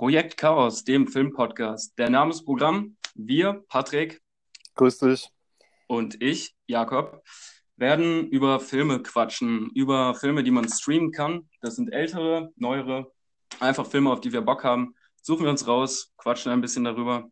Projekt 0.00 0.38
Chaos, 0.38 0.82
dem 0.82 1.06
Filmpodcast. 1.08 1.98
Der 1.98 2.08
Namensprogramm, 2.08 2.96
wir, 3.14 3.62
Patrick. 3.68 4.22
Grüß 4.76 4.96
dich. 4.96 5.28
Und 5.88 6.22
ich, 6.22 6.56
Jakob, 6.66 7.22
werden 7.76 8.26
über 8.30 8.60
Filme 8.60 9.02
quatschen, 9.02 9.68
über 9.74 10.14
Filme, 10.14 10.42
die 10.42 10.52
man 10.52 10.66
streamen 10.70 11.12
kann. 11.12 11.50
Das 11.60 11.76
sind 11.76 11.92
ältere, 11.92 12.50
neuere, 12.56 13.12
einfach 13.58 13.86
Filme, 13.86 14.10
auf 14.10 14.22
die 14.22 14.32
wir 14.32 14.40
Bock 14.40 14.64
haben. 14.64 14.94
Suchen 15.20 15.44
wir 15.44 15.50
uns 15.50 15.66
raus, 15.66 16.14
quatschen 16.16 16.50
ein 16.50 16.62
bisschen 16.62 16.84
darüber. 16.84 17.30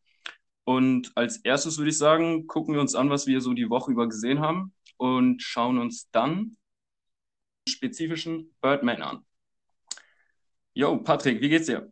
Und 0.64 1.10
als 1.14 1.38
erstes 1.38 1.78
würde 1.78 1.88
ich 1.88 1.96
sagen, 1.96 2.46
gucken 2.48 2.74
wir 2.74 2.82
uns 2.82 2.94
an, 2.94 3.08
was 3.08 3.26
wir 3.26 3.40
so 3.40 3.54
die 3.54 3.70
Woche 3.70 3.92
über 3.92 4.10
gesehen 4.10 4.40
haben 4.40 4.74
und 4.98 5.42
schauen 5.42 5.78
uns 5.78 6.10
dann 6.10 6.58
spezifischen 7.66 8.54
Birdman 8.60 9.00
an. 9.00 9.26
Jo, 10.74 10.98
Patrick, 10.98 11.40
wie 11.40 11.48
geht's 11.48 11.64
dir? 11.64 11.90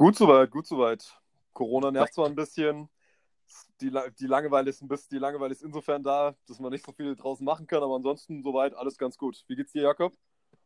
Gut 0.00 0.16
soweit, 0.16 0.50
gut 0.50 0.66
soweit. 0.66 1.14
Corona 1.52 1.90
nervt 1.90 2.14
zwar 2.14 2.24
ein 2.24 2.34
bisschen. 2.34 2.88
Die, 3.82 3.92
die, 4.18 4.26
Langeweile 4.26 4.70
ist 4.70 4.80
ein 4.80 4.88
bisschen, 4.88 5.10
die 5.10 5.18
Langeweile 5.18 5.52
ist 5.52 5.62
insofern 5.62 6.02
da, 6.02 6.34
dass 6.48 6.58
man 6.58 6.72
nicht 6.72 6.86
so 6.86 6.92
viel 6.92 7.14
draußen 7.14 7.44
machen 7.44 7.66
kann, 7.66 7.82
aber 7.82 7.96
ansonsten 7.96 8.42
soweit 8.42 8.72
alles 8.72 8.96
ganz 8.96 9.18
gut. 9.18 9.44
Wie 9.46 9.56
geht's 9.56 9.72
dir, 9.72 9.82
Jakob? 9.82 10.14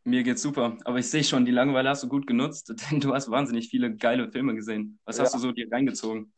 Mir 0.05 0.23
geht's 0.23 0.41
super, 0.41 0.79
aber 0.84 1.01
ich 1.01 1.10
sehe 1.10 1.24
schon, 1.24 1.45
die 1.45 1.51
Langeweile 1.51 1.88
hast 1.88 2.05
du 2.05 2.09
gut 2.09 2.29
genutzt, 2.29 2.73
denn 2.93 3.01
du 3.01 3.12
hast 3.12 3.29
wahnsinnig 3.29 3.70
viele 3.70 3.97
geile 3.97 4.30
Filme 4.30 4.55
gesehen. 4.55 5.01
Was 5.05 5.19
ja. 5.19 5.24
hast 5.24 5.35
du 5.35 5.41
so 5.41 5.51
dir 5.51 5.66
reingezogen? 5.69 6.32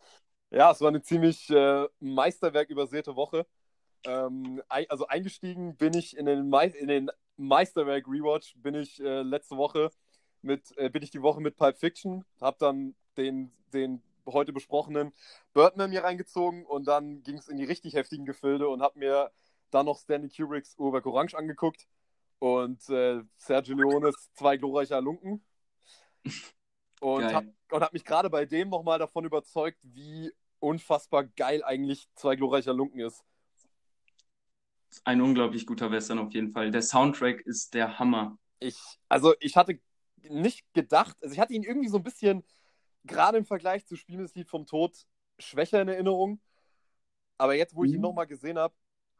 Ja, 0.48 0.70
es 0.70 0.80
war 0.80 0.88
eine 0.88 1.02
ziemlich 1.02 1.50
äh, 1.50 1.86
Meisterwerk 2.00 2.70
übersäte 2.70 3.14
Woche. 3.14 3.46
Ähm, 4.06 4.62
also 4.70 5.06
eingestiegen 5.06 5.76
bin 5.76 5.92
ich 5.92 6.16
in 6.16 6.24
den, 6.24 6.48
Me 6.48 6.68
in 6.68 6.88
den 6.88 7.10
Meisterwerk 7.36 8.08
Rewatch, 8.08 8.54
bin 8.56 8.74
ich 8.74 8.98
äh, 9.00 9.20
letzte 9.20 9.58
Woche 9.58 9.90
mit, 10.46 10.76
äh, 10.78 10.88
bin 10.88 11.02
ich 11.02 11.10
die 11.10 11.22
Woche 11.22 11.40
mit 11.40 11.56
Pulp 11.56 11.78
Fiction, 11.78 12.24
habe 12.40 12.56
dann 12.58 12.94
den, 13.16 13.52
den 13.72 14.02
heute 14.26 14.52
besprochenen 14.52 15.12
Birdman 15.52 15.90
mir 15.90 16.04
reingezogen 16.04 16.64
und 16.64 16.86
dann 16.86 17.22
ging 17.22 17.38
es 17.38 17.48
in 17.48 17.56
die 17.56 17.64
richtig 17.64 17.94
heftigen 17.94 18.24
Gefilde 18.26 18.68
und 18.68 18.82
habe 18.82 18.98
mir 18.98 19.30
dann 19.70 19.86
noch 19.86 19.98
Stanley 19.98 20.28
Kubricks 20.28 20.76
Uhrwerk 20.78 21.06
Orange 21.06 21.34
angeguckt 21.36 21.86
und 22.38 22.88
äh, 22.88 23.22
Sergio 23.36 23.76
Leones 23.76 24.30
Zwei 24.34 24.56
glorreicher 24.56 25.00
Lunken. 25.00 25.44
Und 26.98 27.24
habe 27.24 27.52
hab 27.70 27.92
mich 27.92 28.06
gerade 28.06 28.30
bei 28.30 28.46
dem 28.46 28.70
nochmal 28.70 28.98
davon 28.98 29.26
überzeugt, 29.26 29.78
wie 29.82 30.32
unfassbar 30.60 31.24
geil 31.24 31.62
eigentlich 31.62 32.08
Zwei 32.14 32.36
glorreicher 32.36 32.72
Lunken 32.72 33.00
ist. 33.00 33.22
Ein 35.04 35.20
unglaublich 35.20 35.66
guter 35.66 35.90
Western 35.90 36.18
auf 36.18 36.32
jeden 36.32 36.52
Fall. 36.52 36.70
Der 36.70 36.80
Soundtrack 36.80 37.42
ist 37.42 37.74
der 37.74 37.98
Hammer. 37.98 38.38
Ich, 38.60 38.78
also 39.10 39.34
ich 39.40 39.56
hatte 39.56 39.78
nicht 40.28 40.72
gedacht, 40.74 41.16
also 41.22 41.32
ich 41.32 41.40
hatte 41.40 41.54
ihn 41.54 41.62
irgendwie 41.62 41.88
so 41.88 41.98
ein 41.98 42.02
bisschen, 42.02 42.44
gerade 43.04 43.38
im 43.38 43.44
Vergleich 43.44 43.86
zu 43.86 43.96
Spielen 43.96 44.22
des 44.22 44.34
Lied 44.34 44.48
vom 44.48 44.66
Tod, 44.66 45.06
schwächer 45.38 45.80
in 45.82 45.88
Erinnerung. 45.88 46.40
Aber 47.38 47.54
jetzt, 47.54 47.74
wo 47.74 47.84
ich 47.84 47.90
ihn 47.90 47.96
mhm. 47.96 48.02
nochmal 48.02 48.26
gesehen 48.26 48.58
habe, 48.58 48.74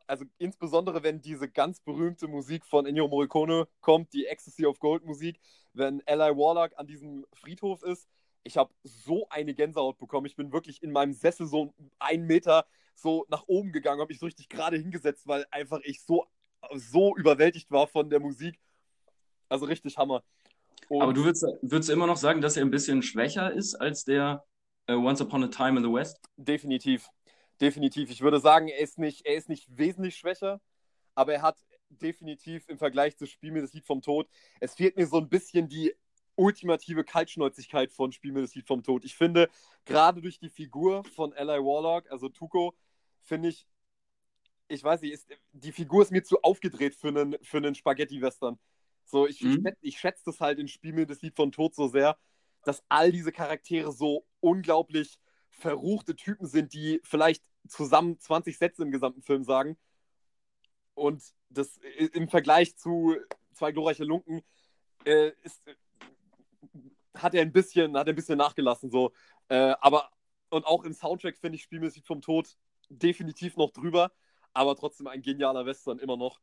also 0.07 0.25
insbesondere 0.39 1.03
wenn 1.03 1.21
diese 1.21 1.49
ganz 1.49 1.81
berühmte 1.81 2.29
Musik 2.29 2.65
von 2.65 2.87
Ennio 2.87 3.09
Morricone 3.09 3.69
kommt, 3.81 4.13
die 4.13 4.27
Ecstasy 4.27 4.65
of 4.65 4.79
Gold 4.79 5.05
Musik, 5.05 5.41
wenn 5.73 6.01
Eli 6.07 6.37
Warlock 6.37 6.73
an 6.77 6.87
diesem 6.87 7.27
Friedhof 7.33 7.83
ist, 7.83 8.09
ich 8.45 8.57
habe 8.57 8.73
so 8.85 9.29
eine 9.29 9.55
Gänsehaut 9.55 9.99
bekommen. 9.99 10.27
Ich 10.27 10.37
bin 10.37 10.53
wirklich 10.53 10.83
in 10.83 10.93
meinem 10.93 11.13
Sessel 11.13 11.47
so 11.47 11.75
einen 11.99 12.27
Meter 12.27 12.65
so 12.95 13.27
nach 13.29 13.45
oben 13.49 13.73
gegangen, 13.73 14.01
habe 14.01 14.11
mich 14.11 14.21
so 14.21 14.27
richtig 14.27 14.49
gerade 14.49 14.77
hingesetzt, 14.77 15.27
weil 15.27 15.45
einfach 15.51 15.81
ich 15.83 16.03
so, 16.03 16.27
so 16.73 17.17
überwältigt 17.17 17.71
war 17.71 17.89
von 17.89 18.09
der 18.09 18.21
Musik. 18.21 18.59
Also 19.49 19.67
richtig 19.67 19.99
Hammer. 19.99 20.23
Und 20.89 21.03
Aber 21.03 21.13
du 21.13 21.25
würdest, 21.25 21.45
würdest 21.63 21.91
immer 21.91 22.07
noch 22.07 22.17
sagen, 22.17 22.41
dass 22.41 22.57
er 22.57 22.65
ein 22.65 22.71
bisschen 22.71 23.03
schwächer 23.03 23.53
ist 23.53 23.75
als 23.75 24.05
der 24.05 24.45
uh, 24.91 24.95
Once 24.95 25.21
Upon 25.21 25.45
a 25.45 25.49
Time 25.49 25.79
in 25.79 25.85
the 25.85 25.93
West? 25.93 26.21
Definitiv. 26.37 27.09
Definitiv. 27.61 28.11
Ich 28.11 28.21
würde 28.21 28.39
sagen, 28.39 28.69
er 28.69 28.79
ist 28.79 28.99
nicht, 28.99 29.27
er 29.27 29.37
ist 29.37 29.49
nicht 29.49 29.67
wesentlich 29.77 30.17
schwächer, 30.17 30.61
aber 31.15 31.35
er 31.35 31.43
hat 31.43 31.57
definitiv 31.89 32.69
im 32.69 32.79
Vergleich 32.79 33.17
zu 33.17 33.27
Spiel 33.27 33.53
mir 33.53 33.63
das 33.63 33.73
Lied 33.73 33.87
vom 33.87 34.03
Tod, 34.03 34.29
es 34.61 34.75
fehlt 34.75 34.97
mir 34.97 35.07
so 35.07 35.19
ein 35.19 35.29
bisschen 35.29 35.69
die 35.69 35.95
ultimative 36.35 37.05
Kaltschnäuzigkeit 37.05 37.93
von 37.93 38.13
Spiel 38.13 38.33
mir 38.33 38.43
das 38.43 38.55
Lied 38.55 38.67
vom 38.67 38.83
Tod. 38.83 39.05
Ich 39.05 39.17
finde, 39.17 39.49
gerade 39.85 40.21
durch 40.21 40.39
die 40.39 40.51
Figur 40.51 41.03
von 41.15 41.33
L.I. 41.33 41.59
Warlock, 41.59 42.11
also 42.11 42.29
Tuko, 42.29 42.75
finde 43.23 43.49
ich, 43.49 43.67
ich 44.69 44.83
weiß 44.83 45.01
nicht, 45.01 45.13
ist, 45.13 45.29
die 45.53 45.73
Figur 45.73 46.03
ist 46.03 46.13
mir 46.13 46.23
zu 46.23 46.43
aufgedreht 46.43 46.95
für 46.95 47.09
einen, 47.09 47.37
für 47.43 47.57
einen 47.57 47.75
Spaghetti-Western. 47.75 48.59
So, 49.07 49.27
ich, 49.27 49.41
mhm. 49.41 49.63
schätze, 49.63 49.79
ich 49.81 49.99
schätze 49.99 50.23
das 50.27 50.41
halt 50.41 50.59
in 50.59 50.69
Spiel 50.69 50.93
mir 50.93 51.07
das 51.07 51.23
Lied 51.23 51.37
von 51.37 51.53
Tod 51.53 51.75
so 51.75 51.89
sehr, 51.89 52.19
dass 52.65 52.83
all 52.89 53.13
diese 53.13 53.33
Charaktere 53.33 53.93
so 53.93 54.27
unglaublich 54.41 55.19
verruchte 55.51 56.17
Typen 56.17 56.47
sind, 56.47 56.75
die 56.75 57.01
vielleicht 57.05 57.45
zusammen 57.69 58.19
20 58.19 58.59
Sätze 58.59 58.83
im 58.83 58.91
gesamten 58.91 59.23
Film 59.23 59.45
sagen. 59.45 59.79
Und 60.95 61.23
das 61.51 61.79
im 62.13 62.29
Vergleich 62.29 62.77
zu 62.77 63.17
zwei 63.55 63.73
glorreiche 63.73 64.05
Lunken 64.05 64.43
äh, 65.05 65.33
ist, 65.43 65.63
hat 67.15 67.35
er 67.35 67.43
ein 67.43 67.53
bisschen, 67.53 67.97
hat 67.97 68.07
er 68.07 68.13
ein 68.13 68.17
bisschen 68.17 68.39
nachgelassen. 68.39 68.91
So. 68.91 69.13
Äh, 69.49 69.75
aber 69.81 70.11
und 70.51 70.67
auch 70.67 70.85
im 70.85 70.93
Soundtrack 70.93 71.39
finde 71.39 71.57
ich 71.57 71.63
Spielmusik 71.63 72.07
vom 72.07 72.21
Tod 72.21 72.57
definitiv 72.89 73.57
noch 73.57 73.71
drüber, 73.71 74.13
aber 74.53 74.77
trotzdem 74.77 75.07
ein 75.07 75.23
genialer 75.23 75.67
Western 75.67 75.99
immer 75.99 76.17
noch. 76.17 76.41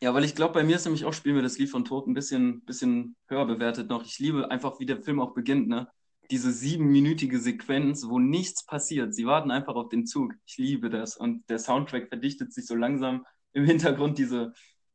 Ja, 0.00 0.14
weil 0.14 0.24
ich 0.24 0.34
glaube, 0.34 0.54
bei 0.54 0.62
mir 0.62 0.76
ist 0.76 0.84
nämlich 0.84 1.04
auch 1.04 1.12
Spiel 1.12 1.32
mir 1.32 1.42
das 1.42 1.58
Lied 1.58 1.70
von 1.70 1.84
Tod 1.84 2.06
ein 2.06 2.14
bisschen, 2.14 2.64
bisschen 2.64 3.16
höher 3.26 3.46
bewertet 3.46 3.88
noch. 3.88 4.04
Ich 4.04 4.18
liebe 4.18 4.50
einfach, 4.50 4.78
wie 4.78 4.86
der 4.86 5.02
Film 5.02 5.20
auch 5.20 5.34
beginnt, 5.34 5.68
ne? 5.68 5.88
Diese 6.30 6.52
siebenminütige 6.52 7.38
Sequenz, 7.38 8.06
wo 8.06 8.18
nichts 8.18 8.64
passiert. 8.64 9.14
Sie 9.14 9.26
warten 9.26 9.50
einfach 9.50 9.74
auf 9.74 9.88
den 9.88 10.06
Zug. 10.06 10.34
Ich 10.46 10.58
liebe 10.58 10.90
das. 10.90 11.16
Und 11.16 11.48
der 11.48 11.58
Soundtrack 11.58 12.08
verdichtet 12.08 12.52
sich 12.52 12.66
so 12.66 12.74
langsam 12.74 13.24
im 13.54 13.64
Hintergrund 13.64 14.18
diese, 14.18 14.52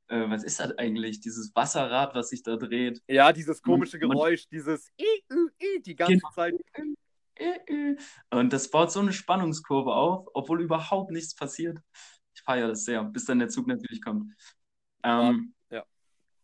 äh, 0.07 0.29
was 0.29 0.43
ist 0.43 0.59
das 0.59 0.77
eigentlich? 0.77 1.19
Dieses 1.21 1.53
Wasserrad, 1.55 2.13
was 2.13 2.29
sich 2.29 2.43
da 2.43 2.55
dreht. 2.55 3.01
Ja, 3.07 3.33
dieses 3.33 3.61
komische 3.61 3.97
und, 3.97 4.11
Geräusch, 4.11 4.47
dieses 4.47 4.91
die 5.85 5.95
ganze 5.95 6.13
genau. 6.13 6.29
Zeit. 6.33 6.53
Und 8.29 8.53
das 8.53 8.69
baut 8.69 8.91
so 8.91 8.99
eine 8.99 9.11
Spannungskurve 9.11 9.91
auf, 9.91 10.27
obwohl 10.33 10.61
überhaupt 10.61 11.11
nichts 11.11 11.35
passiert. 11.35 11.79
Ich 12.35 12.41
feiere 12.43 12.69
das 12.69 12.85
sehr, 12.85 13.03
bis 13.03 13.25
dann 13.25 13.39
der 13.39 13.49
Zug 13.49 13.67
natürlich 13.67 14.01
kommt. 14.01 14.31
Ähm, 15.03 15.53
ja. 15.69 15.83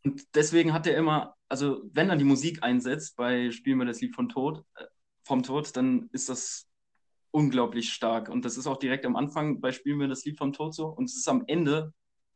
Und 0.03 0.23
deswegen 0.35 0.73
hat 0.73 0.87
er 0.87 0.97
immer, 0.97 1.35
also 1.47 1.81
wenn 1.93 2.09
er 2.09 2.15
die 2.15 2.25
Musik 2.25 2.63
einsetzt 2.63 3.15
bei 3.15 3.51
Spielen 3.51 3.79
wir 3.79 3.85
das 3.85 4.01
Lied 4.01 4.15
von 4.15 4.29
Tod, 4.29 4.63
äh, 4.75 4.85
vom 5.23 5.43
Tod, 5.43 5.75
dann 5.75 6.09
ist 6.11 6.29
das 6.29 6.67
unglaublich 7.31 7.93
stark. 7.93 8.29
Und 8.29 8.45
das 8.45 8.57
ist 8.57 8.67
auch 8.67 8.77
direkt 8.77 9.05
am 9.05 9.15
Anfang 9.15 9.61
bei 9.61 9.71
Spielen 9.71 9.99
wir 9.99 10.07
das 10.07 10.25
Lied 10.25 10.37
vom 10.37 10.53
Tod 10.53 10.73
so. 10.73 10.87
Und 10.87 11.05
es 11.05 11.15
ist 11.15 11.27
am 11.27 11.43
Ende 11.47 11.93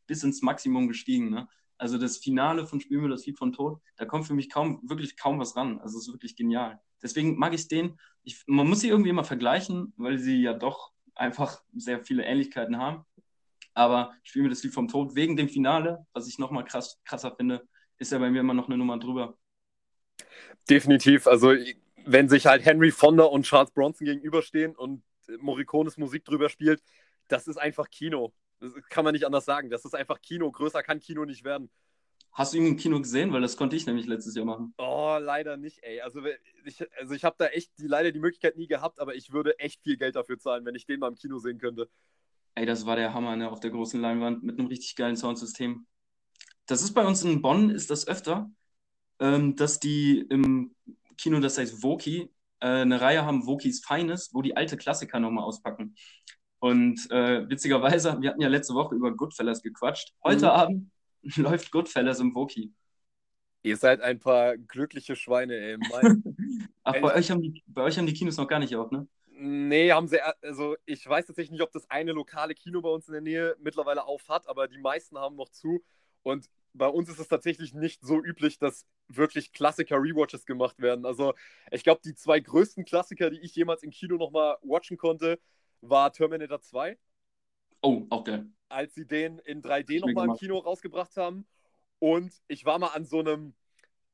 bis 0.07 0.23
ins 0.23 0.41
Maximum 0.41 0.88
gestiegen. 0.88 1.29
Ne? 1.29 1.47
Also 1.78 1.97
das 1.97 2.17
Finale 2.17 2.67
von 2.67 2.79
Spielen 2.79 3.01
wir 3.01 3.09
das 3.09 3.25
Lied 3.25 3.38
von 3.38 3.51
Tod, 3.51 3.81
da 3.97 4.05
kommt 4.05 4.25
für 4.25 4.34
mich 4.34 4.50
kaum, 4.50 4.79
wirklich 4.84 5.17
kaum 5.17 5.40
was 5.40 5.55
ran. 5.55 5.79
Also 5.79 5.97
es 5.97 6.07
ist 6.07 6.13
wirklich 6.13 6.35
genial. 6.35 6.79
Deswegen 7.01 7.38
mag 7.38 7.53
ich 7.53 7.67
den. 7.67 8.00
Ich, 8.23 8.44
man 8.47 8.67
muss 8.67 8.79
sie 8.79 8.90
irgendwie 8.90 9.09
immer 9.09 9.25
vergleichen, 9.25 9.94
weil 9.97 10.17
sie 10.17 10.41
ja 10.41 10.53
doch 10.53 10.94
einfach 11.16 11.61
sehr 11.75 12.00
viele 12.03 12.23
Ähnlichkeiten 12.23 12.78
haben. 12.78 13.05
Aber 13.73 14.13
spielen 14.23 14.45
wir 14.45 14.50
das 14.50 14.63
Lied 14.63 14.73
vom 14.73 14.88
Tod 14.88 15.16
wegen 15.16 15.35
dem 15.35 15.50
Finale, 15.50 16.06
was 16.13 16.28
ich 16.28 16.38
nochmal 16.38 16.66
krass, 16.66 17.00
krasser 17.06 17.35
finde, 17.35 17.67
ist 17.97 18.11
ja 18.11 18.19
bei 18.19 18.29
mir 18.29 18.41
immer 18.41 18.53
noch 18.53 18.67
eine 18.67 18.78
Nummer 18.78 19.00
drüber. 19.00 19.38
Definitiv. 20.69 21.28
Also, 21.28 21.53
wenn 22.06 22.29
sich 22.29 22.45
halt 22.45 22.66
Henry 22.66 22.91
Fonda 22.91 23.23
und 23.23 23.45
Charles 23.45 23.72
Bronson 23.72 24.06
gegenüberstehen 24.06 24.75
und 24.75 25.03
Morricones 25.39 25.97
Musik 25.97 26.25
drüber 26.25 26.50
spielt, 26.50 26.84
das 27.28 27.47
ist 27.47 27.57
einfach 27.57 27.89
Kino. 27.89 28.34
Das 28.59 28.73
kann 28.89 29.03
man 29.03 29.13
nicht 29.13 29.25
anders 29.25 29.45
sagen. 29.45 29.69
Das 29.69 29.85
ist 29.85 29.95
einfach 29.95 30.22
Kino. 30.22 30.51
Größer 30.51 30.84
kann 30.84 31.00
Kino 31.00 31.25
nicht 31.25 31.44
werden. 31.44 31.69
Hast 32.31 32.53
du 32.53 32.57
ihn 32.57 32.66
im 32.66 32.78
Kino 32.78 33.00
gesehen? 33.00 33.31
Weil 33.31 33.41
das 33.41 33.57
konnte 33.57 33.75
ich 33.75 33.85
nämlich 33.85 34.07
letztes 34.07 34.35
Jahr 34.35 34.45
machen. 34.45 34.73
Oh, 34.78 35.17
leider 35.19 35.55
nicht, 35.55 35.84
ey. 35.84 36.01
Also 36.01 36.22
ich, 36.66 36.84
also 36.97 37.13
ich 37.13 37.23
habe 37.23 37.35
da 37.38 37.47
echt 37.47 37.72
die, 37.78 37.88
leider 37.88 38.11
die 38.11 38.19
Möglichkeit 38.19 38.58
nie 38.58 38.67
gehabt, 38.67 38.99
aber 38.99 39.16
ich 39.16 39.31
würde 39.31 39.59
echt 39.59 39.81
viel 39.84 39.97
Geld 39.97 40.16
dafür 40.16 40.40
zahlen, 40.40 40.66
wenn 40.66 40.76
ich 40.76 40.85
den 40.85 40.99
mal 40.99 41.09
im 41.09 41.16
Kino 41.16 41.37
sehen 41.37 41.59
könnte. 41.59 41.90
Ey, 42.55 42.66
das 42.66 42.85
war 42.85 42.96
der 42.96 43.14
Hammer, 43.14 43.35
ne, 43.35 43.50
auf 43.50 43.59
der 43.59 43.72
großen 43.72 44.00
Leinwand 44.00 44.44
mit 44.44 44.59
einem 44.59 44.67
richtig 44.67 44.96
geilen 44.96 45.16
Soundsystem. 45.16 45.88
Das 46.66 46.82
ist 46.82 46.94
bei 46.94 47.05
uns 47.05 47.23
in 47.23 47.41
Bonn, 47.41 47.70
ist 47.70 47.90
das 47.90 48.08
öfter, 48.08 48.50
ähm, 49.20 49.55
dass 49.55 49.79
die 49.79 50.20
im 50.29 50.76
Kino, 51.17 51.40
das 51.40 51.58
heißt 51.58 51.84
Woki, 51.84 52.32
äh, 52.59 52.67
eine 52.67 53.02
Reihe 53.02 53.26
haben, 53.26 53.46
Wokis 53.46 53.84
Feines, 53.84 54.29
wo 54.34 54.41
die 54.41 54.55
alte 54.55 54.78
Klassiker 54.78 55.20
nochmal 55.20 55.44
auspacken. 55.44 55.96
Und 56.59 57.11
äh, 57.11 57.50
witzigerweise, 57.50 58.22
wir 58.22 58.29
hatten 58.29 58.41
ja 58.41 58.47
letzte 58.47 58.73
Woche 58.73 58.96
über 58.96 59.14
Goodfellas 59.14 59.61
gequatscht. 59.61 60.14
Heute 60.23 60.46
mhm. 60.46 60.52
Abend 60.52 60.91
läuft 61.35 61.72
Goodfellas 61.72 62.20
im 62.20 62.34
Woki. 62.34 62.72
Ihr 63.64 63.78
seid 63.78 64.02
ein 64.02 64.20
paar 64.20 64.58
glückliche 64.58 65.16
Schweine, 65.16 65.55
ey. 65.55 65.78
Ach, 66.84 66.94
bei 66.94 67.16
euch, 67.16 67.32
haben 67.32 67.41
die, 67.41 67.64
bei 67.66 67.82
euch 67.82 67.97
haben 67.97 68.05
die 68.05 68.14
Kinos 68.14 68.38
noch 68.38 68.47
gar 68.47 68.59
nicht 68.59 68.76
auf, 68.76 68.91
ne? 68.91 69.08
Nee, 69.45 69.91
haben 69.91 70.07
sie, 70.07 70.22
also 70.41 70.78
ich 70.85 71.05
weiß 71.05 71.25
tatsächlich 71.25 71.51
nicht, 71.51 71.63
ob 71.63 71.72
das 71.73 71.90
eine 71.90 72.13
lokale 72.13 72.55
Kino 72.55 72.81
bei 72.81 72.87
uns 72.87 73.09
in 73.09 73.11
der 73.11 73.22
Nähe 73.22 73.57
mittlerweile 73.59 74.05
auf 74.05 74.29
hat, 74.29 74.47
aber 74.47 74.69
die 74.69 74.78
meisten 74.78 75.17
haben 75.17 75.35
noch 75.35 75.49
zu. 75.49 75.84
Und 76.22 76.49
bei 76.72 76.87
uns 76.87 77.09
ist 77.09 77.19
es 77.19 77.28
tatsächlich 77.28 77.73
nicht 77.73 78.01
so 78.01 78.23
üblich, 78.23 78.57
dass 78.57 78.87
wirklich 79.09 79.51
Klassiker-Rewatches 79.51 80.45
gemacht 80.45 80.79
werden. 80.79 81.05
Also 81.05 81.34
ich 81.72 81.84
glaube, 81.84 81.99
die 82.05 82.16
zwei 82.16 82.40
größten 82.40 82.85
Klassiker, 82.85 83.29
die 83.29 83.41
ich 83.41 83.53
jemals 83.53 83.84
im 83.84 83.91
Kino 83.91 84.16
nochmal 84.16 84.55
watchen 84.61 84.95
konnte, 84.95 85.41
war 85.81 86.13
Terminator 86.13 86.61
2. 86.61 86.97
Oh, 87.81 88.03
auch 88.11 88.23
geil. 88.23 88.45
Als 88.69 88.95
sie 88.95 89.05
den 89.05 89.40
in 89.40 89.61
3D 89.61 89.99
nochmal 89.99 90.29
im 90.29 90.35
Kino 90.35 90.57
rausgebracht 90.59 91.17
haben. 91.17 91.45
Und 91.99 92.34
ich 92.47 92.63
war 92.63 92.79
mal 92.79 92.93
an 92.93 93.03
so 93.03 93.19
einem, 93.19 93.55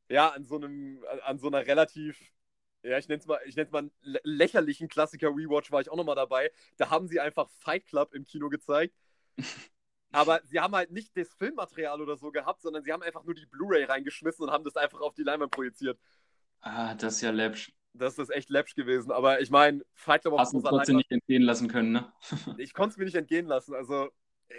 ja, 0.09 0.29
an 0.29 0.43
so 0.45 0.55
einem, 0.55 1.05
an 1.21 1.37
so 1.37 1.45
einer 1.45 1.67
relativ, 1.67 2.19
ja, 2.83 2.97
ich 2.97 3.07
nenne 3.07 3.19
es 3.19 3.27
mal, 3.27 3.39
ich 3.45 3.55
nenne 3.55 3.67
es 3.67 3.71
mal 3.71 3.89
lächerlichen 4.23 4.87
Klassiker-Rewatch 4.87 5.71
war 5.71 5.81
ich 5.81 5.89
auch 5.89 5.97
nochmal 5.97 6.15
dabei. 6.15 6.51
Da 6.77 6.89
haben 6.89 7.07
sie 7.07 7.19
einfach 7.19 7.49
Fight 7.59 7.85
Club 7.85 8.13
im 8.13 8.25
Kino 8.25 8.49
gezeigt. 8.49 8.95
Aber 10.11 10.41
sie 10.45 10.59
haben 10.59 10.73
halt 10.73 10.91
nicht 10.91 11.15
das 11.15 11.33
Filmmaterial 11.35 12.01
oder 12.01 12.17
so 12.17 12.31
gehabt, 12.31 12.61
sondern 12.61 12.83
sie 12.83 12.91
haben 12.91 13.03
einfach 13.03 13.23
nur 13.23 13.35
die 13.35 13.45
Blu-ray 13.45 13.83
reingeschmissen 13.83 14.43
und 14.43 14.51
haben 14.51 14.63
das 14.63 14.75
einfach 14.75 15.01
auf 15.01 15.13
die 15.13 15.23
Leinwand 15.23 15.51
projiziert. 15.51 15.99
Ah, 16.61 16.95
das 16.95 17.15
ist 17.15 17.21
ja 17.21 17.29
läppsch. 17.29 17.71
Das 17.93 18.17
ist 18.17 18.29
echt 18.29 18.49
läppsch 18.49 18.75
gewesen. 18.75 19.11
Aber 19.11 19.41
ich 19.41 19.51
meine, 19.51 19.83
Fight 19.93 20.21
Club 20.21 20.37
Hast 20.37 20.53
du 20.53 20.61
trotzdem 20.61 20.97
nicht 20.97 21.11
entgehen 21.11 21.43
lassen 21.43 21.67
können, 21.67 21.91
ne? 21.91 22.11
ich 22.57 22.73
konnte 22.73 22.93
es 22.93 22.97
mir 22.97 23.05
nicht 23.05 23.15
entgehen 23.15 23.45
lassen. 23.45 23.75
Also, 23.75 24.09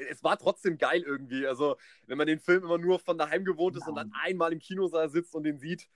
es 0.09 0.23
war 0.23 0.39
trotzdem 0.39 0.79
geil 0.79 1.03
irgendwie. 1.03 1.47
Also, 1.47 1.77
wenn 2.07 2.19
man 2.19 2.27
den 2.27 2.39
Film 2.39 2.63
immer 2.65 2.79
nur 2.79 3.01
von 3.01 3.19
daheim 3.19 3.45
gewohnt 3.45 3.77
ist 3.77 3.83
ja. 3.83 3.89
und 3.89 3.97
dann 3.97 4.13
einmal 4.23 4.53
im 4.53 4.61
Kinosaal 4.61 5.09
sitzt 5.09 5.35
und 5.35 5.43
den 5.43 5.59
sieht, 5.59 5.89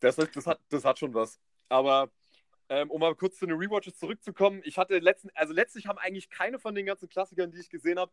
das, 0.00 0.16
das, 0.16 0.46
hat, 0.46 0.60
das 0.68 0.84
hat 0.84 0.98
schon 0.98 1.14
was. 1.14 1.40
Aber 1.68 2.10
ähm, 2.68 2.90
um 2.90 3.00
mal 3.00 3.14
kurz 3.14 3.38
zu 3.38 3.46
den 3.46 3.56
Rewatches 3.56 3.96
zurückzukommen, 3.98 4.60
ich 4.64 4.78
hatte 4.78 4.98
letzten, 4.98 5.30
also 5.34 5.52
letztlich 5.52 5.86
haben 5.86 5.98
eigentlich 5.98 6.28
keine 6.30 6.58
von 6.58 6.74
den 6.74 6.86
ganzen 6.86 7.08
Klassikern, 7.08 7.50
die 7.50 7.60
ich 7.60 7.70
gesehen 7.70 7.98
habe, 7.98 8.12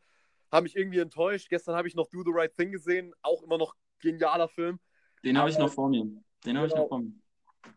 haben 0.52 0.64
mich 0.64 0.76
irgendwie 0.76 1.00
enttäuscht. 1.00 1.50
Gestern 1.50 1.76
habe 1.76 1.88
ich 1.88 1.96
noch 1.96 2.08
Do 2.10 2.24
the 2.24 2.32
Right 2.32 2.56
Thing 2.56 2.72
gesehen, 2.72 3.14
auch 3.22 3.44
immer 3.44 3.58
noch 3.58 3.76
genialer 4.00 4.48
Film. 4.48 4.80
Den 5.24 5.38
habe 5.38 5.50
ich 5.50 5.58
noch 5.58 5.72
vor 5.72 5.90
mir. 5.90 6.06
Den 6.46 6.58
habe 6.58 6.68
ich 6.68 6.74
noch 6.74 6.84
genau. 6.84 6.88
vor 6.88 7.00
mir. 7.00 7.12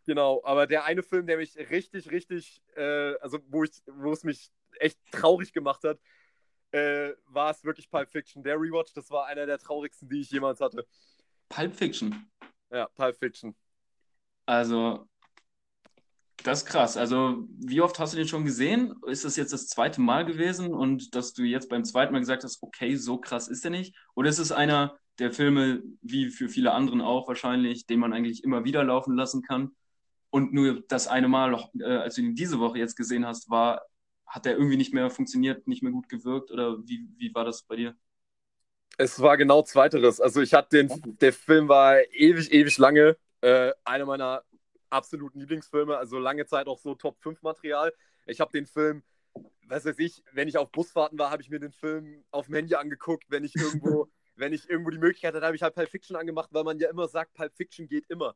Genau, 0.05 0.43
aber 0.45 0.67
der 0.67 0.85
eine 0.85 1.03
Film, 1.03 1.27
der 1.27 1.39
mich 1.39 1.57
richtig, 1.57 2.11
richtig, 2.11 2.63
äh, 2.77 3.15
also 3.21 3.39
wo, 3.49 3.65
ich, 3.65 3.71
wo 3.87 4.13
es 4.13 4.23
mich 4.23 4.51
echt 4.79 4.99
traurig 5.11 5.53
gemacht 5.53 5.83
hat, 5.85 5.99
äh, 6.73 7.13
war 7.27 7.51
es 7.51 7.65
wirklich 7.65 7.91
Pulp 7.91 8.11
Fiction. 8.11 8.43
Der 8.43 8.57
Rewatch, 8.57 8.93
das 8.93 9.11
war 9.11 9.27
einer 9.27 9.47
der 9.47 9.59
traurigsten, 9.59 10.09
die 10.09 10.21
ich 10.21 10.31
jemals 10.31 10.61
hatte. 10.61 10.87
Pulp 11.49 11.75
Fiction? 11.75 12.31
Ja, 12.71 12.87
Pulp 12.95 13.17
Fiction. 13.17 13.55
Also, 14.49 15.07
das 16.43 16.61
ist 16.61 16.67
krass. 16.67 16.97
Also, 16.97 17.45
wie 17.59 17.83
oft 17.83 17.99
hast 17.99 18.15
du 18.15 18.17
den 18.17 18.29
schon 18.29 18.47
gesehen? 18.47 18.95
Ist 19.07 19.27
das 19.27 19.37
jetzt 19.37 19.53
das 19.53 19.69
zweite 19.69 20.01
Mal 20.01 20.25
gewesen 20.25 20.73
und 20.73 21.15
dass 21.15 21.35
du 21.35 21.43
jetzt 21.43 21.69
beim 21.69 21.85
zweiten 21.85 22.15
Mal 22.15 22.21
gesagt 22.21 22.45
hast, 22.45 22.63
okay, 22.63 22.97
so 22.97 23.19
krass 23.19 23.49
ist 23.49 23.67
er 23.67 23.71
nicht? 23.71 23.95
Oder 24.15 24.31
ist 24.31 24.39
es 24.39 24.51
einer 24.51 24.97
der 25.19 25.35
Filme, 25.35 25.83
wie 26.01 26.31
für 26.31 26.49
viele 26.49 26.73
anderen 26.73 27.03
auch 27.03 27.29
wahrscheinlich, 27.29 27.85
den 27.85 28.01
man 28.01 28.15
eigentlich 28.15 28.43
immer 28.43 28.65
wieder 28.65 28.83
laufen 28.85 29.17
lassen 29.17 29.43
kann? 29.43 29.73
Und 30.31 30.55
nur 30.55 30.83
das 30.89 31.09
eine 31.09 31.29
Mal, 31.29 31.55
äh, 31.81 31.85
als 31.85 32.15
du 32.15 32.23
ihn 32.23 32.35
diese 32.35 32.59
Woche 32.59 32.79
jetzt 32.79 32.97
gesehen 32.97 33.27
hast, 33.27 33.51
war, 33.51 33.83
hat 34.27 34.47
der 34.47 34.55
irgendwie 34.57 34.79
nicht 34.79 34.95
mehr 34.95 35.11
funktioniert, 35.11 35.69
nicht 35.69 35.83
mehr 35.83 35.93
gut 35.93 36.09
gewirkt? 36.09 36.51
Oder 36.51 36.79
wie, 36.87 37.07
wie 37.19 37.35
war 37.35 37.45
das 37.45 37.65
bei 37.65 37.77
dir? 37.77 37.95
Es 38.97 39.21
war 39.21 39.37
genau 39.37 39.61
Zweiteres. 39.61 40.23
Also 40.23 40.41
ich 40.41 40.55
hatte 40.55 40.87
den, 40.87 41.19
der 41.21 41.35
Film 41.35 41.69
war 41.69 41.99
ewig, 42.13 42.51
ewig 42.51 42.79
lange 42.79 43.19
äh, 43.41 43.73
einer 43.85 44.07
meiner 44.07 44.45
absoluten 44.91 45.41
Lieblingsfilme, 45.41 45.97
also 45.97 46.19
lange 46.19 46.47
Zeit 46.47 46.67
auch 46.67 46.79
so 46.79 46.95
Top 46.95 47.19
5 47.21 47.43
Material. 47.43 47.93
Ich 48.27 48.41
habe 48.41 48.53
den 48.53 48.67
Film, 48.67 49.03
was 49.67 49.85
weiß 49.85 49.99
ich, 49.99 50.23
wenn 50.33 50.49
ich 50.49 50.57
auf 50.57 50.71
Busfahrten 50.71 51.19
war, 51.19 51.31
habe 51.31 51.43
ich 51.43 51.51
mir 51.51 51.61
den 51.61 51.73
Film 51.73 52.25
auf 52.31 52.47
dem 52.47 52.55
Handy 52.55 52.75
angeguckt, 52.75 53.25
wenn 53.29 53.45
ich 53.45 53.55
irgendwo, 53.55 54.09
wenn 54.37 54.53
ich 54.53 54.69
irgendwo 54.69 54.91
die 54.91 54.99
Möglichkeit 54.99 55.35
hatte, 55.35 55.45
habe 55.45 55.57
ich 55.57 55.63
halt 55.63 55.75
Pulp 55.75 55.91
Fiction 55.91 56.17
angemacht, 56.17 56.51
weil 56.53 56.65
man 56.65 56.79
ja 56.79 56.91
immer 56.91 57.09
sagt, 57.09 57.35
Pulp 57.35 57.55
Fiction 57.55 57.89
geht 57.89 58.07
immer. 58.09 58.35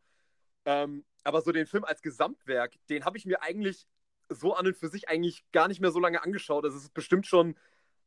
Ähm, 0.65 1.05
aber 1.25 1.41
so 1.43 1.53
den 1.53 1.67
Film 1.67 1.85
als 1.85 2.03
Gesamtwerk, 2.03 2.75
den 2.89 3.05
habe 3.05 3.17
ich 3.19 3.27
mir 3.27 3.43
eigentlich 3.43 3.87
so 4.29 4.55
an 4.55 4.67
und 4.67 4.77
für 4.77 4.89
sich 4.89 5.09
eigentlich 5.09 5.45
gar 5.53 5.69
nicht 5.69 5.81
mehr 5.81 5.91
so 5.91 6.01
lange 6.01 6.23
angeschaut. 6.23 6.65
Das 6.65 6.75
ist 6.75 6.95
bestimmt 6.95 7.27
schon 7.27 7.57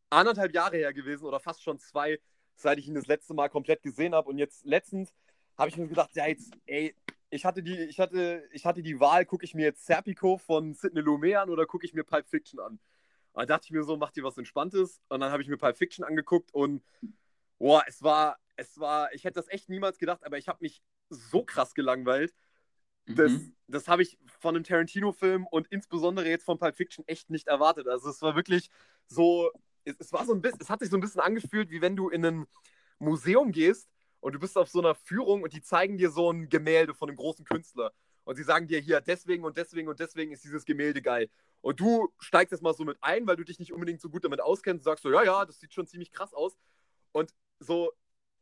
anderthalb 0.09 0.53
Jahre 0.53 0.77
her 0.77 0.94
gewesen 0.94 1.25
oder 1.25 1.39
fast 1.39 1.63
schon 1.63 1.80
zwei, 1.80 2.19
seit 2.56 2.80
ich 2.80 2.88
ihn 2.88 2.95
das 2.95 3.07
letzte 3.07 3.33
Mal 3.33 3.50
komplett 3.50 3.83
gesehen 3.83 4.15
habe. 4.15 4.30
Und 4.30 4.38
jetzt 4.38 4.65
letztens 4.65 5.13
habe 5.57 5.69
ich 5.69 5.78
mir 5.78 5.88
gedacht, 5.88 6.12
ja, 6.16 6.28
jetzt, 6.28 6.52
ey, 6.66 6.96
ich 7.30 7.46
hatte 7.46 7.63
die, 7.63 7.78
ich 7.78 8.00
hatte, 8.00 8.48
ich 8.52 8.66
hatte 8.66 8.81
die 8.81 9.00
Wahl, 9.00 9.25
gucke 9.25 9.46
ich 9.46 9.54
mir 9.54 9.63
jetzt 9.63 9.86
Serpico 9.86 10.38
von 10.38 10.74
Sidney 10.74 11.02
Lumet 11.02 11.36
an 11.36 11.50
oder 11.50 11.66
gucke 11.66 11.86
ich 11.86 11.94
mir 11.94 12.04
Pulp 12.04 12.28
Fiction 12.28 12.60
an? 12.60 12.80
Und 13.34 13.42
da 13.42 13.46
dachte 13.46 13.66
ich 13.66 13.72
mir 13.72 13.84
so, 13.84 13.98
mach 13.98 14.12
dir 14.12 14.24
was 14.24 14.38
Entspanntes. 14.38 15.02
Und 15.10 15.19
dann 15.19 15.31
habe 15.31 15.44
ich 15.44 15.50
mir 15.50 15.57
Pulp 15.57 15.78
Fiction 15.78 16.06
angeguckt 16.06 16.54
und 16.54 16.84
boah, 17.57 17.84
es 17.88 18.02
war, 18.02 18.38
es 18.56 18.80
war, 18.80 19.13
ich 19.13 19.24
hätte 19.24 19.36
das 19.36 19.50
echt 19.50 19.69
niemals 19.69 19.98
gedacht, 19.98 20.24
aber 20.25 20.38
ich 20.38 20.48
habe 20.48 20.60
mich 20.62 20.81
so 21.10 21.44
krass 21.44 21.74
gelangweilt. 21.74 22.34
Das, 23.07 23.31
mhm. 23.31 23.56
das 23.68 23.88
habe 23.88 24.02
ich 24.02 24.18
von 24.40 24.56
einem 24.56 24.63
Tarantino-Film 24.63 25.46
und 25.46 25.68
insbesondere 25.68 26.28
jetzt 26.28 26.46
von 26.46 26.57
Pulp 26.57 26.75
Fiction 26.75 27.06
echt 27.07 27.30
nicht 27.30 27.48
erwartet. 27.48 27.88
Also 27.88 28.10
es 28.10 28.22
war 28.22 28.36
wirklich 28.36 28.69
so, 29.07 29.52
es, 29.84 29.96
es 30.00 30.13
war 30.13 30.25
so 30.25 30.34
ein 30.34 30.42
bisschen, 30.42 30.60
es 30.62 30.69
hat 30.69 30.80
sich 30.80 30.90
so 30.90 30.98
ein 30.98 31.02
bisschen 31.02 31.22
angefühlt, 31.22 31.69
wie 31.69 31.81
wenn 31.81 31.96
du 31.96 32.10
in 32.10 32.25
ein 32.25 32.46
Museum 32.98 33.52
gehst 33.52 33.90
und 34.25 34.33
du 34.33 34.39
bist 34.39 34.57
auf 34.57 34.69
so 34.69 34.80
einer 34.80 34.95
Führung 34.95 35.44
und 35.44 35.54
die 35.54 35.62
zeigen 35.62 36.00
dir 36.00 36.10
so 36.10 36.31
ein 36.31 36.50
Gemälde 36.50 36.95
von 36.95 37.10
einem 37.10 37.16
großen 37.16 37.45
Künstler. 37.45 37.94
Und 38.24 38.38
sie 38.38 38.42
sagen 38.42 38.66
dir 38.66 38.80
hier, 38.80 39.00
deswegen 39.00 39.44
und 39.44 39.56
deswegen 39.56 39.88
und 39.88 40.00
deswegen 40.00 40.31
ist 40.31 40.44
dieses 40.44 40.66
Gemälde 40.66 41.04
geil. 41.04 41.30
Und 41.62 41.80
du 41.80 42.12
steigst 42.18 42.51
jetzt 42.51 42.63
mal 42.63 42.74
so 42.74 42.86
mit 42.86 42.98
ein, 43.01 43.27
weil 43.27 43.36
du 43.36 43.44
dich 43.44 43.60
nicht 43.60 43.72
unbedingt 43.72 44.01
so 44.01 44.10
gut 44.10 44.24
damit 44.24 44.42
auskennst 44.42 44.80
und 44.80 44.83
sagst 44.83 45.04
so, 45.04 45.12
ja, 45.12 45.24
ja, 45.24 45.45
das 45.45 45.60
sieht 45.60 45.75
schon 45.75 45.86
ziemlich 45.86 46.12
krass 46.12 46.33
aus. 46.33 46.57
Und 47.12 47.36
so, 47.60 47.92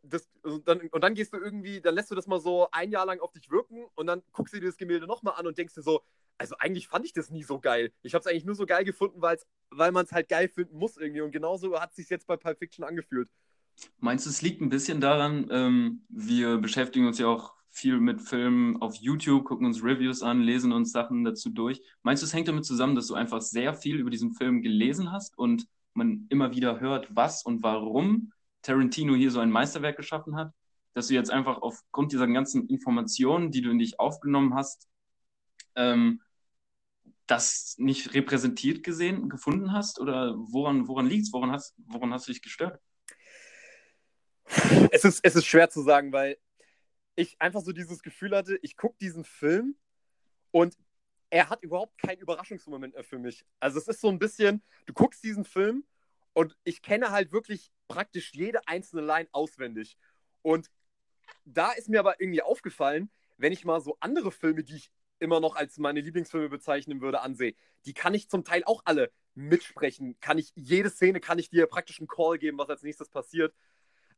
das, 0.04 0.30
und, 0.44 0.66
dann, 0.70 0.88
und 0.88 1.04
dann 1.04 1.16
gehst 1.16 1.34
du 1.34 1.38
irgendwie, 1.38 1.82
dann 1.82 1.96
lässt 1.96 2.10
du 2.10 2.16
das 2.16 2.28
mal 2.28 2.40
so 2.40 2.70
ein 2.72 2.90
Jahr 2.90 3.06
lang 3.06 3.20
auf 3.20 3.34
dich 3.34 3.52
wirken 3.52 3.86
und 3.96 4.08
dann 4.08 4.24
guckst 4.32 4.54
du 4.54 4.62
dir 4.62 4.68
das 4.68 4.78
Gemälde 4.78 5.06
nochmal 5.06 5.34
an 5.36 5.48
und 5.48 5.58
denkst 5.58 5.74
dir 5.74 5.82
so, 5.82 6.02
also 6.38 6.56
eigentlich 6.60 6.88
fand 6.88 7.06
ich 7.06 7.12
das 7.12 7.30
nie 7.30 7.44
so 7.44 7.60
geil. 7.60 7.92
Ich 8.04 8.14
habe 8.14 8.22
es 8.22 8.28
eigentlich 8.28 8.46
nur 8.46 8.56
so 8.56 8.66
geil 8.66 8.86
gefunden, 8.86 9.22
weil 9.22 9.92
man 9.92 10.06
es 10.06 10.14
halt 10.14 10.30
geil 10.30 10.48
finden 10.48 10.78
muss 10.78 10.96
irgendwie. 10.96 11.20
Und 11.20 11.32
genauso 11.32 11.78
hat 11.78 11.90
es 11.90 11.98
sich 11.98 12.10
jetzt 12.10 12.26
bei 12.26 12.38
Pulp 12.38 12.58
Fiction 12.58 12.86
angefühlt. 12.86 13.28
Meinst 14.00 14.26
du, 14.26 14.30
es 14.30 14.42
liegt 14.42 14.62
ein 14.62 14.70
bisschen 14.70 15.02
daran, 15.02 15.48
ähm, 15.52 16.04
wir 16.10 16.58
beschäftigen 16.58 17.08
uns 17.08 17.18
ja 17.20 17.28
auch 17.28 17.54
viel 17.70 18.00
mit 18.00 18.22
Filmen 18.22 18.82
auf 18.82 18.96
YouTube, 18.96 19.46
gucken 19.46 19.66
uns 19.66 19.84
Reviews 19.84 20.22
an, 20.22 20.42
lesen 20.42 20.72
uns 20.72 20.92
Sachen 20.92 21.24
dazu 21.24 21.50
durch. 21.50 21.82
Meinst 22.04 22.22
du, 22.22 22.28
es 22.28 22.34
hängt 22.34 22.48
damit 22.48 22.66
zusammen, 22.66 22.96
dass 22.96 23.08
du 23.08 23.16
einfach 23.16 23.42
sehr 23.42 23.74
viel 23.74 24.00
über 24.00 24.12
diesen 24.12 24.34
Film 24.34 24.62
gelesen 24.62 25.12
hast 25.12 25.38
und 25.38 25.68
man 25.94 26.28
immer 26.30 26.54
wieder 26.54 26.80
hört, 26.80 27.08
was 27.16 27.44
und 27.44 27.64
warum 27.64 28.32
Tarantino 28.62 29.16
hier 29.16 29.32
so 29.32 29.40
ein 29.40 29.50
Meisterwerk 29.52 29.98
geschaffen 29.98 30.36
hat? 30.36 30.54
Dass 30.94 31.08
du 31.08 31.16
jetzt 31.16 31.32
einfach 31.32 31.62
aufgrund 31.62 32.12
dieser 32.12 32.28
ganzen 32.28 32.68
Informationen, 32.68 33.52
die 33.52 33.62
du 33.62 33.72
in 33.72 33.80
dich 33.80 34.00
aufgenommen 34.00 34.54
hast, 34.54 34.88
ähm, 35.76 36.22
das 37.26 37.76
nicht 37.80 38.14
repräsentiert 38.14 38.84
gesehen, 38.84 39.30
gefunden 39.30 39.72
hast? 39.72 40.00
Oder 40.00 40.36
woran, 40.38 40.88
woran 40.88 41.08
liegt 41.08 41.24
es? 41.24 41.34
Woran 41.34 41.52
hast, 41.52 41.74
woran 41.88 42.14
hast 42.14 42.28
du 42.28 42.32
dich 42.34 42.44
gestört? 42.44 42.80
Es 44.92 45.04
ist, 45.04 45.22
es 45.24 45.36
ist 45.36 45.46
schwer 45.46 45.70
zu 45.70 45.82
sagen, 45.82 46.12
weil 46.12 46.38
ich 47.16 47.40
einfach 47.40 47.62
so 47.62 47.72
dieses 47.72 48.02
Gefühl 48.04 48.36
hatte, 48.36 48.58
ich 48.62 48.76
gucke 48.76 48.98
diesen 49.00 49.24
Film 49.24 49.76
und 50.52 50.78
er 51.30 51.50
hat 51.50 51.64
überhaupt 51.64 51.98
keinen 52.00 52.20
Überraschungsmoment 52.20 52.94
mehr 52.94 53.04
für 53.04 53.18
mich. 53.18 53.46
Also 53.60 53.80
es 53.80 53.88
ist 53.88 54.02
so 54.02 54.10
ein 54.10 54.20
bisschen, 54.20 54.62
du 54.86 54.94
guckst 54.94 55.24
diesen 55.24 55.46
Film 55.46 55.84
und 56.34 56.56
ich 56.64 56.82
kenne 56.82 57.12
halt 57.12 57.32
wirklich 57.32 57.72
praktisch 57.88 58.34
jede 58.34 58.68
einzelne 58.68 59.02
Line 59.02 59.28
auswendig. 59.32 59.98
Und 60.42 60.70
da 61.46 61.72
ist 61.72 61.90
mir 61.90 62.00
aber 62.00 62.20
irgendwie 62.20 62.42
aufgefallen, 62.42 63.10
wenn 63.38 63.54
ich 63.54 63.66
mal 63.66 63.82
so 63.82 63.98
andere 64.00 64.32
Filme, 64.32 64.64
die 64.64 64.76
ich 64.76 64.92
immer 65.20 65.40
noch 65.40 65.56
als 65.56 65.78
meine 65.78 66.02
Lieblingsfilme 66.02 66.50
bezeichnen 66.50 67.02
würde, 67.02 67.22
ansehe, 67.22 67.56
die 67.86 67.94
kann 67.94 68.14
ich 68.14 68.30
zum 68.30 68.44
Teil 68.44 68.64
auch 68.66 68.82
alle 68.86 69.12
mitsprechen. 69.36 70.20
Kann 70.20 70.38
ich, 70.38 70.52
jede 70.56 70.90
Szene 70.90 71.20
kann 71.20 71.40
ich 71.40 71.50
dir 71.50 71.66
praktisch 71.68 72.00
einen 72.00 72.08
Call 72.08 72.38
geben, 72.38 72.58
was 72.58 72.70
als 72.70 72.84
nächstes 72.84 73.10
passiert. 73.10 73.54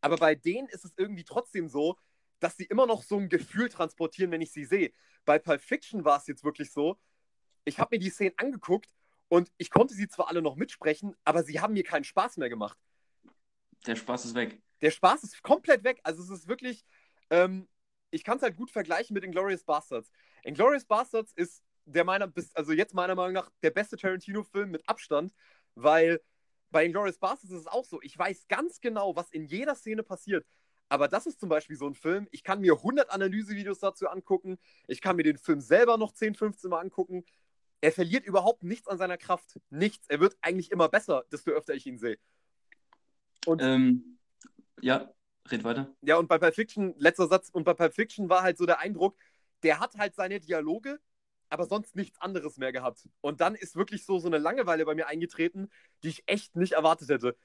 Aber 0.01 0.17
bei 0.17 0.35
denen 0.35 0.67
ist 0.69 0.85
es 0.85 0.93
irgendwie 0.97 1.23
trotzdem 1.23 1.67
so, 1.67 1.97
dass 2.39 2.57
sie 2.57 2.65
immer 2.65 2.85
noch 2.85 3.03
so 3.03 3.17
ein 3.17 3.29
Gefühl 3.29 3.69
transportieren, 3.69 4.31
wenn 4.31 4.41
ich 4.41 4.51
sie 4.51 4.65
sehe. 4.65 4.91
Bei 5.25 5.39
Pulp 5.39 5.61
Fiction 5.61 6.05
war 6.05 6.19
es 6.19 6.27
jetzt 6.27 6.43
wirklich 6.43 6.71
so, 6.71 6.99
ich 7.63 7.79
habe 7.79 7.95
mir 7.95 7.99
die 7.99 8.09
Szenen 8.09 8.37
angeguckt 8.37 8.93
und 9.27 9.51
ich 9.57 9.71
konnte 9.71 9.93
sie 9.93 10.07
zwar 10.07 10.27
alle 10.29 10.41
noch 10.41 10.55
mitsprechen, 10.55 11.15
aber 11.23 11.43
sie 11.43 11.59
haben 11.59 11.73
mir 11.73 11.83
keinen 11.83 12.03
Spaß 12.03 12.37
mehr 12.37 12.49
gemacht. 12.49 12.77
Der 13.87 13.95
Spaß 13.95 14.25
ist 14.25 14.35
weg. 14.35 14.61
Der 14.81 14.91
Spaß 14.91 15.23
ist 15.23 15.41
komplett 15.41 15.83
weg. 15.83 15.99
Also 16.03 16.21
es 16.23 16.29
ist 16.29 16.47
wirklich, 16.47 16.85
ähm, 17.29 17.67
ich 18.11 18.23
kann 18.23 18.37
es 18.37 18.43
halt 18.43 18.55
gut 18.55 18.71
vergleichen 18.71 19.13
mit 19.13 19.23
Inglourious 19.23 19.63
Bastards. 19.63 20.11
Inglourious 20.43 20.85
Bastards 20.85 21.33
ist 21.33 21.63
der 21.85 22.03
meiner, 22.03 22.31
also 22.53 22.71
jetzt 22.71 22.93
meiner 22.93 23.15
Meinung 23.15 23.33
nach 23.33 23.49
der 23.61 23.71
beste 23.71 23.95
Tarantino-Film 23.95 24.71
mit 24.71 24.87
Abstand, 24.87 25.33
weil 25.75 26.21
bei 26.75 26.83
Inglourious 26.83 27.19
Basterds 27.19 27.53
ist 27.53 27.61
es 27.61 27.67
auch 27.67 27.85
so. 27.85 28.01
Ich 28.01 28.19
weiß 28.19 28.49
ganz 28.49 28.81
genau, 28.81 29.15
was 29.15 29.29
in 29.29 29.45
jeder 29.45 29.75
Szene 29.75 30.03
passiert. 30.03 30.45
Aber 30.89 31.07
das 31.07 31.25
ist 31.25 31.39
zum 31.39 31.47
Beispiel 31.47 31.77
so 31.77 31.87
ein 31.87 31.93
Film, 31.93 32.27
ich 32.31 32.43
kann 32.43 32.59
mir 32.59 32.73
100 32.73 33.11
Analysevideos 33.11 33.79
dazu 33.79 34.09
angucken, 34.09 34.57
ich 34.89 34.99
kann 34.99 35.15
mir 35.15 35.23
den 35.23 35.37
Film 35.37 35.61
selber 35.61 35.95
noch 35.95 36.11
10, 36.11 36.35
15 36.35 36.69
Mal 36.69 36.81
angucken. 36.81 37.23
Er 37.79 37.93
verliert 37.93 38.25
überhaupt 38.25 38.61
nichts 38.61 38.89
an 38.89 38.97
seiner 38.97 39.17
Kraft. 39.17 39.57
Nichts. 39.69 40.05
Er 40.09 40.19
wird 40.19 40.35
eigentlich 40.41 40.69
immer 40.69 40.89
besser, 40.89 41.23
desto 41.31 41.51
öfter 41.51 41.75
ich 41.75 41.85
ihn 41.85 41.97
sehe. 41.97 42.17
Und 43.45 43.61
ähm, 43.61 44.17
ja, 44.81 45.13
red 45.49 45.63
weiter. 45.63 45.95
Ja, 46.01 46.17
und 46.17 46.27
bei 46.27 46.37
Pulp 46.37 46.55
Fiction, 46.55 46.93
letzter 46.97 47.27
Satz, 47.27 47.47
und 47.49 47.63
bei 47.63 47.73
Pulp 47.73 47.93
Fiction 47.93 48.27
war 48.27 48.41
halt 48.41 48.57
so 48.57 48.65
der 48.65 48.79
Eindruck, 48.79 49.15
der 49.63 49.79
hat 49.79 49.95
halt 49.95 50.13
seine 50.13 50.41
Dialoge, 50.41 50.99
aber 51.55 51.65
sonst 51.65 51.95
nichts 51.95 52.21
anderes 52.21 52.57
mehr 52.57 52.71
gehabt. 52.71 53.07
Und 53.21 53.41
dann 53.41 53.55
ist 53.55 53.75
wirklich 53.75 54.05
so, 54.05 54.19
so 54.19 54.27
eine 54.27 54.37
Langeweile 54.37 54.85
bei 54.85 54.93
mir 54.93 55.07
eingetreten, 55.07 55.69
die 56.03 56.09
ich 56.09 56.23
echt 56.27 56.55
nicht 56.55 56.73
erwartet 56.73 57.09
hätte. 57.09 57.35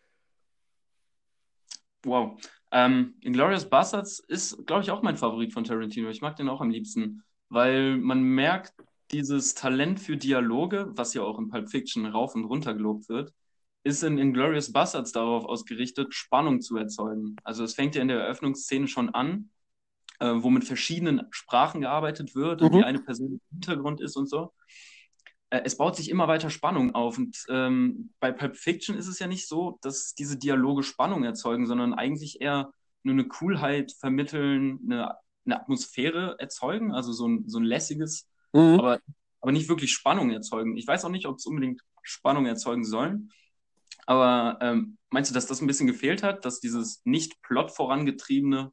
Wow. 2.05 2.40
Ähm, 2.73 3.14
Inglourious 3.21 3.69
Bastards 3.69 4.19
ist, 4.19 4.67
glaube 4.67 4.83
ich, 4.83 4.90
auch 4.90 5.02
mein 5.02 5.17
Favorit 5.17 5.52
von 5.52 5.64
Tarantino. 5.64 6.09
Ich 6.09 6.23
mag 6.23 6.37
den 6.37 6.49
auch 6.49 6.61
am 6.61 6.71
liebsten, 6.71 7.23
weil 7.49 7.97
man 7.97 8.23
merkt 8.23 8.75
dieses 9.11 9.55
Talent 9.55 10.00
für 10.00 10.17
Dialoge, 10.17 10.90
was 10.90 11.14
ja 11.14 11.23
auch 11.23 11.38
in 11.38 11.49
Pulp 11.49 11.69
Fiction 11.69 12.07
rauf 12.07 12.35
und 12.35 12.45
runter 12.45 12.75
gelobt 12.75 13.09
wird, 13.09 13.33
ist 13.83 14.02
in 14.02 14.19
Inglourious 14.19 14.73
Bastards 14.73 15.12
darauf 15.12 15.45
ausgerichtet, 15.45 16.14
Spannung 16.14 16.61
zu 16.61 16.76
erzeugen. 16.76 17.37
Also 17.45 17.64
es 17.64 17.75
fängt 17.75 17.95
ja 17.95 18.02
in 18.02 18.09
der 18.09 18.21
Eröffnungsszene 18.21 18.88
schon 18.88 19.11
an, 19.11 19.50
äh, 20.20 20.42
wo 20.42 20.50
mit 20.50 20.64
verschiedenen 20.64 21.26
Sprachen 21.30 21.80
gearbeitet 21.80 22.34
wird 22.34 22.60
mhm. 22.60 22.66
und 22.66 22.78
wie 22.78 22.84
eine 22.84 23.00
Person 23.00 23.32
im 23.32 23.40
Hintergrund 23.50 24.00
ist 24.00 24.16
und 24.16 24.28
so. 24.28 24.52
Äh, 25.50 25.62
es 25.64 25.76
baut 25.76 25.96
sich 25.96 26.08
immer 26.08 26.28
weiter 26.28 26.50
Spannung 26.50 26.94
auf. 26.94 27.18
Und 27.18 27.36
ähm, 27.48 28.12
bei 28.20 28.32
Pulp 28.32 28.56
Fiction 28.56 28.96
ist 28.96 29.08
es 29.08 29.18
ja 29.18 29.26
nicht 29.26 29.48
so, 29.48 29.78
dass 29.82 30.14
diese 30.14 30.38
Dialoge 30.38 30.82
Spannung 30.82 31.24
erzeugen, 31.24 31.66
sondern 31.66 31.94
eigentlich 31.94 32.40
eher 32.40 32.72
nur 33.02 33.14
eine 33.14 33.26
Coolheit 33.26 33.92
vermitteln, 33.92 34.78
eine, 34.84 35.16
eine 35.44 35.60
Atmosphäre 35.60 36.36
erzeugen, 36.38 36.92
also 36.92 37.12
so 37.12 37.26
ein, 37.26 37.48
so 37.48 37.58
ein 37.58 37.64
lässiges, 37.64 38.28
mhm. 38.52 38.78
aber, 38.78 39.00
aber 39.40 39.52
nicht 39.52 39.68
wirklich 39.68 39.92
Spannung 39.92 40.30
erzeugen. 40.30 40.76
Ich 40.76 40.86
weiß 40.86 41.04
auch 41.04 41.10
nicht, 41.10 41.26
ob 41.26 41.36
es 41.36 41.46
unbedingt 41.46 41.80
Spannung 42.02 42.46
erzeugen 42.46 42.84
sollen. 42.84 43.32
Aber 44.06 44.58
ähm, 44.60 44.98
meinst 45.10 45.30
du, 45.30 45.34
dass 45.34 45.46
das 45.46 45.60
ein 45.60 45.66
bisschen 45.66 45.86
gefehlt 45.86 46.22
hat, 46.22 46.44
dass 46.44 46.60
dieses 46.60 47.00
nicht 47.04 47.40
Plot 47.42 47.70
vorangetriebene 47.70 48.72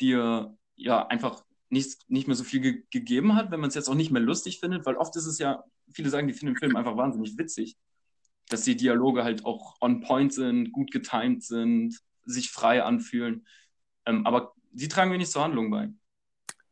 dir 0.00 0.56
ja 0.76 1.06
einfach 1.06 1.44
nicht, 1.70 2.08
nicht 2.08 2.26
mehr 2.26 2.36
so 2.36 2.44
viel 2.44 2.60
ge 2.60 2.84
gegeben 2.90 3.34
hat, 3.34 3.50
wenn 3.50 3.60
man 3.60 3.68
es 3.68 3.74
jetzt 3.74 3.88
auch 3.88 3.94
nicht 3.94 4.10
mehr 4.10 4.22
lustig 4.22 4.60
findet? 4.60 4.86
Weil 4.86 4.96
oft 4.96 5.14
ist 5.16 5.26
es 5.26 5.38
ja, 5.38 5.64
viele 5.92 6.10
sagen, 6.10 6.28
die 6.28 6.34
finden 6.34 6.54
den 6.54 6.58
Film 6.58 6.76
einfach 6.76 6.96
wahnsinnig 6.96 7.36
witzig, 7.38 7.76
dass 8.48 8.62
die 8.62 8.76
Dialoge 8.76 9.24
halt 9.24 9.44
auch 9.44 9.76
on 9.80 10.00
point 10.00 10.32
sind, 10.32 10.72
gut 10.72 10.90
getimed 10.90 11.42
sind, 11.42 11.98
sich 12.24 12.50
frei 12.50 12.82
anfühlen. 12.82 13.46
Ähm, 14.06 14.26
aber 14.26 14.54
die 14.70 14.88
tragen 14.88 15.12
wenig 15.12 15.30
zur 15.30 15.42
Handlung 15.42 15.70
bei. 15.70 15.90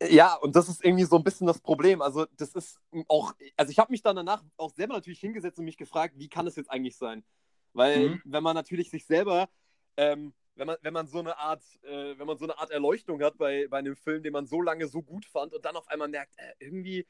Ja, 0.03 0.35
und 0.35 0.55
das 0.55 0.69
ist 0.69 0.85
irgendwie 0.85 1.05
so 1.05 1.17
ein 1.17 1.25
bisschen 1.25 1.47
das 1.47 1.61
Problem. 1.61 2.03
Also, 2.03 2.27
das 2.37 2.55
ist 2.55 2.79
auch, 3.09 3.33
also 3.57 3.71
ich 3.71 3.79
habe 3.79 3.91
mich 3.91 4.03
dann 4.03 4.17
danach 4.17 4.45
auch 4.59 4.71
selber 4.71 4.95
natürlich 4.95 5.21
hingesetzt 5.21 5.59
und 5.59 5.65
mich 5.65 5.79
gefragt, 5.79 6.15
wie 6.19 6.29
kann 6.29 6.47
es 6.47 6.57
jetzt 6.57 6.71
eigentlich 6.71 6.97
sein? 6.97 7.25
Weil, 7.73 8.11
mhm. 8.11 8.23
wenn 8.25 8.43
man 8.43 8.55
natürlich 8.55 8.91
sich 8.91 9.07
selber, 9.07 9.49
ähm, 9.97 10.35
wenn 10.57 10.67
man, 10.67 10.77
wenn 10.81 10.93
man 10.93 11.07
so 11.07 11.19
eine 11.19 11.37
Art, 11.39 11.63
äh, 11.85 12.19
wenn 12.19 12.27
man 12.27 12.39
so 12.39 12.45
eine 12.45 12.59
Art 12.59 12.71
Erleuchtung 12.71 13.23
hat 13.23 13.37
bei, 13.39 13.67
bei 13.69 13.79
einem 13.79 13.97
Film, 13.97 14.23
den 14.23 14.33
man 14.33 14.47
so 14.47 14.61
lange 14.61 14.89
so 14.89 15.03
gut 15.03 15.25
fand 15.27 15.55
und 15.55 15.65
dann 15.65 15.77
auf 15.77 15.89
einmal 15.89 16.09
merkt, 16.09 16.35
äh, 16.39 16.55
irgendwie, 16.59 17.07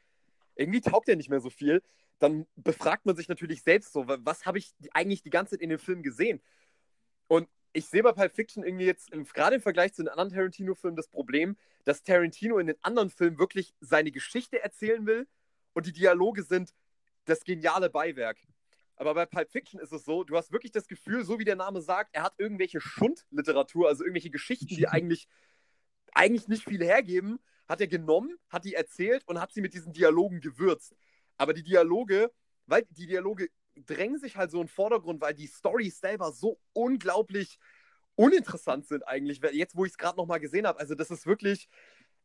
irgendwie 0.57 0.81
taugt 0.81 1.09
er 1.09 1.17
nicht 1.17 1.31
mehr 1.31 1.41
so 1.41 1.51
viel, 1.51 1.83
dann 2.19 2.47
befragt 2.57 3.07
man 3.07 3.15
sich 3.15 3.29
natürlich 3.29 3.63
selbst 3.63 3.93
so, 3.93 4.07
was 4.07 4.47
habe 4.47 4.59
ich 4.59 4.75
eigentlich 4.93 5.23
die 5.23 5.31
ganze 5.31 5.53
Zeit 5.53 5.61
in 5.61 5.71
dem 5.71 5.79
Film 5.79 6.03
gesehen? 6.03 6.43
Und 7.29 7.49
ich 7.73 7.87
sehe 7.87 8.03
bei 8.03 8.13
Pulp 8.13 8.35
Fiction 8.35 8.65
irgendwie 8.65 8.87
jetzt, 8.87 9.11
gerade 9.35 9.57
im 9.57 9.63
Vergleich 9.63 9.93
zu 9.93 10.03
den 10.03 10.09
anderen 10.09 10.31
Tarantino-Filmen, 10.31 10.97
das 10.97 11.09
Problem, 11.09 11.57
dass 11.85 12.03
Tarantino 12.03 12.59
in 12.59 12.69
den 12.69 12.83
anderen 12.83 13.11
Filmen 13.11 13.39
wirklich 13.39 13.75
seine 13.81 14.11
Geschichte 14.11 14.63
erzählen 14.63 15.07
will 15.07 15.29
und 15.75 15.87
die 15.87 15.93
Dialoge 15.93 16.43
sind 16.43 16.75
das 17.27 17.45
geniale 17.45 17.91
Beiwerk. 17.91 18.39
Aber 18.97 19.15
bei 19.15 19.27
Pulp 19.27 19.51
Fiction 19.51 19.81
ist 19.81 19.93
es 19.93 20.05
so, 20.05 20.25
du 20.25 20.37
hast 20.37 20.53
wirklich 20.53 20.73
das 20.73 20.89
Gefühl, 20.89 21.25
so 21.25 21.39
wie 21.39 21.45
der 21.45 21.57
Name 21.57 21.83
sagt, 21.83 22.15
er 22.15 22.23
hat 22.23 22.35
irgendwelche 22.39 22.81
Schundliteratur, 22.81 23.89
also 23.89 24.03
irgendwelche 24.03 24.31
Geschichten, 24.31 24.69
die 24.69 24.89
eigentlich, 24.89 25.29
eigentlich 26.13 26.49
nicht 26.49 26.65
viel 26.65 26.83
hergeben, 26.83 27.39
hat 27.69 27.81
er 27.81 27.89
genommen, 27.89 28.37
hat 28.49 28.65
die 28.65 28.75
erzählt 28.75 29.23
und 29.27 29.41
hat 29.41 29.53
sie 29.53 29.61
mit 29.61 29.75
diesen 29.75 29.93
Dialogen 29.93 30.41
gewürzt. 30.41 30.95
Aber 31.37 31.53
die 31.53 31.63
Dialoge, 31.63 32.33
weil 32.67 32.87
die 32.91 33.07
Dialoge 33.07 33.51
drängen 33.75 34.19
sich 34.19 34.37
halt 34.37 34.51
so 34.51 34.61
in 34.61 34.67
den 34.67 34.73
Vordergrund, 34.73 35.21
weil 35.21 35.35
die 35.35 35.47
Storys 35.47 36.01
selber 36.01 36.33
so 36.33 36.59
unglaublich 36.73 37.59
uninteressant 38.15 38.87
sind 38.87 39.07
eigentlich. 39.07 39.41
Jetzt, 39.53 39.77
wo 39.77 39.85
ich 39.85 39.93
es 39.93 39.99
gerade 39.99 40.17
nochmal 40.17 40.41
gesehen 40.41 40.67
habe, 40.67 40.81
also 40.81 40.95
das 40.95 41.11
ist 41.11 41.27
wirklich, 41.27 41.69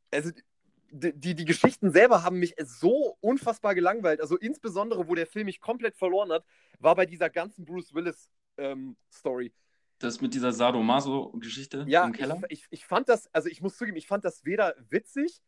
also 0.09 0.31
die, 0.91 1.35
die, 1.35 1.45
Geschichten 1.45 1.91
selber 1.91 2.23
haben 2.23 2.39
mich 2.39 2.55
so 2.63 3.17
unfassbar 3.21 3.75
gelangweilt. 3.75 4.21
Also 4.21 4.37
insbesondere, 4.37 5.07
wo 5.07 5.15
der 5.15 5.25
Film 5.25 5.45
mich 5.45 5.61
komplett 5.61 5.95
verloren 5.95 6.31
hat, 6.31 6.45
war 6.79 6.95
bei 6.95 7.05
dieser 7.05 7.29
ganzen 7.29 7.65
Bruce 7.65 7.93
Willis-Story. 7.93 9.45
Ähm, 9.45 9.53
das 9.99 10.19
mit 10.19 10.33
dieser 10.33 10.51
Sadomaso-Geschichte 10.51 11.85
ja, 11.87 12.05
im 12.05 12.11
Keller? 12.11 12.41
Ich, 12.49 12.63
ich, 12.63 12.67
ich 12.71 12.85
fand 12.85 13.07
das, 13.07 13.33
also 13.33 13.49
ich 13.49 13.61
muss 13.61 13.77
zugeben, 13.77 13.97
ich 13.97 14.07
fand 14.07 14.25
das 14.25 14.43
weder 14.45 14.75
witzig, 14.89 15.41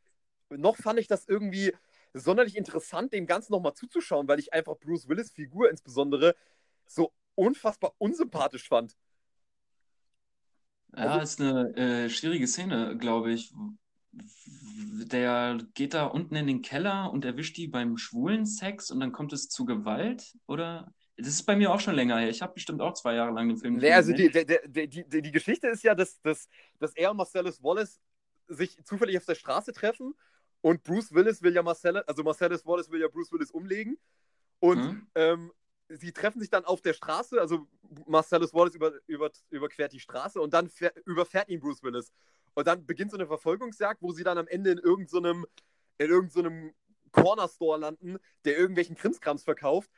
noch 0.50 0.78
fand 0.78 1.00
ich 1.00 1.08
das 1.08 1.28
irgendwie 1.28 1.74
sonderlich 2.14 2.56
interessant, 2.56 3.14
dem 3.14 3.26
Ganzen 3.26 3.52
nochmal 3.52 3.74
zuzuschauen, 3.74 4.28
weil 4.28 4.40
ich 4.40 4.54
einfach 4.54 4.78
Bruce 4.78 5.08
Willis 5.10 5.32
Figur 5.32 5.70
insbesondere 5.70 6.36
so 6.86 7.12
unfassbar 7.36 7.94
unsympathisch 7.98 8.68
fand. 8.68 8.96
Ja, 10.96 11.06
also, 11.06 11.20
ist 11.22 11.42
eine 11.42 11.76
äh, 11.76 12.10
schwierige 12.10 12.48
Szene, 12.48 12.96
glaube 12.98 13.32
ich. 13.32 13.52
Der 14.14 15.58
geht 15.74 15.94
da 15.94 16.06
unten 16.06 16.36
in 16.36 16.48
den 16.48 16.62
Keller 16.62 17.12
und 17.12 17.26
erwischt 17.26 17.58
die 17.58 17.68
beim 17.68 17.98
schwulen 17.98 18.46
Sex 18.46 18.92
und 18.92 19.00
dann 19.00 19.12
kommt 19.12 19.34
es 19.34 19.50
zu 19.50 19.66
Gewalt, 19.66 20.38
oder? 20.48 20.94
Das 21.18 21.28
ist 21.28 21.44
bei 21.44 21.56
mir 21.56 21.72
auch 21.72 21.80
schon 21.80 21.96
länger 21.96 22.18
her. 22.18 22.30
Ich 22.30 22.42
habe 22.42 22.54
bestimmt 22.54 22.82
auch 22.82 22.94
zwei 22.94 23.16
Jahre 23.16 23.32
lang 23.32 23.48
den 23.48 23.58
Film 23.58 23.76
nicht 23.76 23.84
nee, 23.84 23.94
also 23.94 24.14
die, 24.14 24.32
die, 24.32 24.88
die, 24.88 25.22
die, 25.22 25.32
Geschichte 25.32 25.68
ist 25.68 25.84
ja, 25.84 25.94
dass, 25.94 26.20
dass, 26.22 26.48
dass 26.80 26.96
er 26.96 27.12
und 27.12 27.18
Marcellus 27.18 27.62
Wallace 27.62 28.00
sich 28.48 28.84
zufällig 28.84 29.18
auf 29.18 29.26
der 29.26 29.36
Straße 29.36 29.74
treffen 29.74 30.16
und 30.62 30.84
Bruce 30.84 31.14
Willis 31.14 31.42
will 31.42 31.54
ja 31.54 31.62
Marcellus, 31.62 32.04
also 32.08 32.24
Marcellus 32.24 32.66
Wallace 32.66 32.90
will 32.90 33.02
ja 33.02 33.10
Bruce 33.10 33.32
Willis 33.32 33.52
umlegen. 33.52 33.98
Und 34.60 34.80
mhm. 34.80 35.08
ähm, 35.16 35.52
sie 35.90 36.14
treffen 36.14 36.40
sich 36.40 36.50
dann 36.50 36.64
auf 36.64 36.82
der 36.82 36.94
Straße, 36.94 37.40
also 37.40 37.68
Marcellus 38.08 38.54
Wallace 38.54 38.76
über, 38.76 38.94
über, 39.06 39.30
überquert 39.50 39.92
die 39.92 40.00
Straße 40.00 40.40
und 40.40 40.54
dann 40.54 40.70
fähr, 40.70 40.94
überfährt 41.06 41.50
ihn 41.50 41.60
Bruce 41.60 41.84
Willis. 41.84 42.14
Und 42.56 42.68
dann 42.68 42.86
beginnt 42.86 43.12
so 43.12 43.18
eine 43.18 43.28
Verfolgungsjagd, 43.28 44.02
wo 44.02 44.12
sie 44.12 44.24
dann 44.24 44.38
am 44.38 44.48
Ende 44.48 44.72
in 44.72 44.78
irgendeinem 44.78 45.46
so 46.00 46.06
irgendeinem 46.06 46.74
so 47.12 47.22
Corner 47.22 47.48
Store 47.48 47.80
landen, 47.80 48.18
der 48.46 48.58
irgendwelchen 48.58 48.96
Krimskrams 48.96 49.44
verkauft. 49.44 49.90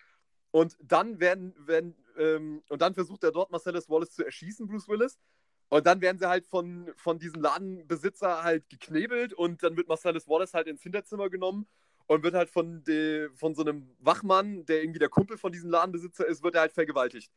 Und 0.51 0.77
dann 0.81 1.19
werden, 1.19 1.53
werden 1.67 1.95
ähm, 2.17 2.63
und 2.69 2.81
dann 2.81 2.93
versucht 2.93 3.23
er 3.23 3.31
dort 3.31 3.51
Marcellus 3.51 3.89
Wallace 3.89 4.11
zu 4.11 4.23
erschießen, 4.23 4.67
Bruce 4.67 4.87
Willis. 4.87 5.17
Und 5.69 5.87
dann 5.87 5.99
werden 6.01 6.19
sie 6.19 6.29
halt 6.29 6.45
von, 6.45 6.91
von 6.95 7.19
diesem 7.19 7.41
Ladenbesitzer 7.41 8.43
halt 8.43 8.69
geknebelt 8.69 9.33
und 9.33 9.63
dann 9.63 9.75
wird 9.75 9.87
Marcellus 9.87 10.27
Wallace 10.27 10.53
halt 10.53 10.67
ins 10.67 10.83
Hinterzimmer 10.83 11.29
genommen 11.29 11.67
und 12.07 12.23
wird 12.23 12.35
halt 12.35 12.49
von, 12.49 12.83
de, 12.83 13.29
von 13.33 13.55
so 13.55 13.63
einem 13.63 13.95
Wachmann, 13.99 14.65
der 14.65 14.81
irgendwie 14.83 14.99
der 14.99 15.09
Kumpel 15.09 15.37
von 15.37 15.51
diesem 15.51 15.71
Ladenbesitzer 15.71 16.27
ist, 16.27 16.43
wird 16.43 16.55
er 16.55 16.61
halt 16.61 16.71
vergewaltigt. 16.73 17.31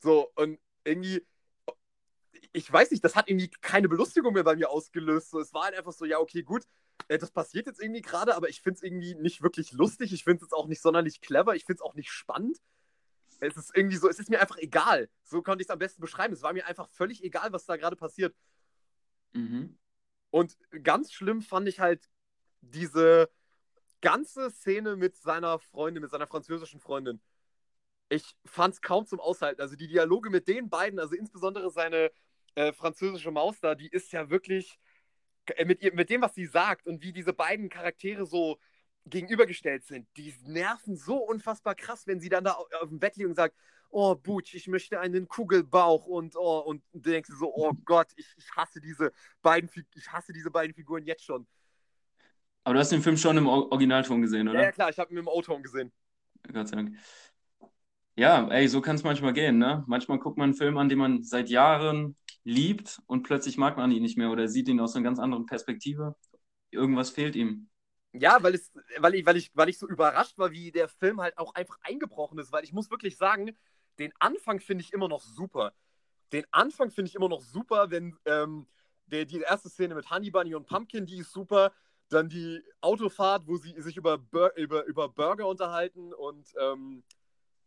So, 0.00 0.30
und 0.34 0.58
irgendwie, 0.84 1.24
ich 2.52 2.70
weiß 2.72 2.90
nicht, 2.90 3.04
das 3.04 3.16
hat 3.16 3.28
irgendwie 3.28 3.48
keine 3.60 3.88
Belustigung 3.88 4.34
mehr 4.34 4.44
bei 4.44 4.56
mir 4.56 4.70
ausgelöst. 4.70 5.30
So, 5.30 5.40
es 5.40 5.52
war 5.54 5.64
halt 5.64 5.76
einfach 5.76 5.92
so, 5.92 6.04
ja, 6.04 6.18
okay, 6.18 6.42
gut, 6.42 6.64
äh, 7.08 7.18
das 7.18 7.30
passiert 7.30 7.66
jetzt 7.66 7.80
irgendwie 7.80 8.02
gerade, 8.02 8.34
aber 8.34 8.48
ich 8.48 8.60
finde 8.60 8.78
es 8.78 8.82
irgendwie 8.82 9.14
nicht 9.14 9.42
wirklich 9.42 9.72
lustig. 9.72 10.12
Ich 10.12 10.24
finde 10.24 10.36
es 10.36 10.42
jetzt 10.42 10.52
auch 10.52 10.66
nicht 10.66 10.82
sonderlich 10.82 11.20
clever. 11.20 11.54
Ich 11.54 11.64
finde 11.64 11.78
es 11.78 11.82
auch 11.82 11.94
nicht 11.94 12.10
spannend. 12.10 12.58
Es 13.40 13.56
ist 13.56 13.76
irgendwie 13.76 13.96
so, 13.96 14.08
es 14.08 14.18
ist 14.18 14.30
mir 14.30 14.40
einfach 14.40 14.58
egal. 14.58 15.08
So 15.24 15.42
konnte 15.42 15.62
ich 15.62 15.66
es 15.66 15.70
am 15.70 15.78
besten 15.78 16.00
beschreiben. 16.00 16.32
Es 16.32 16.42
war 16.42 16.52
mir 16.52 16.66
einfach 16.66 16.88
völlig 16.90 17.24
egal, 17.24 17.52
was 17.52 17.64
da 17.64 17.76
gerade 17.76 17.96
passiert. 17.96 18.36
Mhm. 19.32 19.78
Und 20.30 20.56
ganz 20.82 21.12
schlimm 21.12 21.42
fand 21.42 21.68
ich 21.68 21.80
halt 21.80 22.08
diese 22.60 23.28
ganze 24.00 24.50
Szene 24.50 24.96
mit 24.96 25.16
seiner 25.16 25.58
Freundin, 25.58 26.02
mit 26.02 26.10
seiner 26.10 26.26
französischen 26.26 26.80
Freundin. 26.80 27.20
Ich 28.08 28.36
fand 28.44 28.74
es 28.74 28.80
kaum 28.80 29.06
zum 29.06 29.20
Aushalten. 29.20 29.60
Also 29.60 29.74
die 29.74 29.88
Dialoge 29.88 30.30
mit 30.30 30.46
den 30.46 30.68
beiden, 30.68 31.00
also 31.00 31.14
insbesondere 31.14 31.70
seine 31.70 32.12
äh, 32.54 32.72
französische 32.72 33.30
Maus 33.30 33.60
da, 33.60 33.74
die 33.74 33.88
ist 33.88 34.12
ja 34.12 34.30
wirklich 34.30 34.78
äh, 35.56 35.64
mit, 35.64 35.82
ihr, 35.82 35.94
mit 35.94 36.10
dem, 36.10 36.22
was 36.22 36.34
sie 36.34 36.46
sagt 36.46 36.86
und 36.86 37.02
wie 37.02 37.12
diese 37.12 37.32
beiden 37.32 37.68
Charaktere 37.68 38.26
so 38.26 38.58
gegenübergestellt 39.06 39.84
sind, 39.84 40.06
die 40.16 40.34
nerven 40.44 40.96
so 40.96 41.16
unfassbar 41.16 41.74
krass, 41.74 42.06
wenn 42.06 42.20
sie 42.20 42.28
dann 42.28 42.44
da 42.44 42.52
auf 42.52 42.88
dem 42.88 43.00
Bett 43.00 43.16
liegen 43.16 43.30
und 43.30 43.36
sagt, 43.36 43.56
oh 43.90 44.14
Butch, 44.14 44.54
ich 44.54 44.68
möchte 44.68 45.00
einen 45.00 45.28
Kugelbauch 45.28 46.06
und 46.06 46.36
oh, 46.36 46.58
und 46.60 46.82
du 46.92 47.10
denkst 47.10 47.30
so, 47.38 47.52
oh 47.54 47.72
Gott, 47.84 48.08
ich, 48.16 48.26
ich 48.36 48.50
hasse 48.56 48.80
diese 48.80 49.12
beiden 49.42 49.68
ich 49.94 50.12
hasse 50.12 50.32
diese 50.32 50.50
beiden 50.50 50.74
Figuren 50.74 51.04
jetzt 51.04 51.24
schon. 51.24 51.46
Aber 52.64 52.74
du 52.74 52.80
hast 52.80 52.92
den 52.92 53.02
Film 53.02 53.16
schon 53.16 53.36
im 53.36 53.48
Originalton 53.48 54.22
gesehen, 54.22 54.48
oder? 54.48 54.60
Ja, 54.60 54.66
ja 54.66 54.72
klar, 54.72 54.90
ich 54.90 54.98
habe 54.98 55.12
ihn 55.12 55.18
im 55.18 55.26
O-Ton 55.26 55.64
gesehen. 55.64 55.92
Gott 56.52 56.68
sei 56.68 56.76
Dank. 56.76 56.96
Ja, 58.14 58.46
ey, 58.48 58.68
so 58.68 58.80
kann 58.80 58.96
es 58.96 59.02
manchmal 59.02 59.32
gehen, 59.32 59.58
ne? 59.58 59.82
Manchmal 59.86 60.18
guckt 60.18 60.36
man 60.38 60.50
einen 60.50 60.54
Film 60.54 60.76
an, 60.76 60.88
den 60.88 60.98
man 60.98 61.24
seit 61.24 61.48
Jahren 61.48 62.14
liebt 62.44 63.00
und 63.06 63.22
plötzlich 63.22 63.56
mag 63.56 63.76
man 63.76 63.90
ihn 63.90 64.02
nicht 64.02 64.18
mehr 64.18 64.30
oder 64.30 64.48
sieht 64.48 64.68
ihn 64.68 64.80
aus 64.80 64.96
einer 64.96 65.04
ganz 65.04 65.18
anderen 65.18 65.46
Perspektive. 65.46 66.16
Irgendwas 66.70 67.10
fehlt 67.10 67.36
ihm. 67.36 67.68
Ja, 68.12 68.42
weil, 68.42 68.54
es, 68.54 68.72
weil, 68.98 69.14
ich, 69.14 69.24
weil, 69.24 69.36
ich, 69.36 69.50
weil 69.54 69.68
ich 69.68 69.78
so 69.78 69.88
überrascht 69.88 70.36
war, 70.38 70.50
wie 70.50 70.70
der 70.70 70.88
Film 70.88 71.20
halt 71.20 71.38
auch 71.38 71.54
einfach 71.54 71.78
eingebrochen 71.82 72.38
ist, 72.38 72.52
weil 72.52 72.64
ich 72.64 72.72
muss 72.72 72.90
wirklich 72.90 73.16
sagen, 73.16 73.56
den 73.98 74.12
Anfang 74.18 74.60
finde 74.60 74.84
ich 74.84 74.92
immer 74.92 75.08
noch 75.08 75.22
super. 75.22 75.72
Den 76.32 76.44
Anfang 76.50 76.90
finde 76.90 77.08
ich 77.08 77.14
immer 77.14 77.28
noch 77.28 77.40
super, 77.40 77.90
wenn, 77.90 78.16
ähm, 78.24 78.66
der, 79.06 79.24
die 79.24 79.40
erste 79.40 79.68
Szene 79.68 79.94
mit 79.94 80.10
Honey 80.10 80.30
Bunny 80.30 80.54
und 80.54 80.66
Pumpkin, 80.66 81.06
die 81.06 81.18
ist 81.18 81.32
super. 81.32 81.72
Dann 82.08 82.28
die 82.28 82.62
Autofahrt, 82.80 83.46
wo 83.46 83.56
sie 83.56 83.80
sich 83.80 83.96
über, 83.96 84.18
Bur 84.18 84.52
über, 84.56 84.84
über 84.84 85.08
Burger 85.08 85.46
unterhalten 85.46 86.12
und 86.12 86.46
ähm, 86.60 87.02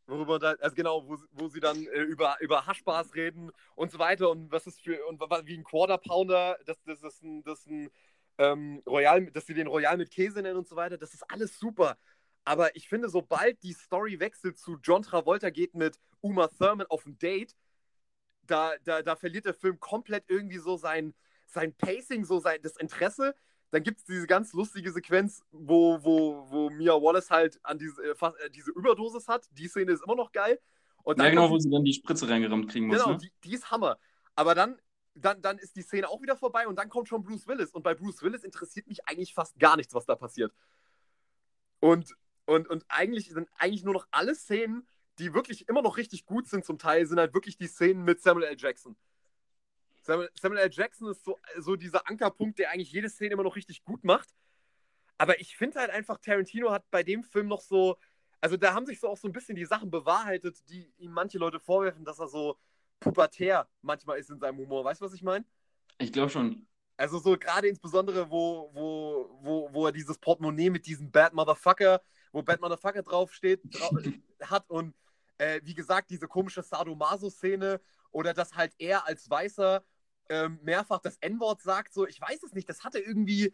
worüber 0.07 0.39
da, 0.39 0.51
also 0.59 0.75
genau, 0.75 1.07
wo, 1.07 1.17
wo 1.31 1.47
sie 1.47 1.59
dann 1.59 1.85
äh, 1.87 2.01
über, 2.01 2.37
über 2.41 2.65
Haschbars 2.65 3.15
reden 3.15 3.51
und 3.75 3.91
so 3.91 3.99
weiter 3.99 4.29
und 4.29 4.51
was 4.51 4.67
ist 4.67 4.81
für, 4.81 5.05
und 5.07 5.19
wie 5.19 5.57
ein 5.57 5.63
Quarter 5.63 5.97
Pounder, 5.97 6.57
das, 6.65 6.77
das 6.85 7.01
ist 7.01 7.23
ein, 7.23 7.43
das 7.43 7.59
ist 7.59 7.67
ein 7.67 7.89
ähm, 8.37 8.83
Royal, 8.85 9.25
dass 9.31 9.45
sie 9.45 9.53
den 9.53 9.67
Royal 9.67 9.97
mit 9.97 10.11
Käse 10.11 10.41
nennen 10.41 10.57
und 10.57 10.67
so 10.67 10.75
weiter, 10.75 10.97
das 10.97 11.13
ist 11.13 11.23
alles 11.29 11.59
super. 11.59 11.97
Aber 12.43 12.75
ich 12.75 12.87
finde, 12.87 13.09
sobald 13.09 13.63
die 13.63 13.73
Story 13.73 14.19
wechselt 14.19 14.57
zu 14.57 14.77
John 14.83 15.01
Travolta 15.01 15.49
geht 15.49 15.73
mit 15.73 15.99
Uma 16.21 16.47
Thurman 16.47 16.85
auf 16.87 17.05
ein 17.05 17.17
Date, 17.17 17.55
da, 18.43 18.73
da, 18.83 19.01
da 19.01 19.15
verliert 19.15 19.45
der 19.45 19.55
Film 19.55 19.79
komplett 19.79 20.25
irgendwie 20.27 20.59
so 20.59 20.77
sein, 20.77 21.15
sein 21.47 21.73
Pacing, 21.73 22.23
so 22.23 22.39
sein, 22.39 22.59
das 22.61 22.77
Interesse 22.77 23.33
dann 23.75 23.83
gibt 23.83 23.99
es 23.99 24.05
diese 24.05 24.25
ganz 24.25 24.53
lustige 24.53 24.89
Sequenz, 24.89 25.43
wo, 25.51 26.01
wo, 26.01 26.49
wo 26.49 26.69
Mia 26.69 26.93
Wallace 26.93 27.29
halt 27.29 27.59
an 27.61 27.77
diese, 27.77 28.01
äh, 28.01 28.11
äh, 28.11 28.49
diese 28.49 28.71
Überdosis 28.71 29.27
hat. 29.27 29.49
Die 29.51 29.67
Szene 29.67 29.91
ist 29.91 30.01
immer 30.01 30.15
noch 30.15 30.31
geil. 30.31 30.61
Und 31.03 31.19
ja, 31.19 31.29
genau, 31.29 31.49
wo 31.49 31.59
sie 31.59 31.69
dann 31.69 31.83
die 31.83 31.91
Spritze 31.91 32.29
reingerammt 32.29 32.71
kriegen 32.71 32.87
muss. 32.87 33.03
Genau, 33.03 33.11
ne? 33.11 33.17
die, 33.17 33.33
die 33.43 33.53
ist 33.53 33.69
Hammer. 33.71 33.99
Aber 34.33 34.55
dann, 34.55 34.79
dann, 35.13 35.41
dann 35.41 35.57
ist 35.57 35.75
die 35.75 35.81
Szene 35.81 36.07
auch 36.07 36.21
wieder 36.21 36.37
vorbei 36.37 36.69
und 36.69 36.77
dann 36.77 36.87
kommt 36.87 37.09
schon 37.09 37.21
Bruce 37.21 37.47
Willis. 37.47 37.71
Und 37.71 37.83
bei 37.83 37.93
Bruce 37.93 38.21
Willis 38.21 38.45
interessiert 38.45 38.87
mich 38.87 39.05
eigentlich 39.09 39.33
fast 39.33 39.59
gar 39.59 39.75
nichts, 39.75 39.93
was 39.93 40.05
da 40.05 40.15
passiert. 40.15 40.53
Und, 41.81 42.15
und, 42.45 42.69
und 42.69 42.85
eigentlich 42.87 43.27
sind 43.27 43.49
eigentlich 43.57 43.83
nur 43.83 43.93
noch 43.93 44.07
alle 44.11 44.35
Szenen, 44.35 44.87
die 45.19 45.33
wirklich 45.33 45.67
immer 45.67 45.81
noch 45.81 45.97
richtig 45.97 46.25
gut 46.25 46.47
sind 46.47 46.63
zum 46.63 46.77
Teil, 46.77 47.05
sind 47.07 47.19
halt 47.19 47.33
wirklich 47.33 47.57
die 47.57 47.67
Szenen 47.67 48.05
mit 48.05 48.21
Samuel 48.21 48.47
L. 48.47 48.55
Jackson. 48.57 48.95
Samuel, 50.05 50.29
Samuel 50.39 50.61
L. 50.61 50.69
Jackson 50.71 51.09
ist 51.09 51.23
so, 51.25 51.39
so 51.57 51.75
dieser 51.75 52.07
Ankerpunkt, 52.07 52.59
der 52.59 52.69
eigentlich 52.69 52.91
jede 52.91 53.09
Szene 53.09 53.33
immer 53.33 53.43
noch 53.43 53.55
richtig 53.55 53.83
gut 53.83 54.03
macht. 54.03 54.29
Aber 55.17 55.39
ich 55.39 55.57
finde 55.57 55.79
halt 55.79 55.89
einfach, 55.89 56.19
Tarantino 56.19 56.71
hat 56.71 56.89
bei 56.91 57.01
dem 57.01 57.23
Film 57.23 57.47
noch 57.47 57.61
so, 57.61 57.97
also 58.39 58.55
da 58.55 58.73
haben 58.73 58.85
sich 58.85 58.99
so 58.99 59.07
auch 59.09 59.17
so 59.17 59.27
ein 59.27 59.31
bisschen 59.31 59.55
die 59.55 59.65
Sachen 59.65 59.89
bewahrheitet, 59.89 60.57
die 60.69 60.93
ihm 60.97 61.11
manche 61.11 61.39
Leute 61.39 61.59
vorwerfen, 61.59 62.05
dass 62.05 62.19
er 62.19 62.27
so 62.27 62.57
pubertär 62.99 63.67
manchmal 63.81 64.19
ist 64.19 64.29
in 64.29 64.39
seinem 64.39 64.59
Humor. 64.59 64.83
Weißt 64.85 65.01
du, 65.01 65.05
was 65.05 65.13
ich 65.13 65.23
meine? 65.23 65.45
Ich 65.97 66.13
glaube 66.13 66.29
schon. 66.29 66.67
Also 66.97 67.17
so 67.17 67.35
gerade 67.37 67.67
insbesondere, 67.67 68.29
wo, 68.29 68.69
wo, 68.73 69.39
wo, 69.41 69.73
wo 69.73 69.85
er 69.87 69.91
dieses 69.91 70.17
Portemonnaie 70.19 70.69
mit 70.69 70.85
diesem 70.85 71.09
Bad 71.11 71.33
Motherfucker, 71.33 72.01
wo 72.31 72.43
Bad 72.43 72.61
Motherfucker 72.61 73.01
draufsteht, 73.01 73.61
dra 73.71 73.89
hat 74.49 74.69
und 74.69 74.93
äh, 75.37 75.61
wie 75.63 75.73
gesagt, 75.73 76.11
diese 76.11 76.27
komische 76.27 76.61
Sadomaso-Szene 76.61 77.81
oder 78.11 78.33
dass 78.33 78.53
halt 78.55 78.73
er 78.77 79.07
als 79.07 79.29
Weißer 79.29 79.83
ähm, 80.29 80.59
mehrfach 80.63 80.99
das 80.99 81.17
N-Wort 81.17 81.61
sagt, 81.61 81.93
so, 81.93 82.07
ich 82.07 82.19
weiß 82.19 82.43
es 82.43 82.53
nicht, 82.53 82.67
das 82.69 82.83
hatte 82.83 82.99
irgendwie, 82.99 83.53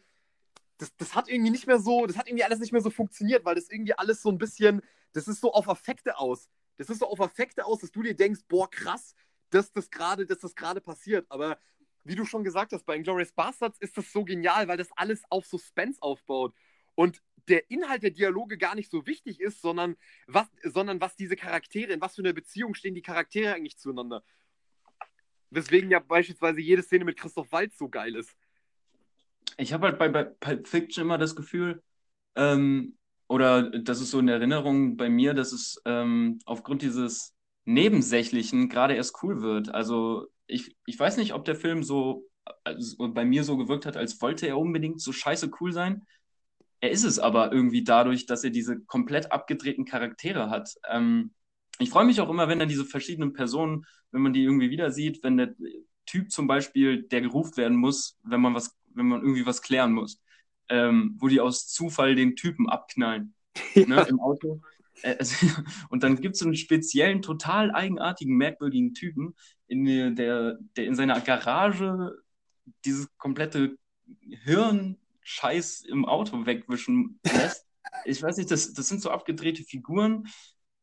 das, 0.78 0.96
das 0.98 1.16
hat 1.16 1.30
irgendwie 1.30 1.52
nicht 1.52 1.68
mehr 1.68 1.80
so, 1.80 2.06
das 2.06 2.18
hat 2.18 2.28
irgendwie 2.28 2.44
alles 2.44 2.60
nicht 2.60 2.72
mehr 2.72 2.82
so 2.82 2.90
funktioniert, 2.90 3.46
weil 3.46 3.56
das 3.56 3.70
irgendwie 3.70 3.94
alles 3.94 4.22
so 4.22 4.30
ein 4.30 4.38
bisschen, 4.38 4.82
das 5.14 5.28
ist 5.28 5.42
so 5.42 5.54
auf 5.54 5.70
Affekte 5.70 6.18
aus. 6.18 6.50
Das 6.78 6.90
ist 6.90 7.00
so 7.00 7.08
auf 7.08 7.22
Affekte 7.22 7.66
aus, 7.66 7.80
dass 7.80 7.92
du 7.92 8.02
dir 8.02 8.16
denkst, 8.16 8.42
boah, 8.48 8.70
krass, 8.70 9.14
dass 9.50 9.72
das 9.72 9.90
gerade, 9.92 10.26
dass 10.26 10.40
das 10.40 10.56
gerade 10.56 10.82
passiert. 10.82 11.26
Aber 11.30 11.60
wie 12.04 12.16
du 12.16 12.26
schon 12.26 12.44
gesagt 12.44 12.74
hast, 12.74 12.86
bei 12.86 12.96
Inglourious 12.96 13.32
Bastards 13.32 13.78
ist 13.80 13.98
das 13.98 14.12
so 14.12 14.24
genial, 14.24 14.68
weil 14.68 14.78
das 14.78 14.92
alles 14.96 15.22
auf 15.30 15.46
Suspense 15.46 16.02
aufbaut. 16.02 16.54
Und 16.96 17.22
der 17.48 17.70
Inhalt 17.70 18.04
der 18.04 18.12
Dialoge 18.12 18.58
gar 18.58 18.76
nicht 18.76 18.90
so 18.90 19.06
wichtig 19.06 19.40
ist, 19.40 19.62
sondern 19.62 19.96
was, 20.28 20.48
sondern 20.64 21.02
was 21.02 21.16
diese 21.16 21.36
Charaktere, 21.36 21.92
in 21.92 22.02
was 22.02 22.16
für 22.16 22.22
einer 22.22 22.34
Beziehung 22.34 22.74
stehen 22.74 22.96
die 22.96 23.02
Charaktere 23.02 23.54
eigentlich 23.54 23.78
zueinander. 23.78 24.24
Weswegen 25.52 25.92
ja 25.92 26.00
beispielsweise 26.00 26.62
jede 26.62 26.82
Szene 26.82 27.06
mit 27.06 27.18
Christoph 27.18 27.52
Waltz 27.52 27.78
so 27.78 27.90
geil 27.90 28.16
ist. 28.16 28.36
Ich 29.58 29.74
habe 29.74 29.88
halt 29.88 30.00
bei, 30.00 30.10
bei 30.10 30.24
Pulp 30.24 30.68
Fiction 30.68 31.04
immer 31.04 31.18
das 31.18 31.36
Gefühl, 31.36 31.84
ähm, 32.36 32.98
oder 33.28 33.70
das 33.70 34.02
ist 34.02 34.12
so 34.12 34.20
in 34.20 34.28
Erinnerung 34.28 34.98
bei 34.98 35.10
mir, 35.10 35.34
dass 35.34 35.52
es 35.52 35.82
ähm, 35.86 36.40
aufgrund 36.46 36.82
dieses 36.82 37.36
Nebensächlichen 37.66 38.70
gerade 38.70 38.96
erst 38.96 39.22
cool 39.24 39.42
wird. 39.42 39.74
Also 39.74 40.28
ich, 40.48 40.76
ich 40.86 41.00
weiß 41.00 41.18
nicht, 41.18 41.34
ob 41.34 41.46
der 41.46 41.56
Film 41.56 41.84
so 41.84 42.26
also 42.64 43.10
bei 43.10 43.26
mir 43.26 43.44
so 43.44 43.58
gewirkt 43.58 43.86
hat, 43.86 43.98
als 43.98 44.22
wollte 44.22 44.48
er 44.48 44.58
unbedingt 44.58 45.02
so 45.02 45.12
scheiße 45.12 45.52
cool 45.60 45.72
sein. 45.72 46.06
Er 46.80 46.92
ist 46.92 47.04
es 47.04 47.20
aber 47.20 47.52
irgendwie 47.52 47.84
dadurch, 47.84 48.26
dass 48.26 48.44
er 48.44 48.50
diese 48.50 48.80
komplett 48.80 49.32
abgedrehten 49.32 49.86
Charaktere 49.86 50.50
hat. 50.50 50.74
Ähm, 50.90 51.34
ich 51.80 51.90
freue 51.90 52.06
mich 52.06 52.22
auch 52.22 52.30
immer, 52.30 52.48
wenn 52.48 52.60
dann 52.60 52.70
diese 52.70 52.86
verschiedenen 52.86 53.34
Personen, 53.34 53.86
wenn 54.12 54.22
man 54.22 54.34
die 54.34 54.44
irgendwie 54.44 54.70
wieder 54.70 54.92
sieht, 54.92 55.24
wenn 55.24 55.38
der 55.38 55.56
Typ 56.06 56.32
zum 56.32 56.48
Beispiel, 56.48 57.04
der 57.04 57.22
gerufen 57.22 57.58
werden 57.58 57.78
muss, 57.78 58.18
wenn 58.24 58.42
man 58.42 58.54
was, 58.54 58.78
wenn 58.94 59.08
man 59.08 59.22
irgendwie 59.22 59.46
was 59.46 59.62
klären 59.62 59.94
muss, 59.94 60.22
ähm, 60.70 61.16
wo 61.20 61.28
die 61.28 61.40
aus 61.40 61.68
Zufall 61.68 62.16
den 62.16 62.36
Typen 62.36 62.70
abknallen 62.70 63.34
ja. 63.76 63.86
ne, 63.86 64.06
im 64.10 64.20
Auto. 64.20 64.62
Äh, 65.04 65.16
also, 65.18 65.36
und 65.90 66.04
dann 66.04 66.20
gibt 66.20 66.36
es 66.36 66.40
so 66.40 66.46
einen 66.46 66.56
speziellen, 66.56 67.22
total 67.22 67.72
eigenartigen, 67.72 68.36
merkwürdigen 68.36 68.94
Typen, 68.94 69.36
in 69.68 69.86
der, 69.86 70.60
der 70.76 70.86
in 70.86 70.96
seiner 70.96 71.22
Garage 71.22 72.12
dieses 72.84 73.08
komplette 73.18 73.78
Hirnscheiß 74.44 75.84
im 75.84 76.06
Auto 76.06 76.46
wegwischen 76.46 77.20
lässt. 77.24 77.66
Ich 78.06 78.22
weiß 78.22 78.38
nicht, 78.38 78.50
das, 78.50 78.74
das 78.74 78.88
sind 78.88 79.02
so 79.02 79.10
abgedrehte 79.10 79.64
Figuren, 79.64 80.28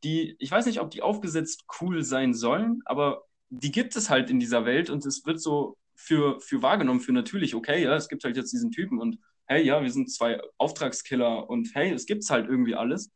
die, 0.05 0.37
ich 0.39 0.51
weiß 0.51 0.67
nicht, 0.67 0.81
ob 0.81 0.91
die 0.91 1.03
aufgesetzt 1.03 1.65
cool 1.81 2.03
sein 2.03 2.35
sollen, 2.35 2.83
aber 2.85 3.25
die 3.51 3.73
gibt 3.73 3.97
es 3.97 4.11
halt 4.11 4.31
in 4.31 4.41
dieser 4.41 4.65
Welt 4.65 4.91
und 4.91 5.05
es 5.07 5.27
wird 5.27 5.41
so 5.41 5.77
für, 5.95 6.41
für 6.41 6.63
wahrgenommen, 6.63 7.01
für 7.01 7.13
natürlich, 7.13 7.55
okay, 7.55 7.83
ja, 7.83 7.97
es 7.97 8.09
gibt 8.09 8.25
halt 8.25 8.37
jetzt 8.37 8.53
diesen 8.53 8.71
Typen 8.71 9.01
und 9.01 9.19
hey, 9.47 9.65
ja, 9.65 9.83
wir 9.83 9.91
sind 9.91 10.13
zwei 10.13 10.41
Auftragskiller 10.59 11.49
und 11.49 11.75
hey, 11.75 11.91
es 11.93 12.07
gibt's 12.07 12.31
halt 12.31 12.49
irgendwie 12.49 12.75
alles. 12.75 13.11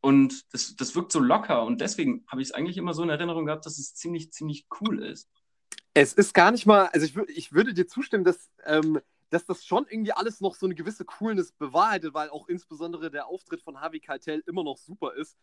Und 0.00 0.44
das, 0.52 0.76
das 0.76 0.94
wirkt 0.94 1.12
so 1.12 1.18
locker 1.18 1.64
und 1.64 1.80
deswegen 1.80 2.24
habe 2.28 2.42
ich 2.42 2.48
es 2.48 2.54
eigentlich 2.54 2.76
immer 2.76 2.92
so 2.92 3.02
in 3.02 3.08
Erinnerung 3.08 3.46
gehabt, 3.46 3.64
dass 3.64 3.78
es 3.78 3.94
ziemlich, 3.94 4.32
ziemlich 4.32 4.66
cool 4.80 5.02
ist. 5.02 5.30
Es 5.94 6.12
ist 6.12 6.34
gar 6.34 6.50
nicht 6.50 6.66
mal, 6.66 6.86
also 6.88 7.06
ich, 7.06 7.16
ich 7.34 7.52
würde 7.52 7.72
dir 7.72 7.86
zustimmen, 7.86 8.24
dass, 8.24 8.50
ähm, 8.66 9.00
dass 9.30 9.46
das 9.46 9.64
schon 9.64 9.86
irgendwie 9.88 10.12
alles 10.12 10.40
noch 10.40 10.56
so 10.56 10.66
eine 10.66 10.74
gewisse 10.74 11.04
Coolness 11.06 11.52
bewahrheitet, 11.52 12.12
weil 12.12 12.28
auch 12.28 12.48
insbesondere 12.48 13.10
der 13.10 13.26
Auftritt 13.26 13.62
von 13.62 13.80
Harvey 13.80 14.00
Keitel 14.00 14.42
immer 14.46 14.62
noch 14.62 14.76
super 14.76 15.14
ist. 15.14 15.38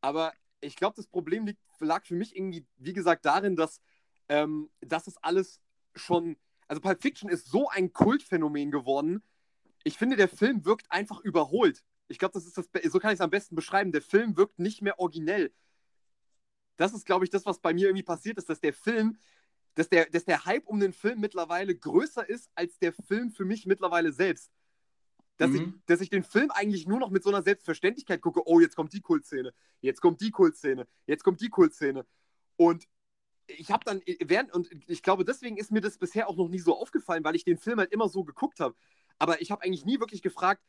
Aber 0.00 0.32
ich 0.60 0.76
glaube, 0.76 0.96
das 0.96 1.06
Problem 1.06 1.46
liegt, 1.46 1.60
lag 1.80 2.04
für 2.04 2.14
mich 2.14 2.36
irgendwie, 2.36 2.66
wie 2.76 2.92
gesagt, 2.92 3.24
darin, 3.24 3.56
dass, 3.56 3.80
ähm, 4.28 4.70
dass 4.80 5.06
es 5.06 5.16
alles 5.18 5.60
schon. 5.94 6.36
Also 6.68 6.80
Pulp 6.80 7.02
Fiction 7.02 7.28
ist 7.28 7.48
so 7.48 7.68
ein 7.68 7.92
Kultphänomen 7.92 8.70
geworden. 8.70 9.22
Ich 9.82 9.98
finde, 9.98 10.16
der 10.16 10.28
Film 10.28 10.64
wirkt 10.64 10.90
einfach 10.90 11.20
überholt. 11.20 11.84
Ich 12.08 12.18
glaube, 12.18 12.32
das 12.32 12.46
ist 12.46 12.58
das, 12.58 12.68
so 12.84 12.98
kann 12.98 13.10
ich 13.10 13.16
es 13.16 13.20
am 13.20 13.30
besten 13.30 13.56
beschreiben. 13.56 13.92
Der 13.92 14.02
Film 14.02 14.36
wirkt 14.36 14.58
nicht 14.58 14.82
mehr 14.82 14.98
originell. 14.98 15.52
Das 16.76 16.92
ist, 16.92 17.06
glaube 17.06 17.24
ich, 17.24 17.30
das, 17.30 17.44
was 17.46 17.60
bei 17.60 17.74
mir 17.74 17.88
irgendwie 17.88 18.04
passiert 18.04 18.38
ist, 18.38 18.48
dass 18.48 18.60
der 18.60 18.72
Film, 18.72 19.18
dass 19.74 19.88
der, 19.88 20.06
dass 20.06 20.24
der 20.24 20.44
Hype 20.44 20.66
um 20.66 20.80
den 20.80 20.92
Film 20.92 21.20
mittlerweile 21.20 21.74
größer 21.74 22.28
ist 22.28 22.50
als 22.54 22.78
der 22.78 22.92
Film 22.92 23.30
für 23.30 23.44
mich 23.44 23.66
mittlerweile 23.66 24.12
selbst 24.12 24.50
dass, 25.40 25.50
mhm. 25.50 25.56
ich, 25.56 25.86
dass 25.86 26.00
ich 26.02 26.10
den 26.10 26.22
Film 26.22 26.50
eigentlich 26.50 26.86
nur 26.86 27.00
noch 27.00 27.08
mit 27.08 27.22
so 27.22 27.30
einer 27.30 27.42
Selbstverständlichkeit 27.42 28.20
gucke, 28.20 28.42
oh, 28.46 28.60
jetzt 28.60 28.76
kommt 28.76 28.92
die 28.92 29.00
Kultszene, 29.00 29.54
jetzt 29.80 30.02
kommt 30.02 30.20
die 30.20 30.30
Kultszene, 30.30 30.86
jetzt 31.06 31.24
kommt 31.24 31.40
die 31.40 31.48
Kultszene. 31.48 32.04
Und 32.56 32.86
ich 33.46 33.70
habe 33.70 33.82
dann 33.86 34.02
während, 34.20 34.52
und 34.52 34.68
ich 34.86 35.02
glaube, 35.02 35.24
deswegen 35.24 35.56
ist 35.56 35.72
mir 35.72 35.80
das 35.80 35.96
bisher 35.96 36.28
auch 36.28 36.36
noch 36.36 36.48
nie 36.48 36.58
so 36.58 36.76
aufgefallen, 36.76 37.24
weil 37.24 37.36
ich 37.36 37.44
den 37.44 37.56
Film 37.56 37.78
halt 37.78 37.90
immer 37.90 38.10
so 38.10 38.22
geguckt 38.22 38.60
habe. 38.60 38.74
Aber 39.18 39.40
ich 39.40 39.50
habe 39.50 39.62
eigentlich 39.62 39.86
nie 39.86 39.98
wirklich 39.98 40.20
gefragt, 40.20 40.62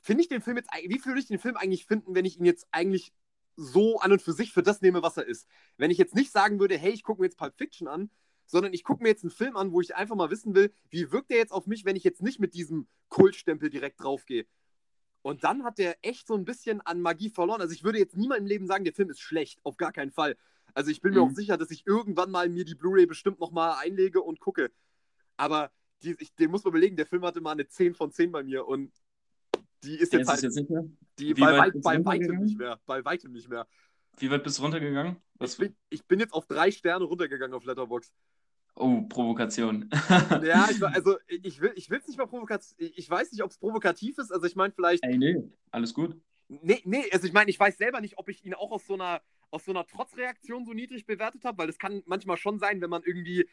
finde 0.00 0.22
ich 0.22 0.28
den 0.28 0.40
Film 0.40 0.58
jetzt, 0.58 0.70
wie 0.72 1.04
würde 1.04 1.18
ich 1.18 1.26
den 1.26 1.40
Film 1.40 1.56
eigentlich 1.56 1.84
finden, 1.84 2.14
wenn 2.14 2.24
ich 2.24 2.38
ihn 2.38 2.44
jetzt 2.44 2.68
eigentlich 2.70 3.12
so 3.56 3.98
an 3.98 4.12
und 4.12 4.22
für 4.22 4.32
sich 4.32 4.52
für 4.52 4.62
das 4.62 4.80
nehme, 4.80 5.02
was 5.02 5.16
er 5.16 5.26
ist. 5.26 5.48
Wenn 5.76 5.90
ich 5.90 5.98
jetzt 5.98 6.14
nicht 6.14 6.30
sagen 6.30 6.60
würde, 6.60 6.78
hey, 6.78 6.92
ich 6.92 7.02
gucke 7.02 7.20
mir 7.20 7.26
jetzt 7.26 7.38
Pulp 7.38 7.56
Fiction 7.56 7.88
an, 7.88 8.10
sondern 8.46 8.72
ich 8.72 8.84
gucke 8.84 9.02
mir 9.02 9.08
jetzt 9.08 9.24
einen 9.24 9.30
Film 9.30 9.56
an, 9.56 9.72
wo 9.72 9.80
ich 9.80 9.94
einfach 9.94 10.16
mal 10.16 10.30
wissen 10.30 10.54
will, 10.54 10.72
wie 10.90 11.10
wirkt 11.12 11.30
der 11.30 11.38
jetzt 11.38 11.52
auf 11.52 11.66
mich, 11.66 11.84
wenn 11.84 11.96
ich 11.96 12.04
jetzt 12.04 12.22
nicht 12.22 12.40
mit 12.40 12.54
diesem 12.54 12.86
Kultstempel 13.08 13.70
direkt 13.70 14.02
draufgehe. 14.02 14.46
Und 15.22 15.42
dann 15.42 15.64
hat 15.64 15.78
der 15.78 15.96
echt 16.02 16.26
so 16.26 16.34
ein 16.34 16.44
bisschen 16.44 16.82
an 16.82 17.00
Magie 17.00 17.30
verloren. 17.30 17.62
Also 17.62 17.72
ich 17.72 17.82
würde 17.82 17.98
jetzt 17.98 18.16
niemals 18.16 18.40
im 18.40 18.46
Leben 18.46 18.66
sagen, 18.66 18.84
der 18.84 18.92
Film 18.92 19.08
ist 19.08 19.20
schlecht, 19.20 19.58
auf 19.64 19.78
gar 19.78 19.92
keinen 19.92 20.10
Fall. 20.10 20.36
Also 20.74 20.90
ich 20.90 21.00
bin 21.00 21.12
mhm. 21.12 21.18
mir 21.18 21.22
auch 21.24 21.30
sicher, 21.30 21.56
dass 21.56 21.70
ich 21.70 21.86
irgendwann 21.86 22.30
mal 22.30 22.48
mir 22.48 22.64
die 22.64 22.74
Blu-ray 22.74 23.06
bestimmt 23.06 23.40
nochmal 23.40 23.76
einlege 23.80 24.20
und 24.20 24.40
gucke. 24.40 24.70
Aber 25.36 25.70
die, 26.02 26.16
ich, 26.18 26.34
den 26.34 26.50
muss 26.50 26.64
man 26.64 26.72
überlegen, 26.72 26.96
der 26.96 27.06
Film 27.06 27.24
hatte 27.24 27.40
mal 27.40 27.52
eine 27.52 27.66
10 27.66 27.94
von 27.94 28.12
10 28.12 28.32
bei 28.32 28.42
mir 28.42 28.66
und 28.66 28.92
die 29.82 29.96
ist 29.96 30.12
jetzt 30.12 30.28
halt. 30.28 30.42
Ist 30.42 30.56
jetzt 30.56 30.72
die 31.18 31.34
bei, 31.34 31.58
weit, 31.58 31.74
bei 31.82 32.04
weitem 32.04 32.40
nicht 32.40 32.58
mehr. 32.58 32.80
Bei 32.86 33.04
weitem 33.04 33.32
nicht 33.32 33.48
mehr. 33.48 33.66
Wie 34.18 34.30
weit 34.30 34.44
bist 34.44 34.58
du 34.58 34.62
runtergegangen? 34.62 35.16
Ich 35.40 35.56
bin, 35.56 35.74
ich 35.90 36.04
bin, 36.04 36.20
jetzt 36.20 36.32
auf 36.32 36.46
drei 36.46 36.70
Sterne 36.70 37.04
runtergegangen 37.04 37.54
auf 37.54 37.64
Letterbox. 37.64 38.12
Oh, 38.76 39.02
Provokation. 39.02 39.88
ja, 40.42 40.68
ich, 40.70 40.82
also 40.84 41.16
ich 41.28 41.60
will 41.60 41.72
es 41.76 41.88
nicht 41.88 42.18
mal 42.18 42.26
provokativ. 42.26 42.74
Ich 42.78 43.08
weiß 43.08 43.30
nicht, 43.32 43.42
ob 43.42 43.50
es 43.50 43.58
provokativ 43.58 44.18
ist. 44.18 44.32
Also 44.32 44.46
ich 44.46 44.56
meine 44.56 44.72
vielleicht. 44.72 45.04
Ey, 45.04 45.16
nee, 45.16 45.36
alles 45.70 45.94
gut. 45.94 46.16
Nee, 46.48 46.82
nee, 46.84 47.04
also 47.12 47.26
ich 47.26 47.32
meine, 47.32 47.50
ich 47.50 47.58
weiß 47.58 47.78
selber 47.78 48.00
nicht, 48.00 48.18
ob 48.18 48.28
ich 48.28 48.44
ihn 48.44 48.54
auch 48.54 48.70
aus 48.70 48.86
so 48.86 48.94
einer, 48.94 49.22
aus 49.50 49.64
so 49.64 49.70
einer 49.70 49.86
Trotzreaktion 49.86 50.66
so 50.66 50.72
niedrig 50.72 51.06
bewertet 51.06 51.44
habe, 51.44 51.58
weil 51.58 51.66
das 51.68 51.78
kann 51.78 52.02
manchmal 52.06 52.36
schon 52.36 52.58
sein, 52.58 52.80
wenn 52.80 52.90
man 52.90 53.02
irgendwie. 53.04 53.48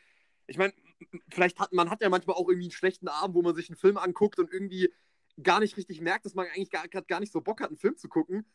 ich 0.47 0.57
meine, 0.57 0.73
vielleicht 1.29 1.59
hat 1.59 1.71
man 1.71 1.89
hat 1.89 2.01
ja 2.01 2.09
manchmal 2.09 2.35
auch 2.35 2.49
irgendwie 2.49 2.65
einen 2.65 2.71
schlechten 2.71 3.07
Abend, 3.07 3.35
wo 3.35 3.41
man 3.43 3.55
sich 3.55 3.69
einen 3.69 3.77
Film 3.77 3.97
anguckt 3.97 4.39
und 4.39 4.51
irgendwie 4.51 4.91
gar 5.41 5.59
nicht 5.59 5.77
richtig 5.77 6.01
merkt, 6.01 6.25
dass 6.25 6.35
man 6.35 6.47
eigentlich 6.47 6.71
gar, 6.71 6.87
gar 6.87 7.19
nicht 7.19 7.31
so 7.31 7.41
Bock 7.41 7.61
hat, 7.61 7.69
einen 7.69 7.77
Film 7.77 7.95
zu 7.95 8.09
gucken. 8.09 8.45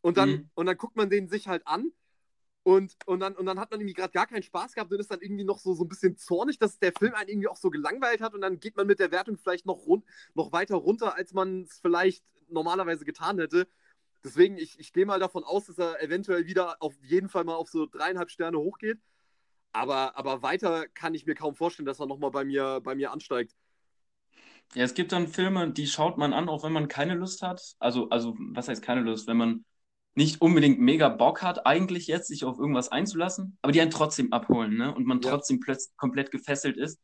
Und 0.00 0.16
dann, 0.16 0.30
mhm. 0.30 0.50
und 0.54 0.66
dann 0.66 0.76
guckt 0.76 0.96
man 0.96 1.10
den 1.10 1.28
sich 1.28 1.46
halt 1.46 1.66
an 1.66 1.92
und, 2.64 2.96
und, 3.06 3.20
dann, 3.20 3.34
und 3.34 3.46
dann 3.46 3.58
hat 3.58 3.70
man 3.70 3.80
irgendwie 3.80 3.94
gerade 3.94 4.12
gar 4.12 4.26
keinen 4.26 4.42
Spaß 4.42 4.74
gehabt 4.74 4.92
und 4.92 5.00
ist 5.00 5.10
dann 5.10 5.20
irgendwie 5.20 5.44
noch 5.44 5.58
so, 5.58 5.74
so 5.74 5.84
ein 5.84 5.88
bisschen 5.88 6.16
zornig, 6.16 6.58
dass 6.58 6.78
der 6.78 6.92
Film 6.92 7.14
einen 7.14 7.28
irgendwie 7.28 7.48
auch 7.48 7.56
so 7.56 7.70
gelangweilt 7.70 8.20
hat 8.20 8.34
und 8.34 8.40
dann 8.40 8.60
geht 8.60 8.76
man 8.76 8.86
mit 8.86 9.00
der 9.00 9.10
Wertung 9.10 9.36
vielleicht 9.36 9.66
noch, 9.66 9.86
rund, 9.86 10.04
noch 10.34 10.52
weiter 10.52 10.76
runter, 10.76 11.16
als 11.16 11.32
man 11.32 11.62
es 11.62 11.80
vielleicht 11.80 12.24
normalerweise 12.48 13.04
getan 13.04 13.38
hätte. 13.38 13.66
Deswegen, 14.24 14.56
ich, 14.56 14.78
ich 14.78 14.92
gehe 14.92 15.06
mal 15.06 15.18
davon 15.18 15.42
aus, 15.42 15.66
dass 15.66 15.78
er 15.78 16.00
eventuell 16.00 16.46
wieder 16.46 16.76
auf 16.80 16.94
jeden 17.02 17.28
Fall 17.28 17.42
mal 17.42 17.56
auf 17.56 17.68
so 17.68 17.86
dreieinhalb 17.86 18.30
Sterne 18.30 18.58
hochgeht. 18.58 19.00
Aber, 19.72 20.16
aber 20.16 20.42
weiter 20.42 20.86
kann 20.88 21.14
ich 21.14 21.26
mir 21.26 21.34
kaum 21.34 21.56
vorstellen, 21.56 21.86
dass 21.86 21.98
er 21.98 22.06
nochmal 22.06 22.30
bei 22.30 22.44
mir, 22.44 22.80
bei 22.84 22.94
mir 22.94 23.10
ansteigt. 23.10 23.56
Ja, 24.74 24.84
es 24.84 24.94
gibt 24.94 25.12
dann 25.12 25.26
Filme, 25.26 25.70
die 25.72 25.86
schaut 25.86 26.18
man 26.18 26.32
an, 26.32 26.48
auch 26.48 26.62
wenn 26.62 26.72
man 26.72 26.88
keine 26.88 27.14
Lust 27.14 27.42
hat. 27.42 27.74
Also, 27.78 28.08
also 28.10 28.36
was 28.38 28.68
heißt 28.68 28.82
keine 28.82 29.00
Lust? 29.00 29.26
Wenn 29.26 29.36
man 29.36 29.64
nicht 30.14 30.40
unbedingt 30.40 30.78
mega 30.78 31.08
Bock 31.08 31.42
hat, 31.42 31.66
eigentlich 31.66 32.06
jetzt 32.06 32.28
sich 32.28 32.44
auf 32.44 32.58
irgendwas 32.58 32.90
einzulassen, 32.90 33.56
aber 33.62 33.72
die 33.72 33.80
einen 33.80 33.90
trotzdem 33.90 34.32
abholen, 34.32 34.76
ne? 34.76 34.94
Und 34.94 35.06
man 35.06 35.20
ja. 35.20 35.30
trotzdem 35.30 35.60
plötzlich 35.60 35.96
komplett 35.96 36.30
gefesselt 36.30 36.76
ist. 36.76 37.00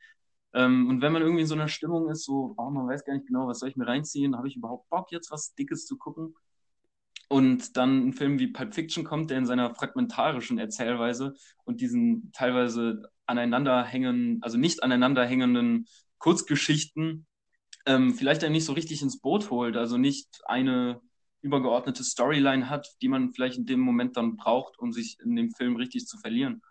Ähm, 0.53 0.89
und 0.89 1.01
wenn 1.01 1.13
man 1.13 1.23
irgendwie 1.23 1.43
in 1.43 1.47
so 1.47 1.55
einer 1.55 1.69
Stimmung 1.69 2.11
ist, 2.11 2.25
so, 2.25 2.55
oh, 2.57 2.71
man 2.71 2.87
weiß 2.87 3.05
gar 3.05 3.15
nicht 3.15 3.27
genau, 3.27 3.47
was 3.47 3.61
soll 3.61 3.69
ich 3.71 3.77
mir 3.77 3.87
reinziehen, 3.87 4.37
habe 4.37 4.49
ich 4.49 4.57
überhaupt 4.57 4.89
Bock, 4.91 5.11
jetzt 5.11 5.31
was 5.31 5.55
Dickes 5.55 5.87
zu 5.87 5.97
gucken? 5.97 6.35
Und 7.29 7.77
dann 7.77 8.09
ein 8.09 8.13
Film 8.15 8.39
wie 8.39 8.49
Pulp 8.49 8.75
Fiction 8.75 9.05
kommt, 9.05 9.31
der 9.31 9.39
in 9.39 9.47
seiner 9.47 9.75
fragmentarischen 9.75 10.59
Erzählweise 10.59 11.35
und 11.65 11.81
diesen 11.81 12.31
teilweise 12.33 13.03
aneinanderhängen, 13.27 14.39
also 14.43 14.57
nicht 14.57 14.83
aneinanderhängenden 14.83 15.87
Kurzgeschichten 16.19 17.27
ähm, 17.89 18.15
vielleicht 18.15 18.45
einen 18.45 18.53
nicht 18.53 18.67
so 18.67 18.75
richtig 18.75 19.03
ins 19.03 19.21
Boot 19.21 19.51
holt, 19.51 19.77
also 19.77 19.97
nicht 19.97 20.43
eine 20.45 21.01
übergeordnete 21.41 22.05
Storyline 22.05 22.69
hat, 22.69 22.97
die 23.01 23.09
man 23.09 23.33
vielleicht 23.33 23.59
in 23.59 23.67
dem 23.67 23.81
Moment 23.81 24.17
dann 24.17 24.37
braucht, 24.37 24.79
um 24.79 24.93
sich 24.93 25.19
in 25.21 25.37
dem 25.37 25.51
Film 25.51 25.77
richtig 25.77 26.07
zu 26.07 26.19
verlieren. 26.19 26.63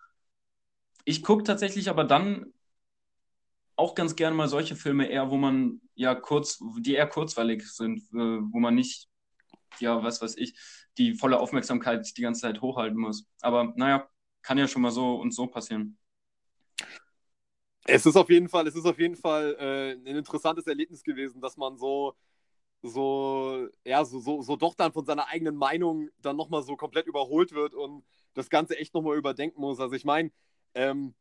Ich 1.05 1.23
gucke 1.23 1.43
tatsächlich 1.43 1.89
aber 1.89 2.03
dann 2.03 2.53
auch 3.77 3.95
ganz 3.95 4.15
gerne 4.15 4.35
mal 4.35 4.49
solche 4.49 4.75
Filme 4.75 5.07
eher, 5.07 5.29
wo 5.29 5.37
man 5.37 5.81
ja 5.95 6.15
kurz, 6.15 6.59
die 6.79 6.95
eher 6.95 7.07
kurzweilig 7.07 7.63
sind, 7.71 7.99
äh, 8.13 8.41
wo 8.51 8.59
man 8.59 8.75
nicht, 8.75 9.07
ja, 9.79 10.03
was 10.03 10.21
weiß 10.21 10.35
ich, 10.37 10.57
die 10.97 11.13
volle 11.13 11.39
Aufmerksamkeit 11.39 12.17
die 12.17 12.21
ganze 12.21 12.41
Zeit 12.41 12.61
hochhalten 12.61 12.99
muss. 12.99 13.27
Aber 13.41 13.73
naja, 13.75 14.09
kann 14.41 14.57
ja 14.57 14.67
schon 14.67 14.81
mal 14.81 14.91
so 14.91 15.15
und 15.15 15.33
so 15.33 15.47
passieren. 15.47 15.97
Es 17.85 18.05
ist 18.05 18.17
auf 18.17 18.29
jeden 18.29 18.49
Fall, 18.49 18.67
es 18.67 18.75
ist 18.75 18.85
auf 18.85 18.99
jeden 18.99 19.15
Fall 19.15 19.55
äh, 19.59 19.91
ein 19.93 20.17
interessantes 20.17 20.67
Erlebnis 20.67 21.03
gewesen, 21.03 21.39
dass 21.39 21.55
man 21.55 21.77
so 21.77 22.15
so, 22.87 23.67
ja, 23.85 24.03
so, 24.05 24.19
so, 24.19 24.41
so 24.41 24.55
doch 24.55 24.75
dann 24.75 24.93
von 24.93 25.05
seiner 25.05 25.27
eigenen 25.27 25.55
Meinung 25.55 26.09
dann 26.21 26.37
nochmal 26.37 26.63
so 26.63 26.75
komplett 26.75 27.07
überholt 27.07 27.51
wird 27.53 27.73
und 27.73 28.03
das 28.33 28.49
Ganze 28.49 28.77
echt 28.77 28.93
nochmal 28.93 29.17
überdenken 29.17 29.61
muss. 29.61 29.79
Also 29.79 29.95
ich 29.95 30.05
meine, 30.05 30.31
ähm, 30.75 31.15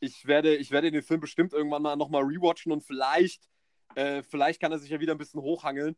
ich, 0.00 0.26
werde, 0.26 0.56
ich 0.56 0.70
werde 0.70 0.90
den 0.90 1.02
Film 1.02 1.20
bestimmt 1.20 1.52
irgendwann 1.52 1.82
mal 1.82 1.96
nochmal 1.96 2.24
rewatchen 2.24 2.72
und 2.72 2.82
vielleicht, 2.82 3.48
äh, 3.94 4.22
vielleicht 4.22 4.60
kann 4.60 4.72
er 4.72 4.78
sich 4.78 4.90
ja 4.90 5.00
wieder 5.00 5.12
ein 5.12 5.18
bisschen 5.18 5.42
hochhangeln. 5.42 5.96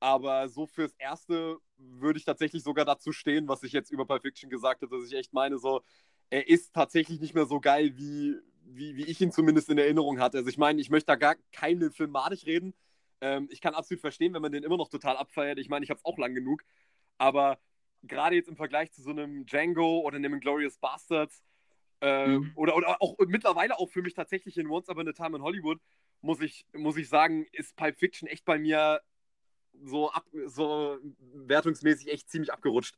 Aber 0.00 0.48
so 0.48 0.66
fürs 0.66 0.94
Erste 0.98 1.58
würde 1.76 2.18
ich 2.18 2.24
tatsächlich 2.24 2.62
sogar 2.62 2.84
dazu 2.84 3.12
stehen, 3.12 3.48
was 3.48 3.62
ich 3.62 3.72
jetzt 3.72 3.90
über 3.90 4.06
Pulp 4.06 4.22
Fiction 4.22 4.50
gesagt 4.50 4.82
habe, 4.82 4.96
dass 4.96 5.08
ich 5.08 5.16
echt 5.16 5.32
meine, 5.32 5.58
so, 5.58 5.82
er 6.30 6.48
ist 6.48 6.72
tatsächlich 6.72 7.20
nicht 7.20 7.34
mehr 7.34 7.46
so 7.46 7.60
geil, 7.60 7.96
wie, 7.96 8.36
wie, 8.64 8.96
wie 8.96 9.04
ich 9.04 9.20
ihn 9.20 9.32
zumindest 9.32 9.68
in 9.70 9.78
Erinnerung 9.78 10.20
hatte. 10.20 10.38
Also 10.38 10.50
ich 10.50 10.58
meine, 10.58 10.80
ich 10.80 10.90
möchte 10.90 11.06
da 11.06 11.16
gar 11.16 11.36
keinen 11.52 11.90
Film 11.90 12.10
madig 12.10 12.46
reden, 12.46 12.74
ähm, 13.20 13.48
ich 13.50 13.60
kann 13.60 13.74
absolut 13.74 14.00
verstehen, 14.00 14.34
wenn 14.34 14.42
man 14.42 14.52
den 14.52 14.64
immer 14.64 14.76
noch 14.76 14.88
total 14.88 15.16
abfeiert. 15.16 15.58
Ich 15.58 15.68
meine, 15.68 15.84
ich 15.84 15.90
habe 15.90 15.98
es 15.98 16.04
auch 16.04 16.18
lang 16.18 16.34
genug. 16.34 16.62
Aber 17.18 17.58
gerade 18.02 18.36
jetzt 18.36 18.48
im 18.48 18.56
Vergleich 18.56 18.92
zu 18.92 19.02
so 19.02 19.10
einem 19.10 19.44
Django 19.46 20.00
oder 20.00 20.16
einem 20.16 20.40
Glorious 20.40 20.78
Bastards 20.78 21.42
äh, 22.00 22.28
mhm. 22.28 22.52
oder, 22.54 22.76
oder 22.76 23.02
auch 23.02 23.16
mittlerweile 23.26 23.78
auch 23.78 23.90
für 23.90 24.02
mich 24.02 24.14
tatsächlich 24.14 24.56
in 24.56 24.68
Once 24.68 24.88
Upon 24.88 25.08
a 25.08 25.12
Time 25.12 25.36
in 25.36 25.42
Hollywood, 25.42 25.80
muss 26.20 26.40
ich, 26.40 26.64
muss 26.72 26.96
ich 26.96 27.08
sagen, 27.08 27.46
ist 27.52 27.76
Pulp 27.76 27.98
Fiction 27.98 28.28
echt 28.28 28.44
bei 28.44 28.58
mir 28.58 29.00
so, 29.84 30.10
ab, 30.10 30.24
so 30.46 30.98
wertungsmäßig 31.32 32.08
echt 32.08 32.30
ziemlich 32.30 32.52
abgerutscht. 32.52 32.96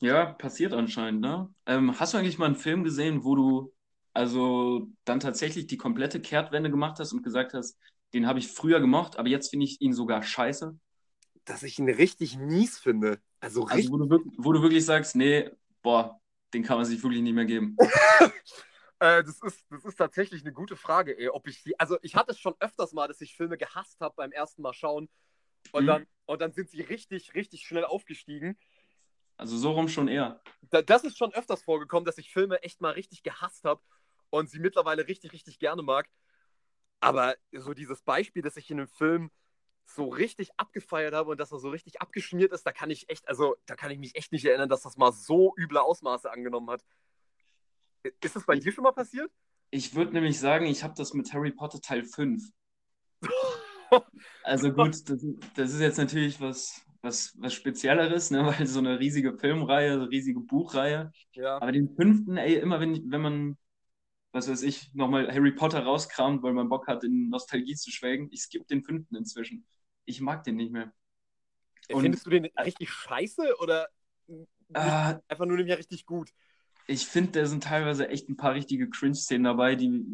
Ja, 0.00 0.26
passiert 0.26 0.72
anscheinend, 0.72 1.20
ne? 1.20 1.52
Ähm, 1.66 1.98
hast 1.98 2.14
du 2.14 2.18
eigentlich 2.18 2.38
mal 2.38 2.46
einen 2.46 2.56
Film 2.56 2.84
gesehen, 2.84 3.24
wo 3.24 3.34
du 3.34 3.72
also 4.14 4.88
dann 5.04 5.20
tatsächlich 5.20 5.66
die 5.66 5.76
komplette 5.76 6.20
Kehrtwende 6.20 6.70
gemacht 6.70 6.98
hast 6.98 7.12
und 7.12 7.22
gesagt 7.22 7.54
hast, 7.54 7.78
den 8.14 8.26
habe 8.26 8.38
ich 8.38 8.48
früher 8.48 8.80
gemocht, 8.80 9.16
aber 9.16 9.28
jetzt 9.28 9.50
finde 9.50 9.64
ich 9.64 9.80
ihn 9.80 9.92
sogar 9.92 10.22
scheiße. 10.22 10.78
Dass 11.44 11.62
ich 11.62 11.78
ihn 11.78 11.88
richtig 11.88 12.36
mies 12.38 12.78
finde. 12.78 13.20
Also, 13.40 13.64
also 13.64 13.74
richtig... 13.74 13.92
wo, 13.92 13.98
du, 13.98 14.32
wo 14.36 14.52
du 14.52 14.62
wirklich 14.62 14.84
sagst, 14.84 15.16
nee, 15.16 15.50
boah, 15.82 16.20
den 16.52 16.62
kann 16.62 16.76
man 16.76 16.86
sich 16.86 17.02
wirklich 17.02 17.22
nicht 17.22 17.34
mehr 17.34 17.44
geben. 17.44 17.76
äh, 18.98 19.22
das, 19.22 19.40
ist, 19.42 19.64
das 19.70 19.84
ist 19.84 19.96
tatsächlich 19.96 20.42
eine 20.42 20.52
gute 20.52 20.76
Frage, 20.76 21.18
ey, 21.18 21.28
ob 21.28 21.46
ich 21.46 21.62
die. 21.62 21.78
Also 21.78 21.98
ich 22.02 22.14
hatte 22.14 22.32
es 22.32 22.38
schon 22.38 22.54
öfters 22.60 22.92
mal, 22.92 23.08
dass 23.08 23.20
ich 23.20 23.36
Filme 23.36 23.56
gehasst 23.58 24.00
habe 24.00 24.14
beim 24.16 24.32
ersten 24.32 24.62
Mal 24.62 24.74
schauen. 24.74 25.08
Und, 25.72 25.82
mhm. 25.82 25.86
dann, 25.86 26.06
und 26.26 26.40
dann 26.40 26.52
sind 26.52 26.70
sie 26.70 26.80
richtig, 26.80 27.34
richtig 27.34 27.62
schnell 27.66 27.84
aufgestiegen. 27.84 28.58
Also 29.36 29.56
so 29.56 29.70
rum 29.70 29.88
schon 29.88 30.08
eher. 30.08 30.40
das 30.70 31.04
ist 31.04 31.16
schon 31.16 31.32
öfters 31.32 31.62
vorgekommen, 31.62 32.04
dass 32.04 32.18
ich 32.18 32.32
Filme 32.32 32.62
echt 32.62 32.80
mal 32.80 32.90
richtig 32.90 33.22
gehasst 33.22 33.64
habe 33.64 33.80
und 34.30 34.50
sie 34.50 34.58
mittlerweile 34.58 35.06
richtig, 35.06 35.32
richtig 35.32 35.60
gerne 35.60 35.82
mag. 35.82 36.08
Aber 37.00 37.36
so 37.52 37.74
dieses 37.74 38.02
Beispiel, 38.02 38.42
dass 38.42 38.56
ich 38.56 38.70
in 38.70 38.78
einem 38.78 38.88
Film 38.88 39.30
so 39.86 40.08
richtig 40.08 40.50
abgefeiert 40.56 41.14
habe 41.14 41.30
und 41.30 41.40
dass 41.40 41.52
er 41.52 41.58
so 41.58 41.70
richtig 41.70 42.00
abgeschmiert 42.00 42.52
ist, 42.52 42.64
da 42.64 42.72
kann 42.72 42.90
ich 42.90 43.08
echt, 43.08 43.26
also 43.28 43.56
da 43.66 43.74
kann 43.74 43.90
ich 43.90 43.98
mich 43.98 44.16
echt 44.16 44.32
nicht 44.32 44.44
erinnern, 44.44 44.68
dass 44.68 44.82
das 44.82 44.96
mal 44.96 45.12
so 45.12 45.54
üble 45.56 45.78
Ausmaße 45.78 46.30
angenommen 46.30 46.70
hat. 46.70 46.84
Ist 48.22 48.36
das 48.36 48.44
bei 48.44 48.58
dir 48.58 48.72
schon 48.72 48.84
mal 48.84 48.92
passiert? 48.92 49.30
Ich 49.70 49.94
würde 49.94 50.12
nämlich 50.12 50.38
sagen, 50.38 50.66
ich 50.66 50.82
habe 50.82 50.94
das 50.96 51.14
mit 51.14 51.32
Harry 51.32 51.50
Potter 51.50 51.80
Teil 51.80 52.04
5. 52.04 52.42
also 54.44 54.72
gut, 54.72 55.08
das, 55.08 55.24
das, 55.54 55.72
ist 55.72 55.80
jetzt 55.80 55.98
natürlich 55.98 56.40
was, 56.40 56.82
was, 57.02 57.34
was 57.38 57.54
Spezielleres, 57.54 58.30
ne? 58.30 58.46
weil 58.58 58.66
so 58.66 58.78
eine 58.78 58.98
riesige 58.98 59.36
Filmreihe, 59.36 59.94
so 59.94 60.00
eine 60.00 60.10
riesige 60.10 60.40
Buchreihe. 60.40 61.12
Ja. 61.32 61.60
Aber 61.60 61.72
den 61.72 61.94
fünften, 61.94 62.36
ey, 62.36 62.56
immer 62.56 62.80
wenn, 62.80 63.10
wenn 63.10 63.20
man 63.20 63.58
was 64.32 64.48
weiß 64.48 64.62
ich, 64.62 64.92
nochmal 64.94 65.32
Harry 65.32 65.52
Potter 65.52 65.82
rauskramt, 65.82 66.42
weil 66.42 66.52
man 66.52 66.68
Bock 66.68 66.86
hat, 66.86 67.04
in 67.04 67.28
Nostalgie 67.28 67.74
zu 67.74 67.90
schwelgen. 67.90 68.28
Ich 68.30 68.42
skippe 68.42 68.66
den 68.66 68.84
fünften 68.84 69.16
inzwischen. 69.16 69.66
Ich 70.04 70.20
mag 70.20 70.44
den 70.44 70.56
nicht 70.56 70.72
mehr. 70.72 70.92
Und, 71.90 72.02
Findest 72.02 72.26
du 72.26 72.30
den 72.30 72.44
richtig 72.44 72.90
scheiße 72.90 73.56
oder 73.60 73.88
äh, 74.28 75.14
einfach 75.28 75.46
nur 75.46 75.56
mehr 75.56 75.78
richtig 75.78 76.04
gut? 76.04 76.30
Ich 76.86 77.06
finde, 77.06 77.32
da 77.40 77.46
sind 77.46 77.64
teilweise 77.64 78.08
echt 78.08 78.28
ein 78.28 78.36
paar 78.36 78.54
richtige 78.54 78.88
Cringe-Szenen 78.88 79.44
dabei, 79.44 79.74
die, 79.74 80.04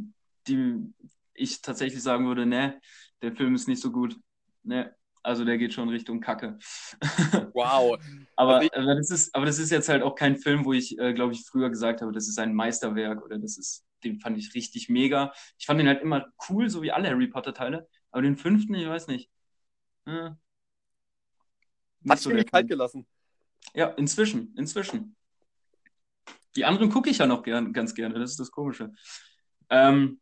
die 0.46 0.92
ich 1.35 1.62
tatsächlich 1.62 2.03
sagen 2.03 2.27
würde, 2.27 2.46
ne, 2.46 2.81
der 3.22 3.35
Film 3.35 3.55
ist 3.55 3.68
nicht 3.68 3.81
so 3.83 3.90
gut. 3.90 4.18
Ne, 4.62 4.94
also 5.24 5.44
der 5.44 5.58
geht 5.58 5.72
schon 5.72 5.88
Richtung 5.88 6.20
Kacke. 6.20 6.58
Wow. 7.54 7.98
aber, 8.37 8.56
also 8.56 8.68
aber, 8.74 8.94
das 8.96 9.10
ist, 9.10 9.34
aber 9.34 9.46
das 9.46 9.58
ist 9.58 9.70
jetzt 9.70 9.88
halt 9.88 10.02
auch 10.02 10.14
kein 10.14 10.37
Film, 10.37 10.64
wo 10.64 10.72
ich, 10.72 10.98
äh, 10.98 11.14
glaube 11.14 11.32
ich, 11.32 11.44
früher 11.46 11.70
gesagt 11.70 12.02
habe, 12.02 12.12
das 12.12 12.28
ist 12.28 12.38
ein 12.38 12.54
Meisterwerk 12.54 13.24
oder 13.24 13.38
das 13.38 13.56
ist 13.56 13.84
den 14.04 14.20
fand 14.20 14.38
ich 14.38 14.54
richtig 14.54 14.88
mega. 14.88 15.32
Ich 15.58 15.66
fand 15.66 15.80
den 15.80 15.88
halt 15.88 16.02
immer 16.02 16.32
cool, 16.48 16.68
so 16.68 16.82
wie 16.82 16.92
alle 16.92 17.08
Harry 17.08 17.26
Potter-Teile. 17.26 17.88
Aber 18.10 18.22
den 18.22 18.37
fünften, 18.37 18.74
ich 18.74 18.87
weiß 18.87 19.08
nicht. 19.08 19.30
Äh, 20.06 20.30
Hat 22.08 22.18
so 22.18 22.30
mich 22.30 22.46
kalt 22.46 22.68
gelassen. 22.68 23.06
Ja, 23.74 23.88
inzwischen, 23.88 24.54
inzwischen. 24.56 25.16
Die 26.54 26.64
anderen 26.64 26.90
gucke 26.90 27.10
ich 27.10 27.18
ja 27.18 27.26
noch 27.26 27.42
gern, 27.42 27.72
ganz 27.72 27.94
gerne, 27.94 28.18
das 28.18 28.32
ist 28.32 28.40
das 28.40 28.50
Komische. 28.50 28.92
Ähm, 29.70 30.20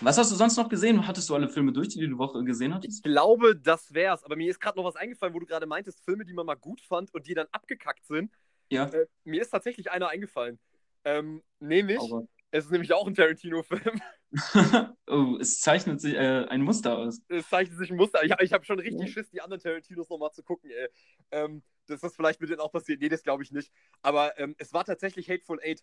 was 0.00 0.18
hast 0.18 0.30
du 0.30 0.36
sonst 0.36 0.56
noch 0.56 0.68
gesehen? 0.68 1.06
Hattest 1.06 1.28
du 1.28 1.34
alle 1.34 1.48
Filme 1.48 1.72
durch, 1.72 1.88
die 1.88 2.00
du 2.00 2.06
die 2.06 2.18
Woche 2.18 2.42
gesehen 2.44 2.74
hattest? 2.74 2.98
Ich 2.98 3.02
glaube, 3.02 3.56
das 3.56 3.92
wär's. 3.94 4.24
Aber 4.24 4.36
mir 4.36 4.50
ist 4.50 4.60
gerade 4.60 4.78
noch 4.78 4.84
was 4.84 4.96
eingefallen, 4.96 5.34
wo 5.34 5.38
du 5.38 5.46
gerade 5.46 5.66
meintest, 5.66 6.04
Filme, 6.04 6.24
die 6.24 6.32
man 6.32 6.46
mal 6.46 6.56
gut 6.56 6.80
fand 6.80 7.12
und 7.14 7.26
die 7.26 7.34
dann 7.34 7.46
abgekackt 7.52 8.06
sind. 8.06 8.32
Ja. 8.70 8.86
Äh, 8.86 9.06
mir 9.24 9.42
ist 9.42 9.50
tatsächlich 9.50 9.90
einer 9.90 10.08
eingefallen. 10.08 10.58
Ähm, 11.04 11.42
nämlich 11.60 12.00
Aber. 12.00 12.26
Es 12.54 12.66
ist 12.66 12.70
nämlich 12.70 12.92
auch 12.92 13.04
ein 13.08 13.16
Tarantino-Film. 13.16 14.00
oh, 15.08 15.36
es 15.40 15.60
zeichnet 15.60 16.00
sich 16.00 16.14
äh, 16.14 16.46
ein 16.48 16.62
Muster 16.62 16.96
aus. 16.96 17.20
Es 17.26 17.48
zeichnet 17.48 17.76
sich 17.78 17.90
ein 17.90 17.96
Muster. 17.96 18.22
Ich, 18.22 18.32
ich 18.40 18.52
habe 18.52 18.64
schon 18.64 18.78
richtig 18.78 19.12
Schiss, 19.12 19.28
die 19.30 19.40
anderen 19.40 19.60
Tarantinos 19.60 20.08
nochmal 20.08 20.30
zu 20.30 20.44
gucken. 20.44 20.70
Ey. 20.70 20.88
Ähm, 21.32 21.64
dass 21.86 22.00
das 22.00 22.14
vielleicht 22.14 22.40
mit 22.40 22.50
denen 22.50 22.60
auch 22.60 22.70
passiert. 22.70 23.00
Nee, 23.00 23.08
das 23.08 23.24
glaube 23.24 23.42
ich 23.42 23.50
nicht. 23.50 23.72
Aber 24.02 24.38
ähm, 24.38 24.54
es 24.58 24.72
war 24.72 24.84
tatsächlich 24.84 25.28
Hateful 25.28 25.58
Eight. 25.64 25.82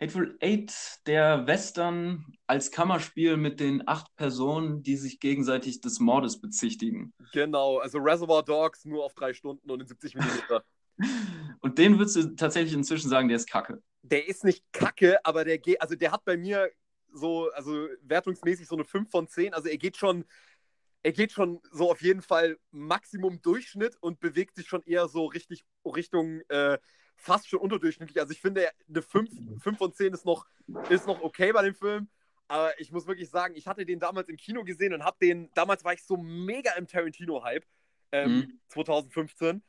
Hateful 0.00 0.36
Eight, 0.40 0.72
der 1.06 1.46
Western 1.46 2.24
als 2.46 2.70
Kammerspiel 2.70 3.36
mit 3.36 3.58
den 3.58 3.86
acht 3.88 4.14
Personen, 4.16 4.82
die 4.82 4.96
sich 4.96 5.18
gegenseitig 5.18 5.80
des 5.80 5.98
Mordes 5.98 6.40
bezichtigen. 6.40 7.12
Genau, 7.32 7.78
also 7.78 7.98
Reservoir 7.98 8.44
Dogs 8.44 8.84
nur 8.84 9.04
auf 9.04 9.14
drei 9.14 9.34
Stunden 9.34 9.68
und 9.70 9.80
in 9.80 9.86
70 9.86 10.14
Minuten. 10.14 10.60
Und 11.60 11.78
den 11.78 11.96
würdest 11.96 12.16
du 12.16 12.34
tatsächlich 12.34 12.74
inzwischen 12.74 13.08
sagen, 13.08 13.28
der 13.28 13.36
ist 13.36 13.48
kacke. 13.48 13.80
Der 14.02 14.26
ist 14.26 14.42
nicht 14.42 14.64
kacke, 14.72 15.24
aber 15.24 15.44
der 15.44 15.58
geht, 15.58 15.80
also 15.80 15.94
der 15.94 16.10
hat 16.10 16.24
bei 16.24 16.36
mir 16.36 16.70
so, 17.12 17.50
also 17.52 17.88
wertungsmäßig 18.02 18.66
so 18.66 18.74
eine 18.74 18.84
5 18.84 19.08
von 19.08 19.28
10. 19.28 19.54
Also 19.54 19.68
er 19.68 19.78
geht 19.78 19.96
schon, 19.96 20.24
er 21.02 21.12
geht 21.12 21.32
schon 21.32 21.60
so 21.70 21.90
auf 21.90 22.02
jeden 22.02 22.22
Fall 22.22 22.58
Maximum 22.70 23.40
Durchschnitt 23.42 23.96
und 24.00 24.18
bewegt 24.20 24.56
sich 24.56 24.66
schon 24.66 24.82
eher 24.84 25.08
so 25.08 25.26
richtig 25.26 25.64
Richtung 25.84 26.40
äh, 26.48 26.78
fast 27.18 27.48
schon 27.48 27.60
unterdurchschnittlich. 27.60 28.18
Also 28.20 28.32
ich 28.32 28.40
finde, 28.40 28.70
eine 28.88 29.02
5, 29.02 29.30
5 29.62 29.78
von 29.78 29.92
10 29.92 30.14
ist 30.14 30.24
noch, 30.24 30.46
ist 30.88 31.06
noch 31.06 31.20
okay 31.20 31.52
bei 31.52 31.62
dem 31.62 31.74
Film. 31.74 32.08
Aber 32.46 32.78
ich 32.80 32.90
muss 32.92 33.06
wirklich 33.06 33.28
sagen, 33.28 33.54
ich 33.56 33.66
hatte 33.66 33.84
den 33.84 34.00
damals 34.00 34.28
im 34.28 34.36
Kino 34.36 34.64
gesehen 34.64 34.94
und 34.94 35.04
habe 35.04 35.18
den, 35.20 35.50
damals 35.52 35.84
war 35.84 35.92
ich 35.92 36.02
so 36.02 36.16
mega 36.16 36.72
im 36.76 36.86
Tarantino-Hype, 36.86 37.66
ähm, 38.12 38.32
mhm. 38.32 38.60
2015. 38.68 39.62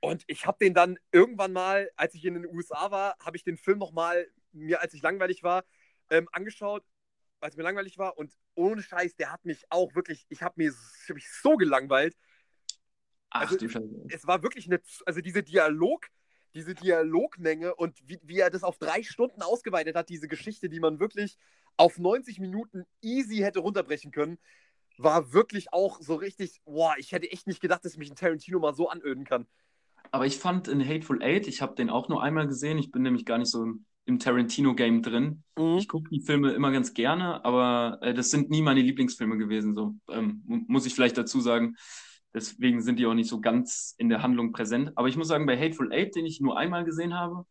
Und 0.00 0.24
ich 0.26 0.46
habe 0.46 0.58
den 0.58 0.72
dann 0.72 0.98
irgendwann 1.12 1.52
mal, 1.52 1.90
als 1.96 2.14
ich 2.14 2.24
in 2.24 2.34
den 2.34 2.46
USA 2.46 2.90
war, 2.90 3.16
habe 3.20 3.36
ich 3.36 3.44
den 3.44 3.58
Film 3.58 3.78
nochmal 3.78 4.26
mir, 4.52 4.80
als 4.80 4.94
ich 4.94 5.02
langweilig 5.02 5.42
war, 5.42 5.64
ähm, 6.10 6.28
angeschaut, 6.32 6.82
als 7.40 7.56
mir 7.56 7.62
langweilig 7.62 7.98
war. 7.98 8.16
Und 8.16 8.32
ohne 8.54 8.82
Scheiß, 8.82 9.14
der 9.16 9.30
hat 9.30 9.44
mich 9.44 9.66
auch 9.68 9.94
wirklich, 9.94 10.24
ich 10.30 10.42
habe 10.42 10.66
hab 10.66 11.14
mich 11.14 11.30
so 11.30 11.56
gelangweilt. 11.56 12.16
Ach, 13.30 13.50
also, 13.50 13.68
Scheiße. 13.68 14.06
Es 14.08 14.26
war 14.26 14.42
wirklich 14.42 14.66
eine, 14.66 14.80
also 15.04 15.20
diese 15.20 15.42
Dialog, 15.42 16.06
diese 16.54 16.74
Dialogmenge 16.74 17.74
und 17.74 17.96
wie, 18.06 18.18
wie 18.22 18.38
er 18.38 18.50
das 18.50 18.62
auf 18.62 18.78
drei 18.78 19.02
Stunden 19.02 19.42
ausgeweitet 19.42 19.96
hat, 19.96 20.08
diese 20.08 20.28
Geschichte, 20.28 20.68
die 20.68 20.80
man 20.80 21.00
wirklich 21.00 21.38
auf 21.76 21.98
90 21.98 22.40
Minuten 22.40 22.84
easy 23.02 23.36
hätte 23.36 23.60
runterbrechen 23.60 24.10
können, 24.10 24.38
war 24.98 25.32
wirklich 25.32 25.72
auch 25.72 26.00
so 26.00 26.16
richtig, 26.16 26.60
boah, 26.64 26.94
ich 26.98 27.12
hätte 27.12 27.30
echt 27.30 27.46
nicht 27.46 27.60
gedacht, 27.60 27.84
dass 27.84 27.96
mich 27.96 28.10
ein 28.10 28.16
Tarantino 28.16 28.58
mal 28.58 28.74
so 28.74 28.88
anöden 28.88 29.24
kann. 29.24 29.46
Aber 30.10 30.26
ich 30.26 30.38
fand 30.38 30.68
in 30.68 30.86
Hateful 30.86 31.22
Eight, 31.22 31.46
ich 31.46 31.62
habe 31.62 31.74
den 31.74 31.90
auch 31.90 32.08
nur 32.08 32.22
einmal 32.22 32.46
gesehen, 32.48 32.78
ich 32.78 32.90
bin 32.90 33.02
nämlich 33.02 33.24
gar 33.24 33.38
nicht 33.38 33.50
so 33.50 33.62
im, 33.62 33.84
im 34.06 34.18
Tarantino-Game 34.18 35.02
drin. 35.02 35.44
Mhm. 35.56 35.78
Ich 35.78 35.88
gucke 35.88 36.08
die 36.10 36.20
Filme 36.20 36.52
immer 36.52 36.72
ganz 36.72 36.94
gerne, 36.94 37.44
aber 37.44 37.98
äh, 38.00 38.14
das 38.14 38.30
sind 38.30 38.50
nie 38.50 38.62
meine 38.62 38.80
Lieblingsfilme 38.80 39.36
gewesen, 39.36 39.74
so 39.74 39.94
ähm, 40.10 40.42
muss 40.46 40.86
ich 40.86 40.94
vielleicht 40.94 41.18
dazu 41.18 41.40
sagen. 41.40 41.76
Deswegen 42.34 42.82
sind 42.82 42.98
die 42.98 43.06
auch 43.06 43.14
nicht 43.14 43.28
so 43.28 43.40
ganz 43.40 43.94
in 43.98 44.08
der 44.08 44.22
Handlung 44.22 44.52
präsent. 44.52 44.92
Aber 44.96 45.08
ich 45.08 45.16
muss 45.16 45.28
sagen, 45.28 45.46
bei 45.46 45.58
Hateful 45.58 45.92
Eight, 45.92 46.14
den 46.14 46.26
ich 46.26 46.40
nur 46.40 46.58
einmal 46.58 46.84
gesehen 46.84 47.14
habe, 47.14 47.46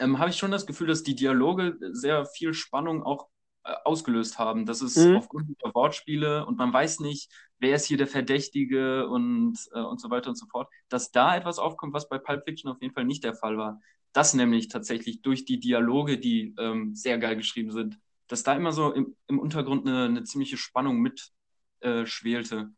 ähm, 0.00 0.18
habe 0.18 0.30
ich 0.30 0.36
schon 0.36 0.50
das 0.50 0.66
Gefühl, 0.66 0.88
dass 0.88 1.02
die 1.02 1.14
Dialoge 1.14 1.76
sehr 1.92 2.24
viel 2.26 2.54
Spannung 2.54 3.02
auch 3.02 3.28
äh, 3.64 3.72
ausgelöst 3.84 4.38
haben. 4.38 4.66
Das 4.66 4.82
ist 4.82 4.96
mhm. 4.96 5.16
aufgrund 5.16 5.48
der 5.62 5.74
Wortspiele 5.74 6.44
und 6.46 6.58
man 6.58 6.72
weiß 6.72 7.00
nicht, 7.00 7.30
wer 7.58 7.76
ist 7.76 7.86
hier 7.86 7.96
der 7.96 8.06
Verdächtige 8.06 9.08
und, 9.08 9.58
äh, 9.72 9.80
und 9.80 10.00
so 10.00 10.10
weiter 10.10 10.30
und 10.30 10.36
so 10.36 10.46
fort, 10.46 10.68
dass 10.88 11.12
da 11.12 11.36
etwas 11.36 11.58
aufkommt, 11.58 11.94
was 11.94 12.08
bei 12.08 12.18
Pulp 12.18 12.44
Fiction 12.44 12.70
auf 12.70 12.80
jeden 12.82 12.94
Fall 12.94 13.04
nicht 13.04 13.24
der 13.24 13.34
Fall 13.34 13.56
war. 13.56 13.80
Das 14.12 14.34
nämlich 14.34 14.68
tatsächlich 14.68 15.22
durch 15.22 15.44
die 15.44 15.60
Dialoge, 15.60 16.18
die 16.18 16.54
ähm, 16.58 16.94
sehr 16.94 17.18
geil 17.18 17.36
geschrieben 17.36 17.70
sind, 17.70 17.98
dass 18.28 18.42
da 18.42 18.54
immer 18.54 18.72
so 18.72 18.92
im, 18.92 19.16
im 19.28 19.38
Untergrund 19.38 19.86
eine, 19.86 20.04
eine 20.04 20.24
ziemliche 20.24 20.56
Spannung 20.56 21.00
mit 21.00 21.32
äh, 21.80 22.06
schwelte. 22.06 22.70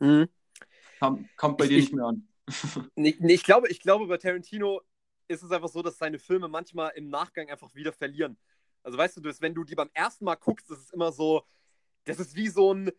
Mhm. 0.00 0.28
Kommt, 0.98 1.36
kommt 1.36 1.58
bei 1.58 1.64
ich, 1.64 1.70
dir 1.70 1.76
nicht 1.76 1.92
mehr 1.92 2.06
an. 2.06 2.28
nee, 2.96 3.16
nee, 3.18 3.34
ich, 3.34 3.44
glaube, 3.44 3.68
ich 3.68 3.80
glaube, 3.80 4.06
bei 4.06 4.16
Tarantino 4.16 4.82
ist 5.28 5.42
es 5.42 5.50
einfach 5.52 5.68
so, 5.68 5.82
dass 5.82 5.98
seine 5.98 6.18
Filme 6.18 6.48
manchmal 6.48 6.92
im 6.96 7.08
Nachgang 7.08 7.48
einfach 7.48 7.74
wieder 7.74 7.92
verlieren. 7.92 8.36
Also 8.82 8.98
weißt 8.98 9.18
du, 9.18 9.22
wenn 9.40 9.54
du 9.54 9.64
die 9.64 9.74
beim 9.74 9.90
ersten 9.92 10.24
Mal 10.24 10.34
guckst, 10.34 10.70
das 10.70 10.78
ist 10.78 10.92
immer 10.92 11.12
so, 11.12 11.44
das 12.04 12.18
ist 12.18 12.34
wie 12.34 12.48
so 12.48 12.74
ein 12.74 12.90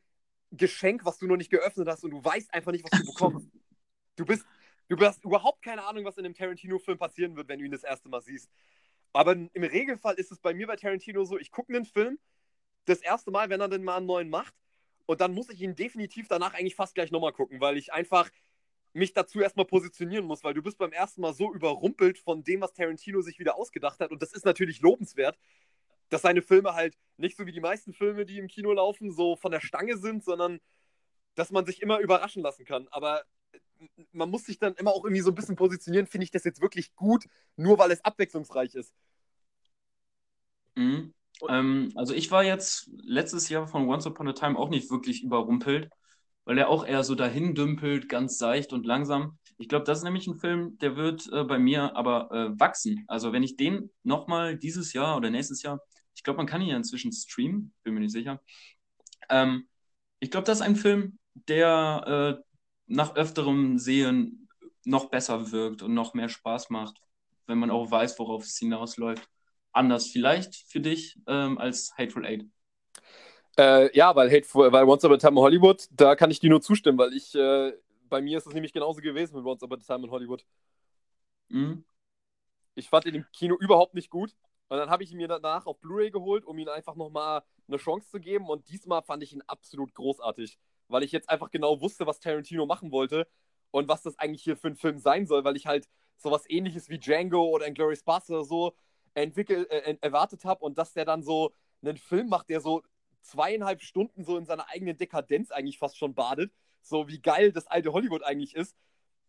Geschenk, 0.51 1.05
was 1.05 1.17
du 1.17 1.27
noch 1.27 1.37
nicht 1.37 1.49
geöffnet 1.49 1.87
hast 1.87 2.03
und 2.03 2.11
du 2.11 2.23
weißt 2.23 2.53
einfach 2.53 2.71
nicht, 2.71 2.83
was 2.83 2.99
du 2.99 3.05
bekommst. 3.05 3.49
Du 4.17 4.25
bist, 4.25 4.45
du 4.89 4.97
hast 4.99 5.23
überhaupt 5.23 5.63
keine 5.63 5.83
Ahnung, 5.85 6.03
was 6.03 6.17
in 6.17 6.25
einem 6.25 6.35
Tarantino-Film 6.35 6.97
passieren 6.97 7.35
wird, 7.37 7.47
wenn 7.47 7.59
du 7.59 7.65
ihn 7.65 7.71
das 7.71 7.83
erste 7.83 8.09
Mal 8.09 8.21
siehst. 8.21 8.51
Aber 9.13 9.31
im 9.31 9.63
Regelfall 9.63 10.15
ist 10.15 10.31
es 10.31 10.39
bei 10.39 10.53
mir 10.53 10.67
bei 10.67 10.75
Tarantino 10.75 11.23
so, 11.23 11.39
ich 11.39 11.49
gucke 11.49 11.73
einen 11.73 11.85
Film 11.85 12.19
das 12.85 12.99
erste 12.99 13.31
Mal, 13.31 13.49
wenn 13.49 13.61
er 13.61 13.69
denn 13.69 13.83
mal 13.83 13.97
einen 13.97 14.05
neuen 14.05 14.29
macht 14.29 14.53
und 15.11 15.19
dann 15.19 15.33
muss 15.33 15.49
ich 15.49 15.61
ihn 15.61 15.75
definitiv 15.75 16.29
danach 16.29 16.53
eigentlich 16.53 16.75
fast 16.75 16.95
gleich 16.95 17.11
nochmal 17.11 17.33
gucken, 17.33 17.59
weil 17.59 17.75
ich 17.75 17.91
einfach 17.91 18.29
mich 18.93 19.11
dazu 19.11 19.41
erstmal 19.41 19.65
positionieren 19.65 20.23
muss, 20.23 20.41
weil 20.45 20.53
du 20.53 20.61
bist 20.61 20.77
beim 20.77 20.93
ersten 20.93 21.19
Mal 21.19 21.33
so 21.33 21.53
überrumpelt 21.53 22.17
von 22.17 22.45
dem, 22.45 22.61
was 22.61 22.71
Tarantino 22.71 23.19
sich 23.21 23.37
wieder 23.37 23.57
ausgedacht 23.57 23.99
hat 23.99 24.11
und 24.11 24.21
das 24.21 24.31
ist 24.31 24.45
natürlich 24.45 24.79
lobenswert, 24.79 25.37
dass 26.07 26.21
seine 26.21 26.41
Filme 26.41 26.75
halt 26.75 26.97
nicht 27.17 27.35
so 27.35 27.45
wie 27.45 27.51
die 27.51 27.59
meisten 27.59 27.91
Filme, 27.91 28.25
die 28.25 28.37
im 28.37 28.47
Kino 28.47 28.71
laufen, 28.71 29.11
so 29.11 29.35
von 29.35 29.51
der 29.51 29.59
Stange 29.59 29.97
sind, 29.97 30.23
sondern 30.23 30.61
dass 31.35 31.51
man 31.51 31.65
sich 31.65 31.81
immer 31.81 31.99
überraschen 31.99 32.41
lassen 32.41 32.63
kann. 32.63 32.87
Aber 32.87 33.25
man 34.13 34.29
muss 34.29 34.45
sich 34.45 34.59
dann 34.59 34.75
immer 34.75 34.91
auch 34.91 35.03
irgendwie 35.03 35.23
so 35.23 35.31
ein 35.31 35.35
bisschen 35.35 35.57
positionieren, 35.57 36.07
finde 36.07 36.23
ich 36.23 36.31
das 36.31 36.45
jetzt 36.45 36.61
wirklich 36.61 36.95
gut, 36.95 37.25
nur 37.57 37.77
weil 37.79 37.91
es 37.91 38.05
abwechslungsreich 38.05 38.75
ist. 38.75 38.93
Mhm. 40.77 41.13
Ähm, 41.49 41.91
also 41.95 42.13
ich 42.13 42.31
war 42.31 42.43
jetzt 42.43 42.89
letztes 43.03 43.49
Jahr 43.49 43.67
von 43.67 43.87
Once 43.87 44.05
Upon 44.07 44.27
a 44.27 44.33
Time 44.33 44.57
auch 44.57 44.69
nicht 44.69 44.89
wirklich 44.91 45.23
überrumpelt, 45.23 45.89
weil 46.45 46.57
er 46.57 46.69
auch 46.69 46.85
eher 46.85 47.03
so 47.03 47.15
dahin 47.15 47.55
dümpelt, 47.55 48.09
ganz 48.09 48.37
seicht 48.37 48.73
und 48.73 48.85
langsam. 48.85 49.37
Ich 49.57 49.69
glaube, 49.69 49.85
das 49.85 49.99
ist 49.99 50.03
nämlich 50.03 50.27
ein 50.27 50.37
Film, 50.37 50.77
der 50.79 50.95
wird 50.95 51.31
äh, 51.31 51.43
bei 51.43 51.59
mir 51.59 51.95
aber 51.95 52.31
äh, 52.31 52.59
wachsen. 52.59 53.05
Also 53.07 53.31
wenn 53.31 53.43
ich 53.43 53.57
den 53.57 53.91
nochmal 54.03 54.57
dieses 54.57 54.93
Jahr 54.93 55.17
oder 55.17 55.29
nächstes 55.29 55.61
Jahr 55.61 55.79
ich 56.15 56.23
glaube, 56.23 56.37
man 56.37 56.45
kann 56.45 56.61
ihn 56.61 56.69
ja 56.69 56.77
inzwischen 56.77 57.11
streamen, 57.11 57.73
bin 57.83 57.93
mir 57.93 58.01
nicht 58.01 58.11
sicher. 58.11 58.41
Ähm, 59.29 59.67
ich 60.19 60.31
glaube, 60.31 60.45
das 60.45 60.59
ist 60.59 60.63
ein 60.63 60.75
Film, 60.75 61.17
der 61.33 62.39
äh, 62.39 62.43
nach 62.87 63.15
öfterem 63.15 63.77
Sehen 63.79 64.47
noch 64.83 65.09
besser 65.09 65.51
wirkt 65.51 65.81
und 65.81 65.93
noch 65.93 66.13
mehr 66.13 66.29
Spaß 66.29 66.69
macht, 66.69 67.01
wenn 67.47 67.57
man 67.59 67.71
auch 67.71 67.89
weiß, 67.89 68.19
worauf 68.19 68.43
es 68.43 68.57
hinausläuft. 68.57 69.27
Anders 69.71 70.07
vielleicht 70.07 70.55
für 70.55 70.81
dich 70.81 71.17
ähm, 71.27 71.57
als 71.57 71.93
Hateful 71.97 72.25
Eight. 72.25 72.45
Äh, 73.57 73.95
ja, 73.95 74.15
weil, 74.15 74.29
Hateful, 74.31 74.71
weil 74.71 74.85
Once 74.85 75.03
Upon 75.03 75.15
a 75.15 75.19
Time 75.19 75.33
in 75.33 75.43
Hollywood, 75.43 75.87
da 75.91 76.15
kann 76.15 76.31
ich 76.31 76.39
dir 76.39 76.49
nur 76.49 76.61
zustimmen, 76.61 76.97
weil 76.97 77.13
ich, 77.13 77.35
äh, 77.35 77.73
bei 78.09 78.21
mir 78.21 78.37
ist 78.37 78.47
es 78.47 78.53
nämlich 78.53 78.73
genauso 78.73 79.01
gewesen 79.01 79.35
mit 79.35 79.45
Once 79.45 79.63
Upon 79.63 79.79
a 79.79 79.83
Time 79.83 80.05
in 80.05 80.11
Hollywood. 80.11 80.45
Mhm. 81.49 81.83
Ich 82.75 82.89
fand 82.89 83.05
ihn 83.05 83.15
im 83.15 83.25
Kino 83.33 83.55
überhaupt 83.59 83.93
nicht 83.93 84.09
gut. 84.09 84.35
Und 84.69 84.77
dann 84.77 84.89
habe 84.89 85.03
ich 85.03 85.11
ihn 85.11 85.17
mir 85.17 85.27
danach 85.27 85.65
auf 85.65 85.81
Blu-ray 85.81 86.11
geholt, 86.11 86.45
um 86.45 86.57
ihm 86.57 86.69
einfach 86.69 86.95
nochmal 86.95 87.43
eine 87.67 87.75
Chance 87.75 88.09
zu 88.09 88.21
geben. 88.21 88.49
Und 88.49 88.69
diesmal 88.69 89.01
fand 89.01 89.21
ich 89.21 89.33
ihn 89.33 89.41
absolut 89.41 89.93
großartig, 89.93 90.57
weil 90.87 91.03
ich 91.03 91.11
jetzt 91.11 91.29
einfach 91.29 91.51
genau 91.51 91.81
wusste, 91.81 92.07
was 92.07 92.21
Tarantino 92.21 92.65
machen 92.65 92.89
wollte 92.91 93.27
und 93.71 93.89
was 93.89 94.01
das 94.01 94.17
eigentlich 94.17 94.43
hier 94.43 94.55
für 94.55 94.69
ein 94.69 94.77
Film 94.77 94.97
sein 94.97 95.27
soll, 95.27 95.43
weil 95.43 95.57
ich 95.57 95.67
halt 95.67 95.89
sowas 96.15 96.45
ähnliches 96.47 96.87
wie 96.87 96.99
Django 96.99 97.49
oder 97.49 97.67
Inglourious 97.67 98.03
Bass 98.03 98.29
oder 98.29 98.45
so 98.45 98.73
entwickelt, 99.13 99.69
äh, 99.69 99.97
erwartet 100.01 100.45
habe 100.45 100.63
und 100.63 100.77
dass 100.77 100.93
der 100.93 101.05
dann 101.05 101.23
so 101.23 101.53
einen 101.81 101.97
Film 101.97 102.29
macht, 102.29 102.49
der 102.49 102.61
so 102.61 102.83
zweieinhalb 103.21 103.81
Stunden 103.81 104.23
so 104.23 104.37
in 104.37 104.45
seiner 104.45 104.67
eigenen 104.69 104.97
Dekadenz 104.97 105.51
eigentlich 105.51 105.77
fast 105.77 105.97
schon 105.97 106.13
badet. 106.13 106.51
So 106.81 107.07
wie 107.07 107.19
geil 107.19 107.51
das 107.51 107.67
alte 107.67 107.93
Hollywood 107.93 108.23
eigentlich 108.23 108.55
ist 108.55 108.75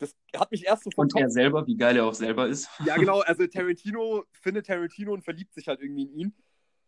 das 0.03 0.16
hat 0.37 0.51
mich 0.51 0.66
erst 0.66 0.85
so 0.85 0.90
von 0.90 1.05
Und 1.05 1.16
er 1.16 1.31
selber, 1.31 1.66
wie 1.66 1.77
geil 1.77 1.97
er 1.97 2.05
auch 2.05 2.14
selber 2.14 2.47
ist. 2.49 2.68
Ja, 2.87 2.97
genau, 2.97 3.21
also 3.21 3.47
Tarantino 3.53 4.25
findet 4.33 4.66
Tarantino 4.66 5.12
und 5.12 5.23
verliebt 5.23 5.55
sich 5.55 5.68
halt 5.68 5.81
irgendwie 5.81 6.03
in 6.03 6.18
ihn. 6.18 6.35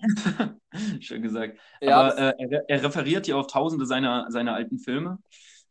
Schön 1.01 1.23
gesagt. 1.23 1.59
Ja, 1.81 2.01
Aber 2.01 2.19
äh, 2.19 2.35
er, 2.39 2.69
er, 2.69 2.83
referiert 2.83 3.27
ja 3.27 3.37
auf 3.37 3.47
tausende 3.47 3.87
seiner, 3.87 4.27
seiner 4.31 4.55
alten 4.55 4.79
Filme. 4.79 5.19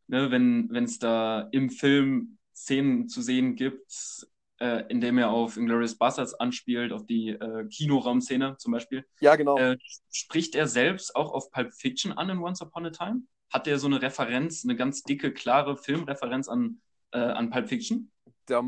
Ne, 0.07 0.31
wenn 0.31 0.83
es 0.83 0.99
da 0.99 1.47
im 1.51 1.69
Film 1.69 2.37
Szenen 2.55 3.07
zu 3.07 3.21
sehen 3.21 3.55
gibt, 3.55 4.27
äh, 4.63 4.85
in 4.87 5.01
dem 5.01 5.17
er 5.17 5.29
auf 5.29 5.57
Inglourious 5.57 5.97
Basterds 5.97 6.33
anspielt, 6.35 6.93
auf 6.93 7.05
die 7.05 7.29
äh, 7.29 7.67
Kinoraumszene 7.67 8.55
zum 8.57 8.71
Beispiel. 8.71 9.05
Ja, 9.19 9.35
genau. 9.35 9.57
Äh, 9.57 9.77
spricht 10.09 10.55
er 10.55 10.67
selbst 10.67 11.15
auch 11.17 11.33
auf 11.33 11.51
Pulp 11.51 11.73
Fiction 11.73 12.13
an 12.13 12.29
in 12.29 12.37
Once 12.37 12.61
Upon 12.61 12.85
a 12.85 12.89
Time? 12.89 13.23
Hat 13.51 13.67
er 13.67 13.77
so 13.77 13.87
eine 13.87 14.01
Referenz, 14.01 14.63
eine 14.63 14.77
ganz 14.77 15.03
dicke, 15.03 15.33
klare 15.33 15.75
Filmreferenz 15.75 16.47
an 16.47 16.81
äh, 17.11 17.17
an 17.17 17.49
Pulp 17.49 17.67
Fiction? 17.67 18.09
Da, 18.45 18.61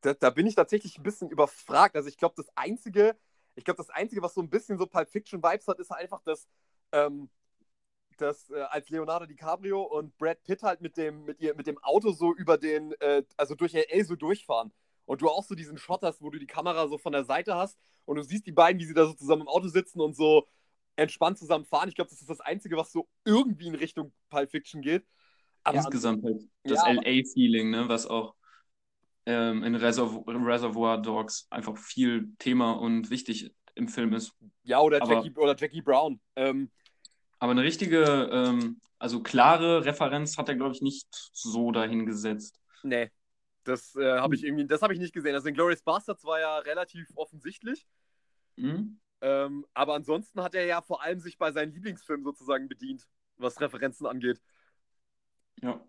da, 0.00 0.14
da, 0.14 0.30
bin 0.30 0.46
ich 0.46 0.54
tatsächlich 0.54 0.96
ein 0.96 1.02
bisschen 1.02 1.28
überfragt. 1.28 1.96
Also 1.96 2.08
ich 2.08 2.16
glaube, 2.16 2.34
das 2.36 2.48
Einzige, 2.54 3.16
ich 3.56 3.64
glaube, 3.64 3.78
das 3.78 3.90
Einzige, 3.90 4.22
was 4.22 4.34
so 4.34 4.40
ein 4.40 4.50
bisschen 4.50 4.78
so 4.78 4.86
Pulp 4.86 5.10
Fiction-Vibes 5.10 5.66
hat, 5.66 5.80
ist 5.80 5.90
einfach 5.90 6.22
das, 6.24 6.48
ähm, 6.92 7.28
dass 8.16 8.48
äh, 8.50 8.60
als 8.60 8.88
Leonardo 8.90 9.26
DiCaprio 9.26 9.82
und 9.82 10.16
Brad 10.18 10.42
Pitt 10.44 10.62
halt 10.62 10.80
mit 10.80 10.96
dem, 10.96 11.24
mit 11.24 11.40
ihr, 11.40 11.54
mit 11.54 11.66
dem 11.66 11.78
Auto 11.78 12.12
so 12.12 12.32
über 12.32 12.58
den, 12.58 12.92
äh, 13.00 13.24
also 13.36 13.56
durch 13.56 13.72
LA 13.72 14.04
so 14.04 14.14
durchfahren. 14.14 14.72
Und 15.10 15.22
du 15.22 15.28
auch 15.28 15.42
so 15.42 15.56
diesen 15.56 15.76
Shot 15.76 16.02
hast, 16.02 16.22
wo 16.22 16.30
du 16.30 16.38
die 16.38 16.46
Kamera 16.46 16.86
so 16.86 16.96
von 16.96 17.10
der 17.10 17.24
Seite 17.24 17.56
hast 17.56 17.76
und 18.04 18.14
du 18.14 18.22
siehst 18.22 18.46
die 18.46 18.52
beiden, 18.52 18.80
wie 18.80 18.84
sie 18.84 18.94
da 18.94 19.06
so 19.06 19.12
zusammen 19.12 19.42
im 19.42 19.48
Auto 19.48 19.66
sitzen 19.66 20.00
und 20.00 20.14
so 20.14 20.46
entspannt 20.94 21.36
zusammen 21.36 21.64
fahren. 21.64 21.88
Ich 21.88 21.96
glaube, 21.96 22.10
das 22.10 22.20
ist 22.20 22.30
das 22.30 22.38
Einzige, 22.38 22.76
was 22.76 22.92
so 22.92 23.08
irgendwie 23.24 23.66
in 23.66 23.74
Richtung 23.74 24.12
Pulp 24.28 24.52
Fiction 24.52 24.82
geht. 24.82 25.04
Aber 25.64 25.78
Insgesamt 25.78 26.22
halt 26.22 26.42
das 26.62 26.86
ja, 26.86 26.92
LA-Feeling, 26.92 27.70
ne, 27.70 27.88
was 27.88 28.06
auch 28.06 28.36
ähm, 29.26 29.64
in 29.64 29.74
Reservoir, 29.74 30.22
Reservoir 30.28 31.02
Dogs 31.02 31.48
einfach 31.50 31.76
viel 31.76 32.28
Thema 32.38 32.74
und 32.74 33.10
wichtig 33.10 33.52
im 33.74 33.88
Film 33.88 34.12
ist. 34.12 34.32
Ja, 34.62 34.78
oder, 34.78 35.02
aber, 35.02 35.14
Jackie, 35.14 35.36
oder 35.36 35.56
Jackie 35.58 35.82
Brown. 35.82 36.20
Ähm, 36.36 36.70
aber 37.40 37.50
eine 37.50 37.64
richtige, 37.64 38.30
ähm, 38.32 38.80
also 39.00 39.24
klare 39.24 39.84
Referenz 39.84 40.38
hat 40.38 40.48
er, 40.48 40.54
glaube 40.54 40.76
ich, 40.76 40.82
nicht 40.82 41.08
so 41.32 41.72
dahingesetzt. 41.72 42.60
Nee. 42.84 43.10
Das 43.70 43.94
äh, 43.94 44.18
habe 44.18 44.34
ich 44.34 44.44
irgendwie, 44.44 44.66
das 44.66 44.82
habe 44.82 44.92
ich 44.92 44.98
nicht 44.98 45.14
gesehen. 45.14 45.34
Also 45.34 45.48
in 45.48 45.54
Glorious 45.54 45.82
Bastards 45.82 46.24
war 46.24 46.40
ja 46.40 46.58
relativ 46.58 47.08
offensichtlich. 47.14 47.86
Mhm. 48.56 48.98
Ähm, 49.20 49.66
aber 49.74 49.94
ansonsten 49.94 50.42
hat 50.42 50.54
er 50.54 50.64
ja 50.64 50.82
vor 50.82 51.02
allem 51.02 51.20
sich 51.20 51.38
bei 51.38 51.52
seinen 51.52 51.72
Lieblingsfilmen 51.72 52.24
sozusagen 52.24 52.68
bedient, 52.68 53.06
was 53.36 53.60
Referenzen 53.60 54.06
angeht. 54.06 54.40
Ja. 55.62 55.80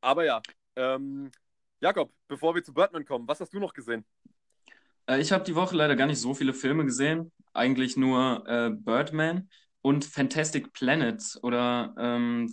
Aber 0.00 0.24
ja, 0.24 0.40
ähm, 0.76 1.32
Jakob, 1.80 2.12
bevor 2.28 2.54
wir 2.54 2.62
zu 2.62 2.72
Birdman 2.72 3.04
kommen, 3.04 3.26
was 3.26 3.40
hast 3.40 3.52
du 3.52 3.58
noch 3.58 3.72
gesehen? 3.72 4.04
Äh, 5.06 5.20
ich 5.20 5.32
habe 5.32 5.44
die 5.44 5.54
Woche 5.54 5.74
leider 5.74 5.96
gar 5.96 6.06
nicht 6.06 6.20
so 6.20 6.34
viele 6.34 6.54
Filme 6.54 6.84
gesehen. 6.84 7.32
Eigentlich 7.54 7.96
nur 7.96 8.46
äh, 8.46 8.70
Birdman 8.70 9.48
und 9.80 10.04
Fantastic 10.04 10.72
Planet 10.72 11.22
oder 11.42 11.94
ähm, 11.98 12.48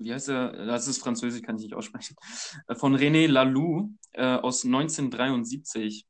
wie 0.00 0.12
heißt 0.12 0.30
er? 0.30 0.66
Das 0.66 0.88
ist 0.88 0.98
Französisch, 0.98 1.42
kann 1.42 1.56
ich 1.56 1.64
nicht 1.64 1.74
aussprechen. 1.74 2.16
Äh, 2.66 2.74
von 2.74 2.96
René 2.96 3.26
Laloux 3.26 3.90
äh, 4.12 4.24
aus 4.24 4.64
1973. 4.64 6.06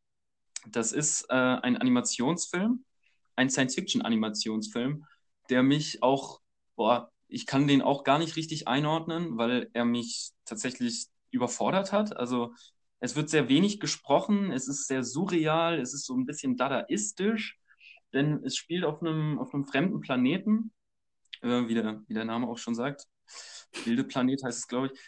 Das 0.69 0.93
ist 0.93 1.27
äh, 1.29 1.35
ein 1.35 1.77
Animationsfilm, 1.77 2.85
ein 3.37 3.51
Science-Fiction-Animationsfilm, 3.51 5.05
der 5.49 5.63
mich 5.63 6.03
auch, 6.03 6.41
boah, 6.77 7.11
ich 7.29 7.47
kann 7.47 7.67
den 7.67 7.83
auch 7.83 8.05
gar 8.05 8.19
nicht 8.19 8.37
richtig 8.37 8.69
einordnen, 8.69 9.37
weil 9.39 9.71
er 9.73 9.85
mich 9.85 10.33
tatsächlich 10.45 11.07
überfordert 11.31 11.93
hat. 11.93 12.17
Also 12.17 12.55
es 13.01 13.17
wird 13.17 13.31
sehr 13.31 13.49
wenig 13.49 13.81
gesprochen, 13.81 14.53
es 14.53 14.69
ist 14.69 14.87
sehr 14.87 15.03
surreal, 15.03 15.81
es 15.81 15.95
ist 15.95 16.07
so 16.07 16.15
ein 16.15 16.27
bisschen 16.27 16.57
dadaistisch, 16.57 17.59
denn 18.13 18.45
es 18.45 18.57
spielt 18.57 18.85
auf 18.85 19.01
einem, 19.01 19.39
auf 19.39 19.55
einem 19.55 19.65
fremden 19.65 20.01
Planeten, 20.01 20.73
äh, 21.43 21.67
wie, 21.69 21.75
der, 21.75 22.03
wie 22.07 22.15
der 22.15 22.25
Name 22.25 22.47
auch 22.47 22.59
schon 22.59 22.75
sagt. 22.75 23.07
Wilde 23.85 24.05
Planet 24.05 24.43
heißt 24.45 24.59
es, 24.59 24.69
glaube 24.69 24.91
ich. 24.93 25.01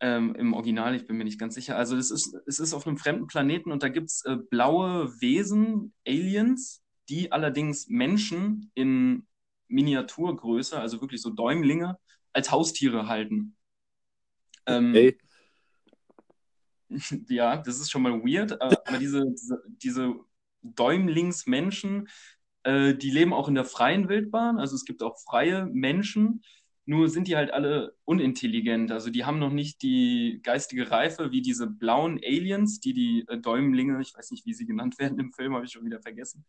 Ähm, 0.00 0.34
Im 0.36 0.54
Original, 0.54 0.94
ich 0.94 1.06
bin 1.06 1.16
mir 1.16 1.24
nicht 1.24 1.40
ganz 1.40 1.54
sicher. 1.54 1.76
Also 1.76 1.96
es 1.96 2.10
ist, 2.10 2.32
es 2.46 2.60
ist 2.60 2.72
auf 2.72 2.86
einem 2.86 2.98
fremden 2.98 3.26
Planeten 3.26 3.72
und 3.72 3.82
da 3.82 3.88
gibt 3.88 4.10
es 4.10 4.24
äh, 4.24 4.36
blaue 4.36 5.20
Wesen, 5.20 5.92
Aliens, 6.06 6.84
die 7.08 7.32
allerdings 7.32 7.88
Menschen 7.88 8.70
in 8.74 9.26
Miniaturgröße, 9.68 10.78
also 10.78 11.00
wirklich 11.00 11.20
so 11.20 11.30
Däumlinge, 11.30 11.98
als 12.32 12.50
Haustiere 12.50 13.08
halten. 13.08 13.56
Ähm, 14.66 14.92
hey. 14.92 15.18
Ja, 17.28 17.58
das 17.58 17.80
ist 17.80 17.90
schon 17.90 18.02
mal 18.02 18.22
weird, 18.22 18.52
äh, 18.52 18.76
aber 18.86 18.98
diese, 18.98 19.22
diese, 19.30 19.62
diese 19.66 20.14
Däumlingsmenschen, 20.62 22.08
äh, 22.62 22.94
die 22.94 23.10
leben 23.10 23.34
auch 23.34 23.48
in 23.48 23.54
der 23.54 23.66
freien 23.66 24.08
Wildbahn, 24.08 24.58
also 24.58 24.74
es 24.74 24.84
gibt 24.84 25.02
auch 25.02 25.18
freie 25.18 25.66
Menschen, 25.66 26.42
nur 26.88 27.10
sind 27.10 27.28
die 27.28 27.36
halt 27.36 27.52
alle 27.52 27.94
unintelligent. 28.06 28.90
Also 28.92 29.10
die 29.10 29.26
haben 29.26 29.38
noch 29.38 29.52
nicht 29.52 29.82
die 29.82 30.40
geistige 30.42 30.90
Reife 30.90 31.30
wie 31.30 31.42
diese 31.42 31.66
blauen 31.66 32.18
Aliens, 32.24 32.80
die 32.80 32.94
die 32.94 33.24
äh, 33.28 33.38
Däumlinge, 33.38 34.00
ich 34.00 34.14
weiß 34.16 34.30
nicht, 34.30 34.46
wie 34.46 34.54
sie 34.54 34.64
genannt 34.64 34.98
werden 34.98 35.18
im 35.18 35.30
Film, 35.30 35.54
habe 35.54 35.66
ich 35.66 35.72
schon 35.72 35.84
wieder 35.84 36.00
vergessen, 36.00 36.46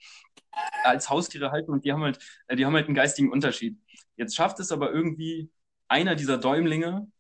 als 0.86 1.10
Haustiere 1.10 1.52
halten 1.52 1.71
und 1.71 1.84
die 1.84 1.91
haben 1.91 2.04
halt, 2.04 2.19
äh, 2.47 2.56
die 2.56 2.65
haben 2.65 2.73
halt 2.73 2.86
einen 2.86 2.95
geistigen 2.95 3.34
Unterschied. 3.34 3.78
Jetzt 4.15 4.34
schafft 4.34 4.62
es 4.62 4.71
aber 4.71 4.93
irgendwie 4.93 5.52
einer 5.89 6.15
dieser 6.15 6.38
Däumlinge, 6.38 7.12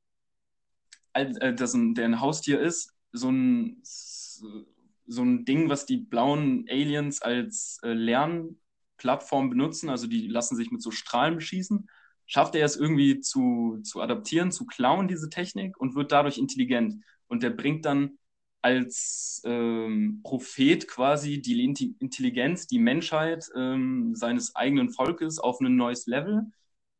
äh, 1.11 1.53
das 1.53 1.73
ein, 1.73 1.95
der 1.95 2.05
ein 2.05 2.21
Haustier 2.21 2.61
ist, 2.61 2.95
so 3.11 3.29
ein, 3.29 3.81
so 3.83 5.23
ein 5.23 5.43
Ding, 5.43 5.67
was 5.67 5.85
die 5.85 5.97
blauen 5.97 6.67
Aliens 6.69 7.21
als 7.21 7.81
Lernplattform 7.83 9.49
benutzen. 9.49 9.89
Also 9.89 10.07
die 10.07 10.27
lassen 10.27 10.55
sich 10.55 10.71
mit 10.71 10.81
so 10.81 10.91
Strahlen 10.91 11.35
beschießen 11.35 11.89
schafft 12.29 12.53
er 12.55 12.63
es 12.63 12.77
irgendwie 12.77 13.19
zu, 13.19 13.79
zu 13.83 14.01
adaptieren, 14.01 14.51
zu 14.51 14.65
klauen, 14.65 15.07
diese 15.07 15.29
Technik, 15.29 15.77
und 15.77 15.95
wird 15.95 16.11
dadurch 16.11 16.37
intelligent. 16.37 17.03
Und 17.27 17.41
der 17.41 17.49
bringt 17.49 17.85
dann 17.85 18.19
als 18.61 19.41
ähm, 19.45 20.21
Prophet 20.23 20.87
quasi 20.87 21.41
die 21.41 21.63
Intelligenz, 21.99 22.67
die 22.67 22.77
Menschheit 22.77 23.49
ähm, 23.55 24.13
seines 24.15 24.55
eigenen 24.55 24.91
Volkes 24.91 25.39
auf 25.39 25.59
ein 25.59 25.75
neues 25.75 26.05
Level. 26.05 26.43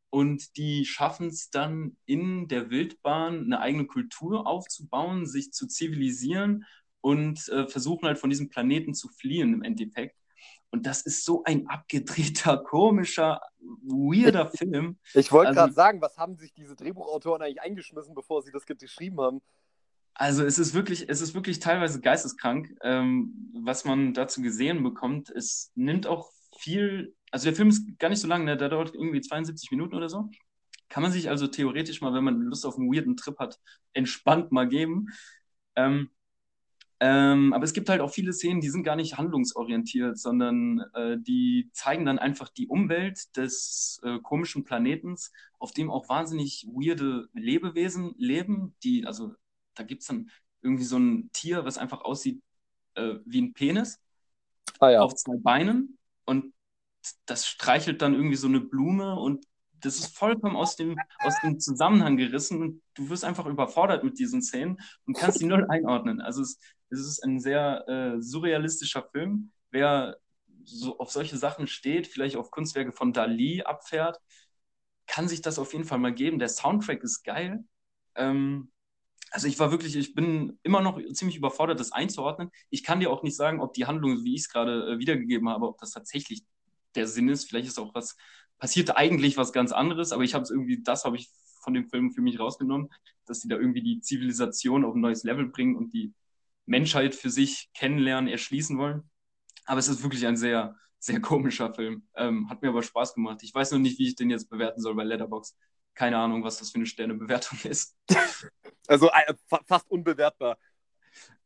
Und 0.10 0.58
die 0.58 0.86
schaffen 0.86 1.28
es 1.28 1.52
dann 1.52 1.96
in 2.06 2.48
der 2.48 2.72
Wildbahn 2.72 3.44
eine 3.44 3.60
eigene 3.60 3.86
Kultur 3.86 4.48
aufzubauen, 4.48 5.28
sich 5.28 5.52
zu 5.52 5.68
zivilisieren 5.68 6.66
und 7.02 7.48
äh, 7.50 7.68
versuchen 7.68 8.08
halt 8.08 8.18
von 8.18 8.32
diesem 8.32 8.50
Planeten 8.50 8.96
zu 8.96 9.10
fliehen 9.10 9.54
im 9.54 9.62
Endeffekt. 9.62 10.16
Und 10.72 10.86
das 10.86 11.02
ist 11.02 11.26
so 11.26 11.44
ein 11.44 11.68
abgedrehter, 11.68 12.58
komischer, 12.64 13.42
weirder 13.60 14.50
Film. 14.52 15.00
Ich 15.14 15.32
wollte 15.32 15.50
also, 15.50 15.60
gerade 15.60 15.74
sagen, 15.74 16.02
was 16.02 16.18
haben 16.18 16.36
sich 16.36 16.54
diese 16.54 16.76
Drehbuchautoren 16.76 17.42
eigentlich 17.42 17.62
eingeschmissen, 17.62 18.14
bevor 18.14 18.42
sie 18.44 18.52
das 18.52 18.66
geschrieben 18.66 19.20
haben? 19.20 19.42
Also 20.14 20.44
es 20.44 20.60
ist 20.60 20.74
wirklich, 20.74 21.08
es 21.08 21.22
ist 21.22 21.34
wirklich 21.34 21.60
teilweise 21.60 22.02
geisteskrank, 22.02 22.76
ähm, 22.84 23.52
was 23.64 23.86
man 23.86 24.14
dazu 24.14 24.42
gesehen 24.42 24.84
bekommt. 24.84 25.30
Es 25.30 25.72
nimmt 25.76 26.08
auch 26.08 26.30
viel, 26.58 27.16
also 27.32 27.46
der 27.46 27.56
Film 27.56 27.70
ist 27.70 27.98
gar 28.00 28.10
nicht 28.10 28.20
so 28.20 28.28
lang, 28.28 28.44
ne? 28.44 28.58
der 28.58 28.70
dauert 28.70 28.94
irgendwie 28.94 29.22
72 29.22 29.72
Minuten 29.72 29.96
oder 29.96 30.10
so. 30.10 30.30
Kann 30.90 31.04
man 31.04 31.12
sich 31.12 31.30
also 31.30 31.48
theoretisch 31.48 32.02
mal, 32.02 32.14
wenn 32.14 32.24
man 32.24 32.42
Lust 32.42 32.66
auf 32.66 32.78
einen 32.78 32.94
weirden 32.94 33.16
Trip 33.16 33.38
hat, 33.40 33.60
entspannt 33.94 34.52
mal 34.52 34.68
geben. 34.68 35.08
Ähm, 35.76 36.10
ähm, 37.02 37.54
aber 37.54 37.64
es 37.64 37.74
gibt 37.74 37.88
halt 37.90 38.02
auch 38.02 38.12
viele 38.12 38.34
Szenen, 38.34 38.60
die 38.60 38.70
sind 38.70 38.84
gar 38.84 38.98
nicht 38.98 39.18
handlungsorientiert, 39.18 40.18
sondern 40.18 40.84
äh, 40.94 41.18
die 41.18 41.70
zeigen 41.72 42.06
dann 42.06 42.20
einfach 42.20 42.50
die 42.50 42.68
Umwelt 42.68 43.36
des 43.38 44.02
äh, 44.04 44.20
komischen 44.20 44.66
Planetens, 44.66 45.32
auf 45.60 45.72
dem 45.72 45.90
auch 45.90 46.10
wahnsinnig 46.10 46.68
weirde 46.68 47.30
Lebewesen 47.34 48.16
leben. 48.18 48.76
Die, 48.84 49.06
also 49.06 49.34
da 49.76 49.84
gibt 49.84 50.02
es 50.02 50.08
dann 50.08 50.30
irgendwie 50.62 50.84
so 50.84 50.98
ein 50.98 51.30
Tier, 51.32 51.64
was 51.64 51.78
einfach 51.78 52.02
aussieht 52.02 52.42
äh, 52.96 53.16
wie 53.26 53.42
ein 53.42 53.54
Penis 53.54 54.00
ah, 54.80 54.90
ja. 54.90 55.02
auf 55.02 55.16
zwei 55.16 55.38
Beinen 55.38 55.98
und 56.26 56.54
das 57.26 57.48
streichelt 57.48 58.02
dann 58.02 58.14
irgendwie 58.14 58.36
so 58.36 58.48
eine 58.48 58.60
Blume 58.60 59.18
und 59.18 59.46
das 59.80 60.00
ist 60.00 60.18
vollkommen 60.18 60.58
aus 60.58 60.76
dem, 60.76 60.98
aus 61.20 61.36
dem 61.42 61.60
Zusammenhang 61.62 62.18
gerissen 62.18 62.62
und 62.62 62.82
du 62.96 63.10
wirst 63.10 63.24
einfach 63.24 63.46
überfordert 63.46 64.04
mit 64.04 64.20
diesen 64.20 64.42
Szenen 64.42 64.78
und 65.06 65.16
kannst 65.16 65.40
die 65.40 65.46
null 65.46 65.66
einordnen. 65.70 66.20
Also 66.20 66.42
es, 66.42 66.60
es 66.90 67.00
ist 67.00 67.24
ein 67.24 67.40
sehr 67.40 67.88
äh, 67.88 68.22
surrealistischer 68.22 69.04
Film. 69.12 69.52
Wer 69.72 70.18
so 70.64 71.00
auf 71.00 71.12
solche 71.12 71.38
Sachen 71.38 71.68
steht, 71.68 72.08
vielleicht 72.08 72.36
auf 72.36 72.52
Kunstwerke 72.52 72.92
von 72.92 73.14
Dali 73.14 73.62
abfährt, 73.64 74.20
kann 75.08 75.28
sich 75.28 75.42
das 75.42 75.60
auf 75.60 75.74
jeden 75.74 75.86
Fall 75.86 76.00
mal 76.00 76.14
geben. 76.14 76.40
Der 76.40 76.50
Soundtrack 76.50 77.04
ist 77.04 77.24
geil. 77.24 77.64
Ähm, 78.16 78.72
also 79.32 79.48
ich 79.48 79.60
war 79.60 79.72
wirklich, 79.72 79.96
ich 79.96 80.16
bin 80.16 80.60
immer 80.64 80.82
noch 80.82 81.00
ziemlich 81.14 81.38
überfordert, 81.38 81.80
das 81.80 81.92
einzuordnen. 81.92 82.52
Ich 82.70 82.84
kann 82.84 83.00
dir 83.00 83.12
auch 83.12 83.24
nicht 83.24 83.36
sagen, 83.36 83.62
ob 83.62 83.74
die 83.74 83.86
Handlung, 83.86 84.24
wie 84.24 84.36
ich 84.36 84.42
es 84.42 84.50
gerade 84.50 84.94
äh, 84.94 85.00
wiedergegeben 85.00 85.50
habe, 85.50 85.68
ob 85.68 85.78
das 85.80 85.92
tatsächlich 85.92 86.44
der 86.96 87.08
Sinn 87.08 87.30
ist. 87.30 87.46
Vielleicht 87.48 87.68
ist 87.68 87.80
auch 87.80 87.94
was, 87.94 88.18
passiert 88.58 88.98
eigentlich 88.98 89.38
was 89.38 89.54
ganz 89.54 89.72
anderes, 89.72 90.12
aber 90.12 90.24
ich 90.24 90.34
habe 90.34 90.44
es 90.44 90.52
irgendwie, 90.52 90.82
das 90.84 91.06
habe 91.06 91.16
ich 91.16 91.30
von 91.62 91.74
dem 91.74 91.90
Film 91.90 92.12
für 92.12 92.22
mich 92.22 92.40
rausgenommen, 92.40 92.90
dass 93.26 93.40
die 93.40 93.48
da 93.48 93.58
irgendwie 93.58 93.82
die 93.82 94.02
Zivilisation 94.02 94.86
auf 94.86 94.96
ein 94.96 95.02
neues 95.02 95.24
Level 95.24 95.48
bringen 95.48 95.76
und 95.76 95.94
die 95.94 96.14
Menschheit 96.70 97.16
für 97.16 97.30
sich 97.30 97.70
kennenlernen, 97.74 98.30
erschließen 98.30 98.78
wollen. 98.78 99.10
Aber 99.66 99.80
es 99.80 99.88
ist 99.88 100.04
wirklich 100.04 100.26
ein 100.26 100.38
sehr, 100.38 100.76
sehr 101.00 101.20
komischer 101.20 101.74
Film. 101.74 102.08
Ähm, 102.16 102.50
hat 102.50 102.62
mir 102.62 102.70
aber 102.70 102.84
Spaß 102.84 103.16
gemacht. 103.16 103.40
Ich 103.42 103.54
weiß 103.54 103.72
noch 103.72 103.80
nicht, 103.80 104.00
wie 104.00 104.08
ich 104.08 104.16
den 104.16 104.30
jetzt 104.30 104.50
bewerten 104.50 104.80
soll 104.80 104.96
bei 104.96 105.04
Letterbox. 105.04 105.58
Keine 105.96 106.18
Ahnung, 106.18 106.44
was 106.44 106.60
das 106.60 106.70
für 106.72 106.76
eine 106.76 106.86
Sternebewertung 106.86 107.60
ist. 107.64 107.98
Also 108.88 109.08
äh, 109.12 109.36
fast 109.68 109.88
unbewertbar. 109.92 110.58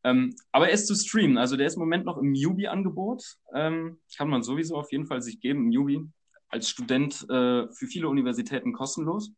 Ähm, 0.05 0.33
aber 0.53 0.69
er 0.69 0.73
ist 0.73 0.87
zu 0.87 0.95
streamen. 0.95 1.37
Also 1.37 1.57
der 1.57 1.67
ist 1.67 1.73
im 1.73 1.81
Moment 1.81 2.05
noch 2.05 2.17
im 2.17 2.33
Yubi-Angebot. 2.33 3.35
Ähm, 3.53 3.99
kann 4.15 4.29
man 4.29 4.43
sowieso 4.43 4.77
auf 4.77 4.93
jeden 4.93 5.07
Fall 5.07 5.21
sich 5.21 5.41
geben 5.41 5.65
im 5.65 5.71
Yubi. 5.73 6.07
Als 6.47 6.69
Student 6.69 7.23
äh, 7.29 7.67
für 7.67 7.87
viele 7.87 8.07
Universitäten 8.07 8.71
kostenlos. 8.71 9.33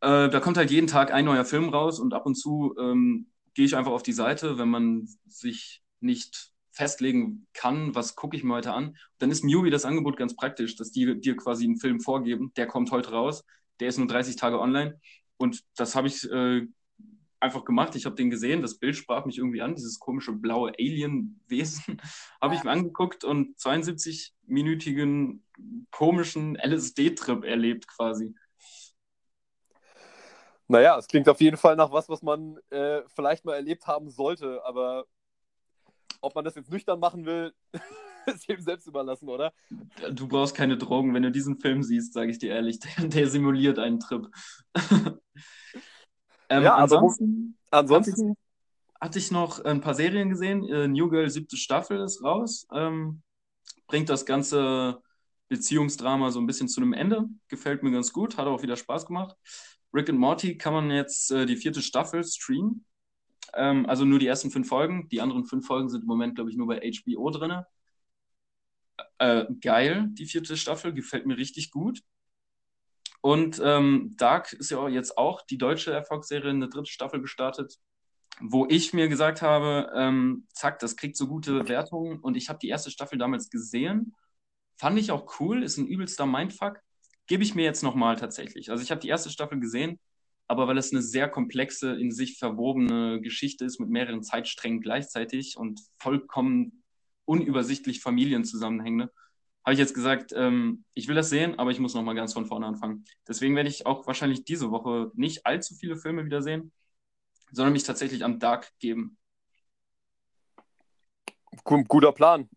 Äh, 0.00 0.28
da 0.28 0.38
kommt 0.38 0.58
halt 0.58 0.70
jeden 0.70 0.86
Tag 0.86 1.12
ein 1.12 1.24
neuer 1.24 1.44
Film 1.44 1.70
raus 1.70 1.98
und 1.98 2.14
ab 2.14 2.24
und 2.24 2.36
zu 2.36 2.76
ähm, 2.78 3.32
gehe 3.58 3.66
ich 3.66 3.74
einfach 3.74 3.90
auf 3.90 4.04
die 4.04 4.12
Seite, 4.12 4.56
wenn 4.56 4.68
man 4.68 5.08
sich 5.26 5.82
nicht 5.98 6.52
festlegen 6.70 7.48
kann, 7.54 7.92
was 7.92 8.14
gucke 8.14 8.36
ich 8.36 8.44
mir 8.44 8.54
heute 8.54 8.72
an, 8.72 8.96
dann 9.18 9.32
ist 9.32 9.42
Mubi 9.42 9.68
das 9.68 9.84
Angebot 9.84 10.16
ganz 10.16 10.36
praktisch, 10.36 10.76
dass 10.76 10.92
die 10.92 11.18
dir 11.18 11.36
quasi 11.36 11.64
einen 11.64 11.76
Film 11.76 11.98
vorgeben, 11.98 12.52
der 12.56 12.68
kommt 12.68 12.92
heute 12.92 13.10
raus, 13.10 13.44
der 13.80 13.88
ist 13.88 13.98
nur 13.98 14.06
30 14.06 14.36
Tage 14.36 14.60
online 14.60 15.00
und 15.38 15.64
das 15.74 15.96
habe 15.96 16.06
ich 16.06 16.22
äh, 16.30 16.68
einfach 17.40 17.64
gemacht. 17.64 17.96
Ich 17.96 18.06
habe 18.06 18.14
den 18.14 18.30
gesehen, 18.30 18.62
das 18.62 18.78
Bild 18.78 18.94
sprach 18.94 19.26
mich 19.26 19.38
irgendwie 19.38 19.60
an, 19.60 19.74
dieses 19.74 19.98
komische 19.98 20.34
blaue 20.34 20.70
Alien-Wesen 20.78 22.00
habe 22.40 22.54
ich 22.54 22.62
mir 22.62 22.70
angeguckt 22.70 23.24
und 23.24 23.58
72-minütigen 23.58 25.40
komischen 25.90 26.54
LSD-Trip 26.54 27.42
erlebt 27.42 27.88
quasi. 27.88 28.36
Naja, 30.68 30.98
es 30.98 31.08
klingt 31.08 31.28
auf 31.28 31.40
jeden 31.40 31.56
Fall 31.56 31.76
nach 31.76 31.90
was, 31.90 32.08
was 32.08 32.22
man 32.22 32.58
äh, 32.70 33.00
vielleicht 33.08 33.44
mal 33.44 33.54
erlebt 33.54 33.86
haben 33.86 34.10
sollte, 34.10 34.62
aber 34.64 35.06
ob 36.20 36.34
man 36.34 36.44
das 36.44 36.54
jetzt 36.54 36.70
nüchtern 36.70 37.00
machen 37.00 37.24
will, 37.24 37.54
ist 38.26 38.46
jedem 38.46 38.62
selbst 38.62 38.86
überlassen, 38.86 39.28
oder? 39.28 39.52
Du 40.12 40.28
brauchst 40.28 40.54
keine 40.54 40.76
Drogen, 40.76 41.14
wenn 41.14 41.22
du 41.22 41.30
diesen 41.30 41.56
Film 41.56 41.82
siehst, 41.82 42.12
sage 42.12 42.30
ich 42.30 42.38
dir 42.38 42.52
ehrlich. 42.52 42.78
Der, 42.98 43.08
der 43.08 43.28
simuliert 43.28 43.78
einen 43.78 44.00
Trip. 44.00 44.28
Ähm, 46.50 46.62
ja, 46.62 46.76
ansonsten, 46.76 47.58
ansonsten 47.70 48.10
hatte 48.12 48.32
ich, 48.32 49.00
hatte 49.00 49.18
ich, 49.18 49.30
noch 49.30 49.62
ein 49.66 49.82
paar 49.82 49.92
Serien 49.92 50.30
gesehen. 50.30 50.66
Äh, 50.66 50.88
New 50.88 51.10
Girl 51.10 51.28
siebte 51.28 51.58
Staffel 51.58 52.00
ist 52.00 52.24
raus. 52.24 52.66
Ähm, 52.72 53.20
bringt 53.86 54.08
das 54.08 54.24
ganze 54.24 55.02
Beziehungsdrama 55.48 56.30
so 56.30 56.40
ein 56.40 56.46
bisschen 56.46 56.68
zu 56.68 56.80
einem 56.80 56.94
Ende. 56.94 57.26
Gefällt 57.48 57.82
mir 57.82 57.90
ganz 57.90 58.14
gut, 58.14 58.38
hat 58.38 58.46
auch 58.46 58.62
wieder 58.62 58.76
Spaß 58.76 59.04
gemacht. 59.04 59.36
Rick 59.92 60.10
and 60.10 60.18
Morty 60.18 60.58
kann 60.58 60.72
man 60.72 60.90
jetzt 60.90 61.30
äh, 61.30 61.46
die 61.46 61.56
vierte 61.56 61.82
Staffel 61.82 62.24
streamen. 62.24 62.84
Ähm, 63.54 63.86
also 63.86 64.04
nur 64.04 64.18
die 64.18 64.26
ersten 64.26 64.50
fünf 64.50 64.68
Folgen. 64.68 65.08
Die 65.08 65.20
anderen 65.20 65.44
fünf 65.44 65.66
Folgen 65.66 65.88
sind 65.88 66.02
im 66.02 66.06
Moment, 66.06 66.34
glaube 66.34 66.50
ich, 66.50 66.56
nur 66.56 66.66
bei 66.66 66.80
HBO 66.80 67.30
drin. 67.30 67.62
Äh, 69.18 69.46
geil, 69.60 70.08
die 70.12 70.26
vierte 70.26 70.56
Staffel, 70.56 70.92
gefällt 70.92 71.26
mir 71.26 71.36
richtig 71.36 71.70
gut. 71.70 72.00
Und 73.20 73.60
ähm, 73.64 74.14
Dark 74.16 74.52
ist 74.52 74.70
ja 74.70 74.88
jetzt 74.88 75.18
auch 75.18 75.42
die 75.42 75.58
deutsche 75.58 75.92
Erfolgsserie 75.92 76.50
eine 76.50 76.68
dritte 76.68 76.90
Staffel 76.90 77.20
gestartet, 77.20 77.78
wo 78.40 78.66
ich 78.68 78.92
mir 78.92 79.08
gesagt 79.08 79.42
habe, 79.42 79.90
ähm, 79.96 80.46
zack, 80.52 80.78
das 80.78 80.96
kriegt 80.96 81.16
so 81.16 81.26
gute 81.26 81.68
Wertungen. 81.68 82.20
Und 82.20 82.36
ich 82.36 82.48
habe 82.48 82.58
die 82.60 82.68
erste 82.68 82.90
Staffel 82.90 83.18
damals 83.18 83.50
gesehen. 83.50 84.14
Fand 84.76 84.98
ich 84.98 85.10
auch 85.10 85.40
cool, 85.40 85.64
ist 85.64 85.78
ein 85.78 85.88
übelster 85.88 86.26
Mindfuck. 86.26 86.80
Gebe 87.28 87.44
ich 87.44 87.54
mir 87.54 87.62
jetzt 87.62 87.82
nochmal 87.82 88.16
tatsächlich. 88.16 88.70
Also 88.70 88.82
ich 88.82 88.90
habe 88.90 89.00
die 89.00 89.08
erste 89.08 89.30
Staffel 89.30 89.60
gesehen, 89.60 90.00
aber 90.48 90.66
weil 90.66 90.78
es 90.78 90.92
eine 90.92 91.02
sehr 91.02 91.28
komplexe, 91.28 91.94
in 91.94 92.10
sich 92.10 92.38
verwobene 92.38 93.20
Geschichte 93.20 93.64
ist 93.66 93.78
mit 93.78 93.90
mehreren 93.90 94.22
Zeitsträngen 94.22 94.80
gleichzeitig 94.80 95.56
und 95.56 95.80
vollkommen 95.98 96.82
unübersichtlich 97.26 98.00
Familienzusammenhänge, 98.00 99.10
habe 99.62 99.74
ich 99.74 99.78
jetzt 99.78 99.92
gesagt, 99.92 100.32
ähm, 100.34 100.84
ich 100.94 101.08
will 101.08 101.14
das 101.14 101.28
sehen, 101.28 101.58
aber 101.58 101.70
ich 101.70 101.78
muss 101.78 101.92
nochmal 101.92 102.14
ganz 102.14 102.32
von 102.32 102.46
vorne 102.46 102.64
anfangen. 102.66 103.04
Deswegen 103.28 103.54
werde 103.54 103.68
ich 103.68 103.84
auch 103.84 104.06
wahrscheinlich 104.06 104.44
diese 104.44 104.70
Woche 104.70 105.12
nicht 105.14 105.44
allzu 105.44 105.74
viele 105.74 105.98
Filme 105.98 106.24
wieder 106.24 106.40
sehen, 106.40 106.72
sondern 107.52 107.74
mich 107.74 107.82
tatsächlich 107.82 108.24
am 108.24 108.38
Dark 108.38 108.72
geben. 108.78 109.18
Guter 111.64 112.12
Plan. 112.12 112.48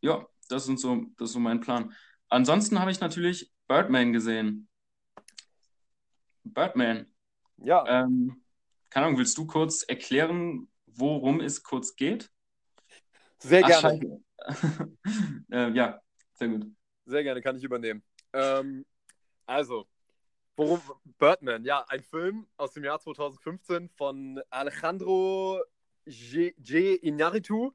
Ja, 0.00 0.26
das, 0.48 0.64
sind 0.64 0.80
so, 0.80 1.04
das 1.18 1.28
ist 1.28 1.34
so 1.34 1.40
mein 1.40 1.60
Plan. 1.60 1.92
Ansonsten 2.30 2.80
habe 2.80 2.90
ich 2.90 3.00
natürlich 3.00 3.52
Birdman 3.66 4.12
gesehen. 4.12 4.68
Birdman. 6.44 7.06
Ja. 7.58 7.84
Ähm, 7.86 8.42
keine 8.90 9.06
Ahnung, 9.06 9.18
willst 9.18 9.36
du 9.38 9.46
kurz 9.46 9.82
erklären, 9.82 10.68
worum 10.86 11.40
es 11.40 11.62
kurz 11.62 11.96
geht? 11.96 12.30
Sehr 13.38 13.62
gerne. 13.62 14.22
äh, 15.50 15.70
ja, 15.70 16.00
sehr 16.34 16.48
gut. 16.48 16.66
Sehr 17.04 17.22
gerne, 17.22 17.42
kann 17.42 17.56
ich 17.56 17.64
übernehmen. 17.64 18.02
Ähm, 18.32 18.86
also, 19.46 19.86
worum 20.56 20.80
Birdman, 21.18 21.64
ja, 21.64 21.84
ein 21.88 22.02
Film 22.02 22.46
aus 22.56 22.72
dem 22.72 22.84
Jahr 22.84 23.00
2015 23.00 23.88
von 23.90 24.40
Alejandro 24.50 25.60
G. 26.06 26.54
G. 26.58 26.94
Iñárritu. 26.96 27.72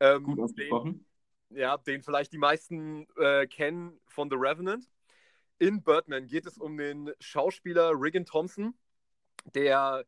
Ähm, 0.00 0.24
gut 0.24 0.40
ausgesprochen. 0.40 1.06
Den, 1.50 1.58
ja, 1.58 1.76
den 1.76 2.02
vielleicht 2.02 2.32
die 2.32 2.38
meisten 2.38 3.06
äh, 3.16 3.46
kennen 3.46 4.00
von 4.06 4.28
The 4.30 4.36
Revenant. 4.36 4.88
In 5.58 5.82
Birdman 5.82 6.26
geht 6.26 6.46
es 6.46 6.56
um 6.56 6.76
den 6.76 7.12
Schauspieler 7.18 7.90
Riggin 7.94 8.24
Thompson, 8.24 8.74
der 9.54 10.04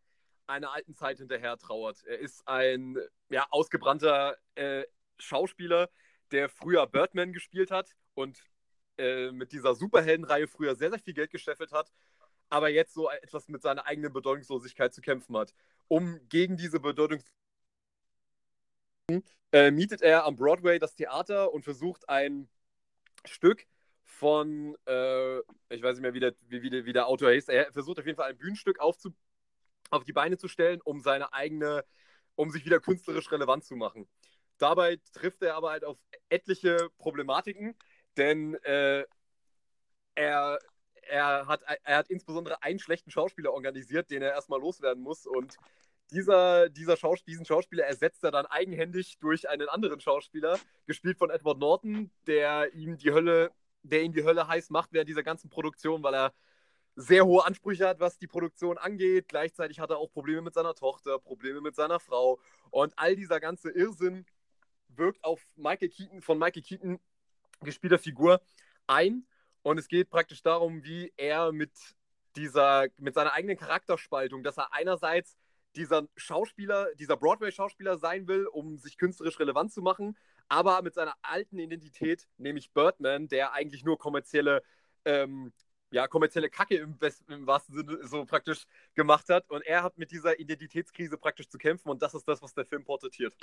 einer 0.46 0.72
alten 0.72 0.94
Zeit 0.94 1.18
hinterher 1.18 1.59
trauert. 1.59 2.05
Er 2.05 2.18
ist 2.18 2.46
ein 2.46 2.96
ja, 3.30 3.46
ausgebrannter 3.51 4.36
äh, 4.55 4.84
Schauspieler, 5.18 5.90
der 6.30 6.48
früher 6.48 6.86
Birdman 6.86 7.32
gespielt 7.32 7.72
hat 7.72 7.96
und 8.14 8.38
äh, 8.96 9.32
mit 9.32 9.51
dieser 9.53 9.74
Superheldenreihe 9.74 10.46
früher 10.46 10.76
sehr, 10.76 10.90
sehr 10.90 11.01
viel 11.01 11.14
Geld 11.14 11.30
gescheffelt 11.30 11.72
hat, 11.72 11.92
aber 12.48 12.68
jetzt 12.68 12.94
so 12.94 13.11
etwas 13.11 13.48
mit 13.48 13.62
seiner 13.62 13.86
eigenen 13.86 14.12
Bedeutungslosigkeit 14.12 14.94
zu 14.94 15.01
kämpfen 15.01 15.36
hat. 15.36 15.53
Um 15.88 16.20
gegen 16.28 16.57
diese 16.57 16.78
Bedeutungslosigkeit 16.78 17.34
äh, 19.53 19.70
mietet 19.72 20.03
er 20.03 20.24
am 20.26 20.36
Broadway 20.36 20.78
das 20.78 20.94
Theater 20.94 21.53
und 21.53 21.64
versucht 21.64 22.09
ein 22.09 22.48
Stück 23.24 23.66
von, 24.11 24.76
äh, 24.86 25.38
ich 25.70 25.82
weiß 25.82 25.96
nicht 25.96 26.02
mehr, 26.02 26.14
wie 26.14 26.20
der, 26.20 26.34
wie, 26.48 26.62
wie, 26.62 26.84
wie 26.84 26.92
der 26.92 27.06
Autor 27.06 27.30
heißt, 27.30 27.48
er 27.48 27.72
versucht 27.72 27.98
auf 27.98 28.06
jeden 28.06 28.16
Fall 28.16 28.30
ein 28.30 28.36
Bühnenstück 28.36 28.80
aufzu 28.80 29.14
auf 29.90 30.04
die 30.04 30.12
Beine 30.12 30.36
zu 30.36 30.48
stellen, 30.48 30.80
um 30.84 31.00
seine 31.00 31.32
eigene, 31.32 31.84
um 32.34 32.50
sich 32.50 32.64
wieder 32.64 32.80
künstlerisch 32.80 33.30
relevant 33.32 33.64
zu 33.64 33.76
machen. 33.76 34.08
Dabei 34.58 34.98
trifft 35.12 35.42
er 35.42 35.56
aber 35.56 35.70
halt 35.70 35.84
auf 35.84 35.98
etliche 36.28 36.90
Problematiken, 36.98 37.76
denn 38.16 38.54
äh, 38.62 39.04
er, 40.14 40.58
er, 41.02 41.46
hat, 41.46 41.62
er 41.84 41.96
hat 41.96 42.11
insbesondere 42.11 42.62
einen 42.62 42.78
schlechten 42.78 43.11
Schauspieler 43.11 43.52
organisiert, 43.52 44.11
den 44.11 44.22
er 44.22 44.32
erstmal 44.32 44.61
loswerden 44.61 45.02
muss. 45.02 45.26
Und 45.26 45.56
dieser, 46.11 46.68
dieser 46.68 46.96
Schaus 46.96 47.24
diesen 47.24 47.46
Schauspieler 47.46 47.84
ersetzt 47.84 48.22
er 48.22 48.32
dann 48.32 48.46
eigenhändig 48.46 49.18
durch 49.18 49.48
einen 49.48 49.68
anderen 49.68 50.00
Schauspieler, 50.00 50.58
gespielt 50.86 51.18
von 51.18 51.30
Edward 51.30 51.58
Norton, 51.58 52.11
der 52.26 52.74
ihm 52.74 52.98
die 52.98 53.12
Hölle, 53.12 53.50
der 53.83 54.03
ihm 54.03 54.12
die 54.12 54.24
Hölle 54.24 54.47
heiß 54.49 54.70
macht 54.70 54.93
während 54.93 55.09
dieser 55.09 55.22
ganzen 55.22 55.51
Produktion, 55.51 56.03
weil 56.03 56.14
er 56.14 56.35
sehr 56.97 57.24
hohe 57.24 57.45
Ansprüche 57.45 57.89
hat, 57.89 58.01
was 58.01 58.18
die 58.18 58.26
Produktion 58.26 58.78
angeht. 58.78 59.28
Gleichzeitig 59.28 59.81
hat 59.81 59.91
er 59.91 59.99
auch 59.99 60.11
Probleme 60.11 60.43
mit 60.43 60.55
seiner 60.55 60.74
Tochter, 60.74 61.18
Probleme 61.18 61.61
mit 61.61 61.74
seiner 61.74 62.01
Frau. 62.01 62.39
Und 62.70 62.93
all 62.97 63.16
dieser 63.16 63.41
ganze 63.41 63.70
Irrsinn 63.70 64.26
wirkt 64.89 65.24
auf 65.24 65.41
Michael 65.57 65.89
Keaton, 65.89 66.20
von 66.20 66.39
Michael 66.39 66.62
Keaton 66.62 67.01
gespielter 67.61 67.99
Figur 67.99 68.41
ein. 68.87 69.26
Und 69.62 69.78
es 69.78 69.89
geht 69.89 70.11
praktisch 70.11 70.43
darum, 70.43 70.85
wie 70.85 71.12
er 71.16 71.53
mit 71.53 71.72
dieser, 72.37 72.87
mit 72.99 73.14
seiner 73.14 73.33
eigenen 73.33 73.57
Charakterspaltung, 73.57 74.43
dass 74.43 74.59
er 74.59 74.72
einerseits 74.72 75.37
dieser 75.76 76.09
Schauspieler, 76.16 76.89
dieser 76.97 77.16
Broadway-Schauspieler 77.16 77.99
sein 77.99 78.26
will, 78.26 78.47
um 78.47 78.78
sich 78.78 78.99
künstlerisch 78.99 79.39
relevant 79.39 79.72
zu 79.72 79.83
machen, 79.83 80.16
aber 80.51 80.82
mit 80.82 80.94
seiner 80.94 81.14
alten 81.22 81.59
Identität, 81.59 82.26
nämlich 82.36 82.72
Birdman, 82.72 83.28
der 83.28 83.53
eigentlich 83.53 83.84
nur 83.84 83.98
kommerzielle, 83.98 84.62
ähm, 85.05 85.53
ja, 85.92 86.09
kommerzielle 86.09 86.51
Kacke 86.51 86.76
im, 86.76 86.98
im, 87.28 87.46
wahrsten 87.46 87.76
Sinne 87.76 88.07
so 88.07 88.24
praktisch 88.24 88.66
gemacht 88.94 89.28
hat. 89.28 89.48
Und 89.48 89.62
er 89.62 89.82
hat 89.82 89.96
mit 89.96 90.11
dieser 90.11 90.38
Identitätskrise 90.38 91.16
praktisch 91.16 91.48
zu 91.48 91.57
kämpfen 91.57 91.88
und 91.88 92.03
das 92.03 92.14
ist 92.14 92.26
das, 92.26 92.42
was 92.42 92.53
der 92.53 92.66
Film 92.66 92.84
porträtiert. 92.84 93.34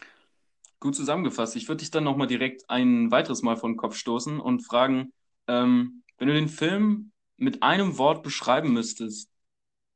Gut 0.80 0.96
zusammengefasst. 0.96 1.56
Ich 1.56 1.68
würde 1.68 1.80
dich 1.80 1.92
dann 1.92 2.04
nochmal 2.04 2.28
direkt 2.28 2.70
ein 2.70 3.10
weiteres 3.10 3.42
Mal 3.42 3.56
vor 3.56 3.70
den 3.70 3.78
Kopf 3.78 3.96
stoßen 3.96 4.40
und 4.40 4.60
fragen, 4.60 5.14
ähm, 5.48 6.04
wenn 6.18 6.28
du 6.28 6.34
den 6.34 6.50
Film 6.50 7.12
mit 7.38 7.64
einem 7.64 7.98
Wort 7.98 8.22
beschreiben 8.22 8.74
müsstest, 8.74 9.30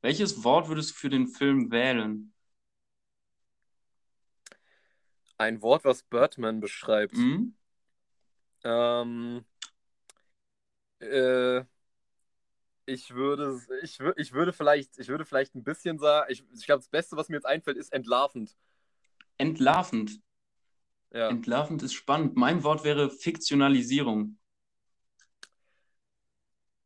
welches 0.01 0.43
Wort 0.43 0.69
würdest 0.69 0.91
du 0.91 0.95
für 0.95 1.09
den 1.09 1.27
Film 1.27 1.71
wählen? 1.71 2.33
Ein 5.41 5.63
Wort, 5.63 5.85
was 5.85 6.03
Birdman 6.03 6.59
beschreibt. 6.59 7.17
Mhm. 7.17 7.55
Ähm, 8.63 9.43
äh, 10.99 11.63
ich 12.85 13.15
würde, 13.15 13.59
ich, 13.81 13.99
ich 14.17 14.33
würde 14.33 14.53
vielleicht, 14.53 14.99
ich 14.99 15.07
würde 15.07 15.25
vielleicht 15.25 15.55
ein 15.55 15.63
bisschen 15.63 15.97
sagen, 15.97 16.27
ich, 16.31 16.43
ich 16.53 16.67
glaube, 16.67 16.81
das 16.81 16.89
Beste, 16.89 17.17
was 17.17 17.27
mir 17.27 17.37
jetzt 17.37 17.47
einfällt, 17.47 17.77
ist 17.77 17.91
entlarvend. 17.91 18.55
Entlarvend. 19.39 20.21
Ja. 21.11 21.29
Entlarvend 21.29 21.81
ist 21.81 21.93
spannend. 21.93 22.35
Mein 22.35 22.63
Wort 22.63 22.83
wäre 22.83 23.09
Fiktionalisierung. 23.09 24.37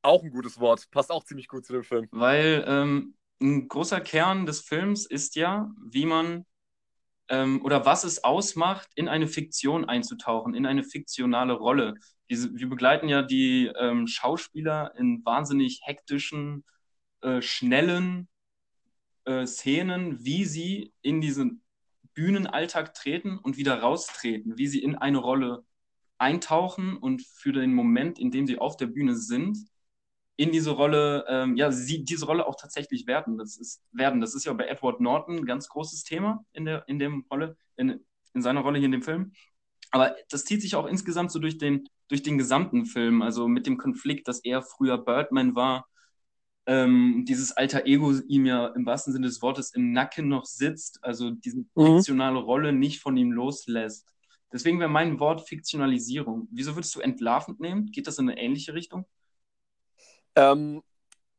Auch 0.01 0.23
ein 0.23 0.31
gutes 0.31 0.61
Wort. 0.61 0.89
Passt 0.91 1.11
auch 1.11 1.25
ziemlich 1.25 1.49
gut 1.49 1.65
zu 1.65 1.73
dem 1.73 1.83
Film. 1.83 2.07
Weil 2.11 2.63
ähm, 2.65 3.17
ein 3.41 3.67
großer 3.67 3.99
Kern 3.99 4.45
des 4.45 4.61
Films 4.61 5.05
ist 5.05 5.35
ja, 5.35 5.69
wie 5.77 6.05
man 6.05 6.45
ähm, 7.29 7.61
oder 7.63 7.85
was 7.85 8.03
es 8.03 8.23
ausmacht, 8.23 8.89
in 8.95 9.07
eine 9.07 9.27
Fiktion 9.27 9.85
einzutauchen, 9.85 10.53
in 10.53 10.65
eine 10.65 10.83
fiktionale 10.83 11.53
Rolle. 11.53 11.95
Diese, 12.29 12.53
wir 12.55 12.69
begleiten 12.69 13.09
ja 13.09 13.21
die 13.21 13.71
ähm, 13.79 14.07
Schauspieler 14.07 14.93
in 14.97 15.23
wahnsinnig 15.25 15.81
hektischen, 15.83 16.63
äh, 17.21 17.41
schnellen 17.41 18.27
äh, 19.25 19.45
Szenen, 19.45 20.23
wie 20.23 20.45
sie 20.45 20.93
in 21.01 21.21
diesen 21.21 21.61
Bühnenalltag 22.13 22.93
treten 22.93 23.37
und 23.37 23.57
wieder 23.57 23.79
raustreten, 23.79 24.57
wie 24.57 24.67
sie 24.67 24.81
in 24.81 24.95
eine 24.95 25.17
Rolle 25.17 25.65
eintauchen 26.17 26.97
und 26.97 27.23
für 27.23 27.51
den 27.51 27.73
Moment, 27.73 28.19
in 28.19 28.31
dem 28.31 28.47
sie 28.47 28.57
auf 28.57 28.77
der 28.77 28.87
Bühne 28.87 29.15
sind, 29.15 29.57
in 30.37 30.51
diese 30.51 30.71
Rolle, 30.71 31.25
ähm, 31.29 31.55
ja, 31.55 31.71
sie 31.71 32.03
diese 32.03 32.25
Rolle 32.25 32.45
auch 32.45 32.55
tatsächlich 32.55 33.07
werden. 33.07 33.37
Das 33.37 33.57
ist, 33.57 33.81
werden. 33.91 34.21
Das 34.21 34.35
ist 34.35 34.45
ja 34.45 34.53
bei 34.53 34.67
Edward 34.67 34.99
Norton 34.99 35.37
ein 35.37 35.45
ganz 35.45 35.69
großes 35.69 36.03
Thema 36.03 36.45
in 36.53 36.65
der, 36.65 36.87
in 36.87 36.99
dem 36.99 37.25
Rolle, 37.31 37.57
in, 37.77 38.03
in 38.33 38.41
seiner 38.41 38.61
Rolle 38.61 38.79
hier 38.79 38.87
in 38.87 38.91
dem 38.91 39.01
Film. 39.01 39.31
Aber 39.91 40.15
das 40.29 40.45
zieht 40.45 40.61
sich 40.61 40.75
auch 40.75 40.87
insgesamt 40.87 41.31
so 41.31 41.39
durch 41.39 41.57
den, 41.57 41.87
durch 42.09 42.21
den 42.21 42.37
gesamten 42.37 42.85
Film, 42.85 43.21
also 43.21 43.47
mit 43.47 43.65
dem 43.65 43.77
Konflikt, 43.77 44.27
dass 44.27 44.39
er 44.43 44.61
früher 44.61 44.97
Birdman 44.97 45.55
war 45.55 45.85
ähm, 46.67 47.25
dieses 47.27 47.51
alter 47.51 47.85
Ego 47.85 48.13
ihm 48.27 48.45
ja 48.45 48.67
im 48.67 48.85
wahrsten 48.85 49.13
Sinne 49.13 49.27
des 49.27 49.41
Wortes 49.41 49.73
im 49.73 49.91
Nacken 49.91 50.27
noch 50.27 50.45
sitzt, 50.45 51.03
also 51.03 51.31
diese 51.31 51.57
mhm. 51.57 51.97
fiktionale 51.97 52.39
Rolle 52.39 52.73
nicht 52.73 53.01
von 53.01 53.17
ihm 53.17 53.31
loslässt. 53.31 54.11
Deswegen 54.51 54.79
wäre 54.79 54.89
mein 54.89 55.19
Wort 55.19 55.47
Fiktionalisierung. 55.47 56.47
Wieso 56.51 56.75
würdest 56.75 56.95
du 56.95 57.01
entlarvend 57.01 57.59
nehmen? 57.59 57.91
Geht 57.91 58.07
das 58.07 58.19
in 58.19 58.29
eine 58.29 58.39
ähnliche 58.39 58.73
Richtung? 58.73 59.05
Ähm, 60.35 60.83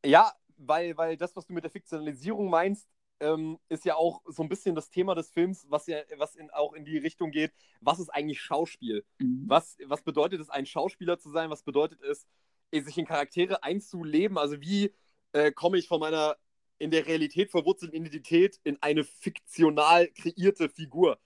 ja, 0.05 0.31
weil, 0.57 0.97
weil 0.97 1.17
das, 1.17 1.35
was 1.35 1.45
du 1.45 1.53
mit 1.53 1.63
der 1.63 1.71
Fiktionalisierung 1.71 2.49
meinst, 2.49 2.87
ähm, 3.19 3.57
ist 3.69 3.85
ja 3.85 3.95
auch 3.95 4.21
so 4.25 4.43
ein 4.43 4.49
bisschen 4.49 4.75
das 4.75 4.89
Thema 4.89 5.15
des 5.15 5.29
Films, 5.29 5.65
was 5.69 5.87
ja 5.87 5.97
was 6.17 6.35
in, 6.35 6.49
auch 6.51 6.73
in 6.73 6.85
die 6.85 6.97
Richtung 6.97 7.31
geht, 7.31 7.51
was 7.81 7.99
ist 7.99 8.09
eigentlich 8.09 8.41
Schauspiel? 8.41 9.03
Mhm. 9.19 9.45
Was, 9.47 9.77
was 9.85 10.03
bedeutet 10.03 10.39
es, 10.39 10.49
ein 10.49 10.65
Schauspieler 10.65 11.17
zu 11.17 11.31
sein? 11.31 11.49
Was 11.49 11.63
bedeutet 11.63 12.01
es, 12.03 12.27
sich 12.71 12.97
in 12.97 13.05
Charaktere 13.05 13.63
einzuleben? 13.63 14.37
Also 14.37 14.61
wie 14.61 14.93
äh, 15.31 15.51
komme 15.51 15.77
ich 15.77 15.87
von 15.87 15.99
meiner 15.99 16.37
in 16.79 16.91
der 16.91 17.07
Realität 17.07 17.49
verwurzelten 17.49 17.99
Identität 17.99 18.59
in 18.63 18.77
eine 18.81 19.03
fiktional 19.03 20.07
kreierte 20.09 20.69
Figur 20.69 21.19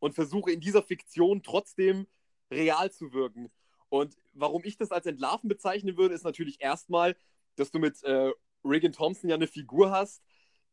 und 0.00 0.14
versuche 0.14 0.50
in 0.50 0.60
dieser 0.60 0.82
Fiktion 0.82 1.42
trotzdem 1.42 2.06
real 2.50 2.90
zu 2.90 3.12
wirken. 3.12 3.50
Und 3.90 4.16
warum 4.32 4.62
ich 4.64 4.76
das 4.76 4.92
als 4.92 5.04
Entlarven 5.04 5.48
bezeichnen 5.48 5.96
würde, 5.96 6.14
ist 6.14 6.24
natürlich 6.24 6.60
erstmal, 6.60 7.16
dass 7.56 7.70
du 7.70 7.78
mit 7.78 8.02
äh, 8.04 8.30
Regan 8.64 8.92
Thompson 8.92 9.28
ja 9.28 9.36
eine 9.36 9.48
Figur 9.48 9.90
hast, 9.90 10.22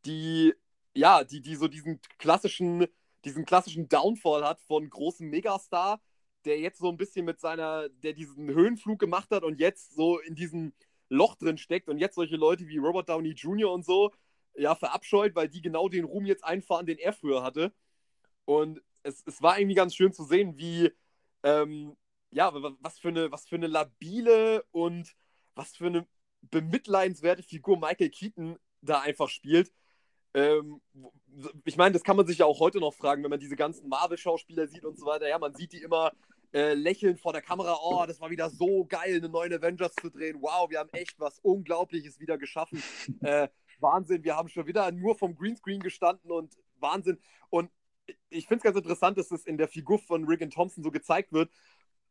die, 0.05 0.53
ja, 0.93 1.23
die, 1.23 1.41
die 1.41 1.55
so 1.55 1.67
diesen 1.67 1.99
klassischen, 2.19 2.87
diesen 3.25 3.43
klassischen 3.45 3.89
Downfall 3.89 4.45
hat 4.45 4.61
von 4.61 4.89
großem 4.89 5.27
Megastar, 5.29 5.99
der 6.45 6.59
jetzt 6.59 6.77
so 6.77 6.89
ein 6.89 6.97
bisschen 6.97 7.25
mit 7.25 7.39
seiner, 7.39 7.89
der 7.89 8.13
diesen 8.13 8.49
Höhenflug 8.49 8.99
gemacht 8.99 9.31
hat 9.31 9.43
und 9.43 9.59
jetzt 9.59 9.95
so 9.95 10.19
in 10.19 10.35
diesem 10.35 10.73
Loch 11.09 11.35
drin 11.35 11.57
steckt 11.57 11.89
und 11.89 11.97
jetzt 11.97 12.15
solche 12.15 12.35
Leute 12.35 12.67
wie 12.67 12.77
Robert 12.77 13.09
Downey 13.09 13.31
Jr. 13.31 13.71
und 13.71 13.83
so, 13.83 14.11
ja, 14.55 14.75
verabscheut, 14.75 15.35
weil 15.35 15.49
die 15.49 15.61
genau 15.61 15.89
den 15.89 16.05
Ruhm 16.05 16.25
jetzt 16.25 16.43
einfahren, 16.43 16.85
den 16.85 16.99
er 16.99 17.13
früher 17.13 17.43
hatte. 17.43 17.73
Und 18.45 18.81
es, 19.03 19.23
es 19.25 19.41
war 19.41 19.59
irgendwie 19.59 19.75
ganz 19.75 19.95
schön 19.95 20.13
zu 20.13 20.23
sehen, 20.23 20.57
wie, 20.57 20.91
ähm, 21.43 21.95
ja, 22.31 22.51
was 22.81 22.99
für, 22.99 23.09
eine, 23.09 23.31
was 23.31 23.47
für 23.47 23.55
eine 23.55 23.67
labile 23.67 24.63
und 24.71 25.15
was 25.55 25.75
für 25.75 25.87
eine 25.87 26.07
bemitleidenswerte 26.41 27.43
Figur 27.43 27.77
Michael 27.79 28.09
Keaton 28.09 28.57
da 28.81 29.01
einfach 29.01 29.29
spielt. 29.29 29.71
Ähm, 30.33 30.81
ich 31.65 31.77
meine, 31.77 31.93
das 31.93 32.03
kann 32.03 32.17
man 32.17 32.27
sich 32.27 32.39
ja 32.39 32.45
auch 32.45 32.59
heute 32.59 32.79
noch 32.79 32.93
fragen, 32.93 33.23
wenn 33.23 33.29
man 33.29 33.39
diese 33.39 33.55
ganzen 33.55 33.89
Marvel-Schauspieler 33.89 34.67
sieht 34.67 34.85
und 34.85 34.97
so 34.97 35.05
weiter. 35.05 35.27
Ja, 35.27 35.39
man 35.39 35.55
sieht 35.55 35.73
die 35.73 35.81
immer 35.81 36.11
äh, 36.53 36.73
lächeln 36.73 37.17
vor 37.17 37.33
der 37.33 37.41
Kamera. 37.41 37.77
Oh, 37.81 38.05
das 38.05 38.19
war 38.19 38.29
wieder 38.29 38.49
so 38.49 38.85
geil, 38.85 39.17
eine 39.17 39.29
neue 39.29 39.55
Avengers 39.55 39.95
zu 39.95 40.09
drehen. 40.09 40.37
Wow, 40.41 40.69
wir 40.69 40.79
haben 40.79 40.89
echt 40.91 41.19
was 41.19 41.39
Unglaubliches 41.39 42.19
wieder 42.19 42.37
geschaffen. 42.37 42.83
Äh, 43.21 43.47
Wahnsinn, 43.79 44.23
wir 44.23 44.35
haben 44.35 44.49
schon 44.49 44.65
wieder 44.65 44.91
nur 44.91 45.15
vom 45.15 45.35
Greenscreen 45.35 45.81
gestanden 45.81 46.31
und 46.31 46.57
Wahnsinn. 46.79 47.19
Und 47.49 47.69
ich 48.29 48.47
finde 48.47 48.57
es 48.57 48.63
ganz 48.63 48.77
interessant, 48.77 49.17
dass 49.17 49.31
es 49.31 49.45
in 49.45 49.57
der 49.57 49.67
Figur 49.67 49.99
von 49.99 50.25
Riggin 50.25 50.49
Thompson 50.49 50.83
so 50.83 50.91
gezeigt 50.91 51.31
wird, 51.31 51.51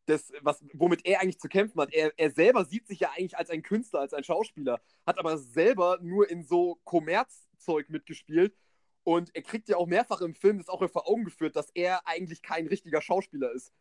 das, 0.06 0.32
was, 0.40 0.64
womit 0.72 1.04
er 1.04 1.20
eigentlich 1.20 1.38
zu 1.38 1.48
kämpfen 1.48 1.80
hat. 1.80 1.92
Er, 1.92 2.12
er 2.16 2.30
selber 2.30 2.64
sieht 2.64 2.86
sich 2.86 3.00
ja 3.00 3.10
eigentlich 3.10 3.36
als 3.36 3.50
ein 3.50 3.62
Künstler, 3.62 4.00
als 4.00 4.14
ein 4.14 4.24
Schauspieler, 4.24 4.80
hat 5.04 5.18
aber 5.18 5.36
selber 5.38 5.98
nur 6.00 6.30
in 6.30 6.44
so 6.44 6.80
Kommerzzeug 6.84 7.90
mitgespielt. 7.90 8.56
Und 9.02 9.34
er 9.34 9.42
kriegt 9.42 9.68
ja 9.68 9.76
auch 9.76 9.86
mehrfach 9.86 10.20
im 10.20 10.34
Film 10.34 10.58
das 10.58 10.68
auch 10.68 10.88
vor 10.90 11.08
Augen 11.08 11.24
geführt, 11.24 11.54
dass 11.54 11.70
er 11.74 12.06
eigentlich 12.08 12.42
kein 12.42 12.66
richtiger 12.66 13.00
Schauspieler 13.00 13.52
ist. 13.52 13.72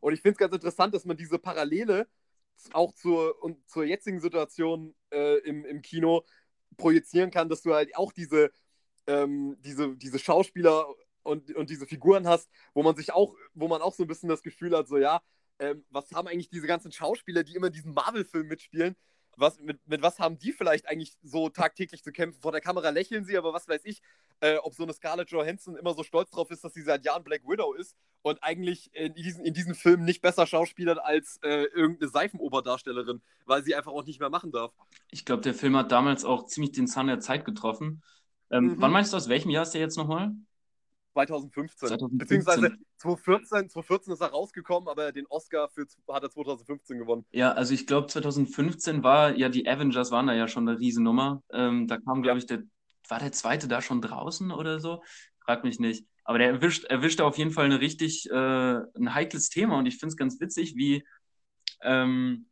Und 0.00 0.14
ich 0.14 0.20
finde 0.22 0.32
es 0.32 0.38
ganz 0.38 0.54
interessant, 0.54 0.94
dass 0.94 1.04
man 1.04 1.16
diese 1.16 1.38
Parallele 1.38 2.08
auch 2.72 2.92
zur, 2.94 3.42
und 3.42 3.68
zur 3.68 3.84
jetzigen 3.84 4.20
Situation 4.20 4.94
äh, 5.10 5.38
im, 5.40 5.64
im 5.64 5.82
Kino 5.82 6.24
projizieren 6.76 7.30
kann, 7.30 7.48
dass 7.48 7.62
du 7.62 7.74
halt 7.74 7.94
auch 7.96 8.12
diese, 8.12 8.50
ähm, 9.06 9.56
diese, 9.60 9.96
diese 9.96 10.18
Schauspieler 10.18 10.86
und, 11.22 11.54
und 11.54 11.70
diese 11.70 11.86
Figuren 11.86 12.26
hast, 12.26 12.50
wo 12.74 12.82
man 12.82 12.96
sich 12.96 13.12
auch, 13.12 13.34
wo 13.54 13.68
man 13.68 13.82
auch 13.82 13.94
so 13.94 14.04
ein 14.04 14.08
bisschen 14.08 14.28
das 14.28 14.42
Gefühl 14.42 14.76
hat, 14.76 14.88
so 14.88 14.98
ja, 14.98 15.20
ähm, 15.58 15.84
was 15.90 16.10
haben 16.12 16.28
eigentlich 16.28 16.50
diese 16.50 16.66
ganzen 16.66 16.92
Schauspieler, 16.92 17.44
die 17.44 17.54
immer 17.54 17.70
diesen 17.70 17.94
Marvel-Film 17.94 18.48
mitspielen, 18.48 18.96
was, 19.36 19.58
mit, 19.60 19.86
mit 19.86 20.02
was 20.02 20.18
haben 20.18 20.38
die 20.38 20.52
vielleicht 20.52 20.88
eigentlich 20.88 21.16
so 21.22 21.48
tagtäglich 21.48 22.02
zu 22.02 22.12
kämpfen? 22.12 22.40
Vor 22.40 22.52
der 22.52 22.60
Kamera 22.60 22.90
lächeln 22.90 23.24
sie, 23.24 23.36
aber 23.36 23.52
was 23.52 23.68
weiß 23.68 23.82
ich, 23.84 24.02
äh, 24.40 24.56
ob 24.56 24.74
so 24.74 24.82
eine 24.82 24.92
Scarlett 24.92 25.30
Johansson 25.30 25.76
immer 25.76 25.94
so 25.94 26.02
stolz 26.02 26.30
drauf 26.30 26.50
ist, 26.50 26.64
dass 26.64 26.74
sie 26.74 26.82
seit 26.82 27.04
Jahren 27.04 27.24
Black 27.24 27.42
Widow 27.46 27.72
ist 27.72 27.96
und 28.22 28.42
eigentlich 28.42 28.94
in 28.94 29.14
diesen, 29.14 29.44
in 29.44 29.54
diesen 29.54 29.74
Filmen 29.74 30.04
nicht 30.04 30.20
besser 30.20 30.46
schauspielert 30.46 30.98
als 30.98 31.38
äh, 31.42 31.64
irgendeine 31.64 32.10
Seifenoberdarstellerin, 32.10 33.22
weil 33.46 33.62
sie 33.64 33.74
einfach 33.74 33.92
auch 33.92 34.04
nicht 34.04 34.20
mehr 34.20 34.30
machen 34.30 34.52
darf. 34.52 34.72
Ich 35.10 35.24
glaube, 35.24 35.42
der 35.42 35.54
Film 35.54 35.76
hat 35.76 35.92
damals 35.92 36.24
auch 36.24 36.46
ziemlich 36.46 36.72
den 36.72 36.86
Zahn 36.86 37.06
der 37.06 37.20
Zeit 37.20 37.44
getroffen. 37.44 38.02
Ähm, 38.50 38.64
mhm. 38.64 38.74
Wann 38.78 38.92
meinst 38.92 39.12
du, 39.12 39.16
aus 39.16 39.28
welchem 39.28 39.50
Jahr 39.50 39.62
ist 39.62 39.72
der 39.72 39.80
jetzt 39.80 39.96
nochmal? 39.96 40.32
2015. 41.12 41.88
2015. 41.88 42.18
Beziehungsweise 42.18 42.76
2014, 42.98 43.70
2014 43.70 44.12
ist 44.14 44.20
er 44.20 44.28
rausgekommen, 44.28 44.88
aber 44.88 45.12
den 45.12 45.26
Oscar 45.26 45.68
für, 45.68 45.86
hat 46.08 46.22
er 46.22 46.30
2015 46.30 46.98
gewonnen. 46.98 47.24
Ja, 47.30 47.52
also 47.52 47.74
ich 47.74 47.86
glaube 47.86 48.06
2015 48.08 49.02
war 49.02 49.36
ja 49.36 49.48
die 49.48 49.68
Avengers 49.68 50.10
waren 50.10 50.26
da 50.26 50.34
ja 50.34 50.48
schon 50.48 50.68
eine 50.68 50.78
Riesennummer. 50.78 51.42
Ähm, 51.52 51.86
da 51.86 51.98
kam, 51.98 52.22
glaube 52.22 52.38
ich, 52.38 52.46
der, 52.46 52.62
war 53.08 53.18
der 53.18 53.32
zweite 53.32 53.68
da 53.68 53.82
schon 53.82 54.00
draußen 54.00 54.50
oder 54.50 54.80
so? 54.80 55.02
Frag 55.44 55.64
mich 55.64 55.78
nicht. 55.78 56.06
Aber 56.24 56.38
der 56.38 56.48
erwischt, 56.48 56.84
erwischt 56.84 57.20
auf 57.20 57.36
jeden 57.36 57.50
Fall 57.50 57.66
eine 57.66 57.80
richtig, 57.80 58.30
äh, 58.30 58.34
ein 58.34 59.14
heikles 59.14 59.48
Thema 59.48 59.78
und 59.78 59.86
ich 59.86 59.98
finde 59.98 60.12
es 60.12 60.16
ganz 60.16 60.40
witzig, 60.40 60.76
wie, 60.76 61.04
ähm, 61.82 62.46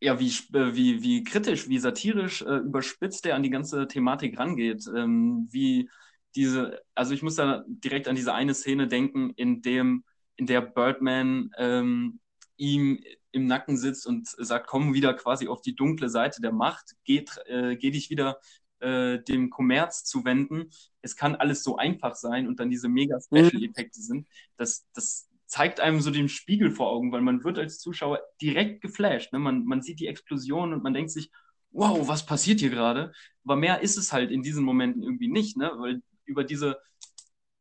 ja, 0.00 0.18
wie, 0.18 0.28
äh, 0.28 0.74
wie, 0.74 1.02
wie 1.02 1.22
kritisch, 1.22 1.68
wie 1.68 1.78
satirisch 1.78 2.42
äh, 2.42 2.56
überspitzt 2.56 3.24
er 3.26 3.36
an 3.36 3.42
die 3.42 3.50
ganze 3.50 3.86
Thematik 3.86 4.38
rangeht. 4.38 4.84
Ähm, 4.96 5.48
wie 5.52 5.88
diese, 6.34 6.82
also 6.94 7.14
ich 7.14 7.22
muss 7.22 7.36
da 7.36 7.64
direkt 7.66 8.08
an 8.08 8.16
diese 8.16 8.34
eine 8.34 8.54
Szene 8.54 8.88
denken, 8.88 9.30
in 9.36 9.62
dem, 9.62 10.04
in 10.36 10.46
der 10.46 10.60
Birdman 10.60 11.50
ähm, 11.58 12.20
ihm 12.56 13.00
im 13.32 13.46
Nacken 13.46 13.76
sitzt 13.76 14.06
und 14.06 14.28
sagt, 14.28 14.66
komm 14.66 14.94
wieder 14.94 15.14
quasi 15.14 15.48
auf 15.48 15.62
die 15.62 15.74
dunkle 15.74 16.08
Seite 16.08 16.40
der 16.40 16.52
Macht, 16.52 16.96
geh, 17.04 17.24
äh, 17.46 17.76
geh 17.76 17.90
dich 17.90 18.10
wieder 18.10 18.38
äh, 18.80 19.22
dem 19.22 19.50
Kommerz 19.50 20.04
zuwenden. 20.04 20.70
Es 21.00 21.16
kann 21.16 21.34
alles 21.34 21.62
so 21.62 21.76
einfach 21.76 22.14
sein 22.14 22.46
und 22.46 22.60
dann 22.60 22.70
diese 22.70 22.88
mega 22.88 23.18
Special-Effekte 23.20 24.00
mhm. 24.00 24.04
sind. 24.04 24.28
Das, 24.56 24.86
das 24.92 25.28
zeigt 25.46 25.80
einem 25.80 26.00
so 26.00 26.10
den 26.10 26.28
Spiegel 26.28 26.70
vor 26.70 26.90
Augen, 26.90 27.12
weil 27.12 27.20
man 27.20 27.44
wird 27.44 27.58
als 27.58 27.78
Zuschauer 27.78 28.20
direkt 28.40 28.80
geflasht. 28.80 29.32
Ne? 29.32 29.38
Man, 29.38 29.64
man 29.64 29.82
sieht 29.82 30.00
die 30.00 30.06
Explosion 30.06 30.72
und 30.72 30.82
man 30.82 30.94
denkt 30.94 31.10
sich, 31.10 31.30
wow, 31.70 32.06
was 32.06 32.26
passiert 32.26 32.60
hier 32.60 32.70
gerade? 32.70 33.12
Aber 33.44 33.56
mehr 33.56 33.80
ist 33.80 33.96
es 33.96 34.12
halt 34.12 34.30
in 34.30 34.42
diesen 34.42 34.64
Momenten 34.64 35.02
irgendwie 35.02 35.28
nicht, 35.28 35.56
ne? 35.56 35.72
weil 35.76 36.02
über 36.32 36.44
diese, 36.44 36.78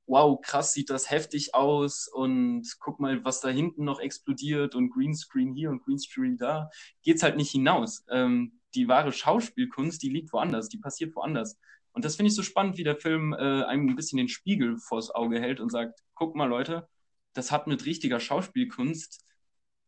wow, 0.07 0.39
krass, 0.41 0.73
sieht 0.73 0.89
das 0.89 1.09
heftig 1.09 1.53
aus 1.55 2.07
und 2.07 2.63
guck 2.79 2.99
mal, 2.99 3.23
was 3.23 3.39
da 3.41 3.49
hinten 3.49 3.85
noch 3.85 3.99
explodiert 3.99 4.75
und 4.75 4.89
Greenscreen 4.89 5.53
hier 5.53 5.69
und 5.69 5.83
Greenscreen 5.83 6.37
da, 6.37 6.69
geht 7.03 7.17
es 7.17 7.23
halt 7.23 7.37
nicht 7.37 7.51
hinaus. 7.51 8.03
Ähm, 8.09 8.59
die 8.75 8.87
wahre 8.87 9.11
Schauspielkunst, 9.11 10.01
die 10.01 10.09
liegt 10.09 10.33
woanders, 10.33 10.69
die 10.69 10.77
passiert 10.79 11.15
woanders. 11.15 11.57
Und 11.93 12.05
das 12.05 12.15
finde 12.15 12.29
ich 12.29 12.35
so 12.35 12.43
spannend, 12.43 12.77
wie 12.77 12.83
der 12.83 12.95
Film 12.95 13.33
äh, 13.33 13.63
einem 13.63 13.89
ein 13.89 13.95
bisschen 13.95 14.17
den 14.17 14.29
Spiegel 14.29 14.77
vors 14.77 15.11
Auge 15.11 15.39
hält 15.39 15.59
und 15.59 15.69
sagt, 15.69 16.01
guck 16.13 16.35
mal 16.35 16.45
Leute, 16.47 16.87
das 17.33 17.51
hat 17.51 17.67
mit 17.67 17.85
richtiger 17.85 18.19
Schauspielkunst 18.19 19.25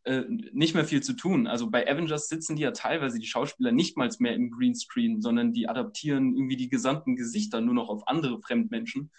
äh, 0.05 0.23
nicht 0.27 0.75
mehr 0.75 0.85
viel 0.85 1.01
zu 1.01 1.13
tun. 1.13 1.47
Also 1.47 1.69
bei 1.69 1.89
Avengers 1.89 2.27
sitzen 2.27 2.55
die 2.55 2.63
ja 2.63 2.71
teilweise 2.71 3.19
die 3.19 3.27
Schauspieler 3.27 3.71
nicht 3.71 3.97
mal 3.97 4.09
mehr 4.19 4.35
im 4.35 4.51
Greenscreen, 4.51 5.21
sondern 5.21 5.53
die 5.53 5.69
adaptieren 5.69 6.35
irgendwie 6.35 6.57
die 6.57 6.69
gesamten 6.69 7.15
Gesichter 7.15 7.61
nur 7.61 7.73
noch 7.73 7.89
auf 7.89 8.07
andere 8.07 8.41
Fremdmenschen. 8.41 9.11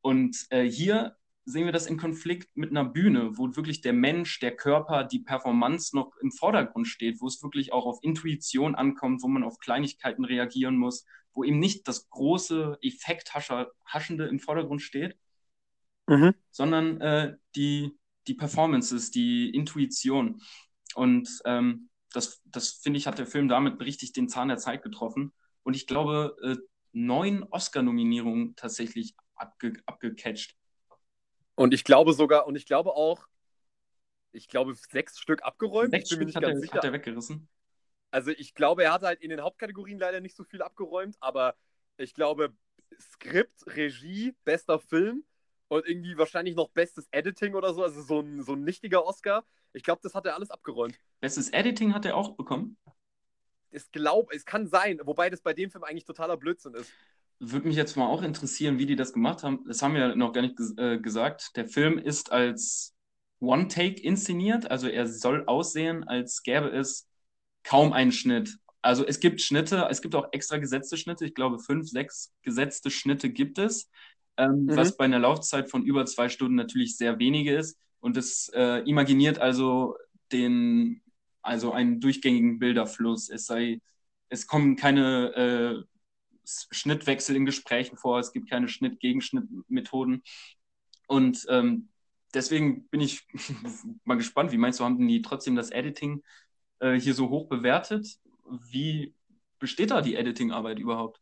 Und 0.00 0.46
äh, 0.50 0.62
hier 0.64 1.16
sehen 1.44 1.66
wir 1.66 1.72
das 1.72 1.86
in 1.86 1.96
Konflikt 1.96 2.56
mit 2.56 2.70
einer 2.70 2.84
Bühne, 2.84 3.36
wo 3.36 3.54
wirklich 3.56 3.80
der 3.80 3.92
Mensch, 3.92 4.38
der 4.40 4.56
Körper, 4.56 5.04
die 5.04 5.18
Performance 5.18 5.94
noch 5.94 6.16
im 6.22 6.30
Vordergrund 6.30 6.88
steht, 6.88 7.20
wo 7.20 7.26
es 7.26 7.42
wirklich 7.42 7.72
auch 7.72 7.86
auf 7.86 7.98
Intuition 8.02 8.74
ankommt, 8.74 9.22
wo 9.22 9.28
man 9.28 9.44
auf 9.44 9.58
Kleinigkeiten 9.58 10.24
reagieren 10.24 10.76
muss, 10.76 11.04
wo 11.34 11.44
eben 11.44 11.58
nicht 11.58 11.86
das 11.88 12.08
große 12.10 12.78
Effekthaschende 12.82 14.26
im 14.26 14.40
Vordergrund 14.40 14.82
steht, 14.82 15.16
mhm. 16.06 16.34
sondern 16.50 17.00
äh, 17.00 17.36
die, 17.56 17.98
die 18.30 18.36
Performances, 18.36 19.10
die 19.10 19.50
Intuition. 19.50 20.40
Und 20.94 21.28
ähm, 21.44 21.90
das, 22.12 22.40
das 22.44 22.70
finde 22.70 22.98
ich, 22.98 23.06
hat 23.06 23.18
der 23.18 23.26
Film 23.26 23.48
damit 23.48 23.80
richtig 23.80 24.12
den 24.12 24.28
Zahn 24.28 24.48
der 24.48 24.58
Zeit 24.58 24.82
getroffen. 24.82 25.32
Und 25.64 25.74
ich 25.74 25.86
glaube, 25.86 26.36
äh, 26.42 26.56
neun 26.92 27.42
Oscar-Nominierungen 27.50 28.54
tatsächlich 28.54 29.14
abge 29.34 29.72
abgecatcht. 29.84 30.56
Und 31.56 31.74
ich 31.74 31.82
glaube 31.82 32.12
sogar, 32.12 32.46
und 32.46 32.54
ich 32.54 32.66
glaube 32.66 32.92
auch, 32.94 33.26
ich 34.32 34.48
glaube, 34.48 34.74
sechs 34.74 35.18
Stück 35.18 35.42
abgeräumt. 35.42 35.90
Sechs 35.90 36.10
Stück 36.10 36.34
hat, 36.34 36.44
er, 36.44 36.54
hat 36.54 36.84
er 36.84 36.92
weggerissen. 36.92 37.48
Also 38.12 38.30
ich 38.30 38.54
glaube, 38.54 38.84
er 38.84 38.92
hat 38.92 39.02
halt 39.02 39.20
in 39.20 39.30
den 39.30 39.40
Hauptkategorien 39.40 39.98
leider 39.98 40.20
nicht 40.20 40.36
so 40.36 40.44
viel 40.44 40.62
abgeräumt, 40.62 41.16
aber 41.20 41.56
ich 41.96 42.14
glaube, 42.14 42.54
Skript, 42.98 43.66
Regie, 43.66 44.34
bester 44.44 44.78
Film 44.78 45.24
und 45.70 45.86
irgendwie 45.86 46.18
wahrscheinlich 46.18 46.56
noch 46.56 46.68
bestes 46.70 47.06
Editing 47.12 47.54
oder 47.54 47.72
so, 47.72 47.82
also 47.84 48.02
so 48.02 48.20
ein, 48.20 48.42
so 48.42 48.54
ein 48.54 48.64
nichtiger 48.64 49.06
Oscar. 49.06 49.44
Ich 49.72 49.84
glaube, 49.84 50.00
das 50.02 50.14
hat 50.14 50.26
er 50.26 50.34
alles 50.34 50.50
abgeräumt. 50.50 50.98
Bestes 51.20 51.50
Editing 51.50 51.94
hat 51.94 52.04
er 52.04 52.16
auch 52.16 52.36
bekommen? 52.36 52.76
Ich 53.70 53.90
glaube, 53.92 54.34
es 54.34 54.44
kann 54.44 54.66
sein, 54.66 54.98
wobei 55.04 55.30
das 55.30 55.40
bei 55.40 55.54
dem 55.54 55.70
Film 55.70 55.84
eigentlich 55.84 56.04
totaler 56.04 56.36
Blödsinn 56.36 56.74
ist. 56.74 56.92
Würde 57.38 57.68
mich 57.68 57.76
jetzt 57.76 57.96
mal 57.96 58.08
auch 58.08 58.22
interessieren, 58.22 58.78
wie 58.78 58.86
die 58.86 58.96
das 58.96 59.12
gemacht 59.12 59.44
haben. 59.44 59.64
Das 59.66 59.80
haben 59.80 59.94
wir 59.94 60.16
noch 60.16 60.32
gar 60.32 60.42
nicht 60.42 60.56
ges 60.56 60.76
äh, 60.76 60.98
gesagt. 60.98 61.56
Der 61.56 61.66
Film 61.68 61.98
ist 61.98 62.32
als 62.32 62.96
One-Take 63.38 64.02
inszeniert, 64.02 64.70
also 64.70 64.88
er 64.88 65.06
soll 65.06 65.44
aussehen, 65.46 66.04
als 66.04 66.42
gäbe 66.42 66.68
es 66.68 67.08
kaum 67.62 67.92
einen 67.92 68.12
Schnitt, 68.12 68.58
Also 68.82 69.06
es 69.06 69.20
gibt 69.20 69.40
Schnitte, 69.40 69.86
es 69.90 70.02
gibt 70.02 70.14
auch 70.14 70.28
extra 70.32 70.56
gesetzte 70.58 70.96
Schnitte. 70.96 71.24
Ich 71.26 71.34
glaube, 71.34 71.58
fünf, 71.58 71.88
sechs 71.88 72.32
gesetzte 72.42 72.90
Schnitte 72.90 73.30
gibt 73.30 73.58
es, 73.58 73.90
ähm, 74.36 74.64
mhm. 74.64 74.76
was 74.76 74.96
bei 74.96 75.04
einer 75.04 75.18
Laufzeit 75.18 75.70
von 75.70 75.82
über 75.82 76.06
zwei 76.06 76.28
Stunden 76.28 76.54
natürlich 76.54 76.96
sehr 76.96 77.18
wenige 77.18 77.54
ist. 77.54 77.78
Und 78.00 78.16
es 78.16 78.50
äh, 78.54 78.82
imaginiert 78.88 79.38
also 79.38 79.96
den, 80.32 81.02
also 81.42 81.72
einen 81.72 82.00
durchgängigen 82.00 82.58
Bilderfluss. 82.58 83.28
Es 83.28 83.46
sei, 83.46 83.80
es 84.28 84.46
kommen 84.46 84.76
keine 84.76 85.34
äh, 85.34 85.84
Schnittwechsel 86.44 87.36
in 87.36 87.46
Gesprächen 87.46 87.96
vor, 87.96 88.18
es 88.18 88.32
gibt 88.32 88.50
keine 88.50 88.68
Schnitt-Gegenschnitt-Methoden. 88.68 90.22
Und 91.06 91.46
ähm, 91.48 91.88
deswegen 92.34 92.88
bin 92.88 93.00
ich 93.00 93.26
mal 94.04 94.16
gespannt, 94.16 94.52
wie 94.52 94.58
meinst 94.58 94.80
du, 94.80 94.84
haben 94.84 95.06
die 95.06 95.22
trotzdem 95.22 95.56
das 95.56 95.70
Editing 95.70 96.22
äh, 96.78 96.98
hier 96.98 97.14
so 97.14 97.28
hoch 97.28 97.48
bewertet? 97.48 98.18
Wie 98.70 99.14
besteht 99.58 99.90
da 99.90 100.00
die 100.00 100.16
Editing-Arbeit 100.16 100.78
überhaupt? 100.78 101.20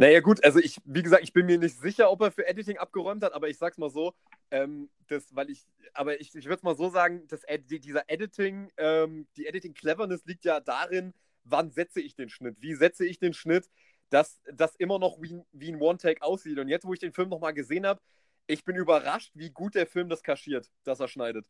Naja, 0.00 0.20
gut, 0.20 0.44
also 0.44 0.60
ich, 0.60 0.80
wie 0.84 1.02
gesagt, 1.02 1.24
ich 1.24 1.32
bin 1.32 1.46
mir 1.46 1.58
nicht 1.58 1.76
sicher, 1.76 2.08
ob 2.12 2.20
er 2.20 2.30
für 2.30 2.46
Editing 2.46 2.78
abgeräumt 2.78 3.24
hat, 3.24 3.32
aber 3.32 3.48
ich 3.48 3.58
sag's 3.58 3.78
mal 3.78 3.90
so, 3.90 4.14
ähm, 4.52 4.88
das, 5.08 5.34
weil 5.34 5.50
ich, 5.50 5.66
aber 5.92 6.20
ich, 6.20 6.32
ich 6.36 6.44
würde 6.44 6.54
es 6.54 6.62
mal 6.62 6.76
so 6.76 6.88
sagen, 6.88 7.26
dass 7.26 7.42
dieser 7.68 8.08
Editing, 8.08 8.70
ähm, 8.76 9.26
die 9.36 9.46
Editing-Cleverness 9.46 10.24
liegt 10.24 10.44
ja 10.44 10.60
darin, 10.60 11.14
wann 11.42 11.72
setze 11.72 12.00
ich 12.00 12.14
den 12.14 12.28
Schnitt? 12.28 12.56
Wie 12.60 12.74
setze 12.74 13.04
ich 13.04 13.18
den 13.18 13.34
Schnitt, 13.34 13.68
dass 14.08 14.40
das 14.52 14.76
immer 14.76 15.00
noch 15.00 15.20
wie, 15.20 15.42
wie 15.50 15.72
ein 15.72 15.80
One-Take 15.80 16.22
aussieht? 16.22 16.60
Und 16.60 16.68
jetzt, 16.68 16.86
wo 16.86 16.92
ich 16.92 17.00
den 17.00 17.12
Film 17.12 17.28
nochmal 17.28 17.52
gesehen 17.52 17.84
habe, 17.84 18.00
ich 18.46 18.64
bin 18.64 18.76
überrascht, 18.76 19.32
wie 19.34 19.50
gut 19.50 19.74
der 19.74 19.88
Film 19.88 20.08
das 20.08 20.22
kaschiert, 20.22 20.70
dass 20.84 21.00
er 21.00 21.08
schneidet. 21.08 21.44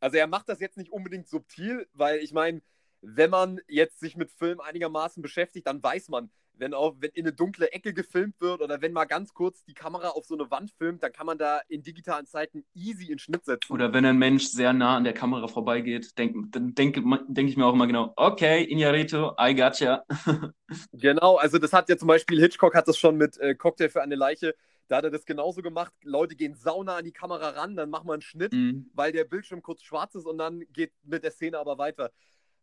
Also 0.00 0.16
er 0.16 0.26
macht 0.26 0.48
das 0.48 0.58
jetzt 0.58 0.76
nicht 0.78 0.90
unbedingt 0.90 1.28
subtil, 1.28 1.86
weil 1.92 2.18
ich 2.18 2.32
meine, 2.32 2.60
wenn 3.02 3.30
man 3.30 3.60
jetzt 3.68 4.00
sich 4.00 4.16
mit 4.16 4.32
Film 4.32 4.58
einigermaßen 4.58 5.22
beschäftigt, 5.22 5.68
dann 5.68 5.80
weiß 5.80 6.08
man, 6.08 6.28
wenn 6.56 6.74
auch 6.74 6.94
wenn 7.00 7.10
in 7.10 7.24
eine 7.26 7.32
dunkle 7.32 7.72
Ecke 7.72 7.92
gefilmt 7.94 8.40
wird 8.40 8.60
oder 8.60 8.80
wenn 8.80 8.92
mal 8.92 9.04
ganz 9.04 9.34
kurz 9.34 9.64
die 9.64 9.74
Kamera 9.74 10.10
auf 10.10 10.24
so 10.24 10.34
eine 10.34 10.50
Wand 10.50 10.70
filmt, 10.72 11.02
dann 11.02 11.12
kann 11.12 11.26
man 11.26 11.38
da 11.38 11.60
in 11.68 11.82
digitalen 11.82 12.26
Zeiten 12.26 12.64
easy 12.74 13.10
in 13.10 13.18
Schnitt 13.18 13.44
setzen. 13.44 13.72
Oder 13.72 13.92
wenn 13.92 14.04
ein 14.04 14.18
Mensch 14.18 14.46
sehr 14.46 14.72
nah 14.72 14.96
an 14.96 15.04
der 15.04 15.14
Kamera 15.14 15.48
vorbeigeht, 15.48 16.16
denk, 16.18 16.52
dann 16.52 16.74
denke 16.74 17.02
denk 17.28 17.48
ich 17.48 17.56
mir 17.56 17.66
auch 17.66 17.74
immer 17.74 17.86
genau, 17.86 18.12
okay, 18.16 18.62
Inarito, 18.64 19.34
I 19.40 19.54
gotcha. 19.54 20.04
genau, 20.92 21.36
also 21.36 21.58
das 21.58 21.72
hat 21.72 21.88
ja 21.88 21.96
zum 21.96 22.08
Beispiel 22.08 22.40
Hitchcock 22.40 22.74
hat 22.74 22.88
das 22.88 22.98
schon 22.98 23.16
mit 23.16 23.38
äh, 23.38 23.54
Cocktail 23.54 23.88
für 23.88 24.02
eine 24.02 24.14
Leiche, 24.14 24.54
da 24.88 24.96
hat 24.96 25.04
er 25.04 25.10
das 25.10 25.24
genauso 25.24 25.62
gemacht. 25.62 25.92
Leute 26.02 26.36
gehen 26.36 26.54
sauna 26.54 26.96
an 26.96 27.04
die 27.04 27.12
Kamera 27.12 27.50
ran, 27.50 27.74
dann 27.74 27.90
machen 27.90 28.06
wir 28.06 28.12
einen 28.12 28.22
Schnitt, 28.22 28.52
mhm. 28.52 28.90
weil 28.92 29.12
der 29.12 29.24
Bildschirm 29.24 29.62
kurz 29.62 29.82
schwarz 29.82 30.14
ist 30.14 30.26
und 30.26 30.38
dann 30.38 30.60
geht 30.72 30.92
mit 31.02 31.24
der 31.24 31.30
Szene 31.30 31.58
aber 31.58 31.78
weiter. 31.78 32.10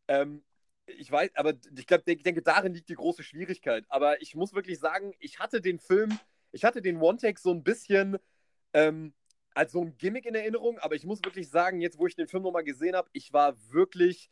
Ähm, 0.07 0.43
ich 0.97 1.11
weiß, 1.11 1.31
aber 1.35 1.53
ich 1.75 1.87
glaube, 1.87 2.03
ich 2.05 2.23
denke, 2.23 2.41
darin 2.41 2.73
liegt 2.73 2.89
die 2.89 2.95
große 2.95 3.23
Schwierigkeit. 3.23 3.85
Aber 3.89 4.21
ich 4.21 4.35
muss 4.35 4.53
wirklich 4.53 4.79
sagen, 4.79 5.13
ich 5.19 5.39
hatte 5.39 5.61
den 5.61 5.79
Film, 5.79 6.17
ich 6.51 6.63
hatte 6.63 6.81
den 6.81 6.97
One-Take 7.01 7.39
so 7.39 7.51
ein 7.51 7.63
bisschen 7.63 8.17
ähm, 8.73 9.13
als 9.53 9.71
so 9.73 9.81
ein 9.81 9.97
Gimmick 9.97 10.25
in 10.25 10.35
Erinnerung, 10.35 10.79
aber 10.79 10.95
ich 10.95 11.05
muss 11.05 11.23
wirklich 11.23 11.49
sagen, 11.49 11.81
jetzt 11.81 11.97
wo 11.97 12.07
ich 12.07 12.15
den 12.15 12.27
Film 12.27 12.43
nochmal 12.43 12.63
gesehen 12.63 12.95
habe, 12.95 13.09
ich 13.13 13.33
war 13.33 13.55
wirklich 13.71 14.29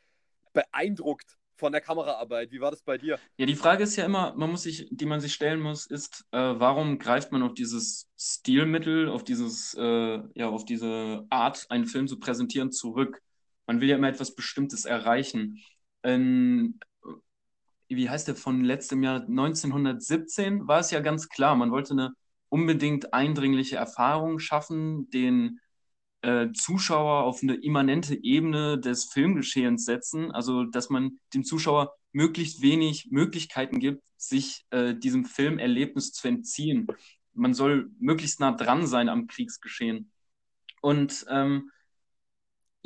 beeindruckt 0.53 1.37
von 1.55 1.73
der 1.73 1.81
Kameraarbeit. 1.81 2.51
Wie 2.51 2.61
war 2.61 2.71
das 2.71 2.81
bei 2.81 2.97
dir? 2.97 3.19
Ja, 3.37 3.45
die 3.45 3.55
Frage 3.55 3.83
ist 3.83 3.97
ja 3.97 4.05
immer, 4.05 4.33
man 4.35 4.49
muss 4.49 4.63
sich, 4.63 4.87
die 4.91 5.05
man 5.05 5.19
sich 5.19 5.33
stellen 5.33 5.59
muss, 5.59 5.85
ist, 5.85 6.25
äh, 6.31 6.37
warum 6.37 6.99
greift 6.99 7.31
man 7.31 7.43
auf 7.43 7.53
dieses 7.53 8.09
Stilmittel, 8.17 9.09
auf 9.09 9.23
dieses, 9.23 9.75
äh, 9.77 10.19
ja, 10.33 10.49
auf 10.49 10.63
diese 10.63 11.25
Art, 11.29 11.69
einen 11.69 11.85
Film 11.85 12.07
zu 12.07 12.17
präsentieren, 12.17 12.71
zurück? 12.71 13.21
Man 13.67 13.81
will 13.81 13.89
ja 13.89 13.97
immer 13.97 14.07
etwas 14.07 14.33
Bestimmtes 14.33 14.85
erreichen 14.85 15.61
in, 16.03 16.79
wie 17.87 18.09
heißt 18.09 18.27
der, 18.27 18.35
von 18.35 18.63
letztem 18.63 19.03
Jahr 19.03 19.21
1917 19.21 20.67
war 20.67 20.79
es 20.79 20.91
ja 20.91 20.99
ganz 20.99 21.29
klar, 21.29 21.55
man 21.55 21.71
wollte 21.71 21.93
eine 21.93 22.13
unbedingt 22.49 23.13
eindringliche 23.13 23.77
Erfahrung 23.77 24.39
schaffen, 24.39 25.09
den 25.11 25.59
äh, 26.21 26.51
Zuschauer 26.53 27.23
auf 27.23 27.41
eine 27.43 27.55
immanente 27.55 28.15
Ebene 28.23 28.79
des 28.79 29.05
Filmgeschehens 29.05 29.85
setzen, 29.85 30.31
also 30.31 30.65
dass 30.65 30.89
man 30.89 31.19
dem 31.33 31.43
Zuschauer 31.43 31.95
möglichst 32.11 32.61
wenig 32.61 33.09
Möglichkeiten 33.11 33.79
gibt, 33.79 34.03
sich 34.17 34.65
äh, 34.71 34.95
diesem 34.95 35.25
Filmerlebnis 35.25 36.11
zu 36.11 36.27
entziehen. 36.27 36.87
Man 37.33 37.53
soll 37.53 37.91
möglichst 37.99 38.39
nah 38.39 38.51
dran 38.51 38.87
sein 38.87 39.09
am 39.09 39.27
Kriegsgeschehen. 39.27 40.11
Und 40.81 41.25
ähm, 41.29 41.71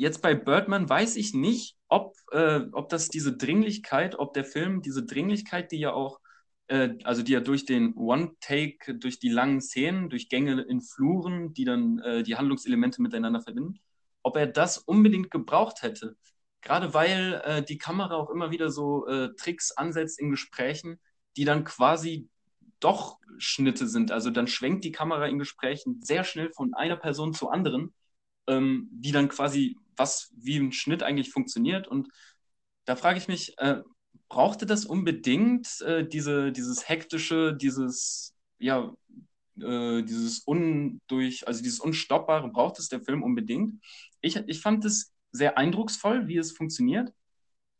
jetzt 0.04 0.20
bei 0.20 0.34
Birdman 0.34 0.88
weiß 0.88 1.16
ich 1.16 1.32
nicht, 1.32 1.76
ob, 1.88 2.14
äh, 2.30 2.60
ob 2.72 2.90
das 2.90 3.08
diese 3.08 3.36
Dringlichkeit, 3.36 4.18
ob 4.18 4.34
der 4.34 4.44
Film 4.44 4.82
diese 4.82 5.04
Dringlichkeit, 5.04 5.72
die 5.72 5.78
ja 5.78 5.94
auch, 5.94 6.20
äh, 6.68 6.90
also 7.04 7.22
die 7.22 7.32
ja 7.32 7.40
durch 7.40 7.64
den 7.64 7.94
One-Take, 7.94 8.96
durch 8.96 9.18
die 9.18 9.30
langen 9.30 9.62
Szenen, 9.62 10.10
durch 10.10 10.28
Gänge 10.28 10.60
in 10.60 10.82
Fluren, 10.82 11.54
die 11.54 11.64
dann 11.64 11.98
äh, 12.00 12.22
die 12.22 12.36
Handlungselemente 12.36 13.00
miteinander 13.00 13.40
verbinden, 13.40 13.80
ob 14.22 14.36
er 14.36 14.46
das 14.46 14.76
unbedingt 14.76 15.30
gebraucht 15.30 15.82
hätte. 15.82 16.16
Gerade 16.60 16.92
weil 16.92 17.40
äh, 17.44 17.62
die 17.62 17.78
Kamera 17.78 18.14
auch 18.16 18.28
immer 18.28 18.50
wieder 18.50 18.70
so 18.70 19.06
äh, 19.06 19.34
Tricks 19.36 19.72
ansetzt 19.72 20.20
in 20.20 20.30
Gesprächen, 20.30 21.00
die 21.38 21.46
dann 21.46 21.64
quasi 21.64 22.28
doch 22.78 23.18
Schnitte 23.38 23.86
sind. 23.86 24.12
Also 24.12 24.30
dann 24.30 24.48
schwenkt 24.48 24.84
die 24.84 24.92
Kamera 24.92 25.26
in 25.26 25.38
Gesprächen 25.38 26.02
sehr 26.02 26.24
schnell 26.24 26.52
von 26.52 26.74
einer 26.74 26.96
Person 26.96 27.32
zur 27.32 27.54
anderen, 27.54 27.94
ähm, 28.46 28.88
die 28.92 29.12
dann 29.12 29.28
quasi 29.28 29.76
was 29.96 30.32
wie 30.36 30.58
ein 30.58 30.72
Schnitt 30.72 31.02
eigentlich 31.02 31.30
funktioniert. 31.30 31.88
Und 31.88 32.08
da 32.84 32.96
frage 32.96 33.18
ich 33.18 33.28
mich, 33.28 33.58
äh, 33.58 33.82
brauchte 34.28 34.66
das 34.66 34.84
unbedingt 34.84 35.80
äh, 35.82 36.06
diese, 36.06 36.52
dieses 36.52 36.88
hektische, 36.88 37.54
dieses, 37.54 38.34
ja, 38.58 38.92
äh, 39.60 40.02
dieses 40.02 40.40
undurch, 40.40 41.46
also 41.46 41.62
dieses 41.62 41.80
Unstoppbare, 41.80 42.48
braucht 42.48 42.78
es 42.78 42.88
der 42.88 43.00
Film 43.00 43.22
unbedingt? 43.22 43.82
Ich, 44.20 44.36
ich 44.36 44.60
fand 44.60 44.84
es 44.84 45.12
sehr 45.32 45.58
eindrucksvoll, 45.58 46.28
wie 46.28 46.38
es 46.38 46.52
funktioniert 46.52 47.12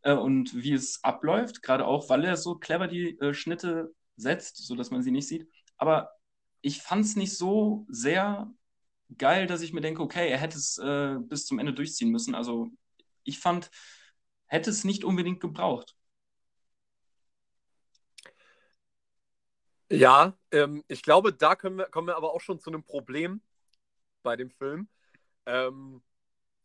äh, 0.02 0.12
und 0.14 0.54
wie 0.54 0.72
es 0.72 1.02
abläuft, 1.02 1.62
gerade 1.62 1.86
auch, 1.86 2.08
weil 2.08 2.24
er 2.24 2.36
so 2.36 2.56
clever 2.56 2.88
die 2.88 3.18
äh, 3.18 3.34
Schnitte 3.34 3.92
setzt, 4.16 4.58
sodass 4.58 4.90
man 4.90 5.02
sie 5.02 5.10
nicht 5.10 5.28
sieht. 5.28 5.48
Aber 5.76 6.10
ich 6.60 6.82
fand 6.82 7.04
es 7.04 7.16
nicht 7.16 7.36
so 7.36 7.86
sehr 7.88 8.50
geil, 9.18 9.46
dass 9.46 9.62
ich 9.62 9.72
mir 9.72 9.80
denke, 9.80 10.02
okay, 10.02 10.28
er 10.28 10.38
hätte 10.38 10.58
es 10.58 10.78
äh, 10.78 11.16
bis 11.20 11.46
zum 11.46 11.58
Ende 11.58 11.72
durchziehen 11.72 12.10
müssen. 12.10 12.34
Also 12.34 12.68
ich 13.24 13.38
fand, 13.38 13.70
hätte 14.46 14.70
es 14.70 14.84
nicht 14.84 15.04
unbedingt 15.04 15.40
gebraucht. 15.40 15.94
Ja, 19.90 20.36
ähm, 20.50 20.82
ich 20.88 21.02
glaube, 21.02 21.32
da 21.32 21.56
wir, 21.62 21.86
kommen 21.86 22.08
wir 22.08 22.16
aber 22.16 22.32
auch 22.32 22.40
schon 22.40 22.58
zu 22.58 22.70
einem 22.70 22.82
Problem 22.82 23.40
bei 24.22 24.36
dem 24.36 24.50
Film. 24.50 24.88
Ähm, 25.46 26.02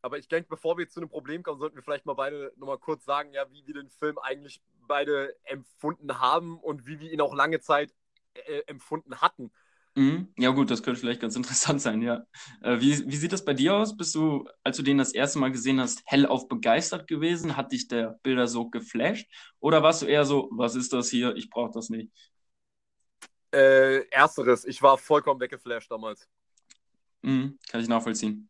aber 0.02 0.18
ich 0.18 0.28
denke, 0.28 0.50
bevor 0.50 0.78
wir 0.78 0.88
zu 0.90 1.00
einem 1.00 1.10
Problem 1.10 1.44
kommen, 1.44 1.60
sollten 1.60 1.76
wir 1.76 1.84
vielleicht 1.84 2.06
mal 2.06 2.14
beide 2.14 2.54
nochmal 2.56 2.78
kurz 2.80 3.06
sagen, 3.06 3.34
ja, 3.34 3.52
wie 3.52 3.66
wir 3.68 3.74
den 3.74 3.90
Film 3.90 4.18
eigentlich 4.18 4.62
beide 4.88 5.36
empfunden 5.44 6.20
haben 6.20 6.58
und 6.60 6.88
wie 6.88 7.00
wir 7.00 7.12
ihn 7.12 7.22
auch 7.22 7.34
lange 7.34 7.60
Zeit 7.60 7.94
äh, 8.34 8.62
empfunden 8.68 9.22
hatten. 9.22 9.52
Mhm. 10.00 10.34
Ja, 10.38 10.52
gut, 10.52 10.72
das 10.72 10.82
könnte 10.82 11.02
vielleicht 11.02 11.20
ganz 11.20 11.36
interessant 11.36 11.82
sein, 11.82 12.02
ja. 12.02 12.24
Äh, 12.62 12.80
wie, 12.80 13.06
wie 13.12 13.16
sieht 13.18 13.34
das 13.34 13.44
bei 13.44 13.54
dir 13.54 13.76
aus? 13.76 13.98
Bist 13.98 14.16
du, 14.16 14.48
als 14.64 14.78
du 14.78 14.84
den 14.84 14.98
das 14.98 15.14
erste 15.14 15.40
Mal 15.40 15.52
gesehen 15.52 15.82
hast, 15.82 16.02
hellauf 16.06 16.48
begeistert 16.48 17.06
gewesen? 17.06 17.58
Hat 17.58 17.74
dich 17.74 17.90
der 17.90 18.18
Bilder 18.24 18.48
so 18.48 18.70
geflasht? 18.70 19.30
Oder 19.60 19.84
warst 19.84 20.02
du 20.02 20.06
eher 20.06 20.24
so, 20.24 20.48
was 20.54 20.76
ist 20.76 20.94
das 20.94 21.10
hier? 21.10 21.36
Ich 21.36 21.50
brauche 21.50 21.72
das 21.74 21.90
nicht? 21.90 22.10
Äh, 23.52 24.08
ersteres, 24.10 24.64
ich 24.64 24.82
war 24.82 24.98
vollkommen 24.98 25.42
weggeflasht 25.42 25.92
damals. 25.92 26.30
Mhm, 27.22 27.60
kann 27.70 27.82
ich 27.82 27.90
nachvollziehen. 27.90 28.50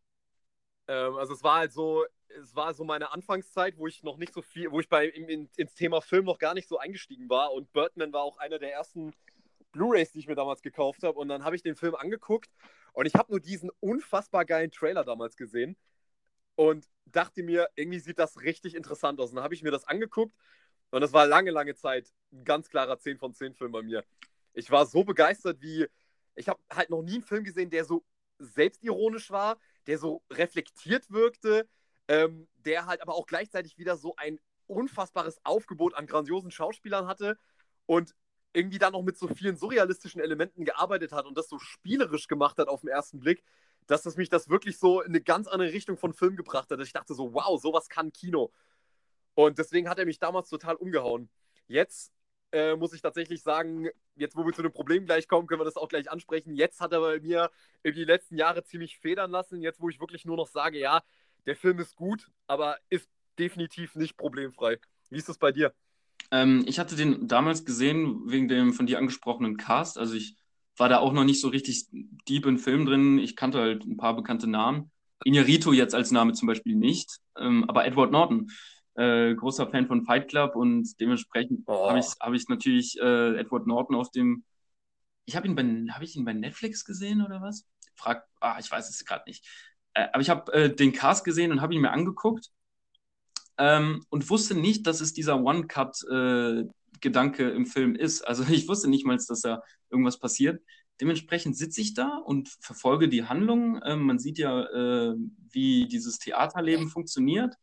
Ähm, 0.87 1.15
also 1.15 1.33
es 1.33 1.41
war 1.41 1.57
halt 1.57 1.73
so, 1.73 2.05
es 2.27 2.55
war 2.55 2.75
so 2.75 2.83
meine 2.83 3.11
Anfangszeit, 3.11 3.75
wo 3.75 3.87
ich 3.87 4.03
noch 4.03 4.17
nicht 4.17 4.35
so 4.35 4.43
viel, 4.43 4.71
wo 4.71 4.79
ich 4.79 4.87
bei 4.87 5.07
in, 5.07 5.49
ins 5.55 5.73
Thema 5.73 5.99
Film 6.01 6.25
noch 6.25 6.37
gar 6.37 6.53
nicht 6.53 6.67
so 6.67 6.77
eingestiegen 6.77 7.27
war 7.27 7.53
und 7.53 7.73
Birdman 7.73 8.13
war 8.13 8.21
auch 8.21 8.37
einer 8.37 8.59
der 8.59 8.71
ersten 8.71 9.15
Blu-rays, 9.71 10.11
die 10.11 10.19
ich 10.19 10.27
mir 10.27 10.35
damals 10.35 10.61
gekauft 10.61 11.03
habe. 11.03 11.19
Und 11.19 11.27
dann 11.27 11.43
habe 11.43 11.55
ich 11.55 11.63
den 11.63 11.75
Film 11.75 11.95
angeguckt 11.95 12.49
und 12.93 13.05
ich 13.05 13.15
habe 13.15 13.31
nur 13.31 13.39
diesen 13.39 13.69
unfassbar 13.79 14.45
geilen 14.45 14.71
Trailer 14.71 15.03
damals 15.03 15.35
gesehen 15.35 15.77
und 16.55 16.87
dachte 17.05 17.43
mir, 17.43 17.69
irgendwie 17.75 17.99
sieht 17.99 18.19
das 18.19 18.41
richtig 18.41 18.75
interessant 18.75 19.19
aus. 19.19 19.29
Und 19.29 19.37
dann 19.37 19.43
habe 19.43 19.53
ich 19.53 19.63
mir 19.63 19.71
das 19.71 19.85
angeguckt 19.85 20.35
und 20.91 21.01
das 21.01 21.13
war 21.13 21.25
lange, 21.25 21.51
lange 21.51 21.75
Zeit 21.75 22.11
ein 22.31 22.43
ganz 22.43 22.69
klarer 22.69 22.99
10 22.99 23.17
von 23.17 23.33
10 23.33 23.53
Film 23.53 23.71
bei 23.71 23.81
mir. 23.81 24.03
Ich 24.53 24.71
war 24.71 24.85
so 24.85 25.03
begeistert, 25.03 25.61
wie 25.61 25.87
ich 26.35 26.47
habe 26.47 26.59
halt 26.73 26.89
noch 26.89 27.01
nie 27.01 27.15
einen 27.15 27.23
Film 27.23 27.43
gesehen, 27.43 27.69
der 27.69 27.85
so 27.85 28.05
selbstironisch 28.39 29.29
war, 29.29 29.59
der 29.87 29.97
so 29.97 30.23
reflektiert 30.31 31.09
wirkte, 31.11 31.67
ähm, 32.07 32.47
der 32.55 32.85
halt 32.85 33.01
aber 33.01 33.15
auch 33.15 33.25
gleichzeitig 33.25 33.77
wieder 33.77 33.97
so 33.97 34.15
ein 34.15 34.39
unfassbares 34.67 35.39
Aufgebot 35.43 35.95
an 35.95 36.07
grandiosen 36.07 36.51
Schauspielern 36.51 37.07
hatte 37.07 37.37
und 37.85 38.15
irgendwie 38.53 38.79
da 38.79 38.89
noch 38.91 39.03
mit 39.03 39.17
so 39.17 39.27
vielen 39.27 39.57
surrealistischen 39.57 40.21
Elementen 40.21 40.65
gearbeitet 40.65 41.11
hat 41.11 41.25
und 41.25 41.37
das 41.37 41.49
so 41.49 41.59
spielerisch 41.59 42.27
gemacht 42.27 42.57
hat 42.57 42.67
auf 42.67 42.81
den 42.81 42.89
ersten 42.89 43.19
Blick, 43.19 43.43
dass 43.87 44.03
das 44.03 44.17
mich 44.17 44.29
das 44.29 44.49
wirklich 44.49 44.77
so 44.77 45.01
in 45.01 45.09
eine 45.09 45.21
ganz 45.21 45.47
andere 45.47 45.71
Richtung 45.71 45.97
von 45.97 46.13
Film 46.13 46.35
gebracht 46.35 46.69
hat. 46.71 46.79
Dass 46.79 46.87
ich 46.87 46.93
dachte 46.93 47.13
so, 47.13 47.33
wow, 47.33 47.59
sowas 47.61 47.89
kann 47.89 48.11
Kino. 48.11 48.51
Und 49.35 49.57
deswegen 49.57 49.89
hat 49.89 49.99
er 49.99 50.05
mich 50.05 50.19
damals 50.19 50.49
total 50.49 50.75
umgehauen. 50.75 51.29
Jetzt 51.67 52.11
äh, 52.51 52.75
muss 52.75 52.93
ich 52.93 53.01
tatsächlich 53.01 53.41
sagen, 53.41 53.89
jetzt 54.15 54.35
wo 54.35 54.45
wir 54.45 54.53
zu 54.53 54.61
dem 54.61 54.71
Problem 54.71 55.05
gleich 55.05 55.27
kommen, 55.27 55.47
können 55.47 55.61
wir 55.61 55.65
das 55.65 55.77
auch 55.77 55.87
gleich 55.87 56.09
ansprechen. 56.11 56.55
Jetzt 56.55 56.81
hat 56.81 56.91
er 56.91 56.99
bei 56.99 57.19
mir 57.19 57.51
die 57.83 58.03
letzten 58.03 58.37
Jahre 58.37 58.63
ziemlich 58.63 58.97
federn 58.99 59.31
lassen. 59.31 59.61
Jetzt, 59.61 59.79
wo 59.79 59.89
ich 59.89 59.99
wirklich 59.99 60.25
nur 60.25 60.37
noch 60.37 60.47
sage, 60.47 60.79
ja, 60.79 61.01
der 61.45 61.55
Film 61.55 61.79
ist 61.79 61.95
gut, 61.95 62.29
aber 62.47 62.77
ist 62.89 63.09
definitiv 63.37 63.95
nicht 63.95 64.17
problemfrei. 64.17 64.79
Wie 65.09 65.17
ist 65.17 65.29
das 65.29 65.37
bei 65.37 65.51
dir? 65.51 65.73
Ähm, 66.31 66.63
ich 66.67 66.79
hatte 66.79 66.95
den 66.95 67.27
damals 67.27 67.65
gesehen 67.65 68.29
wegen 68.29 68.47
dem 68.47 68.73
von 68.73 68.85
dir 68.85 68.97
angesprochenen 68.97 69.57
Cast. 69.57 69.97
Also 69.97 70.15
ich 70.15 70.35
war 70.77 70.89
da 70.89 70.99
auch 70.99 71.13
noch 71.13 71.23
nicht 71.23 71.41
so 71.41 71.49
richtig 71.49 71.87
deep 72.27 72.45
in 72.45 72.57
Film 72.57 72.85
drin. 72.85 73.19
Ich 73.19 73.35
kannte 73.35 73.59
halt 73.59 73.85
ein 73.85 73.97
paar 73.97 74.15
bekannte 74.15 74.47
Namen. 74.47 74.91
Iñárritu 75.25 75.73
jetzt 75.73 75.95
als 75.95 76.11
Name 76.11 76.33
zum 76.33 76.47
Beispiel 76.47 76.75
nicht, 76.75 77.17
ähm, 77.37 77.65
aber 77.67 77.85
Edward 77.85 78.11
Norton 78.11 78.49
äh, 78.99 79.33
großer 79.33 79.67
Fan 79.67 79.87
von 79.87 80.03
Fight 80.03 80.27
Club 80.27 80.55
und 80.55 80.99
dementsprechend 80.99 81.63
oh. 81.67 81.89
habe 81.89 81.99
ich, 81.99 82.05
hab 82.19 82.33
ich 82.33 82.47
natürlich 82.49 82.99
äh, 82.99 83.37
Edward 83.37 83.65
Norton 83.65 83.95
auf 83.95 84.11
dem. 84.11 84.43
Ich 85.25 85.35
habe 85.35 85.47
ihn 85.47 85.55
bei 85.55 85.63
habe 85.93 86.03
ich 86.03 86.15
ihn 86.15 86.25
bei 86.25 86.33
Netflix 86.33 86.83
gesehen 86.83 87.23
oder 87.23 87.41
was? 87.41 87.65
Frag, 87.95 88.25
ah, 88.41 88.57
ich 88.59 88.69
weiß 88.69 88.89
es 88.89 89.05
gerade 89.05 89.23
nicht. 89.27 89.45
Äh, 89.93 90.07
aber 90.11 90.21
ich 90.21 90.29
habe 90.29 90.51
äh, 90.53 90.75
den 90.75 90.91
Cast 90.91 91.23
gesehen 91.23 91.51
und 91.51 91.61
habe 91.61 91.73
ihn 91.73 91.81
mir 91.81 91.91
angeguckt 91.91 92.49
ähm, 93.59 94.03
und 94.09 94.29
wusste 94.29 94.55
nicht, 94.55 94.87
dass 94.87 95.01
es 95.01 95.13
dieser 95.13 95.43
One-Cut-Gedanke 95.43 97.51
äh, 97.51 97.55
im 97.55 97.67
Film 97.67 97.95
ist. 97.95 98.21
Also 98.21 98.43
ich 98.51 98.67
wusste 98.67 98.89
nicht 98.89 99.05
mal, 99.05 99.17
dass 99.17 99.41
da 99.41 99.61
irgendwas 99.91 100.19
passiert. 100.19 100.63
Dementsprechend 100.99 101.55
sitze 101.55 101.81
ich 101.81 101.93
da 101.93 102.17
und 102.17 102.49
verfolge 102.59 103.07
die 103.07 103.25
Handlung. 103.25 103.79
Ähm, 103.85 104.01
man 104.01 104.19
sieht 104.19 104.39
ja, 104.39 104.63
äh, 104.63 105.13
wie 105.51 105.87
dieses 105.87 106.17
Theaterleben 106.17 106.89
funktioniert 106.89 107.53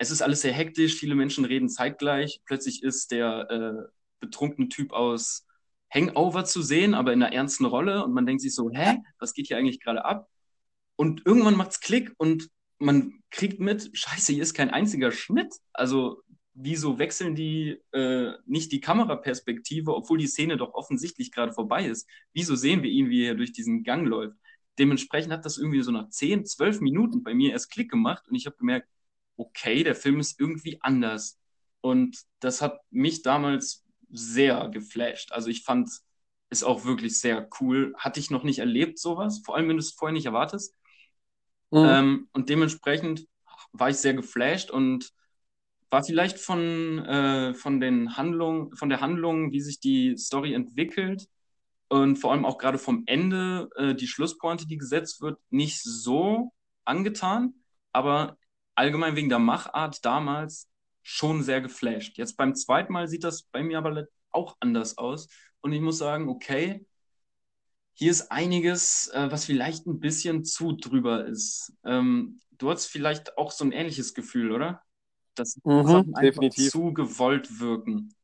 es 0.00 0.10
ist 0.10 0.22
alles 0.22 0.40
sehr 0.40 0.54
hektisch, 0.54 0.94
viele 0.94 1.14
Menschen 1.14 1.44
reden 1.44 1.68
zeitgleich. 1.68 2.40
Plötzlich 2.46 2.82
ist 2.82 3.10
der 3.10 3.50
äh, 3.50 3.90
betrunkene 4.20 4.70
Typ 4.70 4.94
aus 4.94 5.46
Hangover 5.92 6.46
zu 6.46 6.62
sehen, 6.62 6.94
aber 6.94 7.12
in 7.12 7.22
einer 7.22 7.34
ernsten 7.34 7.66
Rolle 7.66 8.02
und 8.02 8.14
man 8.14 8.24
denkt 8.24 8.40
sich 8.40 8.54
so, 8.54 8.70
hä, 8.70 8.96
was 9.18 9.34
geht 9.34 9.48
hier 9.48 9.58
eigentlich 9.58 9.78
gerade 9.78 10.06
ab? 10.06 10.26
Und 10.96 11.26
irgendwann 11.26 11.54
macht 11.54 11.72
es 11.72 11.80
Klick 11.80 12.14
und 12.16 12.48
man 12.80 13.22
kriegt 13.30 13.60
mit, 13.60 13.90
scheiße, 13.92 14.32
hier 14.32 14.42
ist 14.42 14.54
kein 14.54 14.70
einziger 14.70 15.12
Schnitt. 15.12 15.54
Also 15.72 16.22
wieso 16.54 16.98
wechseln 16.98 17.34
die 17.34 17.78
äh, 17.92 18.32
nicht 18.46 18.72
die 18.72 18.80
Kameraperspektive, 18.80 19.94
obwohl 19.94 20.18
die 20.18 20.26
Szene 20.26 20.56
doch 20.56 20.74
offensichtlich 20.74 21.30
gerade 21.30 21.52
vorbei 21.52 21.86
ist? 21.86 22.08
Wieso 22.32 22.56
sehen 22.56 22.82
wir 22.82 22.90
ihn, 22.90 23.10
wie 23.10 23.24
er 23.24 23.34
durch 23.34 23.52
diesen 23.52 23.84
Gang 23.84 24.06
läuft? 24.06 24.36
Dementsprechend 24.78 25.32
hat 25.32 25.44
das 25.44 25.58
irgendwie 25.58 25.82
so 25.82 25.92
nach 25.92 26.08
10, 26.08 26.46
12 26.46 26.80
Minuten 26.80 27.22
bei 27.22 27.34
mir 27.34 27.52
erst 27.52 27.70
Klick 27.70 27.90
gemacht 27.90 28.26
und 28.28 28.34
ich 28.34 28.46
habe 28.46 28.56
gemerkt, 28.56 28.88
okay, 29.36 29.84
der 29.84 29.94
Film 29.94 30.20
ist 30.20 30.40
irgendwie 30.40 30.78
anders. 30.80 31.38
Und 31.80 32.18
das 32.40 32.62
hat 32.62 32.80
mich 32.90 33.22
damals 33.22 33.84
sehr 34.10 34.68
geflasht. 34.68 35.32
Also 35.32 35.48
ich 35.48 35.64
fand 35.64 35.88
es 36.50 36.62
auch 36.62 36.84
wirklich 36.84 37.20
sehr 37.20 37.48
cool. 37.60 37.94
Hatte 37.96 38.20
ich 38.20 38.30
noch 38.30 38.42
nicht 38.42 38.58
erlebt, 38.58 38.98
sowas, 38.98 39.40
vor 39.44 39.56
allem 39.56 39.68
wenn 39.68 39.76
du 39.76 39.82
es 39.82 39.92
vorher 39.92 40.12
nicht 40.12 40.26
erwartest. 40.26 40.74
Mhm. 41.70 41.84
Ähm, 41.86 42.28
und 42.32 42.48
dementsprechend 42.48 43.26
war 43.72 43.90
ich 43.90 43.96
sehr 43.96 44.14
geflasht 44.14 44.70
und 44.70 45.12
war 45.90 46.04
vielleicht 46.04 46.38
von, 46.38 47.04
äh, 47.04 47.54
von 47.54 47.80
den 47.80 48.16
Handlungen, 48.16 48.74
von 48.76 48.88
der 48.88 49.00
Handlung, 49.00 49.52
wie 49.52 49.60
sich 49.60 49.80
die 49.80 50.16
Story 50.16 50.54
entwickelt 50.54 51.28
und 51.88 52.16
vor 52.16 52.32
allem 52.32 52.44
auch 52.44 52.58
gerade 52.58 52.78
vom 52.78 53.02
Ende, 53.06 53.68
äh, 53.76 53.94
die 53.94 54.06
Schlusspointe, 54.06 54.66
die 54.66 54.78
gesetzt 54.78 55.20
wird, 55.20 55.38
nicht 55.50 55.82
so 55.82 56.52
angetan. 56.84 57.54
Aber 57.92 58.36
allgemein 58.76 59.16
wegen 59.16 59.28
der 59.28 59.40
Machart 59.40 60.04
damals 60.04 60.68
schon 61.02 61.42
sehr 61.42 61.60
geflasht. 61.60 62.16
Jetzt 62.18 62.36
beim 62.36 62.54
zweiten 62.54 62.92
Mal 62.92 63.08
sieht 63.08 63.24
das 63.24 63.42
bei 63.42 63.62
mir 63.64 63.78
aber 63.78 64.06
auch 64.30 64.56
anders 64.60 64.98
aus. 64.98 65.28
Und 65.60 65.72
ich 65.72 65.80
muss 65.80 65.98
sagen, 65.98 66.28
okay, 66.28 66.86
hier 67.94 68.10
ist 68.10 68.30
einiges, 68.30 69.08
äh, 69.08 69.30
was 69.30 69.44
vielleicht 69.44 69.86
ein 69.86 70.00
bisschen 70.00 70.44
zu 70.44 70.72
drüber 70.72 71.26
ist. 71.26 71.72
Ähm, 71.84 72.40
du 72.52 72.70
hast 72.70 72.86
vielleicht 72.86 73.36
auch 73.36 73.50
so 73.50 73.64
ein 73.64 73.72
ähnliches 73.72 74.14
Gefühl, 74.14 74.52
oder? 74.52 74.82
Dass 75.34 75.58
mhm, 75.64 75.86
Sachen 75.86 76.14
definitiv. 76.14 76.70
zu 76.70 76.92
gewollt 76.92 77.60
wirken. 77.60 78.14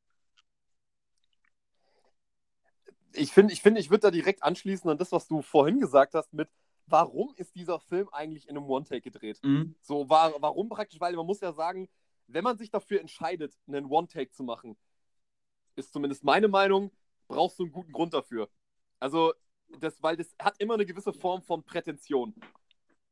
Ich 3.12 3.32
finde, 3.32 3.52
ich, 3.52 3.62
find, 3.62 3.78
ich 3.78 3.90
würde 3.90 4.02
da 4.02 4.10
direkt 4.10 4.42
anschließen 4.42 4.90
an 4.90 4.98
das, 4.98 5.12
was 5.12 5.26
du 5.26 5.40
vorhin 5.40 5.80
gesagt 5.80 6.14
hast 6.14 6.32
mit, 6.34 6.48
warum 6.86 7.32
ist 7.36 7.54
dieser 7.54 7.80
Film 7.80 8.08
eigentlich 8.12 8.48
in 8.48 8.56
einem 8.56 8.68
One-Take 8.68 9.00
gedreht? 9.00 9.40
Mhm. 9.42 9.74
So, 9.80 10.08
war, 10.08 10.34
warum 10.40 10.68
praktisch? 10.68 11.00
Weil 11.00 11.14
man 11.14 11.26
muss 11.26 11.40
ja 11.40 11.52
sagen, 11.52 11.88
wenn 12.26 12.44
man 12.44 12.58
sich 12.58 12.70
dafür 12.70 13.00
entscheidet, 13.00 13.54
einen 13.66 13.86
One-Take 13.86 14.30
zu 14.32 14.42
machen, 14.42 14.76
ist 15.76 15.92
zumindest 15.92 16.24
meine 16.24 16.48
Meinung, 16.48 16.90
brauchst 17.28 17.58
du 17.58 17.64
einen 17.64 17.72
guten 17.72 17.92
Grund 17.92 18.14
dafür. 18.14 18.48
Also, 19.00 19.32
das, 19.80 20.02
weil 20.02 20.16
das 20.16 20.34
hat 20.38 20.56
immer 20.58 20.74
eine 20.74 20.86
gewisse 20.86 21.12
Form 21.12 21.42
von 21.42 21.62
Prätension. 21.62 22.34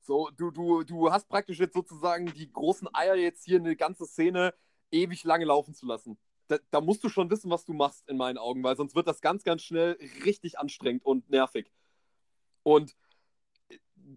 So, 0.00 0.30
du, 0.36 0.50
du, 0.50 0.82
du 0.82 1.10
hast 1.10 1.28
praktisch 1.28 1.58
jetzt 1.58 1.74
sozusagen 1.74 2.26
die 2.34 2.52
großen 2.52 2.88
Eier, 2.92 3.14
jetzt 3.14 3.44
hier 3.44 3.58
eine 3.58 3.74
ganze 3.76 4.06
Szene 4.06 4.54
ewig 4.90 5.24
lange 5.24 5.46
laufen 5.46 5.74
zu 5.74 5.86
lassen. 5.86 6.18
Da, 6.48 6.58
da, 6.70 6.80
musst 6.80 7.02
du 7.02 7.08
schon 7.08 7.30
wissen, 7.30 7.50
was 7.50 7.64
du 7.64 7.72
machst, 7.72 8.08
in 8.08 8.18
meinen 8.18 8.36
Augen, 8.36 8.62
weil 8.62 8.76
sonst 8.76 8.94
wird 8.94 9.06
das 9.06 9.22
ganz, 9.22 9.44
ganz 9.44 9.62
schnell 9.62 9.98
richtig 10.24 10.58
anstrengend 10.58 11.04
und 11.04 11.30
nervig. 11.30 11.70
Und 12.62 12.94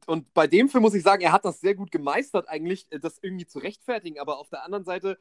und 0.06 0.34
bei 0.34 0.48
dem 0.48 0.70
Film 0.70 0.82
muss 0.82 0.94
ich 0.94 1.04
sagen, 1.04 1.24
er 1.24 1.32
hat 1.32 1.46
das 1.46 1.62
sehr 1.62 1.76
gut 1.76 1.92
gemeistert, 1.92 2.50
eigentlich 2.50 2.88
äh, 2.92 3.00
das 3.00 3.20
irgendwie 3.22 3.48
zu 3.48 3.60
rechtfertigen. 3.60 4.20
Aber 4.20 4.38
auf 4.40 4.50
der 4.50 4.64
anderen 4.64 4.84
Seite 4.84 5.18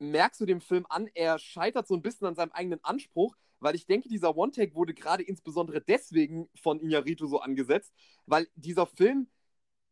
merkst 0.00 0.40
du 0.40 0.46
dem 0.46 0.60
Film 0.60 0.86
an, 0.88 1.08
er 1.14 1.38
scheitert 1.38 1.86
so 1.86 1.94
ein 1.94 2.02
bisschen 2.02 2.26
an 2.26 2.34
seinem 2.34 2.52
eigenen 2.52 2.82
Anspruch, 2.82 3.36
weil 3.60 3.74
ich 3.74 3.86
denke, 3.86 4.08
dieser 4.08 4.36
One-Take 4.36 4.74
wurde 4.74 4.94
gerade 4.94 5.22
insbesondere 5.22 5.80
deswegen 5.80 6.48
von 6.54 6.80
Iñárritu 6.80 7.26
so 7.26 7.40
angesetzt, 7.40 7.92
weil 8.26 8.48
dieser 8.54 8.86
Film 8.86 9.28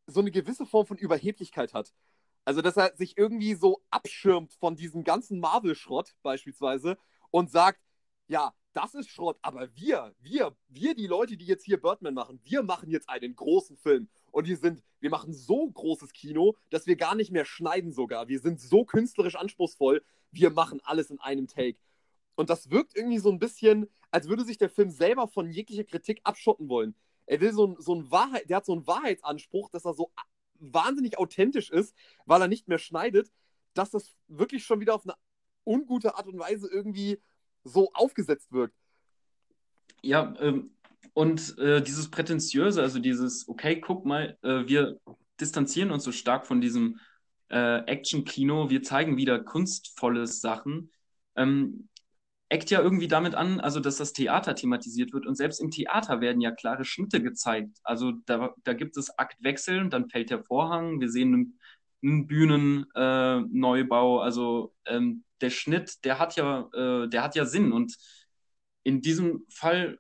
so 0.07 0.21
eine 0.21 0.31
gewisse 0.31 0.67
Form 0.67 0.87
von 0.87 0.97
Überheblichkeit 0.97 1.75
hat. 1.75 1.93
Also, 2.47 2.63
dass 2.63 2.79
er 2.79 2.97
sich 2.97 3.19
irgendwie 3.19 3.55
so 3.55 3.83
abschirmt 3.91 4.55
von 4.55 4.75
diesem 4.75 5.05
ganzen 5.05 5.39
Marvel-Schrott 5.39 6.15
beispielsweise 6.23 6.97
und 7.31 7.51
sagt, 7.51 7.79
ja, 8.27 8.55
das 8.73 8.95
ist 8.95 9.11
Schrott, 9.11 9.39
aber 9.43 9.69
wir, 9.75 10.15
wir, 10.21 10.57
wir, 10.69 10.95
die 10.95 11.07
Leute, 11.07 11.37
die 11.37 11.47
jetzt 11.47 11.65
hier 11.65 11.81
Birdman 11.81 12.15
machen, 12.15 12.41
wir 12.45 12.63
machen 12.63 12.91
jetzt 12.91 13.09
einen 13.09 13.35
großen 13.35 13.77
Film. 13.77 14.09
Und 14.31 14.47
wir 14.47 14.57
sind, 14.57 14.83
wir 15.01 15.11
machen 15.11 15.33
so 15.33 15.69
großes 15.71 16.13
Kino, 16.13 16.57
dass 16.71 16.87
wir 16.87 16.97
gar 16.97 17.15
nicht 17.15 17.31
mehr 17.31 17.45
schneiden 17.45 17.93
sogar. 17.93 18.29
Wir 18.29 18.41
sind 18.41 18.61
so 18.61 18.85
künstlerisch 18.85 19.37
anspruchsvoll, 19.37 20.03
wir 20.31 20.51
machen 20.51 20.81
alles 20.85 21.11
in 21.11 21.21
einem 21.21 21.47
Take. 21.47 21.79
Und 22.35 22.51
das 22.51 22.71
wirkt 22.71 22.97
irgendwie 22.97 23.19
so 23.19 23.31
ein 23.31 23.39
bisschen, 23.39 23.89
als 24.11 24.29
würde 24.29 24.45
sich 24.45 24.59
der 24.59 24.71
Film 24.71 24.91
selber 24.91 25.29
von 25.29 25.51
jeglicher 25.51 25.85
Kritik 25.85 26.21
abschotten 26.25 26.69
wollen. 26.69 26.95
Er 27.27 27.41
will 27.41 27.53
so, 27.53 27.77
so 27.79 27.95
ein 27.95 28.11
Wahrheit, 28.11 28.49
der 28.49 28.59
hat 28.59 28.67
so 28.67 28.73
einen 28.73 28.87
Wahrheitsanspruch, 28.87 29.71
dass 29.71 29.85
er 29.85 29.95
so 29.95 30.13
wahnsinnig 30.55 31.19
authentisch 31.19 31.71
ist, 31.71 31.95
weil 32.27 32.41
er 32.41 32.49
nicht 32.49 32.69
mehr 32.69 32.79
schneidet, 32.79 33.31
dass 33.75 33.91
das 33.91 34.17
wirklich 34.29 34.65
schon 34.65 34.81
wieder 34.81 34.95
auf 34.95 35.05
eine 35.05 35.15
ungute 35.67 36.17
Art 36.17 36.27
und 36.27 36.39
Weise 36.39 36.69
irgendwie 36.71 37.21
so 37.65 37.93
aufgesetzt 37.93 38.53
wirkt. 38.53 38.75
Ja, 40.03 40.35
ähm, 40.41 40.71
und 41.19 41.59
äh, 41.59 41.83
dieses 41.83 42.13
Prätentiöse, 42.13 42.81
also 42.81 43.01
dieses, 43.01 43.49
okay, 43.49 43.81
guck 43.81 44.07
mal, 44.07 44.39
äh, 44.43 44.69
wir 44.69 45.01
distanzieren 45.41 45.91
uns 45.91 46.05
so 46.05 46.13
stark 46.13 46.47
von 46.47 46.61
diesem 46.61 47.01
äh, 47.49 47.79
Action-Kino, 47.87 48.71
wir 48.71 48.85
zeigen 48.85 49.17
wieder 49.17 49.41
kunstvolle 49.41 50.29
Sachen, 50.29 50.93
ähm, 51.35 51.89
eckt 52.49 52.71
ja 52.71 52.81
irgendwie 52.81 53.09
damit 53.09 53.35
an, 53.35 53.59
also 53.59 53.81
dass 53.81 53.97
das 53.97 54.13
Theater 54.13 54.55
thematisiert 54.55 55.13
wird 55.13 55.27
und 55.27 55.35
selbst 55.35 55.61
im 55.61 55.73
Theater 55.73 56.21
werden 56.21 56.41
ja 56.41 56.53
klare 56.53 56.85
Schnitte 56.85 57.21
gezeigt. 57.21 57.77
Also 57.83 58.13
da, 58.27 58.55
da 58.63 58.73
gibt 58.75 58.97
es 58.97 59.11
Aktwechsel, 59.19 59.89
dann 59.89 60.09
fällt 60.11 60.31
der 60.31 60.45
Vorhang, 60.45 61.01
wir 61.01 61.11
sehen 61.11 61.35
einen, 61.35 61.59
einen 62.01 62.29
Bühnenneubau, 62.29 64.21
also 64.21 64.73
ähm, 64.87 65.25
der 65.41 65.51
Schnitt, 65.51 66.05
der 66.05 66.21
hat 66.21 66.37
ja, 66.37 66.69
äh, 66.73 67.09
der 67.09 67.25
hat 67.25 67.35
ja 67.35 67.45
Sinn. 67.45 67.73
Und 67.73 67.97
in 68.85 69.01
diesem 69.01 69.45
Fall 69.49 69.99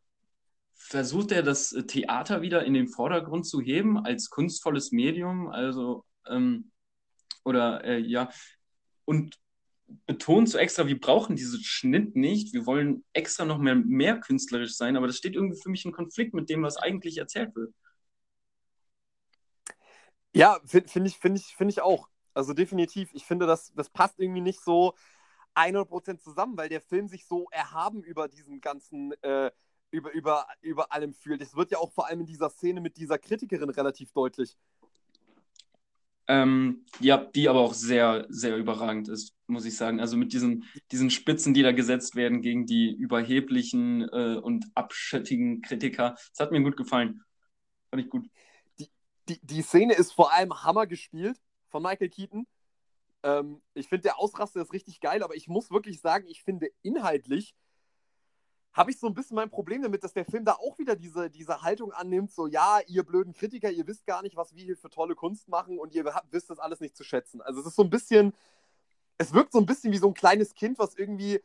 versucht 0.88 1.32
er 1.32 1.42
das 1.42 1.70
Theater 1.86 2.40
wieder 2.40 2.64
in 2.64 2.72
den 2.72 2.88
Vordergrund 2.88 3.46
zu 3.46 3.60
heben 3.60 3.98
als 3.98 4.30
kunstvolles 4.30 4.90
Medium, 4.90 5.48
also 5.48 6.04
ähm, 6.26 6.70
oder 7.44 7.84
äh, 7.84 7.98
ja, 7.98 8.30
und 9.04 9.38
betont 10.06 10.48
so 10.48 10.56
extra, 10.56 10.86
wir 10.86 10.98
brauchen 10.98 11.36
diesen 11.36 11.62
Schnitt 11.62 12.16
nicht, 12.16 12.54
wir 12.54 12.64
wollen 12.64 13.04
extra 13.12 13.44
noch 13.44 13.58
mehr, 13.58 13.74
mehr 13.74 14.18
künstlerisch 14.18 14.76
sein, 14.76 14.96
aber 14.96 15.06
das 15.06 15.16
steht 15.16 15.34
irgendwie 15.34 15.60
für 15.60 15.68
mich 15.68 15.84
in 15.84 15.92
Konflikt 15.92 16.32
mit 16.32 16.48
dem, 16.48 16.62
was 16.62 16.78
eigentlich 16.78 17.18
erzählt 17.18 17.54
wird. 17.54 17.74
Ja, 20.32 20.58
finde 20.64 20.88
find 20.88 21.06
ich, 21.06 21.18
find 21.18 21.38
ich, 21.38 21.56
find 21.56 21.70
ich 21.70 21.82
auch. 21.82 22.08
Also 22.32 22.54
definitiv. 22.54 23.10
Ich 23.12 23.24
finde, 23.24 23.46
das, 23.46 23.72
das 23.74 23.90
passt 23.90 24.20
irgendwie 24.20 24.42
nicht 24.42 24.60
so 24.60 24.94
100% 25.54 26.18
zusammen, 26.20 26.56
weil 26.56 26.68
der 26.68 26.80
Film 26.80 27.08
sich 27.08 27.26
so 27.26 27.48
erhaben 27.50 28.02
über 28.02 28.28
diesen 28.28 28.60
ganzen, 28.60 29.12
äh, 29.22 29.50
über, 29.90 30.12
über, 30.12 30.46
über 30.60 30.92
allem 30.92 31.12
fühlt. 31.12 31.40
Es 31.40 31.56
wird 31.56 31.70
ja 31.70 31.78
auch 31.78 31.92
vor 31.92 32.08
allem 32.08 32.20
in 32.20 32.26
dieser 32.26 32.50
Szene 32.50 32.80
mit 32.80 32.96
dieser 32.96 33.18
Kritikerin 33.18 33.70
relativ 33.70 34.12
deutlich. 34.12 34.56
Ähm, 36.30 36.84
ja, 37.00 37.16
die 37.16 37.48
aber 37.48 37.60
auch 37.60 37.72
sehr, 37.72 38.26
sehr 38.28 38.58
überragend 38.58 39.08
ist, 39.08 39.34
muss 39.46 39.64
ich 39.64 39.76
sagen. 39.76 39.98
Also 39.98 40.18
mit 40.18 40.34
diesen, 40.34 40.64
diesen 40.92 41.10
Spitzen, 41.10 41.54
die 41.54 41.62
da 41.62 41.72
gesetzt 41.72 42.16
werden 42.16 42.42
gegen 42.42 42.66
die 42.66 42.94
überheblichen 42.94 44.02
äh, 44.02 44.36
und 44.36 44.66
abschättigen 44.74 45.62
Kritiker. 45.62 46.16
Das 46.30 46.40
hat 46.40 46.52
mir 46.52 46.62
gut 46.62 46.76
gefallen. 46.76 47.22
Fand 47.88 48.02
ich 48.02 48.10
gut. 48.10 48.28
Die, 48.78 48.90
die, 49.30 49.40
die 49.42 49.62
Szene 49.62 49.94
ist 49.94 50.12
vor 50.12 50.34
allem 50.34 50.52
Hammer 50.62 50.86
gespielt 50.86 51.40
von 51.70 51.82
Michael 51.82 52.10
Keaton. 52.10 52.46
Ähm, 53.22 53.62
ich 53.72 53.88
finde, 53.88 54.02
der 54.02 54.18
Ausraster 54.18 54.60
ist 54.60 54.74
richtig 54.74 55.00
geil, 55.00 55.22
aber 55.22 55.34
ich 55.34 55.48
muss 55.48 55.70
wirklich 55.70 56.00
sagen, 56.02 56.26
ich 56.28 56.42
finde 56.42 56.68
inhaltlich 56.82 57.54
habe 58.72 58.90
ich 58.90 58.98
so 58.98 59.06
ein 59.06 59.14
bisschen 59.14 59.34
mein 59.34 59.50
Problem 59.50 59.82
damit, 59.82 60.04
dass 60.04 60.12
der 60.12 60.24
Film 60.24 60.44
da 60.44 60.52
auch 60.52 60.78
wieder 60.78 60.94
diese, 60.94 61.30
diese 61.30 61.62
Haltung 61.62 61.92
annimmt, 61.92 62.30
so 62.30 62.46
ja, 62.46 62.80
ihr 62.86 63.02
blöden 63.02 63.32
Kritiker, 63.32 63.70
ihr 63.70 63.86
wisst 63.86 64.06
gar 64.06 64.22
nicht, 64.22 64.36
was 64.36 64.54
wir 64.54 64.64
hier 64.64 64.76
für 64.76 64.90
tolle 64.90 65.14
Kunst 65.14 65.48
machen 65.48 65.78
und 65.78 65.94
ihr 65.94 66.04
habt, 66.04 66.32
wisst 66.32 66.50
das 66.50 66.58
alles 66.58 66.80
nicht 66.80 66.96
zu 66.96 67.04
schätzen. 67.04 67.40
Also 67.40 67.60
es 67.60 67.66
ist 67.66 67.76
so 67.76 67.82
ein 67.82 67.90
bisschen, 67.90 68.32
es 69.16 69.32
wirkt 69.32 69.52
so 69.52 69.58
ein 69.58 69.66
bisschen 69.66 69.92
wie 69.92 69.98
so 69.98 70.08
ein 70.08 70.14
kleines 70.14 70.54
Kind, 70.54 70.78
was 70.78 70.94
irgendwie, 70.94 71.40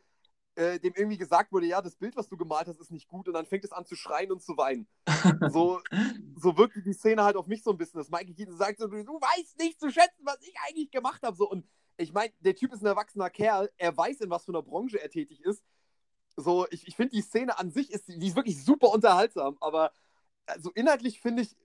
äh, 0.54 0.78
dem 0.78 0.94
irgendwie 0.94 1.18
gesagt 1.18 1.50
wurde, 1.50 1.66
ja, 1.66 1.82
das 1.82 1.96
Bild, 1.96 2.14
was 2.16 2.28
du 2.28 2.36
gemalt 2.36 2.68
hast, 2.68 2.80
ist 2.80 2.92
nicht 2.92 3.08
gut 3.08 3.26
und 3.26 3.34
dann 3.34 3.46
fängt 3.46 3.64
es 3.64 3.72
an 3.72 3.84
zu 3.84 3.96
schreien 3.96 4.30
und 4.30 4.42
zu 4.42 4.56
weinen. 4.56 4.86
so, 5.50 5.80
so 6.36 6.56
wirkt 6.56 6.76
die 6.84 6.92
Szene 6.92 7.24
halt 7.24 7.36
auf 7.36 7.46
mich 7.46 7.62
so 7.64 7.70
ein 7.70 7.78
bisschen, 7.78 7.98
dass 7.98 8.10
Mikey 8.10 8.34
Keaton 8.34 8.56
sagt 8.56 8.78
so, 8.78 8.86
du 8.86 8.96
weißt 8.96 9.58
nicht 9.58 9.80
zu 9.80 9.90
schätzen, 9.90 10.22
was 10.22 10.40
ich 10.42 10.54
eigentlich 10.68 10.90
gemacht 10.90 11.22
habe. 11.22 11.36
So, 11.36 11.50
und 11.50 11.66
ich 11.96 12.12
meine, 12.12 12.32
der 12.40 12.54
Typ 12.54 12.72
ist 12.72 12.82
ein 12.82 12.86
erwachsener 12.86 13.30
Kerl, 13.30 13.70
er 13.76 13.96
weiß, 13.96 14.20
in 14.20 14.30
was 14.30 14.44
für 14.44 14.52
einer 14.52 14.62
Branche 14.62 15.00
er 15.00 15.10
tätig 15.10 15.40
ist 15.40 15.64
so, 16.36 16.66
ich, 16.70 16.86
ich 16.86 16.96
finde 16.96 17.14
die 17.14 17.22
Szene 17.22 17.58
an 17.58 17.70
sich 17.70 17.90
ist, 17.90 18.08
die 18.08 18.26
ist 18.26 18.36
wirklich 18.36 18.62
super 18.62 18.90
unterhaltsam, 18.90 19.56
aber 19.60 19.92
also 20.46 20.70
inhaltlich 20.74 21.20
finde 21.20 21.42
ich, 21.42 21.56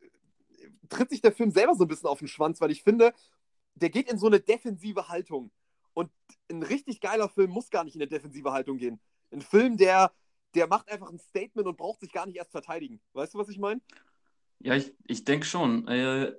tritt 0.89 1.09
sich 1.09 1.21
der 1.21 1.31
Film 1.31 1.51
selber 1.51 1.75
so 1.75 1.83
ein 1.83 1.87
bisschen 1.87 2.09
auf 2.09 2.19
den 2.19 2.27
Schwanz, 2.27 2.61
weil 2.61 2.71
ich 2.71 2.83
finde, 2.83 3.13
der 3.75 3.89
geht 3.89 4.11
in 4.11 4.17
so 4.17 4.27
eine 4.27 4.39
defensive 4.39 5.07
Haltung. 5.09 5.51
Und 5.93 6.11
ein 6.49 6.63
richtig 6.63 7.01
geiler 7.01 7.29
Film 7.29 7.51
muss 7.51 7.69
gar 7.69 7.83
nicht 7.83 7.95
in 7.95 8.01
eine 8.01 8.09
defensive 8.09 8.51
Haltung 8.51 8.77
gehen. 8.77 8.99
Ein 9.31 9.41
Film, 9.41 9.77
der, 9.77 10.11
der 10.55 10.67
macht 10.67 10.89
einfach 10.89 11.09
ein 11.09 11.19
Statement 11.19 11.67
und 11.67 11.77
braucht 11.77 11.99
sich 11.99 12.11
gar 12.11 12.25
nicht 12.25 12.37
erst 12.37 12.51
verteidigen. 12.51 12.99
Weißt 13.13 13.33
du, 13.33 13.37
was 13.37 13.49
ich 13.49 13.59
meine? 13.59 13.81
Ja, 14.59 14.75
ich, 14.75 14.93
ich 15.05 15.23
denke 15.23 15.45
schon. 15.45 15.87
Äh, 15.87 16.33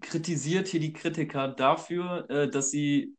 kritisiert 0.00 0.68
hier 0.68 0.80
die 0.80 0.92
Kritiker 0.92 1.48
dafür, 1.48 2.28
äh, 2.28 2.50
dass 2.50 2.70
sie 2.70 3.16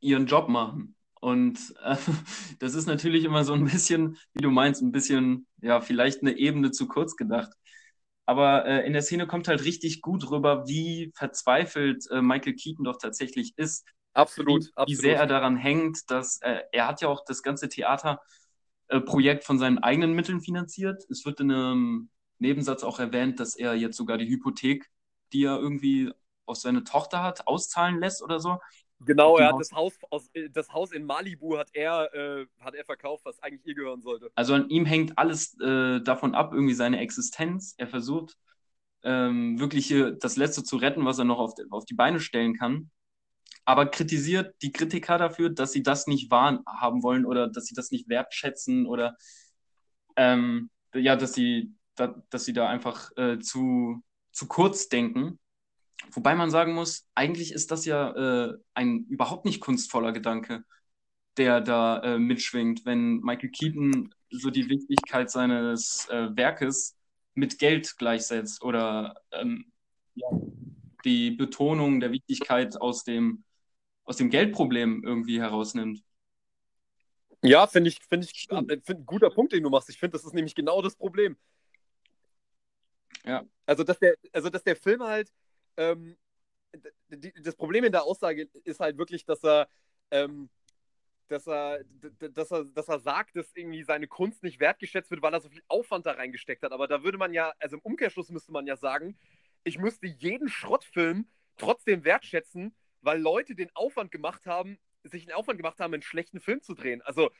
ihren 0.00 0.26
Job 0.26 0.48
machen. 0.48 0.94
Und 1.22 1.72
äh, 1.84 1.96
das 2.58 2.74
ist 2.74 2.86
natürlich 2.86 3.22
immer 3.24 3.44
so 3.44 3.52
ein 3.52 3.64
bisschen, 3.64 4.18
wie 4.34 4.42
du 4.42 4.50
meinst, 4.50 4.82
ein 4.82 4.90
bisschen, 4.90 5.46
ja, 5.60 5.80
vielleicht 5.80 6.20
eine 6.20 6.36
Ebene 6.36 6.72
zu 6.72 6.88
kurz 6.88 7.16
gedacht. 7.16 7.52
Aber 8.26 8.66
äh, 8.66 8.84
in 8.84 8.92
der 8.92 9.02
Szene 9.02 9.28
kommt 9.28 9.46
halt 9.46 9.64
richtig 9.64 10.00
gut 10.02 10.28
rüber, 10.32 10.66
wie 10.66 11.12
verzweifelt 11.14 12.04
äh, 12.10 12.20
Michael 12.20 12.54
Keaton 12.54 12.84
doch 12.84 12.98
tatsächlich 12.98 13.52
ist. 13.56 13.86
Absolut, 14.14 14.64
wie, 14.64 14.70
absolut. 14.74 14.88
Wie 14.88 14.94
sehr 14.96 15.16
er 15.16 15.26
daran 15.28 15.56
hängt, 15.56 16.10
dass 16.10 16.40
äh, 16.42 16.62
er 16.72 16.88
hat 16.88 17.00
ja 17.02 17.08
auch 17.08 17.24
das 17.24 17.44
ganze 17.44 17.68
Theaterprojekt 17.68 19.44
von 19.44 19.60
seinen 19.60 19.78
eigenen 19.78 20.14
Mitteln 20.14 20.40
finanziert. 20.40 21.04
Es 21.08 21.24
wird 21.24 21.38
in 21.38 21.52
einem 21.52 22.10
Nebensatz 22.40 22.82
auch 22.82 22.98
erwähnt, 22.98 23.38
dass 23.38 23.54
er 23.54 23.74
jetzt 23.74 23.96
sogar 23.96 24.18
die 24.18 24.28
Hypothek, 24.28 24.90
die 25.32 25.44
er 25.44 25.60
irgendwie 25.60 26.12
aus 26.46 26.62
seiner 26.62 26.82
Tochter 26.82 27.22
hat, 27.22 27.46
auszahlen 27.46 28.00
lässt 28.00 28.22
oder 28.22 28.40
so. 28.40 28.58
Genau, 29.04 29.38
er 29.38 29.48
hat 29.48 29.60
das 29.60 29.72
Haus, 29.72 29.94
aus, 30.10 30.28
äh, 30.34 30.48
das 30.50 30.72
Haus 30.72 30.92
in 30.92 31.04
Malibu 31.04 31.56
hat 31.58 31.70
er, 31.72 32.12
äh, 32.14 32.46
hat 32.60 32.74
er 32.74 32.84
verkauft, 32.84 33.24
was 33.24 33.38
eigentlich 33.42 33.66
ihr 33.66 33.74
gehören 33.74 34.00
sollte. 34.02 34.30
Also 34.34 34.54
an 34.54 34.68
ihm 34.68 34.84
hängt 34.84 35.18
alles 35.18 35.58
äh, 35.60 36.00
davon 36.00 36.34
ab, 36.34 36.52
irgendwie 36.52 36.74
seine 36.74 37.00
Existenz. 37.00 37.74
Er 37.78 37.88
versucht 37.88 38.36
ähm, 39.02 39.58
wirklich 39.58 39.86
hier 39.86 40.12
das 40.12 40.36
Letzte 40.36 40.62
zu 40.62 40.76
retten, 40.76 41.04
was 41.04 41.18
er 41.18 41.24
noch 41.24 41.38
auf, 41.38 41.54
auf 41.70 41.84
die 41.84 41.94
Beine 41.94 42.20
stellen 42.20 42.54
kann. 42.54 42.90
Aber 43.64 43.86
kritisiert 43.86 44.54
die 44.62 44.72
Kritiker 44.72 45.18
dafür, 45.18 45.50
dass 45.50 45.72
sie 45.72 45.82
das 45.82 46.06
nicht 46.06 46.30
wahrhaben 46.30 47.02
wollen 47.02 47.24
oder 47.24 47.48
dass 47.48 47.66
sie 47.66 47.74
das 47.74 47.90
nicht 47.90 48.08
wertschätzen 48.08 48.86
oder 48.86 49.16
ähm, 50.16 50.70
ja, 50.94 51.16
dass 51.16 51.32
sie, 51.32 51.74
da, 51.94 52.22
dass 52.30 52.44
sie 52.44 52.52
da 52.52 52.68
einfach 52.68 53.10
äh, 53.16 53.38
zu, 53.38 54.02
zu 54.32 54.48
kurz 54.48 54.88
denken 54.88 55.38
Wobei 56.10 56.34
man 56.34 56.50
sagen 56.50 56.74
muss, 56.74 57.08
eigentlich 57.14 57.52
ist 57.52 57.70
das 57.70 57.84
ja 57.84 58.10
äh, 58.10 58.58
ein 58.74 59.06
überhaupt 59.08 59.44
nicht 59.44 59.60
kunstvoller 59.60 60.12
Gedanke, 60.12 60.64
der 61.36 61.60
da 61.60 62.02
äh, 62.02 62.18
mitschwingt, 62.18 62.84
wenn 62.84 63.20
Michael 63.20 63.50
Keaton 63.50 64.14
so 64.30 64.50
die 64.50 64.68
Wichtigkeit 64.68 65.30
seines 65.30 66.08
äh, 66.10 66.34
Werkes 66.36 66.96
mit 67.34 67.58
Geld 67.58 67.96
gleichsetzt 67.96 68.62
oder 68.62 69.14
ähm, 69.30 69.72
ja, 70.14 70.28
die 71.04 71.30
Betonung 71.30 72.00
der 72.00 72.12
Wichtigkeit 72.12 72.80
aus 72.80 73.04
dem, 73.04 73.44
aus 74.04 74.16
dem 74.16 74.30
Geldproblem 74.30 75.02
irgendwie 75.04 75.40
herausnimmt. 75.40 76.02
Ja, 77.42 77.66
finde 77.66 77.88
ich, 77.90 77.98
finde 78.08 78.28
ich, 78.30 78.46
find 78.48 78.88
ein 78.88 79.06
guter 79.06 79.30
Punkt, 79.30 79.52
den 79.52 79.64
du 79.64 79.70
machst. 79.70 79.88
Ich 79.88 79.98
finde, 79.98 80.12
das 80.12 80.24
ist 80.24 80.34
nämlich 80.34 80.54
genau 80.54 80.80
das 80.80 80.94
Problem. 80.94 81.36
Ja. 83.24 83.44
Also, 83.66 83.82
dass 83.82 83.98
der, 83.98 84.14
also, 84.32 84.48
dass 84.48 84.62
der 84.62 84.76
Film 84.76 85.02
halt 85.02 85.32
ähm, 85.76 86.16
das 87.44 87.56
Problem 87.56 87.84
in 87.84 87.92
der 87.92 88.04
Aussage 88.04 88.48
ist 88.64 88.80
halt 88.80 88.96
wirklich, 88.98 89.24
dass 89.24 89.44
er, 89.44 89.68
ähm, 90.10 90.48
dass 91.28 91.46
er, 91.46 91.84
dass 91.84 92.50
er, 92.50 92.64
dass 92.64 92.88
er 92.88 92.98
sagt, 92.98 93.36
dass 93.36 93.54
irgendwie 93.54 93.82
seine 93.82 94.06
Kunst 94.06 94.42
nicht 94.42 94.60
wertgeschätzt 94.60 95.10
wird, 95.10 95.22
weil 95.22 95.34
er 95.34 95.40
so 95.40 95.48
viel 95.48 95.62
Aufwand 95.68 96.06
da 96.06 96.12
reingesteckt 96.12 96.62
hat. 96.62 96.72
Aber 96.72 96.88
da 96.88 97.02
würde 97.02 97.18
man 97.18 97.32
ja, 97.32 97.52
also 97.58 97.76
im 97.76 97.82
Umkehrschluss 97.82 98.30
müsste 98.30 98.52
man 98.52 98.66
ja 98.66 98.76
sagen, 98.76 99.18
ich 99.64 99.78
müsste 99.78 100.06
jeden 100.06 100.48
Schrottfilm 100.48 101.26
trotzdem 101.56 102.04
wertschätzen, 102.04 102.74
weil 103.00 103.20
Leute 103.20 103.54
den 103.54 103.70
Aufwand 103.74 104.10
gemacht 104.10 104.46
haben, 104.46 104.78
sich 105.04 105.26
den 105.26 105.34
Aufwand 105.34 105.58
gemacht 105.58 105.80
haben, 105.80 105.94
einen 105.94 106.02
schlechten 106.02 106.40
Film 106.40 106.62
zu 106.62 106.74
drehen. 106.74 107.02
Also, 107.02 107.30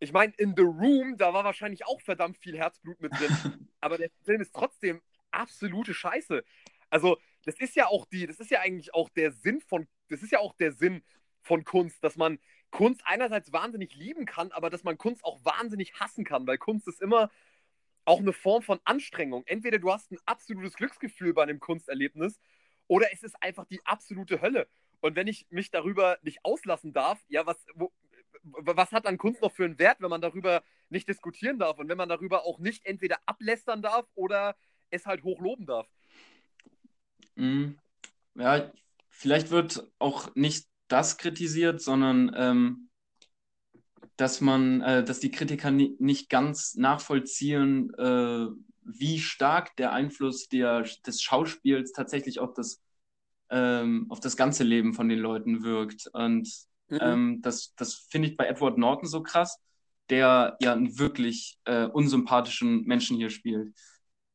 ich 0.00 0.12
meine, 0.12 0.32
in 0.36 0.54
The 0.56 0.62
Room, 0.62 1.16
da 1.16 1.32
war 1.32 1.44
wahrscheinlich 1.44 1.86
auch 1.86 2.00
verdammt 2.00 2.36
viel 2.36 2.56
Herzblut 2.56 3.00
mit 3.00 3.12
drin. 3.12 3.30
aber 3.80 3.98
der 3.98 4.10
Film 4.24 4.40
ist 4.40 4.54
trotzdem 4.54 5.00
absolute 5.30 5.94
Scheiße. 5.94 6.44
Also, 6.90 7.18
das 7.44 7.58
ist 7.60 7.76
ja 7.76 7.86
auch 7.86 8.06
die, 8.06 8.26
das 8.26 8.40
ist 8.40 8.50
ja 8.50 8.60
eigentlich 8.60 8.94
auch 8.94 9.08
der 9.10 9.32
Sinn 9.32 9.60
von, 9.60 9.86
das 10.08 10.22
ist 10.22 10.32
ja 10.32 10.38
auch 10.38 10.54
der 10.54 10.72
Sinn 10.72 11.02
von 11.42 11.64
Kunst, 11.64 12.02
dass 12.02 12.16
man 12.16 12.38
Kunst 12.70 13.02
einerseits 13.04 13.52
wahnsinnig 13.52 13.94
lieben 13.94 14.26
kann, 14.26 14.50
aber 14.52 14.70
dass 14.70 14.82
man 14.82 14.98
Kunst 14.98 15.24
auch 15.24 15.44
wahnsinnig 15.44 15.94
hassen 16.00 16.24
kann, 16.24 16.46
weil 16.46 16.58
Kunst 16.58 16.88
ist 16.88 17.00
immer 17.00 17.30
auch 18.04 18.18
eine 18.18 18.32
Form 18.32 18.62
von 18.62 18.80
Anstrengung. 18.84 19.44
Entweder 19.46 19.78
du 19.78 19.92
hast 19.92 20.10
ein 20.10 20.18
absolutes 20.26 20.74
Glücksgefühl 20.74 21.32
bei 21.32 21.42
einem 21.42 21.60
Kunsterlebnis 21.60 22.40
oder 22.86 23.12
es 23.12 23.22
ist 23.22 23.36
einfach 23.42 23.64
die 23.64 23.84
absolute 23.84 24.40
Hölle. 24.40 24.68
Und 25.00 25.16
wenn 25.16 25.26
ich 25.26 25.46
mich 25.50 25.70
darüber 25.70 26.18
nicht 26.22 26.44
auslassen 26.44 26.92
darf, 26.92 27.22
ja, 27.28 27.46
was, 27.46 27.64
wo, 27.74 27.92
was 28.42 28.92
hat 28.92 29.06
dann 29.06 29.18
Kunst 29.18 29.42
noch 29.42 29.52
für 29.52 29.64
einen 29.64 29.78
Wert, 29.78 30.00
wenn 30.00 30.10
man 30.10 30.20
darüber 30.20 30.62
nicht 30.88 31.08
diskutieren 31.08 31.58
darf 31.58 31.78
und 31.78 31.88
wenn 31.88 31.96
man 31.98 32.08
darüber 32.08 32.44
auch 32.44 32.58
nicht 32.58 32.84
entweder 32.84 33.18
ablästern 33.26 33.82
darf 33.82 34.06
oder 34.14 34.56
es 34.90 35.06
halt 35.06 35.22
hochloben 35.22 35.66
darf? 35.66 35.88
Mhm. 37.36 37.78
Ja, 38.34 38.70
vielleicht 39.08 39.50
wird 39.50 39.86
auch 39.98 40.34
nicht 40.34 40.66
das 40.88 41.16
kritisiert, 41.16 41.80
sondern 41.80 42.32
ähm, 42.36 42.90
dass 44.16 44.40
man, 44.40 44.80
äh, 44.82 45.04
dass 45.04 45.20
die 45.20 45.30
Kritiker 45.30 45.70
ni 45.70 45.96
nicht 45.98 46.28
ganz 46.28 46.74
nachvollziehen, 46.74 47.92
äh, 47.94 48.46
wie 48.82 49.18
stark 49.18 49.74
der 49.76 49.92
Einfluss 49.92 50.48
der, 50.48 50.84
des 51.06 51.22
Schauspiels 51.22 51.92
tatsächlich 51.92 52.38
auf 52.38 52.52
das, 52.54 52.82
ähm, 53.50 54.06
auf 54.10 54.20
das 54.20 54.36
ganze 54.36 54.62
Leben 54.62 54.94
von 54.94 55.08
den 55.08 55.18
Leuten 55.18 55.64
wirkt. 55.64 56.08
Und 56.12 56.48
mhm. 56.88 56.98
ähm, 57.00 57.38
das, 57.42 57.74
das 57.76 57.94
finde 57.94 58.28
ich 58.28 58.36
bei 58.36 58.46
Edward 58.46 58.78
Norton 58.78 59.08
so 59.08 59.22
krass, 59.22 59.58
der 60.10 60.56
ja 60.60 60.74
einen 60.74 60.98
wirklich 60.98 61.58
äh, 61.64 61.86
unsympathischen 61.86 62.84
Menschen 62.84 63.16
hier 63.16 63.30
spielt 63.30 63.74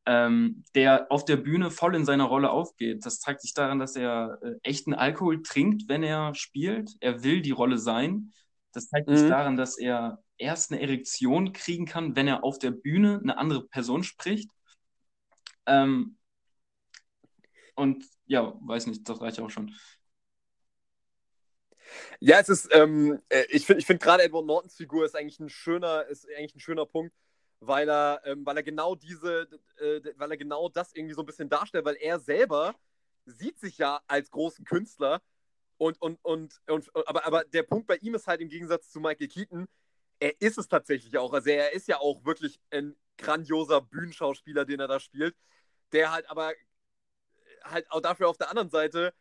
ähm, 0.05 0.63
der 0.75 1.11
auf 1.11 1.25
der 1.25 1.37
Bühne 1.37 1.71
voll 1.71 1.95
in 1.95 2.05
seiner 2.05 2.25
Rolle 2.25 2.49
aufgeht. 2.49 3.05
Das 3.05 3.19
zeigt 3.19 3.41
sich 3.41 3.53
daran, 3.53 3.79
dass 3.79 3.95
er 3.95 4.39
äh, 4.41 4.55
echten 4.63 4.93
Alkohol 4.93 5.41
trinkt, 5.43 5.87
wenn 5.87 6.03
er 6.03 6.33
spielt. 6.35 6.91
Er 6.99 7.23
will 7.23 7.41
die 7.41 7.51
Rolle 7.51 7.77
sein. 7.77 8.31
Das 8.71 8.89
zeigt 8.89 9.09
mhm. 9.09 9.17
sich 9.17 9.29
daran, 9.29 9.57
dass 9.57 9.77
er 9.77 10.23
erst 10.37 10.71
eine 10.71 10.81
Erektion 10.81 11.53
kriegen 11.53 11.85
kann, 11.85 12.15
wenn 12.15 12.27
er 12.27 12.43
auf 12.43 12.59
der 12.59 12.71
Bühne 12.71 13.19
eine 13.21 13.37
andere 13.37 13.67
Person 13.67 14.03
spricht. 14.03 14.49
Ähm, 15.65 16.17
und 17.75 18.05
ja, 18.25 18.53
weiß 18.61 18.87
nicht, 18.87 19.07
das 19.07 19.21
reicht 19.21 19.39
auch 19.39 19.49
schon. 19.49 19.75
Ja, 22.19 22.39
es 22.39 22.49
ist, 22.49 22.69
ähm, 22.73 23.19
äh, 23.29 23.45
ich 23.49 23.65
finde 23.65 23.79
ich 23.79 23.85
find 23.85 24.01
gerade 24.01 24.23
Edward 24.23 24.45
Nortons 24.45 24.75
Figur 24.75 25.05
ist 25.05 25.15
eigentlich 25.15 25.39
ein 25.39 25.49
schöner, 25.49 26.05
ist 26.05 26.27
eigentlich 26.37 26.55
ein 26.55 26.59
schöner 26.59 26.85
Punkt, 26.85 27.13
weil 27.59 27.89
er, 27.89 28.21
ähm, 28.25 28.45
weil 28.45 28.57
er 28.57 28.63
genau 28.63 28.95
diese, 28.95 29.47
äh, 29.77 30.01
weil 30.17 30.31
er 30.31 30.37
genau 30.37 30.69
das 30.69 30.93
irgendwie 30.93 31.13
so 31.13 31.21
ein 31.21 31.25
bisschen 31.25 31.49
darstellt, 31.49 31.85
weil 31.85 31.97
er 31.99 32.19
selber 32.19 32.75
sieht 33.25 33.59
sich 33.59 33.77
ja 33.77 34.01
als 34.07 34.31
großen 34.31 34.65
Künstler 34.65 35.21
und, 35.77 36.01
und, 36.01 36.19
und, 36.23 36.61
und 36.67 36.89
aber, 37.07 37.25
aber 37.25 37.43
der 37.45 37.63
Punkt 37.63 37.87
bei 37.87 37.97
ihm 37.97 38.15
ist 38.15 38.27
halt 38.27 38.41
im 38.41 38.49
Gegensatz 38.49 38.89
zu 38.91 38.99
Michael 38.99 39.27
Keaton, 39.27 39.67
er 40.19 40.39
ist 40.41 40.57
es 40.57 40.67
tatsächlich 40.67 41.17
auch. 41.17 41.33
Also 41.33 41.49
er 41.49 41.73
ist 41.73 41.87
ja 41.87 41.99
auch 41.99 42.25
wirklich 42.25 42.59
ein 42.71 42.95
grandioser 43.17 43.81
Bühnenschauspieler, 43.81 44.65
den 44.65 44.79
er 44.79 44.87
da 44.87 44.99
spielt, 44.99 45.35
der 45.93 46.11
halt 46.11 46.29
aber 46.29 46.53
halt 47.63 47.89
auch 47.91 48.01
dafür 48.01 48.29
auf 48.29 48.37
der 48.37 48.49
anderen 48.49 48.69
Seite 48.69 49.13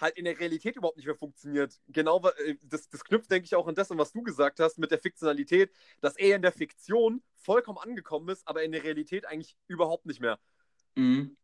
halt 0.00 0.16
in 0.16 0.24
der 0.24 0.38
Realität 0.38 0.76
überhaupt 0.76 0.96
nicht 0.96 1.06
mehr 1.06 1.14
funktioniert. 1.14 1.80
Genau, 1.88 2.20
äh, 2.46 2.56
das, 2.62 2.88
das 2.88 3.04
knüpft, 3.04 3.30
denke 3.30 3.46
ich, 3.46 3.54
auch 3.54 3.66
an 3.66 3.74
das, 3.74 3.90
was 3.90 4.12
du 4.12 4.22
gesagt 4.22 4.60
hast 4.60 4.78
mit 4.78 4.90
der 4.90 4.98
Fiktionalität, 4.98 5.70
dass 6.00 6.16
er 6.16 6.36
in 6.36 6.42
der 6.42 6.52
Fiktion 6.52 7.22
vollkommen 7.36 7.78
angekommen 7.78 8.28
ist, 8.28 8.46
aber 8.46 8.62
in 8.62 8.72
der 8.72 8.84
Realität 8.84 9.26
eigentlich 9.26 9.56
überhaupt 9.66 10.06
nicht 10.06 10.20
mehr. 10.20 10.38
Mhm. 10.96 11.36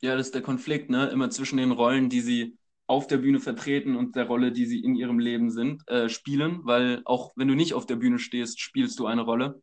Ja, 0.00 0.16
das 0.16 0.26
ist 0.26 0.34
der 0.34 0.42
Konflikt, 0.42 0.90
ne? 0.90 1.08
Immer 1.10 1.30
zwischen 1.30 1.58
den 1.58 1.70
Rollen, 1.70 2.08
die 2.08 2.20
sie 2.20 2.58
auf 2.86 3.06
der 3.06 3.18
Bühne 3.18 3.40
vertreten 3.40 3.96
und 3.96 4.16
der 4.16 4.26
Rolle, 4.26 4.52
die 4.52 4.66
sie 4.66 4.80
in 4.80 4.96
ihrem 4.96 5.18
Leben 5.18 5.50
sind, 5.50 5.88
äh, 5.88 6.08
spielen, 6.08 6.60
weil 6.64 7.02
auch 7.04 7.32
wenn 7.36 7.48
du 7.48 7.54
nicht 7.54 7.74
auf 7.74 7.86
der 7.86 7.96
Bühne 7.96 8.18
stehst, 8.18 8.60
spielst 8.60 8.98
du 8.98 9.06
eine 9.06 9.22
Rolle. 9.22 9.62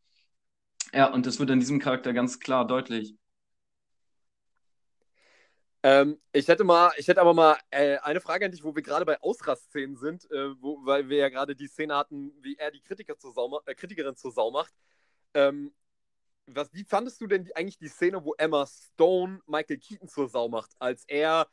Ja, 0.94 1.14
und 1.14 1.26
das 1.26 1.40
wird 1.40 1.50
in 1.50 1.60
diesem 1.60 1.80
Charakter 1.80 2.14
ganz 2.14 2.40
klar 2.40 2.66
deutlich. 2.66 3.16
Ähm, 5.82 6.20
ich 6.34 6.48
hätte 6.48 6.66
mal, 6.66 6.92
ich 6.98 7.08
hätte 7.08 7.22
aber 7.22 7.34
mal 7.34 7.58
äh, 7.70 7.98
eine 8.00 8.20
Frage 8.20 8.46
an 8.46 8.52
dich, 8.52 8.64
wo 8.64 8.76
wir 8.76 8.84
gerade 8.84 9.06
bei 9.06 9.22
Ausrastszenen 9.22 9.96
sind, 9.96 10.30
äh, 10.32 10.62
wo, 10.62 10.86
weil 10.86 11.08
wir 11.08 11.18
ja 11.18 11.30
gerade 11.30 11.56
die 11.56 11.68
Szene 11.68 11.96
hatten, 11.96 12.34
wie 12.42 12.58
er 12.58 12.72
die 12.72 12.82
Kritiker 12.82 13.18
zur 13.18 13.32
Sau, 13.34 13.62
äh, 13.66 13.76
Kritikerin 13.76 14.16
zur 14.16 14.32
Sau 14.32 14.52
macht. 14.52 14.74
Ähm, 15.34 15.74
was, 16.48 16.74
wie 16.74 16.84
fandest 16.84 17.22
du 17.22 17.28
denn 17.28 17.46
die, 17.46 17.56
eigentlich 17.56 17.78
die 17.78 17.88
Szene, 17.88 18.24
wo 18.26 18.34
Emma 18.38 18.66
Stone 18.68 19.42
Michael 19.46 19.78
Keaton 19.78 20.10
zur 20.10 20.28
Sau 20.28 20.50
macht, 20.50 20.72
als 20.80 21.06
er 21.08 21.48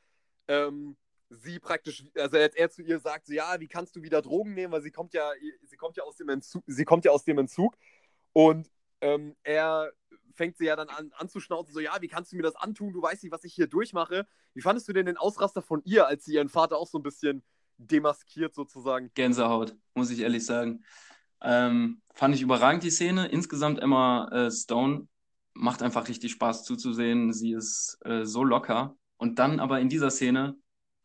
ähm, 0.49 0.97
sie 1.31 1.59
praktisch, 1.61 2.05
also 2.16 2.37
als 2.37 2.55
er 2.57 2.70
zu 2.70 2.83
ihr 2.83 2.99
sagt, 2.99 3.27
so, 3.27 3.33
ja, 3.33 3.61
wie 3.61 3.68
kannst 3.68 3.95
du 3.97 4.03
wieder 4.03 4.22
Drogen 4.22 4.55
nehmen, 4.55 4.72
weil 4.72 4.83
sie 4.83 4.91
kommt 4.91 5.14
ja, 5.14 5.31
sie 5.62 5.77
kommt 5.77 5.97
ja 5.97 6.05
aus 6.05 6.16
dem 6.16 6.29
Entzug, 6.29 6.64
sie 6.66 6.85
kommt 6.85 7.05
ja 7.05 7.12
aus 7.12 7.24
dem 7.24 7.39
Entzug 7.39 7.77
und 8.33 8.70
ähm, 9.01 9.37
er 9.43 9.93
fängt 10.37 10.57
sie 10.57 10.66
ja 10.66 10.76
dann 10.76 10.89
an 10.89 11.12
anzuschnauzen, 11.16 11.74
so, 11.74 11.80
ja, 11.80 11.97
wie 12.01 12.09
kannst 12.09 12.32
du 12.32 12.37
mir 12.37 12.43
das 12.43 12.57
antun? 12.57 12.93
Du 12.93 13.03
weißt 13.03 13.22
nicht, 13.22 13.32
was 13.32 13.45
ich 13.45 13.55
hier 13.55 13.66
durchmache. 13.66 14.26
Wie 14.55 14.61
fandest 14.61 14.89
du 14.89 14.93
denn 14.93 15.07
den 15.07 15.16
Ausraster 15.16 15.62
von 15.62 15.82
ihr, 15.84 16.07
als 16.07 16.24
sie 16.24 16.34
ihren 16.34 16.49
Vater 16.49 16.78
auch 16.78 16.87
so 16.87 16.99
ein 16.99 17.03
bisschen 17.03 17.43
demaskiert 17.78 18.55
sozusagen? 18.55 19.11
Gänsehaut, 19.14 19.74
muss 19.95 20.11
ich 20.11 20.20
ehrlich 20.20 20.45
sagen. 20.45 20.84
Ähm, 21.43 22.03
fand 22.14 22.34
ich 22.34 22.43
überragend 22.43 22.82
die 22.82 22.91
Szene. 22.91 23.26
Insgesamt 23.26 23.80
Emma 23.80 24.28
äh, 24.28 24.51
Stone 24.51 25.09
macht 25.55 25.82
einfach 25.82 26.09
richtig 26.09 26.32
Spaß 26.32 26.64
zuzusehen. 26.64 27.32
Sie 27.32 27.53
ist 27.53 27.99
äh, 28.05 28.24
so 28.24 28.45
locker. 28.45 28.97
Und 29.16 29.39
dann 29.39 29.61
aber 29.61 29.80
in 29.80 29.89
dieser 29.89 30.11
Szene 30.11 30.57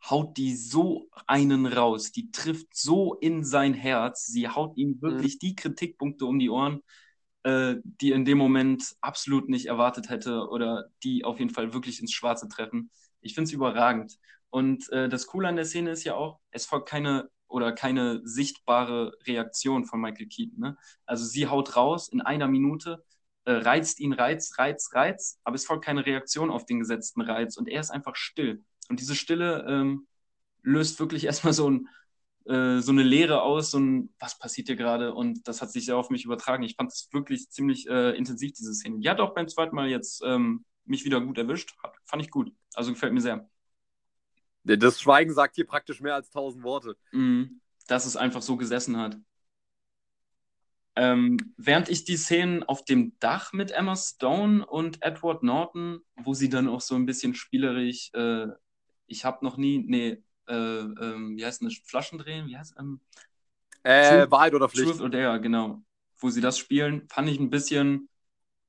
haut 0.10 0.38
die 0.38 0.56
so 0.56 1.10
einen 1.28 1.66
raus. 1.66 2.12
Die 2.12 2.32
trifft 2.32 2.76
so 2.76 3.16
in 3.16 3.44
sein 3.44 3.74
Herz. 3.74 4.26
Sie 4.26 4.48
haut 4.48 4.78
ihm 4.78 5.02
wirklich 5.02 5.36
mhm. 5.36 5.40
die 5.40 5.56
Kritikpunkte 5.56 6.26
um 6.26 6.40
die 6.40 6.50
Ohren, 6.50 6.82
äh, 7.44 7.76
die 7.84 8.12
in 8.12 8.26
dem 8.26 8.38
Moment 8.38 8.96
absolut 9.02 9.50
nicht 9.50 9.66
erwartet 9.66 10.10
hätte 10.10 10.48
oder 10.50 10.89
die 11.04 11.24
auf 11.26 11.39
jeden 11.39 11.54
Fall 11.54 11.74
wirklich 11.74 12.00
ins 12.00 12.14
Schwarze 12.14 12.48
treffen. 12.48 12.92
Ich 13.22 13.34
finde 13.34 13.48
es 13.48 13.54
überragend. 13.54 14.18
Und 14.50 14.89
äh, 14.92 15.10
das 15.10 15.28
Coole 15.28 15.48
an 15.48 15.56
der 15.56 15.66
Szene 15.66 15.92
ist 15.92 16.04
ja 16.04 16.16
auch, 16.16 16.39
es 16.52 16.66
folgt 16.66 16.89
keine 16.89 17.30
oder 17.48 17.74
keine 17.74 18.22
sichtbare 18.24 19.14
Reaktion 19.28 19.86
von 19.86 20.00
Michael 20.00 20.28
Keaton. 20.28 20.60
Ne? 20.60 20.78
Also 21.06 21.26
sie 21.26 21.48
haut 21.48 21.76
raus 21.76 22.08
in 22.08 22.22
einer 22.22 22.48
Minute, 22.48 23.04
äh, 23.46 23.52
reizt 23.54 24.00
ihn, 24.00 24.14
reiz, 24.14 24.58
reiz, 24.58 24.92
reiz, 24.94 25.39
aber 25.44 25.56
es 25.56 25.66
folgt 25.66 25.84
keine 25.84 26.06
Reaktion 26.06 26.50
auf 26.50 26.66
den 26.66 26.80
gesetzten 26.80 27.22
Reiz 27.22 27.58
und 27.58 27.68
er 27.68 27.82
ist 27.82 27.92
einfach 27.92 28.16
still. 28.16 28.64
Und 28.89 29.00
diese 29.00 29.16
Stille 29.16 29.66
ähm, 29.68 30.08
löst 30.64 31.00
wirklich 31.00 31.26
erstmal 31.26 31.54
so 31.54 31.70
ein, 31.70 31.88
äh, 32.52 32.82
so 32.82 32.91
eine 32.91 33.04
Leere 33.04 33.41
aus, 33.43 33.72
so 33.72 33.80
ein, 33.80 34.14
was 34.20 34.38
passiert 34.38 34.68
hier 34.68 34.76
gerade? 34.76 35.14
Und 35.14 35.47
das 35.47 35.62
hat 35.62 35.72
sich 35.72 35.86
sehr 35.86 35.95
auf 35.97 36.10
mich 36.10 36.26
übertragen. 36.26 36.64
Ich 36.64 36.76
fand 36.76 36.91
es 36.91 37.08
wirklich 37.12 37.49
ziemlich 37.49 37.88
äh, 37.88 38.12
intensiv, 38.18 38.54
diese 38.54 38.74
Szene. 38.74 38.99
Die 38.99 39.10
hat 39.10 39.20
auch 39.22 39.34
beim 39.34 39.47
zweiten 39.47 39.76
Mal 39.76 39.88
jetzt 39.88 40.22
ähm, 40.26 40.66
mich 40.86 41.06
wieder 41.06 41.22
gut 41.22 41.38
erwischt. 41.38 41.74
Fand 42.06 42.22
ich 42.22 42.30
gut. 42.30 42.52
Also 42.74 42.91
gefällt 42.91 43.14
mir 43.14 43.22
sehr. 43.22 43.49
Das 44.64 45.02
Schweigen 45.02 45.34
sagt 45.34 45.56
hier 45.56 45.66
praktisch 45.66 46.02
mehr 46.02 46.16
als 46.16 46.30
tausend 46.30 46.64
Worte. 46.64 46.95
Mhm, 47.12 47.62
dass 47.88 48.06
es 48.06 48.18
einfach 48.18 48.41
so 48.41 48.58
gesessen 48.58 48.97
hat. 48.97 49.18
Ähm, 50.95 51.38
während 51.56 51.88
ich 51.88 52.04
die 52.04 52.18
Szenen 52.18 52.64
auf 52.64 52.84
dem 52.84 53.18
Dach 53.20 53.54
mit 53.54 53.72
Emma 53.72 53.95
Stone 53.95 54.66
und 54.66 55.02
Edward 55.02 55.41
Norton, 55.41 56.02
wo 56.18 56.34
sie 56.34 56.49
dann 56.49 56.68
auch 56.68 56.82
so 56.82 56.95
ein 56.95 57.06
bisschen 57.06 57.34
spielerisch, 57.34 58.12
äh, 58.14 58.47
ich 59.08 59.24
habe 59.24 59.45
noch 59.45 59.58
nie, 59.58 59.84
nee, 59.88 60.22
äh, 60.52 60.80
ähm, 61.06 61.38
wie 61.38 61.45
heißt 61.45 61.64
das, 61.64 61.78
Flaschen 61.86 62.20
drehen, 62.20 62.47
wie 62.47 62.58
heißt 62.58 62.76
ähm, 62.80 62.99
äh, 63.84 64.30
Wahrheit 64.30 64.54
oder 64.54 64.70
Pflicht. 64.70 64.91
Truth 64.91 65.02
oder 65.02 65.20
ja, 65.20 65.38
genau. 65.38 65.82
Wo 66.18 66.30
sie 66.30 66.41
das 66.41 66.58
spielen, 66.58 67.08
fand 67.10 67.30
ich 67.30 67.39
ein 67.39 67.49
bisschen, 67.49 68.10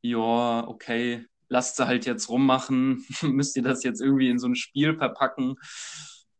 ja, 0.01 0.66
okay, 0.66 1.26
lasst 1.49 1.76
sie 1.76 1.87
halt 1.87 2.07
jetzt 2.07 2.28
rummachen, 2.28 3.05
müsst 3.22 3.57
ihr 3.57 3.62
das 3.62 3.85
jetzt 3.85 4.01
irgendwie 4.01 4.30
in 4.30 4.39
so 4.39 4.49
ein 4.49 4.57
Spiel 4.57 4.97
verpacken. 4.97 5.57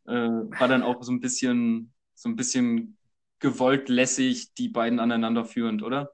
Äh, 0.07 0.13
war 0.13 0.69
dann 0.69 0.83
auch 0.83 1.03
so 1.03 1.13
ein 1.13 1.21
bisschen, 1.21 1.93
so 2.15 2.29
ein 2.29 2.37
bisschen 2.37 2.97
gewollt 3.39 3.89
lässig, 3.89 4.55
die 4.55 4.69
beiden 4.69 5.01
aneinander 5.01 5.45
führend, 5.45 5.83
oder? 5.83 6.13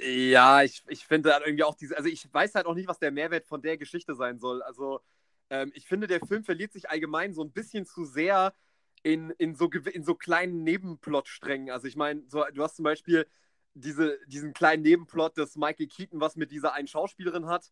Ja, 0.00 0.62
ich, 0.62 0.82
ich 0.88 1.04
finde 1.06 1.30
dann 1.30 1.42
irgendwie 1.42 1.64
auch 1.64 1.74
diese, 1.74 1.96
also 1.96 2.08
ich 2.08 2.32
weiß 2.32 2.54
halt 2.54 2.66
auch 2.66 2.74
nicht, 2.74 2.88
was 2.88 2.98
der 2.98 3.10
Mehrwert 3.10 3.46
von 3.46 3.60
der 3.62 3.76
Geschichte 3.76 4.14
sein 4.14 4.38
soll. 4.38 4.62
Also 4.62 5.00
ähm, 5.50 5.72
ich 5.74 5.86
finde, 5.86 6.06
der 6.06 6.20
Film 6.20 6.44
verliert 6.44 6.72
sich 6.72 6.90
allgemein 6.90 7.32
so 7.32 7.42
ein 7.42 7.52
bisschen 7.52 7.86
zu 7.86 8.04
sehr 8.04 8.54
in, 9.02 9.30
in, 9.30 9.54
so, 9.54 9.70
in 9.70 10.04
so 10.04 10.14
kleinen 10.14 10.64
Nebenplotsträngen. 10.64 11.70
Also 11.70 11.86
ich 11.86 11.96
meine, 11.96 12.22
so, 12.28 12.44
du 12.52 12.62
hast 12.62 12.76
zum 12.76 12.84
Beispiel 12.84 13.26
diese, 13.74 14.18
diesen 14.26 14.54
kleinen 14.54 14.82
Nebenplot, 14.82 15.36
dass 15.36 15.56
Michael 15.56 15.88
Keaton 15.88 16.20
was 16.20 16.36
mit 16.36 16.50
dieser 16.50 16.72
einen 16.72 16.88
Schauspielerin 16.88 17.46
hat. 17.46 17.70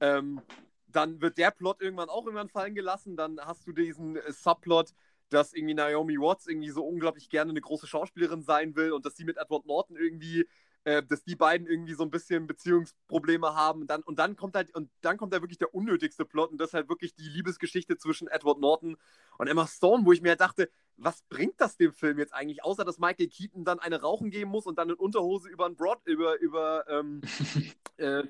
Ähm, 0.00 0.40
dann 0.86 1.20
wird 1.20 1.38
der 1.38 1.50
Plot 1.50 1.80
irgendwann 1.80 2.08
auch 2.08 2.24
irgendwann 2.24 2.48
fallen 2.48 2.74
gelassen. 2.74 3.16
Dann 3.16 3.38
hast 3.40 3.66
du 3.66 3.72
diesen 3.72 4.16
äh, 4.16 4.32
Subplot, 4.32 4.92
dass 5.28 5.52
irgendwie 5.52 5.74
Naomi 5.74 6.18
Watts 6.18 6.46
irgendwie 6.46 6.70
so 6.70 6.84
unglaublich 6.84 7.28
gerne 7.28 7.50
eine 7.50 7.60
große 7.60 7.86
Schauspielerin 7.86 8.42
sein 8.42 8.74
will 8.74 8.92
und 8.92 9.04
dass 9.06 9.16
sie 9.16 9.24
mit 9.24 9.36
Edward 9.36 9.66
Norton 9.66 9.96
irgendwie 9.96 10.46
äh, 10.84 11.02
dass 11.02 11.22
die 11.24 11.36
beiden 11.36 11.66
irgendwie 11.66 11.94
so 11.94 12.02
ein 12.02 12.10
bisschen 12.10 12.46
Beziehungsprobleme 12.46 13.54
haben. 13.54 13.82
Und 13.82 13.90
dann, 13.90 14.02
und 14.02 14.18
dann 14.18 14.36
kommt 14.36 14.54
halt, 14.54 14.74
und 14.74 14.90
dann 15.02 15.16
kommt 15.16 15.32
da 15.34 15.42
wirklich 15.42 15.58
der 15.58 15.74
unnötigste 15.74 16.24
Plot 16.24 16.50
und 16.50 16.58
das 16.58 16.68
ist 16.68 16.74
halt 16.74 16.88
wirklich 16.88 17.14
die 17.14 17.28
Liebesgeschichte 17.28 17.98
zwischen 17.98 18.28
Edward 18.28 18.60
Norton 18.60 18.96
und 19.38 19.46
Emma 19.46 19.66
Stone, 19.66 20.04
wo 20.06 20.12
ich 20.12 20.22
mir 20.22 20.30
halt 20.30 20.40
dachte, 20.40 20.70
was 20.96 21.22
bringt 21.28 21.60
das 21.60 21.76
dem 21.76 21.92
Film 21.92 22.18
jetzt 22.18 22.34
eigentlich, 22.34 22.64
außer 22.64 22.84
dass 22.84 22.98
Michael 22.98 23.28
Keaton 23.28 23.64
dann 23.64 23.78
eine 23.78 24.00
rauchen 24.00 24.30
gehen 24.30 24.48
muss 24.48 24.66
und 24.66 24.78
dann 24.78 24.90
in 24.90 24.96
Unterhose 24.96 25.48
über 25.48 25.66
ein 25.66 25.76
Broad, 25.76 26.00
über, 26.06 26.38
über 26.40 26.84
ähm, 26.88 27.20
äh, 27.96 28.24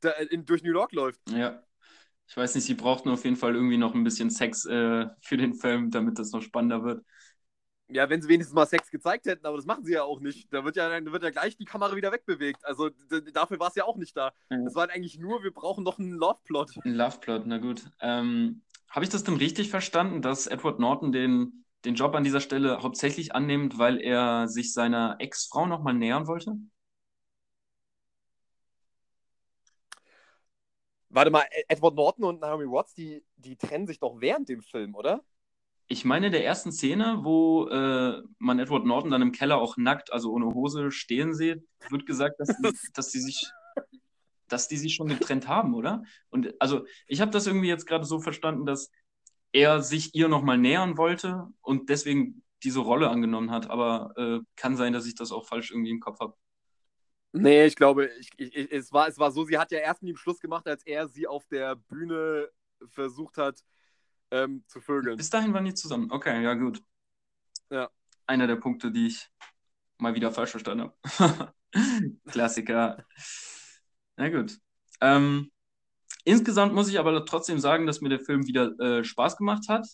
da, 0.00 0.10
in, 0.10 0.44
durch 0.44 0.62
New 0.62 0.72
York 0.72 0.92
läuft. 0.92 1.20
Ja. 1.30 1.62
Ich 2.26 2.36
weiß 2.36 2.54
nicht, 2.54 2.64
sie 2.64 2.74
brauchten 2.74 3.08
auf 3.08 3.24
jeden 3.24 3.34
Fall 3.34 3.56
irgendwie 3.56 3.76
noch 3.76 3.92
ein 3.92 4.04
bisschen 4.04 4.30
Sex 4.30 4.64
äh, 4.64 5.08
für 5.20 5.36
den 5.36 5.52
Film, 5.52 5.90
damit 5.90 6.16
das 6.16 6.30
noch 6.30 6.42
spannender 6.42 6.84
wird. 6.84 7.04
Ja, 7.92 8.08
wenn 8.08 8.22
sie 8.22 8.28
wenigstens 8.28 8.54
mal 8.54 8.66
Sex 8.66 8.90
gezeigt 8.90 9.26
hätten, 9.26 9.44
aber 9.46 9.56
das 9.56 9.66
machen 9.66 9.84
sie 9.84 9.92
ja 9.94 10.04
auch 10.04 10.20
nicht. 10.20 10.52
Da 10.52 10.64
wird 10.64 10.76
ja, 10.76 11.00
da 11.00 11.12
wird 11.12 11.22
ja 11.22 11.30
gleich 11.30 11.56
die 11.56 11.64
Kamera 11.64 11.96
wieder 11.96 12.12
wegbewegt. 12.12 12.64
Also 12.64 12.90
dafür 13.32 13.58
war 13.58 13.68
es 13.68 13.74
ja 13.74 13.84
auch 13.84 13.96
nicht 13.96 14.16
da. 14.16 14.32
Es 14.48 14.74
war 14.74 14.82
halt 14.82 14.92
eigentlich 14.92 15.18
nur, 15.18 15.42
wir 15.42 15.52
brauchen 15.52 15.82
noch 15.82 15.98
einen 15.98 16.12
Love-Plot. 16.12 16.76
Ein 16.84 16.94
Love-Plot, 16.94 17.42
na 17.46 17.58
gut. 17.58 17.90
Ähm, 18.00 18.62
Habe 18.88 19.04
ich 19.04 19.10
das 19.10 19.24
denn 19.24 19.36
richtig 19.36 19.70
verstanden, 19.70 20.22
dass 20.22 20.46
Edward 20.46 20.78
Norton 20.78 21.10
den, 21.10 21.64
den 21.84 21.94
Job 21.96 22.14
an 22.14 22.24
dieser 22.24 22.40
Stelle 22.40 22.82
hauptsächlich 22.82 23.34
annimmt, 23.34 23.78
weil 23.78 24.00
er 24.00 24.46
sich 24.46 24.72
seiner 24.72 25.16
Ex-Frau 25.18 25.66
nochmal 25.66 25.94
nähern 25.94 26.26
wollte? 26.28 26.56
Warte 31.08 31.32
mal, 31.32 31.44
Edward 31.66 31.96
Norton 31.96 32.24
und 32.24 32.40
Naomi 32.40 32.66
Watts, 32.66 32.94
die, 32.94 33.24
die 33.36 33.56
trennen 33.56 33.88
sich 33.88 33.98
doch 33.98 34.20
während 34.20 34.48
dem 34.48 34.62
Film, 34.62 34.94
oder? 34.94 35.24
Ich 35.92 36.04
meine, 36.04 36.26
in 36.26 36.32
der 36.32 36.44
ersten 36.44 36.70
Szene, 36.70 37.18
wo 37.22 37.66
äh, 37.66 38.22
man 38.38 38.60
Edward 38.60 38.86
Norton 38.86 39.10
dann 39.10 39.22
im 39.22 39.32
Keller 39.32 39.58
auch 39.58 39.76
nackt, 39.76 40.12
also 40.12 40.30
ohne 40.30 40.46
Hose, 40.46 40.92
stehen 40.92 41.34
sieht, 41.34 41.66
wird 41.88 42.06
gesagt, 42.06 42.38
dass 42.38 42.48
die, 42.48 42.54
dass 42.94 43.10
die 43.10 43.18
sich 43.18 43.50
dass 44.46 44.68
die 44.68 44.76
sich 44.76 44.94
schon 44.94 45.08
getrennt 45.08 45.48
haben, 45.48 45.74
oder? 45.74 46.04
Und 46.28 46.54
also 46.60 46.84
ich 47.06 47.20
habe 47.20 47.30
das 47.32 47.46
irgendwie 47.46 47.68
jetzt 47.68 47.86
gerade 47.86 48.04
so 48.04 48.20
verstanden, 48.20 48.66
dass 48.66 48.90
er 49.52 49.82
sich 49.82 50.14
ihr 50.14 50.28
nochmal 50.28 50.58
nähern 50.58 50.96
wollte 50.96 51.48
und 51.60 51.88
deswegen 51.88 52.42
diese 52.62 52.80
Rolle 52.80 53.10
angenommen 53.10 53.50
hat. 53.50 53.68
Aber 53.68 54.12
äh, 54.16 54.40
kann 54.56 54.76
sein, 54.76 54.92
dass 54.92 55.06
ich 55.06 55.16
das 55.16 55.32
auch 55.32 55.46
falsch 55.46 55.70
irgendwie 55.72 55.90
im 55.90 56.00
Kopf 56.00 56.20
habe. 56.20 56.34
Nee, 57.32 57.66
ich 57.66 57.76
glaube, 57.76 58.10
ich, 58.18 58.30
ich, 58.36 58.72
es, 58.72 58.92
war, 58.92 59.08
es 59.08 59.18
war 59.18 59.30
so, 59.32 59.44
sie 59.44 59.58
hat 59.58 59.70
ja 59.72 59.78
erst 59.78 60.02
mit 60.02 60.10
ihm 60.10 60.16
Schluss 60.16 60.40
gemacht, 60.40 60.66
als 60.66 60.84
er 60.84 61.08
sie 61.08 61.26
auf 61.26 61.46
der 61.46 61.76
Bühne 61.76 62.48
versucht 62.88 63.38
hat, 63.38 63.62
ähm, 64.30 64.64
zu 64.66 64.80
vögeln. 64.80 65.16
Bis 65.16 65.30
dahin 65.30 65.52
waren 65.52 65.64
die 65.64 65.74
zusammen. 65.74 66.10
Okay, 66.10 66.42
ja, 66.42 66.54
gut. 66.54 66.82
Ja. 67.70 67.90
Einer 68.26 68.46
der 68.46 68.56
Punkte, 68.56 68.90
die 68.90 69.08
ich 69.08 69.28
mal 69.98 70.14
wieder 70.14 70.32
falsch 70.32 70.50
verstanden 70.50 70.92
habe. 71.02 71.54
Klassiker. 72.26 73.04
Na 74.16 74.28
gut. 74.28 74.58
Ähm, 75.00 75.50
insgesamt 76.24 76.74
muss 76.74 76.88
ich 76.88 76.98
aber 76.98 77.24
trotzdem 77.24 77.58
sagen, 77.58 77.86
dass 77.86 78.00
mir 78.00 78.08
der 78.08 78.20
Film 78.20 78.46
wieder 78.46 78.78
äh, 78.80 79.04
Spaß 79.04 79.36
gemacht 79.36 79.68
hat. 79.68 79.86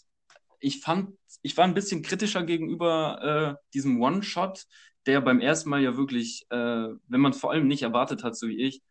Ich 0.61 0.81
fand, 0.81 1.17
ich 1.43 1.57
war 1.57 1.65
ein 1.65 1.75
bisschen 1.75 2.03
kritischer 2.03 2.43
gegenüber 2.43 3.59
äh, 3.59 3.69
diesem 3.75 4.01
One-Shot, 4.01 4.65
der 5.07 5.21
beim 5.21 5.41
ersten 5.41 5.71
Mal 5.71 5.83
ja 5.83 5.97
wirklich, 5.97 6.47
äh, 6.51 6.57
wenn 6.57 7.21
man 7.21 7.33
es 7.33 7.39
vor 7.39 7.53
allem 7.53 7.69
nicht 7.69 7.83
erwartet 7.83 8.25
hat, 8.25 8.37
so 8.37 8.49
wie 8.49 8.61
ich, 8.61 8.83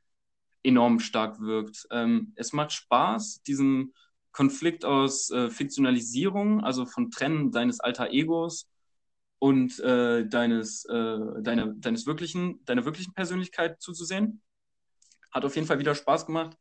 enorm 0.63 0.99
stark 0.99 1.39
wirkt. 1.39 1.85
Ähm, 1.91 2.33
es 2.35 2.53
macht 2.53 2.71
Spaß, 2.71 3.41
diesen 3.43 3.93
Konflikt 4.35 4.83
aus 4.83 5.31
äh, 5.31 5.49
Fiktionalisierung, 5.49 6.61
also 6.61 6.85
von 6.85 7.09
Trennen 7.09 7.51
deines 7.53 7.79
alter 7.79 8.09
Egos 8.11 8.67
und 9.39 9.79
äh, 9.79 10.27
deines, 10.27 10.83
äh, 10.85 11.19
deine, 11.41 11.73
deines 11.77 12.05
wirklichen, 12.05 12.59
deiner 12.65 12.83
wirklichen 12.83 13.13
Persönlichkeit 13.13 13.81
zuzusehen. 13.81 14.41
Hat 15.31 15.45
auf 15.45 15.55
jeden 15.55 15.67
Fall 15.67 15.79
wieder 15.79 15.95
Spaß 15.95 16.25
gemacht. 16.25 16.57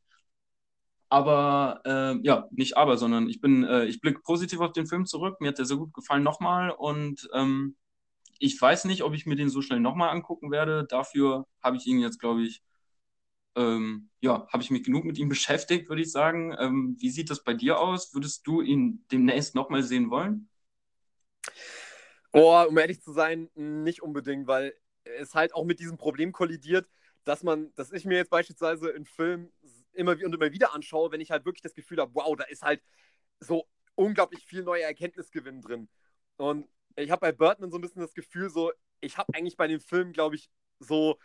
Aber 1.09 1.81
äh, 1.85 2.16
ja, 2.25 2.47
nicht 2.53 2.77
aber, 2.77 2.97
sondern 2.97 3.29
ich 3.29 3.41
bin, 3.41 3.64
äh, 3.64 3.87
ich 3.87 4.01
blicke 4.01 4.20
positiv 4.20 4.61
auf 4.61 4.72
den 4.72 4.87
Film 4.87 5.05
zurück. 5.05 5.41
Mir 5.41 5.49
hat 5.49 5.59
der 5.59 5.64
sehr 5.64 5.77
gut 5.77 5.93
gefallen 5.93 6.22
nochmal 6.22 6.70
und 6.70 7.29
ähm, 7.35 7.75
ich 8.39 8.61
weiß 8.61 8.85
nicht, 8.85 9.03
ob 9.03 9.14
ich 9.14 9.27
mir 9.27 9.37
den 9.37 9.49
so 9.49 9.62
schnell 9.62 9.81
nochmal 9.81 10.11
angucken 10.11 10.53
werde. 10.53 10.85
Dafür 10.89 11.47
habe 11.61 11.77
ich 11.77 11.87
ihn 11.87 11.99
jetzt, 11.99 12.20
glaube 12.20 12.43
ich, 12.43 12.62
ähm, 13.57 14.11
ja, 14.21 14.47
habe 14.53 14.63
ich 14.63 14.71
mich 14.71 14.85
genug 14.85 15.05
mit 15.05 15.19
ihm 15.19 15.29
beschäftigt, 15.31 15.89
würde 15.89 16.03
ich 16.03 16.13
sagen. 16.13 16.55
Ähm, 16.59 16.97
wie 17.01 17.11
sieht 17.11 17.31
das 17.31 17.45
bei 17.45 17.55
dir 17.55 17.79
aus? 17.81 18.15
Würdest 18.15 18.47
du 18.47 18.61
ihn 18.63 19.05
demnächst 19.13 19.55
nochmal 19.55 19.83
sehen 19.83 20.11
wollen? 20.11 20.49
Oh, 22.33 22.65
um 22.69 22.77
ehrlich 22.79 23.01
zu 23.03 23.13
sein, 23.13 23.49
nicht 23.55 24.03
unbedingt, 24.03 24.47
weil 24.47 24.75
es 25.05 25.35
halt 25.35 25.55
auch 25.55 25.65
mit 25.65 25.79
diesem 25.81 25.97
Problem 25.99 26.33
kollidiert, 26.33 26.89
dass 27.25 27.43
man, 27.45 27.73
dass 27.77 27.93
ich 27.93 28.05
mir 28.05 28.17
jetzt 28.19 28.31
beispielsweise 28.31 28.91
in 28.91 29.05
Filmen 29.05 29.53
immer 29.93 30.13
und 30.13 30.35
immer 30.35 30.53
wieder 30.53 30.75
anschaue, 30.75 31.13
wenn 31.13 31.21
ich 31.21 31.31
halt 31.31 31.45
wirklich 31.45 31.63
das 31.63 31.75
Gefühl 31.75 31.99
habe, 32.01 32.15
wow, 32.15 32.35
da 32.37 32.45
ist 32.45 32.63
halt 32.63 32.83
so 33.41 33.69
unglaublich 33.95 34.45
viel 34.47 34.63
neuer 34.65 34.87
Erkenntnisgewinn 34.87 35.63
drin. 35.63 35.89
Und 36.37 36.69
ich 36.97 37.11
habe 37.11 37.21
bei 37.21 37.33
Burton 37.33 37.71
so 37.71 37.79
ein 37.79 37.83
bisschen 37.83 38.03
das 38.03 38.15
Gefühl, 38.15 38.51
so, 38.51 38.73
ich 39.01 39.19
habe 39.19 39.33
eigentlich 39.35 39.57
bei 39.57 39.69
dem 39.69 39.81
Film, 39.81 40.13
glaube 40.13 40.37
ich, 40.37 40.51
so, 40.81 41.19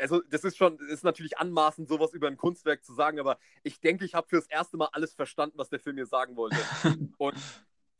also 0.00 0.20
das 0.28 0.44
ist 0.44 0.56
schon, 0.56 0.78
ist 0.88 1.04
natürlich 1.04 1.38
anmaßend, 1.38 1.88
sowas 1.88 2.12
über 2.12 2.28
ein 2.28 2.36
Kunstwerk 2.36 2.84
zu 2.84 2.94
sagen, 2.94 3.20
aber 3.20 3.38
ich 3.62 3.80
denke, 3.80 4.04
ich 4.04 4.14
habe 4.14 4.28
fürs 4.28 4.46
erste 4.46 4.76
Mal 4.76 4.88
alles 4.92 5.14
verstanden, 5.14 5.58
was 5.58 5.68
der 5.68 5.80
Film 5.80 5.96
mir 5.96 6.06
sagen 6.06 6.36
wollte. 6.36 6.56
und, 7.18 7.36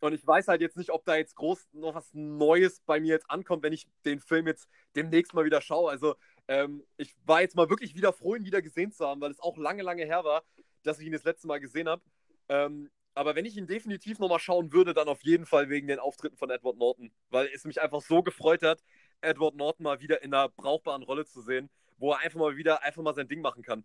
und 0.00 0.12
ich 0.12 0.26
weiß 0.26 0.48
halt 0.48 0.60
jetzt 0.60 0.76
nicht, 0.76 0.90
ob 0.90 1.04
da 1.04 1.16
jetzt 1.16 1.36
groß 1.36 1.68
noch 1.72 1.94
was 1.94 2.08
Neues 2.12 2.80
bei 2.86 3.00
mir 3.00 3.14
jetzt 3.14 3.30
ankommt, 3.30 3.62
wenn 3.62 3.72
ich 3.72 3.86
den 4.04 4.20
Film 4.20 4.46
jetzt 4.46 4.68
demnächst 4.96 5.34
mal 5.34 5.44
wieder 5.44 5.60
schaue. 5.60 5.90
Also 5.90 6.16
ähm, 6.48 6.82
ich 6.96 7.14
war 7.24 7.42
jetzt 7.42 7.56
mal 7.56 7.68
wirklich 7.68 7.94
wieder 7.94 8.12
froh, 8.12 8.34
ihn 8.34 8.44
wieder 8.44 8.62
gesehen 8.62 8.92
zu 8.92 9.06
haben, 9.06 9.20
weil 9.20 9.30
es 9.30 9.40
auch 9.40 9.56
lange, 9.56 9.82
lange 9.82 10.04
her 10.04 10.24
war, 10.24 10.42
dass 10.82 10.98
ich 10.98 11.06
ihn 11.06 11.12
das 11.12 11.24
letzte 11.24 11.46
Mal 11.46 11.60
gesehen 11.60 11.88
habe. 11.88 12.02
Ähm, 12.48 12.90
aber 13.14 13.34
wenn 13.34 13.44
ich 13.44 13.56
ihn 13.56 13.66
definitiv 13.66 14.18
nochmal 14.18 14.38
schauen 14.38 14.72
würde, 14.72 14.94
dann 14.94 15.08
auf 15.08 15.22
jeden 15.22 15.44
Fall 15.44 15.68
wegen 15.68 15.88
den 15.88 15.98
Auftritten 15.98 16.36
von 16.36 16.48
Edward 16.50 16.78
Norton, 16.78 17.12
weil 17.28 17.48
es 17.52 17.64
mich 17.64 17.82
einfach 17.82 18.00
so 18.00 18.22
gefreut 18.22 18.62
hat, 18.62 18.82
Edward 19.20 19.56
Norton 19.56 19.84
mal 19.84 20.00
wieder 20.00 20.22
in 20.22 20.32
einer 20.32 20.48
brauchbaren 20.48 21.02
Rolle 21.02 21.26
zu 21.26 21.40
sehen, 21.42 21.68
wo 22.00 22.12
er 22.12 22.18
einfach 22.18 22.40
mal 22.40 22.56
wieder 22.56 22.82
einfach 22.82 23.02
mal 23.02 23.14
sein 23.14 23.28
Ding 23.28 23.40
machen 23.40 23.62
kann. 23.62 23.84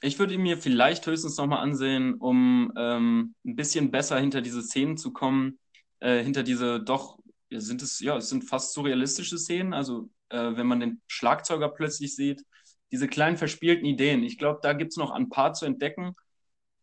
Ich 0.00 0.18
würde 0.18 0.34
ihn 0.34 0.42
mir 0.42 0.58
vielleicht 0.58 1.06
höchstens 1.06 1.36
nochmal 1.36 1.60
ansehen, 1.60 2.14
um 2.14 2.72
ähm, 2.76 3.34
ein 3.44 3.56
bisschen 3.56 3.90
besser 3.90 4.18
hinter 4.18 4.42
diese 4.42 4.62
Szenen 4.62 4.96
zu 4.96 5.12
kommen, 5.12 5.58
äh, 6.00 6.22
hinter 6.22 6.42
diese 6.42 6.80
doch, 6.80 7.18
sind 7.50 7.82
es, 7.82 7.98
ja, 8.00 8.16
es 8.16 8.28
sind 8.28 8.44
fast 8.44 8.74
surrealistische 8.74 9.38
Szenen, 9.38 9.72
also 9.72 10.08
äh, 10.28 10.56
wenn 10.56 10.66
man 10.66 10.80
den 10.80 11.00
Schlagzeuger 11.08 11.68
plötzlich 11.68 12.14
sieht, 12.14 12.44
diese 12.92 13.08
kleinen 13.08 13.36
verspielten 13.36 13.86
Ideen. 13.86 14.22
Ich 14.22 14.38
glaube, 14.38 14.60
da 14.62 14.72
gibt 14.72 14.92
es 14.92 14.96
noch 14.96 15.10
ein 15.10 15.28
paar 15.28 15.52
zu 15.52 15.66
entdecken. 15.66 16.14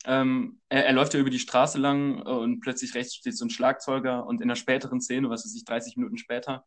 Ähm, 0.05 0.59
er, 0.69 0.85
er, 0.85 0.93
läuft 0.93 1.13
ja 1.13 1.19
über 1.19 1.29
die 1.29 1.39
Straße 1.39 1.79
lang 1.79 2.21
und 2.21 2.59
plötzlich 2.59 2.93
rechts 2.93 3.15
steht 3.15 3.35
so 3.35 3.45
ein 3.45 3.49
Schlagzeuger 3.49 4.25
und 4.25 4.41
in 4.41 4.47
der 4.47 4.55
späteren 4.55 5.01
Szene, 5.01 5.29
was 5.29 5.45
weiß 5.45 5.55
ich, 5.55 5.65
30 5.65 5.97
Minuten 5.97 6.17
später, 6.17 6.65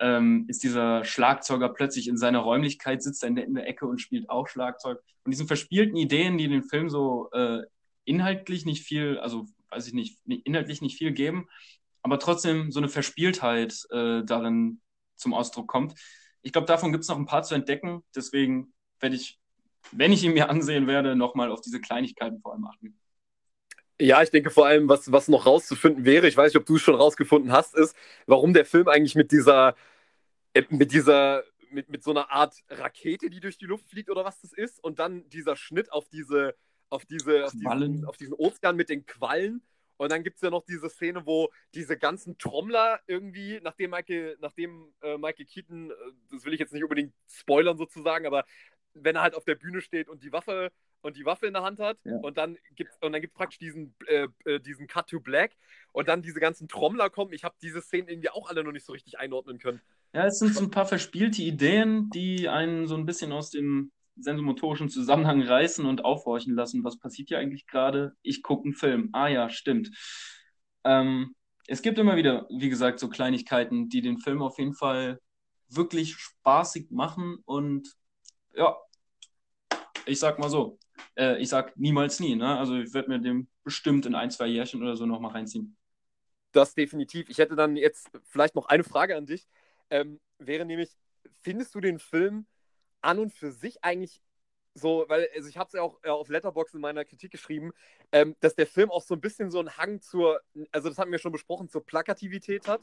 ähm, 0.00 0.46
ist 0.48 0.62
dieser 0.62 1.04
Schlagzeuger 1.04 1.68
plötzlich 1.68 2.08
in 2.08 2.16
seiner 2.16 2.40
Räumlichkeit, 2.40 3.02
sitzt 3.02 3.24
in 3.24 3.36
der, 3.36 3.44
in 3.44 3.54
der, 3.54 3.66
Ecke 3.66 3.86
und 3.86 4.00
spielt 4.00 4.28
auch 4.28 4.48
Schlagzeug. 4.48 4.98
Und 5.24 5.30
diesen 5.30 5.46
verspielten 5.46 5.96
Ideen, 5.96 6.38
die 6.38 6.48
den 6.48 6.64
Film 6.64 6.90
so 6.90 7.30
äh, 7.32 7.62
inhaltlich 8.04 8.66
nicht 8.66 8.84
viel, 8.84 9.18
also 9.18 9.46
weiß 9.70 9.86
ich 9.86 9.94
nicht, 9.94 10.18
inhaltlich 10.26 10.82
nicht 10.82 10.98
viel 10.98 11.12
geben, 11.12 11.48
aber 12.02 12.18
trotzdem 12.18 12.70
so 12.70 12.80
eine 12.80 12.88
Verspieltheit 12.88 13.74
äh, 13.90 14.22
darin 14.24 14.80
zum 15.16 15.32
Ausdruck 15.32 15.68
kommt. 15.68 15.94
Ich 16.42 16.52
glaube, 16.52 16.66
davon 16.66 16.92
gibt 16.92 17.02
es 17.02 17.08
noch 17.08 17.16
ein 17.16 17.26
paar 17.26 17.42
zu 17.42 17.54
entdecken. 17.54 18.04
Deswegen 18.14 18.74
werde 19.00 19.16
ich 19.16 19.38
wenn 19.92 20.12
ich 20.12 20.24
ihn 20.24 20.34
mir 20.34 20.50
ansehen 20.50 20.86
werde, 20.86 21.16
nochmal 21.16 21.50
auf 21.50 21.60
diese 21.60 21.80
Kleinigkeiten 21.80 22.40
vor 22.40 22.52
allem 22.52 22.66
achten. 22.66 22.98
Ja, 24.00 24.22
ich 24.22 24.30
denke 24.30 24.50
vor 24.50 24.66
allem, 24.66 24.88
was, 24.88 25.12
was 25.12 25.28
noch 25.28 25.46
rauszufinden 25.46 26.04
wäre, 26.04 26.26
ich 26.26 26.36
weiß 26.36 26.52
nicht, 26.52 26.60
ob 26.60 26.66
du 26.66 26.76
es 26.76 26.82
schon 26.82 26.96
rausgefunden 26.96 27.52
hast, 27.52 27.76
ist, 27.76 27.94
warum 28.26 28.52
der 28.52 28.64
Film 28.64 28.88
eigentlich 28.88 29.14
mit 29.14 29.30
dieser, 29.30 29.76
äh, 30.54 30.64
mit 30.70 30.92
dieser, 30.92 31.44
mit, 31.70 31.88
mit 31.88 32.02
so 32.02 32.10
einer 32.10 32.30
Art 32.30 32.56
Rakete, 32.68 33.30
die 33.30 33.40
durch 33.40 33.58
die 33.58 33.66
Luft 33.66 33.88
fliegt 33.88 34.10
oder 34.10 34.24
was 34.24 34.40
das 34.40 34.52
ist, 34.52 34.82
und 34.82 34.98
dann 34.98 35.28
dieser 35.28 35.56
Schnitt 35.56 35.92
auf 35.92 36.08
diese, 36.08 36.56
auf 36.90 37.04
diese, 37.06 37.46
auf 37.46 37.52
diesen, 37.52 38.04
auf 38.04 38.16
diesen 38.16 38.34
Ozean 38.34 38.76
mit 38.76 38.88
den 38.88 39.06
Quallen. 39.06 39.62
Und 39.96 40.10
dann 40.10 40.24
gibt 40.24 40.36
es 40.36 40.42
ja 40.42 40.50
noch 40.50 40.64
diese 40.64 40.90
Szene, 40.90 41.24
wo 41.24 41.50
diese 41.72 41.96
ganzen 41.96 42.36
Trommler 42.36 43.00
irgendwie, 43.06 43.60
nachdem 43.62 43.90
Michael, 43.90 44.36
nachdem 44.40 44.92
äh, 45.02 45.16
Michael 45.18 45.46
Keaton, 45.46 45.90
äh, 45.92 45.94
das 46.30 46.44
will 46.44 46.52
ich 46.52 46.58
jetzt 46.60 46.72
nicht 46.72 46.82
unbedingt 46.82 47.14
spoilern 47.28 47.78
sozusagen, 47.78 48.26
aber 48.26 48.44
wenn 48.94 49.16
er 49.16 49.22
halt 49.22 49.34
auf 49.36 49.44
der 49.44 49.54
Bühne 49.54 49.80
steht 49.80 50.08
und 50.08 50.24
die 50.24 50.32
Waffe 50.32 50.72
und 51.04 51.16
die 51.16 51.24
Waffe 51.24 51.46
in 51.46 51.52
der 51.52 51.62
Hand 51.62 51.80
hat 51.80 51.98
ja. 52.04 52.16
und 52.16 52.38
dann 52.38 52.56
gibt 52.74 52.90
und 53.00 53.12
dann 53.12 53.20
gibt 53.20 53.34
praktisch 53.34 53.58
diesen 53.58 53.94
äh, 54.06 54.28
äh, 54.44 54.58
diesen 54.58 54.86
Cut 54.86 55.08
to 55.08 55.20
Black 55.20 55.52
und 55.92 56.08
dann 56.08 56.22
diese 56.22 56.40
ganzen 56.40 56.66
Trommler 56.66 57.10
kommen. 57.10 57.32
Ich 57.32 57.44
habe 57.44 57.54
diese 57.62 57.82
Szenen 57.82 58.08
irgendwie 58.08 58.30
auch 58.30 58.48
alle 58.48 58.64
noch 58.64 58.72
nicht 58.72 58.86
so 58.86 58.92
richtig 58.92 59.18
einordnen 59.18 59.58
können. 59.58 59.80
Ja, 60.14 60.26
es 60.26 60.38
sind 60.38 60.54
so 60.54 60.62
ein 60.62 60.70
paar 60.70 60.86
verspielte 60.86 61.42
Ideen, 61.42 62.08
die 62.10 62.48
einen 62.48 62.86
so 62.86 62.96
ein 62.96 63.04
bisschen 63.04 63.32
aus 63.32 63.50
dem 63.50 63.92
sensomotorischen 64.16 64.88
Zusammenhang 64.88 65.42
reißen 65.42 65.84
und 65.84 66.04
aufhorchen 66.04 66.54
lassen. 66.54 66.84
Was 66.84 66.98
passiert 66.98 67.28
hier 67.28 67.38
eigentlich 67.38 67.66
gerade? 67.66 68.14
Ich 68.22 68.42
gucke 68.42 68.64
einen 68.64 68.74
Film. 68.74 69.10
Ah 69.12 69.28
ja, 69.28 69.50
stimmt. 69.50 69.90
Ähm, 70.84 71.34
es 71.66 71.82
gibt 71.82 71.98
immer 71.98 72.16
wieder, 72.16 72.46
wie 72.48 72.68
gesagt, 72.68 73.00
so 73.00 73.08
Kleinigkeiten, 73.08 73.88
die 73.88 74.02
den 74.02 74.18
Film 74.18 74.40
auf 74.40 74.58
jeden 74.58 74.74
Fall 74.74 75.18
wirklich 75.68 76.14
spaßig 76.14 76.90
machen 76.90 77.38
und 77.44 77.92
ja, 78.54 78.76
ich 80.06 80.18
sag 80.18 80.38
mal 80.38 80.50
so, 80.50 80.78
äh, 81.16 81.38
ich 81.38 81.48
sag 81.48 81.76
niemals 81.76 82.20
nie. 82.20 82.36
Ne? 82.36 82.58
Also 82.58 82.76
ich 82.76 82.94
werde 82.94 83.08
mir 83.08 83.18
den 83.18 83.48
bestimmt 83.62 84.06
in 84.06 84.14
ein, 84.14 84.30
zwei 84.30 84.46
Jährchen 84.46 84.82
oder 84.82 84.96
so 84.96 85.06
nochmal 85.06 85.32
reinziehen. 85.32 85.76
Das 86.52 86.74
definitiv. 86.74 87.28
Ich 87.28 87.38
hätte 87.38 87.56
dann 87.56 87.76
jetzt 87.76 88.10
vielleicht 88.24 88.54
noch 88.54 88.66
eine 88.66 88.84
Frage 88.84 89.16
an 89.16 89.26
dich. 89.26 89.46
Ähm, 89.90 90.20
wäre 90.38 90.64
nämlich, 90.64 90.90
findest 91.42 91.74
du 91.74 91.80
den 91.80 91.98
Film 91.98 92.46
an 93.00 93.18
und 93.18 93.32
für 93.32 93.50
sich 93.50 93.82
eigentlich 93.82 94.20
so, 94.74 95.04
weil 95.08 95.28
also 95.34 95.48
ich 95.48 95.56
habe 95.56 95.68
es 95.68 95.72
ja 95.74 95.82
auch 95.82 96.00
äh, 96.02 96.08
auf 96.08 96.28
Letterbox 96.28 96.74
in 96.74 96.80
meiner 96.80 97.04
Kritik 97.04 97.30
geschrieben, 97.30 97.72
ähm, 98.10 98.34
dass 98.40 98.56
der 98.56 98.66
Film 98.66 98.90
auch 98.90 99.02
so 99.02 99.14
ein 99.14 99.20
bisschen 99.20 99.50
so 99.50 99.60
einen 99.60 99.76
Hang 99.76 100.00
zur, 100.00 100.40
also 100.72 100.88
das 100.88 100.98
haben 100.98 101.12
wir 101.12 101.18
schon 101.18 101.32
besprochen, 101.32 101.68
zur 101.68 101.86
Plakativität 101.86 102.66
hat 102.66 102.80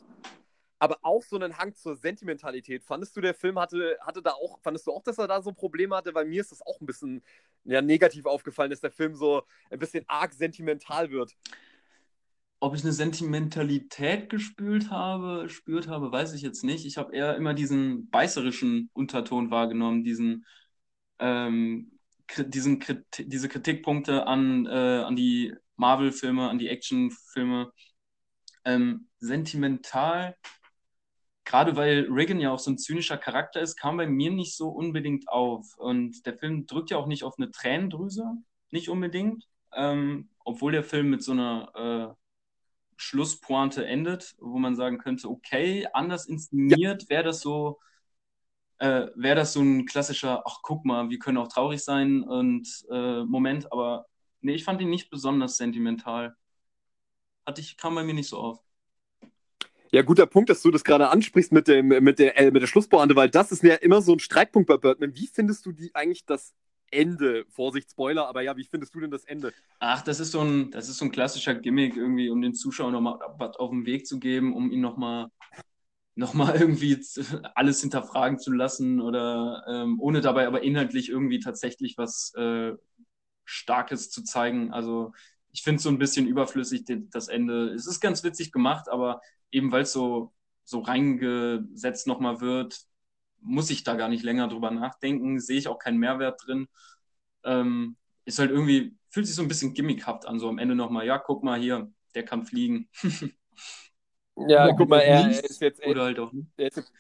aber 0.82 0.97
auch 1.03 1.21
so 1.21 1.36
einen 1.36 1.59
Hang 1.59 1.75
zur 1.75 1.95
Sentimentalität. 1.95 2.84
Fandest 2.84 3.15
du, 3.15 3.21
der 3.21 3.36
Film 3.36 3.59
hatte, 3.59 3.99
hatte 4.01 4.23
da 4.23 4.32
auch, 4.32 4.59
fandest 4.61 4.88
du 4.88 4.91
auch, 4.91 5.03
dass 5.03 5.19
er 5.19 5.27
da 5.27 5.39
so 5.39 5.53
Probleme 5.53 5.95
hatte? 5.95 6.15
Weil 6.15 6.25
mir 6.25 6.41
ist 6.41 6.51
das 6.51 6.66
auch 6.66 6.82
ein 6.82 6.87
bisschen 6.87 7.21
ja, 7.66 7.83
negativ 7.83 8.25
aufgefallen, 8.25 8.71
dass 8.71 8.82
der 8.82 8.89
Film 8.89 9.13
so 9.13 9.43
ein 9.70 9.78
bisschen 9.78 10.03
arg 10.08 10.33
sentimental 10.33 11.12
wird. 11.12 11.36
Ob 12.59 12.74
ich 12.74 12.82
eine 12.82 12.93
Sentimentalität 12.93 14.28
gespürt 14.29 14.89
habe, 14.89 15.49
spürt 15.49 15.87
habe, 15.87 16.12
weiß 16.12 16.33
ich 16.33 16.41
jetzt 16.41 16.63
nicht. 16.63 16.87
Ich 16.87 16.97
habe 16.97 17.16
eher 17.16 17.36
immer 17.36 17.53
diesen 17.53 18.09
beißerischen 18.09 18.89
Unterton 18.93 19.51
wahrgenommen, 19.51 20.03
diesen, 20.03 20.47
ähm, 21.20 21.91
diesen 22.39 22.83
diese 23.20 23.49
Kritikpunkte 23.49 24.25
an, 24.25 24.66
äh, 24.66 25.03
an 25.03 25.16
die 25.16 25.53
Marvel-Filme, 25.75 26.49
an 26.49 26.58
die 26.58 26.70
Action-Filme. 26.70 27.71
Ähm, 28.66 29.09
sentimental 29.20 30.36
gerade 31.51 31.75
weil 31.75 32.07
Reagan 32.09 32.39
ja 32.39 32.51
auch 32.51 32.59
so 32.59 32.71
ein 32.71 32.78
zynischer 32.78 33.17
Charakter 33.17 33.59
ist, 33.59 33.75
kam 33.75 33.97
bei 33.97 34.07
mir 34.07 34.32
nicht 34.32 34.55
so 34.55 34.69
unbedingt 34.69 35.28
auf. 35.28 35.78
Und 35.78 36.25
der 36.25 36.37
Film 36.37 36.65
drückt 36.65 36.91
ja 36.91 36.97
auch 36.97 37.07
nicht 37.07 37.25
auf 37.25 37.36
eine 37.37 37.51
Tränendrüse, 37.51 38.23
nicht 38.71 38.87
unbedingt. 38.87 39.49
Ähm, 39.73 40.29
obwohl 40.45 40.71
der 40.71 40.83
Film 40.86 41.09
mit 41.09 41.23
so 41.23 41.33
einer 41.33 42.15
äh, 42.15 42.15
Schlusspointe 42.95 43.86
endet, 43.86 44.36
wo 44.39 44.59
man 44.59 44.78
sagen 44.78 44.97
könnte, 44.97 45.29
okay, 45.29 45.87
anders 45.93 46.25
inszeniert 46.25 47.09
wäre 47.09 47.23
das 47.23 47.41
so, 47.41 47.79
äh, 48.79 49.07
wäre 49.15 49.36
das 49.36 49.51
so 49.53 49.61
ein 49.61 49.86
klassischer, 49.86 50.43
ach 50.45 50.59
guck 50.63 50.86
mal, 50.86 51.09
wir 51.09 51.19
können 51.19 51.37
auch 51.37 51.49
traurig 51.49 51.83
sein 51.83 52.23
und 52.23 52.67
äh, 52.91 53.23
Moment, 53.25 53.71
aber 53.73 54.05
nee, 54.41 54.53
ich 54.55 54.63
fand 54.63 54.82
ihn 54.82 54.89
nicht 54.89 55.09
besonders 55.09 55.57
sentimental. 55.57 56.36
Hatte 57.45 57.61
ich, 57.61 57.75
kam 57.78 57.95
bei 57.95 58.03
mir 58.03 58.13
nicht 58.13 58.29
so 58.29 58.37
auf. 58.39 58.59
Ja, 59.93 60.04
guter 60.04 60.26
Punkt, 60.26 60.50
dass 60.50 60.62
du 60.62 60.72
das 60.72 60.84
gerade 60.86 61.09
ansprichst 61.09 61.51
mit, 61.51 61.68
dem, 61.68 61.88
mit, 61.88 62.18
der, 62.18 62.39
äh, 62.39 62.51
der 62.51 62.68
Schlusspointe, 62.68 63.16
weil 63.16 63.30
das 63.30 63.51
ist 63.51 63.62
ja 63.62 63.76
immer 63.76 64.01
so 64.01 64.13
ein 64.13 64.20
Streitpunkt 64.20 64.68
bei 64.68 64.78
Birdman. 64.78 65.16
Wie 65.16 65.28
findest 65.28 65.66
du 65.66 65.74
die 65.74 65.93
eigentlich 65.93 66.26
das 66.26 66.54
Ende? 66.92 67.46
Vorsicht, 67.50 67.92
Spoiler, 67.92 68.28
aber 68.28 68.42
ja, 68.42 68.55
wie 68.55 68.63
findest 68.63 68.96
du 68.96 69.01
denn 69.01 69.12
das 69.12 69.26
Ende? 69.26 69.54
Ach, 69.80 70.01
das 70.01 70.22
ist 70.22 70.32
so 70.32 70.42
ein, 70.42 70.72
das 70.72 70.88
ist 70.88 70.97
so 70.97 71.05
ein 71.05 71.12
klassischer 71.12 71.55
Gimmick, 71.55 71.97
irgendwie, 71.97 72.30
um 72.30 72.42
den 72.42 72.54
Zuschauer 72.54 72.92
nochmal 72.92 73.20
was 73.38 73.58
auf 73.58 73.72
den 73.72 73.86
Weg 73.86 74.08
zu 74.08 74.20
geben, 74.20 74.55
um 74.55 74.72
ihn 74.72 74.82
nochmal 74.82 75.28
noch 76.16 76.34
mal 76.34 76.55
irgendwie 76.55 76.97
alles 77.55 77.82
hinterfragen 77.82 78.39
zu 78.39 78.51
lassen 78.51 79.01
oder 79.01 79.63
ähm, 79.68 80.00
ohne 80.00 80.22
dabei 80.22 80.47
aber 80.47 80.63
inhaltlich 80.63 81.09
irgendwie 81.09 81.39
tatsächlich 81.39 81.97
was 81.97 82.34
äh, 82.36 82.74
Starkes 83.46 84.09
zu 84.09 84.24
zeigen. 84.24 84.72
Also 84.72 85.13
ich 85.51 85.63
finde 85.63 85.78
es 85.78 85.83
so 85.83 85.89
ein 85.89 85.97
bisschen 85.97 86.28
überflüssig, 86.28 86.86
das 87.11 87.28
Ende. 87.28 87.69
Es 87.69 87.87
ist 87.87 87.99
ganz 87.99 88.23
witzig 88.23 88.51
gemacht, 88.51 88.89
aber 88.89 89.21
eben 89.51 89.71
weil 89.71 89.83
es 89.83 89.91
so, 89.93 90.33
so 90.63 90.79
reingesetzt 90.79 92.07
nochmal 92.07 92.41
wird, 92.41 92.79
muss 93.41 93.69
ich 93.69 93.83
da 93.83 93.95
gar 93.95 94.07
nicht 94.07 94.23
länger 94.23 94.47
drüber 94.47 94.71
nachdenken, 94.71 95.39
sehe 95.39 95.57
ich 95.57 95.67
auch 95.67 95.79
keinen 95.79 95.97
Mehrwert 95.97 96.41
drin. 96.45 96.67
Ähm, 97.43 97.97
ist 98.25 98.39
halt 98.39 98.51
irgendwie, 98.51 98.95
fühlt 99.09 99.25
sich 99.25 99.36
so 99.36 99.41
ein 99.41 99.47
bisschen 99.47 99.73
gimmickhaft 99.73 100.25
an, 100.25 100.39
so 100.39 100.47
am 100.47 100.59
Ende 100.59 100.75
nochmal, 100.75 101.05
ja, 101.05 101.17
guck 101.17 101.43
mal 101.43 101.59
hier, 101.59 101.91
der 102.15 102.23
kann 102.23 102.45
fliegen. 102.45 102.89
ja, 104.47 104.71
guck 104.73 104.89
mal, 104.89 104.99
er, 104.99 105.21
er, 105.21 105.43
ist 105.43 105.61
jetzt. 105.61 105.86
Oder 105.86 106.03
halt 106.03 106.19
auch 106.19 106.32
nicht. 106.32 106.47
Er 106.57 106.67
ist 106.67 106.78
jetzt, 106.78 106.93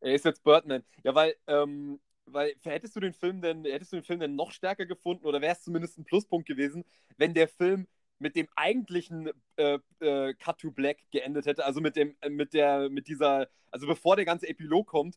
er 0.00 0.14
ist 0.14 0.24
jetzt 0.24 0.44
Birdman. 0.44 0.84
Ja, 1.02 1.14
weil, 1.14 1.34
ähm, 1.46 1.98
weil 2.32 2.54
hättest 2.64 2.96
du 2.96 3.00
den 3.00 3.12
Film 3.12 3.40
denn, 3.40 3.64
hättest 3.64 3.92
du 3.92 3.96
den 3.96 4.04
Film 4.04 4.20
denn 4.20 4.36
noch 4.36 4.52
stärker 4.52 4.86
gefunden 4.86 5.26
oder 5.26 5.40
wäre 5.40 5.52
es 5.52 5.62
zumindest 5.62 5.98
ein 5.98 6.04
Pluspunkt 6.04 6.46
gewesen, 6.46 6.84
wenn 7.16 7.34
der 7.34 7.48
Film 7.48 7.86
mit 8.18 8.36
dem 8.36 8.48
eigentlichen 8.54 9.30
äh, 9.56 9.78
äh, 10.00 10.34
Cut 10.34 10.58
to 10.58 10.70
Black 10.70 10.98
geendet 11.10 11.46
hätte, 11.46 11.64
also 11.64 11.80
mit 11.80 11.96
dem, 11.96 12.16
äh, 12.20 12.28
mit 12.28 12.52
der, 12.52 12.90
mit 12.90 13.08
dieser, 13.08 13.48
also 13.70 13.86
bevor 13.86 14.16
der 14.16 14.26
ganze 14.26 14.48
Epilog 14.48 14.86
kommt, 14.86 15.16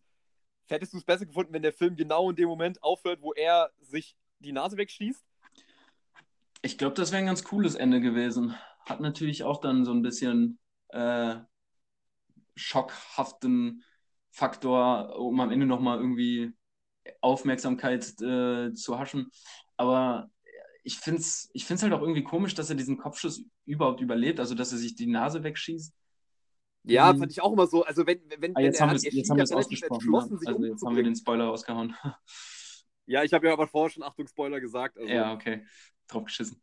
hättest 0.67 0.93
du 0.93 0.97
es 0.97 1.03
besser 1.03 1.25
gefunden, 1.25 1.53
wenn 1.53 1.61
der 1.61 1.73
Film 1.73 1.95
genau 1.95 2.29
in 2.29 2.35
dem 2.35 2.47
Moment 2.47 2.81
aufhört, 2.81 3.21
wo 3.21 3.33
er 3.33 3.71
sich 3.81 4.15
die 4.39 4.53
Nase 4.53 4.77
wegschießt? 4.77 5.23
Ich 6.61 6.77
glaube, 6.77 6.95
das 6.95 7.11
wäre 7.11 7.21
ein 7.21 7.27
ganz 7.27 7.43
cooles 7.43 7.75
Ende 7.75 7.99
gewesen. 7.99 8.55
Hat 8.85 9.01
natürlich 9.01 9.43
auch 9.43 9.59
dann 9.59 9.83
so 9.83 9.91
ein 9.91 10.01
bisschen 10.01 10.59
äh, 10.89 11.35
schockhaften 12.55 13.83
Faktor, 14.31 15.19
um 15.19 15.39
am 15.41 15.51
Ende 15.51 15.65
nochmal 15.65 15.99
irgendwie 15.99 16.53
Aufmerksamkeit 17.21 18.19
äh, 18.21 18.73
zu 18.73 18.99
haschen. 18.99 19.31
Aber 19.77 20.29
ich 20.83 20.97
finde 20.97 21.21
es 21.21 21.49
ich 21.53 21.65
find's 21.65 21.83
halt 21.83 21.93
auch 21.93 22.01
irgendwie 22.01 22.23
komisch, 22.23 22.55
dass 22.55 22.69
er 22.69 22.75
diesen 22.75 22.97
Kopfschuss 22.97 23.43
überhaupt 23.65 24.01
überlebt, 24.01 24.39
also 24.39 24.55
dass 24.55 24.71
er 24.71 24.77
sich 24.77 24.95
die 24.95 25.07
Nase 25.07 25.43
wegschießt. 25.43 25.93
Ja, 26.83 27.13
mhm. 27.13 27.19
fand 27.19 27.31
ich 27.31 27.41
auch 27.41 27.53
immer 27.53 27.67
so. 27.67 27.83
Also 27.85 28.05
wenn, 28.05 28.19
wenn, 28.39 28.55
ah, 28.55 28.59
jetzt 28.59 28.79
wenn 28.79 28.89
haben 28.89 29.01
wir 29.01 29.11
jetzt 29.11 29.29
haben 29.29 29.37
wir 29.37 29.43
es 29.43 29.51
ausgesprochen. 29.51 30.13
Ja. 30.13 30.19
Also 30.19 30.65
jetzt 30.65 30.85
haben 30.85 30.95
wir 30.95 31.03
den 31.03 31.15
Spoiler 31.15 31.45
rausgehauen. 31.45 31.95
Ja, 33.05 33.21
ich 33.21 33.33
habe 33.33 33.47
ja 33.47 33.51
aber 33.51 33.67
vorher 33.67 33.89
schon 33.89 34.01
Achtung 34.01 34.27
Spoiler 34.27 34.61
gesagt. 34.61 34.97
Also 34.97 35.11
ja, 35.11 35.33
okay. 35.33 35.65
Drauf 36.07 36.23
geschissen. 36.23 36.61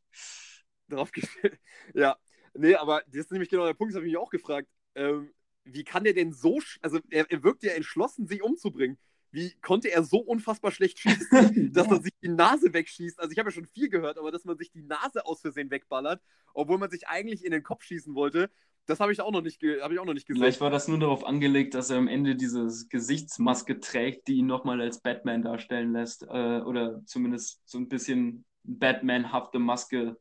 Drauf 0.89 1.13
geschissen. 1.13 1.51
Ja. 1.95 2.17
Nee, 2.55 2.77
aber 2.77 3.03
das 3.09 3.27
ist 3.27 3.31
nämlich 3.31 3.51
genau 3.51 3.67
der 3.67 3.75
Punkt, 3.75 3.93
das 3.93 3.97
habe 3.97 4.07
ich 4.07 4.13
mich 4.13 4.19
auch 4.19 4.31
gefragt. 4.31 4.67
Ähm, 4.95 5.35
wie 5.65 5.85
kann 5.85 6.03
der 6.03 6.15
denn 6.15 6.33
so, 6.33 6.59
also 6.81 6.99
er, 7.11 7.31
er 7.31 7.43
wirkt 7.43 7.63
ja 7.63 7.73
entschlossen, 7.73 8.27
sich 8.27 8.43
umzubringen 8.43 8.99
wie 9.33 9.53
konnte 9.61 9.91
er 9.91 10.03
so 10.03 10.19
unfassbar 10.19 10.71
schlecht 10.71 10.99
schießen, 11.01 11.73
dass 11.73 11.89
er 11.89 12.01
sich 12.01 12.13
die 12.23 12.29
Nase 12.29 12.73
wegschießt? 12.73 13.19
Also 13.19 13.33
ich 13.33 13.39
habe 13.39 13.49
ja 13.49 13.55
schon 13.55 13.67
viel 13.67 13.89
gehört, 13.89 14.19
aber 14.19 14.31
dass 14.31 14.45
man 14.45 14.57
sich 14.57 14.71
die 14.71 14.83
Nase 14.83 15.25
aus 15.27 15.41
Versehen 15.41 15.71
wegballert, 15.71 16.21
obwohl 16.55 16.79
man 16.79 16.91
sich 16.91 17.09
eigentlich 17.09 17.45
in 17.45 17.53
den 17.53 17.63
Kopf 17.63 17.85
schießen 17.85 18.15
wollte, 18.15 18.51
das 18.87 18.99
habe 18.99 19.13
ich 19.13 19.21
auch 19.21 19.31
noch 19.31 19.43
nicht, 19.43 19.63
ich 19.63 19.83
auch 19.83 20.05
noch 20.05 20.15
nicht 20.15 20.27
gesehen. 20.27 20.43
Vielleicht 20.43 20.61
war 20.61 20.71
das 20.71 20.89
nur 20.89 20.99
darauf 20.99 21.25
angelegt, 21.25 21.75
dass 21.75 21.91
er 21.91 21.99
am 21.99 22.09
Ende 22.09 22.35
diese 22.35 22.67
Gesichtsmaske 22.89 23.79
trägt, 23.79 24.27
die 24.27 24.39
ihn 24.39 24.47
nochmal 24.47 24.81
als 24.81 25.01
Batman 25.01 25.43
darstellen 25.43 25.93
lässt, 25.93 26.25
äh, 26.25 26.61
oder 26.61 27.01
zumindest 27.05 27.63
so 27.67 27.79
ein 27.79 27.89
bisschen 27.89 28.45
Batman-hafte 28.65 29.59
Maske 29.59 30.17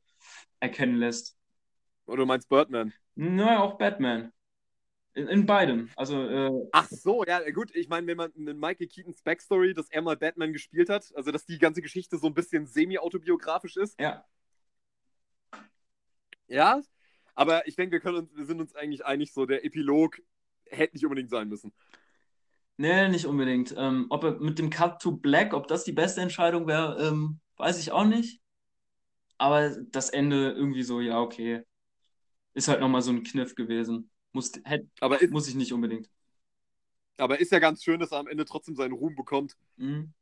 erkennen 0.60 0.98
lässt. 0.98 1.36
Oder 2.06 2.18
du 2.18 2.26
meinst 2.28 2.50
Batman? 2.50 2.94
Naja, 3.16 3.60
auch 3.60 3.78
Batman. 3.78 4.32
In, 5.14 5.28
in 5.28 5.46
beidem. 5.46 5.90
Also, 5.96 6.22
äh, 6.24 6.70
Ach 6.72 6.88
so, 6.88 7.26
ja, 7.26 7.50
gut. 7.52 7.76
Ich 7.76 7.90
meine, 7.90 8.08
wenn 8.08 8.18
man 8.18 8.32
in 8.32 8.46
Michael 8.60 8.88
Keatons 8.88 9.22
Backstory, 9.22 9.74
dass 9.74 9.90
er 9.90 10.02
mal 10.02 10.16
Batman 10.16 10.54
gespielt 10.54 10.90
hat, 10.90 11.12
also 11.16 11.32
dass 11.32 11.46
die 11.46 11.58
ganze 11.58 11.82
Geschichte 11.82 12.18
so 12.18 12.28
ein 12.28 12.34
bisschen 12.34 12.68
semi-autobiografisch 12.68 13.76
ist. 13.78 14.00
Ja. 14.00 14.26
Ja, 16.48 16.82
aber 17.36 17.68
ich 17.68 17.76
denke, 17.76 17.94
wir, 17.94 18.00
können 18.00 18.18
uns, 18.18 18.36
wir 18.36 18.46
sind 18.46 18.60
uns 18.60 18.76
eigentlich 18.76 19.06
einig, 19.06 19.34
so 19.34 19.46
der 19.46 19.64
Epilog 19.64 20.20
hätte 20.66 20.96
nicht 20.96 21.06
unbedingt 21.06 21.30
sein 21.30 21.48
müssen. 21.48 21.74
Nee, 22.78 23.10
nicht 23.10 23.26
unbedingt. 23.26 23.74
Ähm, 23.78 24.06
ob 24.10 24.24
er 24.24 24.40
mit 24.40 24.58
dem 24.58 24.70
Cut 24.70 25.02
to 25.02 25.12
Black, 25.12 25.54
ob 25.54 25.68
das 25.68 25.84
die 25.84 25.92
beste 25.92 26.22
Entscheidung 26.22 26.68
wäre, 26.68 27.02
ähm, 27.08 27.40
weiß 27.58 27.80
ich 27.80 27.92
auch 27.92 28.06
nicht. 28.06 28.42
Aber 29.38 29.70
das 29.92 30.10
Ende 30.10 30.52
irgendwie 30.52 30.84
so, 30.84 31.02
ja, 31.02 31.20
okay. 31.20 31.64
Ist 32.54 32.68
halt 32.68 32.80
nochmal 32.80 33.02
so 33.02 33.12
ein 33.12 33.24
Kniff 33.24 33.56
gewesen. 33.56 34.10
Muss, 34.32 34.52
hätte, 34.64 34.88
aber 35.00 35.22
ist, 35.22 35.32
muss 35.32 35.48
ich 35.48 35.56
nicht 35.56 35.74
unbedingt. 35.74 36.10
Aber 37.18 37.40
ist 37.40 37.52
ja 37.52 37.60
ganz 37.60 37.84
schön, 37.84 38.00
dass 38.00 38.12
er 38.12 38.20
am 38.20 38.28
Ende 38.28 38.46
trotzdem 38.46 38.76
seinen 38.76 38.94
Ruhm 38.94 39.16
bekommt. 39.16 39.58
Mhm. 39.78 40.14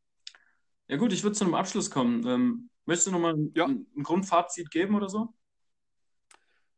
Ja 0.88 0.98
gut, 0.98 1.12
ich 1.12 1.24
würde 1.24 1.36
zu 1.36 1.44
einem 1.44 1.54
Abschluss 1.54 1.92
kommen. 1.92 2.26
Ähm, 2.26 2.70
möchtest 2.86 3.08
du 3.08 3.12
nochmal 3.12 3.38
ja. 3.54 3.66
ein, 3.66 3.86
ein 3.96 4.04
Grundfazit 4.04 4.72
geben 4.72 4.96
oder 4.96 5.10
so? 5.10 5.34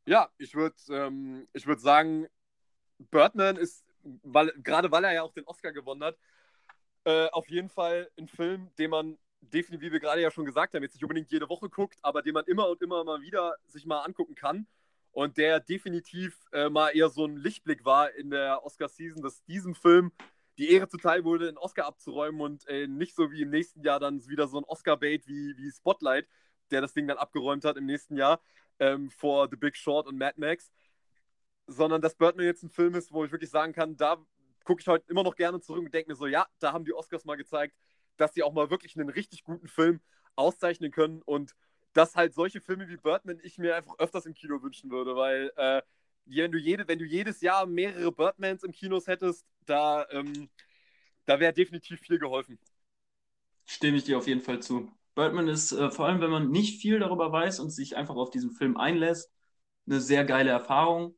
Ja, 0.06 0.30
ich 0.38 0.56
würde 0.56 0.76
ähm, 0.90 1.48
würd 1.54 1.80
sagen, 1.80 2.28
Birdman 2.98 3.58
ist, 3.58 3.86
weil, 4.24 4.52
gerade 4.64 4.92
weil 4.92 5.04
er 5.04 5.14
ja 5.14 5.22
auch 5.22 5.34
den 5.34 5.46
Oscar 5.46 5.72
gewonnen 5.72 6.04
hat, 6.04 6.18
äh, 7.04 7.28
auf 7.28 7.48
jeden 7.48 7.70
Fall 7.70 8.10
ein 8.18 8.28
Film, 8.28 8.72
den 8.80 8.90
man 8.90 9.18
definitiv, 9.42 9.88
wie 9.88 9.92
wir 9.94 10.00
gerade 10.00 10.22
ja 10.22 10.32
schon 10.32 10.46
gesagt 10.46 10.74
haben, 10.74 10.84
jetzt 10.84 10.96
nicht 10.96 11.04
unbedingt 11.04 11.32
jede 11.32 11.48
Woche 11.48 11.70
guckt, 11.70 12.00
aber 12.02 12.24
den 12.24 12.34
man 12.34 12.46
immer 12.46 12.68
und 12.68 12.82
immer 12.82 13.04
mal 13.04 13.22
wieder 13.22 13.56
sich 13.68 13.86
mal 13.86 14.02
angucken 14.02 14.36
kann 14.36 14.68
und 15.12 15.38
der 15.38 15.60
definitiv 15.60 16.38
äh, 16.52 16.70
mal 16.70 16.90
eher 16.90 17.10
so 17.10 17.26
ein 17.26 17.38
Lichtblick 17.38 17.86
war 17.86 18.14
in 18.14 18.30
der 18.30 18.64
Oscar-Season, 18.64 19.22
dass 19.22 19.44
diesem 19.46 19.76
Film 19.76 20.12
die 20.58 20.72
Ehre 20.72 20.88
zuteil 20.88 21.24
wurde, 21.24 21.48
einen 21.48 21.58
Oscar 21.58 21.86
abzuräumen 21.86 22.42
und 22.42 22.68
äh, 22.68 22.88
nicht 22.88 23.16
so 23.16 23.32
wie 23.32 23.42
im 23.42 23.50
nächsten 23.50 23.82
Jahr 23.82 24.00
dann 24.00 24.28
wieder 24.28 24.48
so 24.48 24.58
ein 24.58 24.66
Oscar-Bait 24.66 25.28
wie, 25.28 25.56
wie 25.58 25.72
Spotlight, 25.72 26.28
der 26.72 26.82
das 26.82 26.94
Ding 26.94 27.08
dann 27.08 27.18
abgeräumt 27.18 27.66
hat 27.66 27.78
im 27.78 27.86
nächsten 27.86 28.18
Jahr 28.18 28.42
ähm, 28.80 29.10
vor 29.10 29.48
The 29.50 29.56
Big 29.56 29.78
Short 29.78 30.08
und 30.08 30.18
Mad 30.18 30.36
Max, 30.38 30.72
sondern 31.68 32.02
dass 32.02 32.16
Birdman 32.16 32.46
jetzt 32.46 32.64
ein 32.64 32.70
Film 32.70 32.96
ist, 32.96 33.12
wo 33.12 33.24
ich 33.24 33.32
wirklich 33.32 33.50
sagen 33.50 33.74
kann, 33.74 33.96
da 33.96 34.18
gucke 34.64 34.82
ich 34.82 34.88
heute 34.88 35.06
immer 35.10 35.24
noch 35.24 35.36
gerne 35.36 35.62
zurück 35.62 35.86
und 35.86 35.94
denke 35.94 36.12
mir 36.12 36.16
so, 36.16 36.28
ja, 36.28 36.48
da 36.60 36.74
haben 36.74 36.86
die 36.86 36.94
Oscars 36.94 37.26
mal 37.26 37.38
gezeigt, 37.38 37.76
dass 38.18 38.34
sie 38.34 38.44
auch 38.44 38.54
mal 38.54 38.70
wirklich 38.70 38.96
einen 38.98 39.10
richtig 39.10 39.44
guten 39.44 39.68
Film 39.68 40.02
auszeichnen 40.36 40.92
können. 40.92 41.22
Und 41.22 41.56
dass 41.94 42.16
halt 42.16 42.34
solche 42.34 42.62
Filme 42.62 42.88
wie 42.90 42.98
Birdman 42.98 43.40
ich 43.44 43.58
mir 43.58 43.76
einfach 43.76 43.98
öfters 44.00 44.26
im 44.26 44.34
Kino 44.34 44.62
wünschen 44.62 44.92
würde, 44.92 45.16
weil 45.16 45.52
äh, 45.56 45.82
wenn, 46.26 46.52
du 46.52 46.58
jede, 46.58 46.88
wenn 46.88 47.00
du 47.00 47.06
jedes 47.06 47.42
Jahr 47.42 47.66
mehrere 47.66 48.12
Birdmans 48.12 48.64
im 48.64 48.72
Kinos 48.72 49.08
hättest, 49.08 49.46
da, 49.66 50.08
ähm, 50.12 50.50
da 51.26 51.40
wäre 51.40 51.54
definitiv 51.54 52.00
viel 52.02 52.20
geholfen. 52.20 52.60
Stimme 53.66 53.98
ich 53.98 54.04
dir 54.04 54.18
auf 54.18 54.28
jeden 54.28 54.42
Fall 54.42 54.62
zu. 54.62 54.92
Birdman 55.16 55.48
ist, 55.48 55.72
äh, 55.72 55.92
vor 55.92 56.06
allem 56.06 56.22
wenn 56.22 56.32
man 56.32 56.50
nicht 56.50 56.82
viel 56.82 57.00
darüber 57.00 57.32
weiß 57.32 57.60
und 57.60 57.72
sich 57.72 57.98
einfach 57.98 58.16
auf 58.16 58.30
diesen 58.32 58.52
Film 58.52 58.78
einlässt, 58.78 59.32
eine 59.88 60.00
sehr 60.00 60.24
geile 60.26 60.52
Erfahrung. 60.52 61.16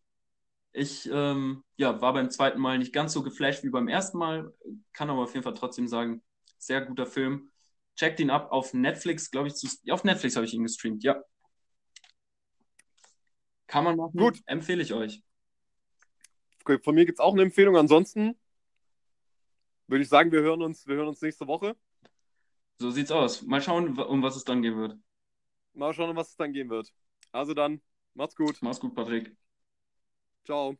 Ich 0.73 1.09
ähm, 1.11 1.63
ja, 1.77 2.01
war 2.01 2.13
beim 2.13 2.31
zweiten 2.31 2.59
Mal 2.59 2.77
nicht 2.79 2.93
ganz 2.93 3.13
so 3.13 3.23
geflasht 3.23 3.63
wie 3.63 3.69
beim 3.69 3.87
ersten 3.87 4.17
Mal, 4.17 4.53
kann 4.93 5.09
aber 5.09 5.23
auf 5.23 5.33
jeden 5.33 5.43
Fall 5.43 5.53
trotzdem 5.53 5.87
sagen, 5.87 6.23
sehr 6.57 6.81
guter 6.81 7.05
Film. 7.05 7.50
Checkt 8.01 8.19
ihn 8.19 8.31
ab 8.31 8.51
auf 8.51 8.73
Netflix, 8.73 9.29
glaube 9.29 9.49
ich. 9.49 9.53
Zu, 9.53 9.67
auf 9.91 10.03
Netflix 10.03 10.35
habe 10.35 10.47
ich 10.47 10.55
ihn 10.55 10.63
gestreamt, 10.63 11.03
ja. 11.03 11.23
Kann 13.67 13.83
man 13.83 13.95
machen. 13.95 14.17
Gut. 14.17 14.41
Empfehle 14.47 14.81
ich 14.81 14.91
euch. 14.91 15.21
Okay, 16.61 16.79
von 16.83 16.95
mir 16.95 17.05
gibt 17.05 17.19
es 17.19 17.23
auch 17.23 17.33
eine 17.33 17.43
Empfehlung. 17.43 17.77
Ansonsten 17.77 18.35
würde 19.85 20.01
ich 20.01 20.09
sagen, 20.09 20.31
wir 20.31 20.41
hören 20.41 20.63
uns, 20.63 20.87
wir 20.87 20.95
hören 20.95 21.09
uns 21.09 21.21
nächste 21.21 21.45
Woche. 21.45 21.77
So 22.79 22.89
sieht's 22.89 23.11
aus. 23.11 23.43
Mal 23.43 23.61
schauen, 23.61 23.95
um 23.99 24.23
was 24.23 24.35
es 24.35 24.45
dann 24.45 24.63
gehen 24.63 24.77
wird. 24.77 24.97
Mal 25.73 25.93
schauen, 25.93 26.09
um 26.09 26.15
was 26.15 26.29
es 26.29 26.35
dann 26.37 26.53
gehen 26.53 26.71
wird. 26.71 26.91
Also 27.31 27.53
dann, 27.53 27.83
macht's 28.15 28.35
gut. 28.35 28.57
Mach's 28.61 28.79
gut, 28.79 28.95
Patrick. 28.95 29.37
Ciao. 30.43 30.75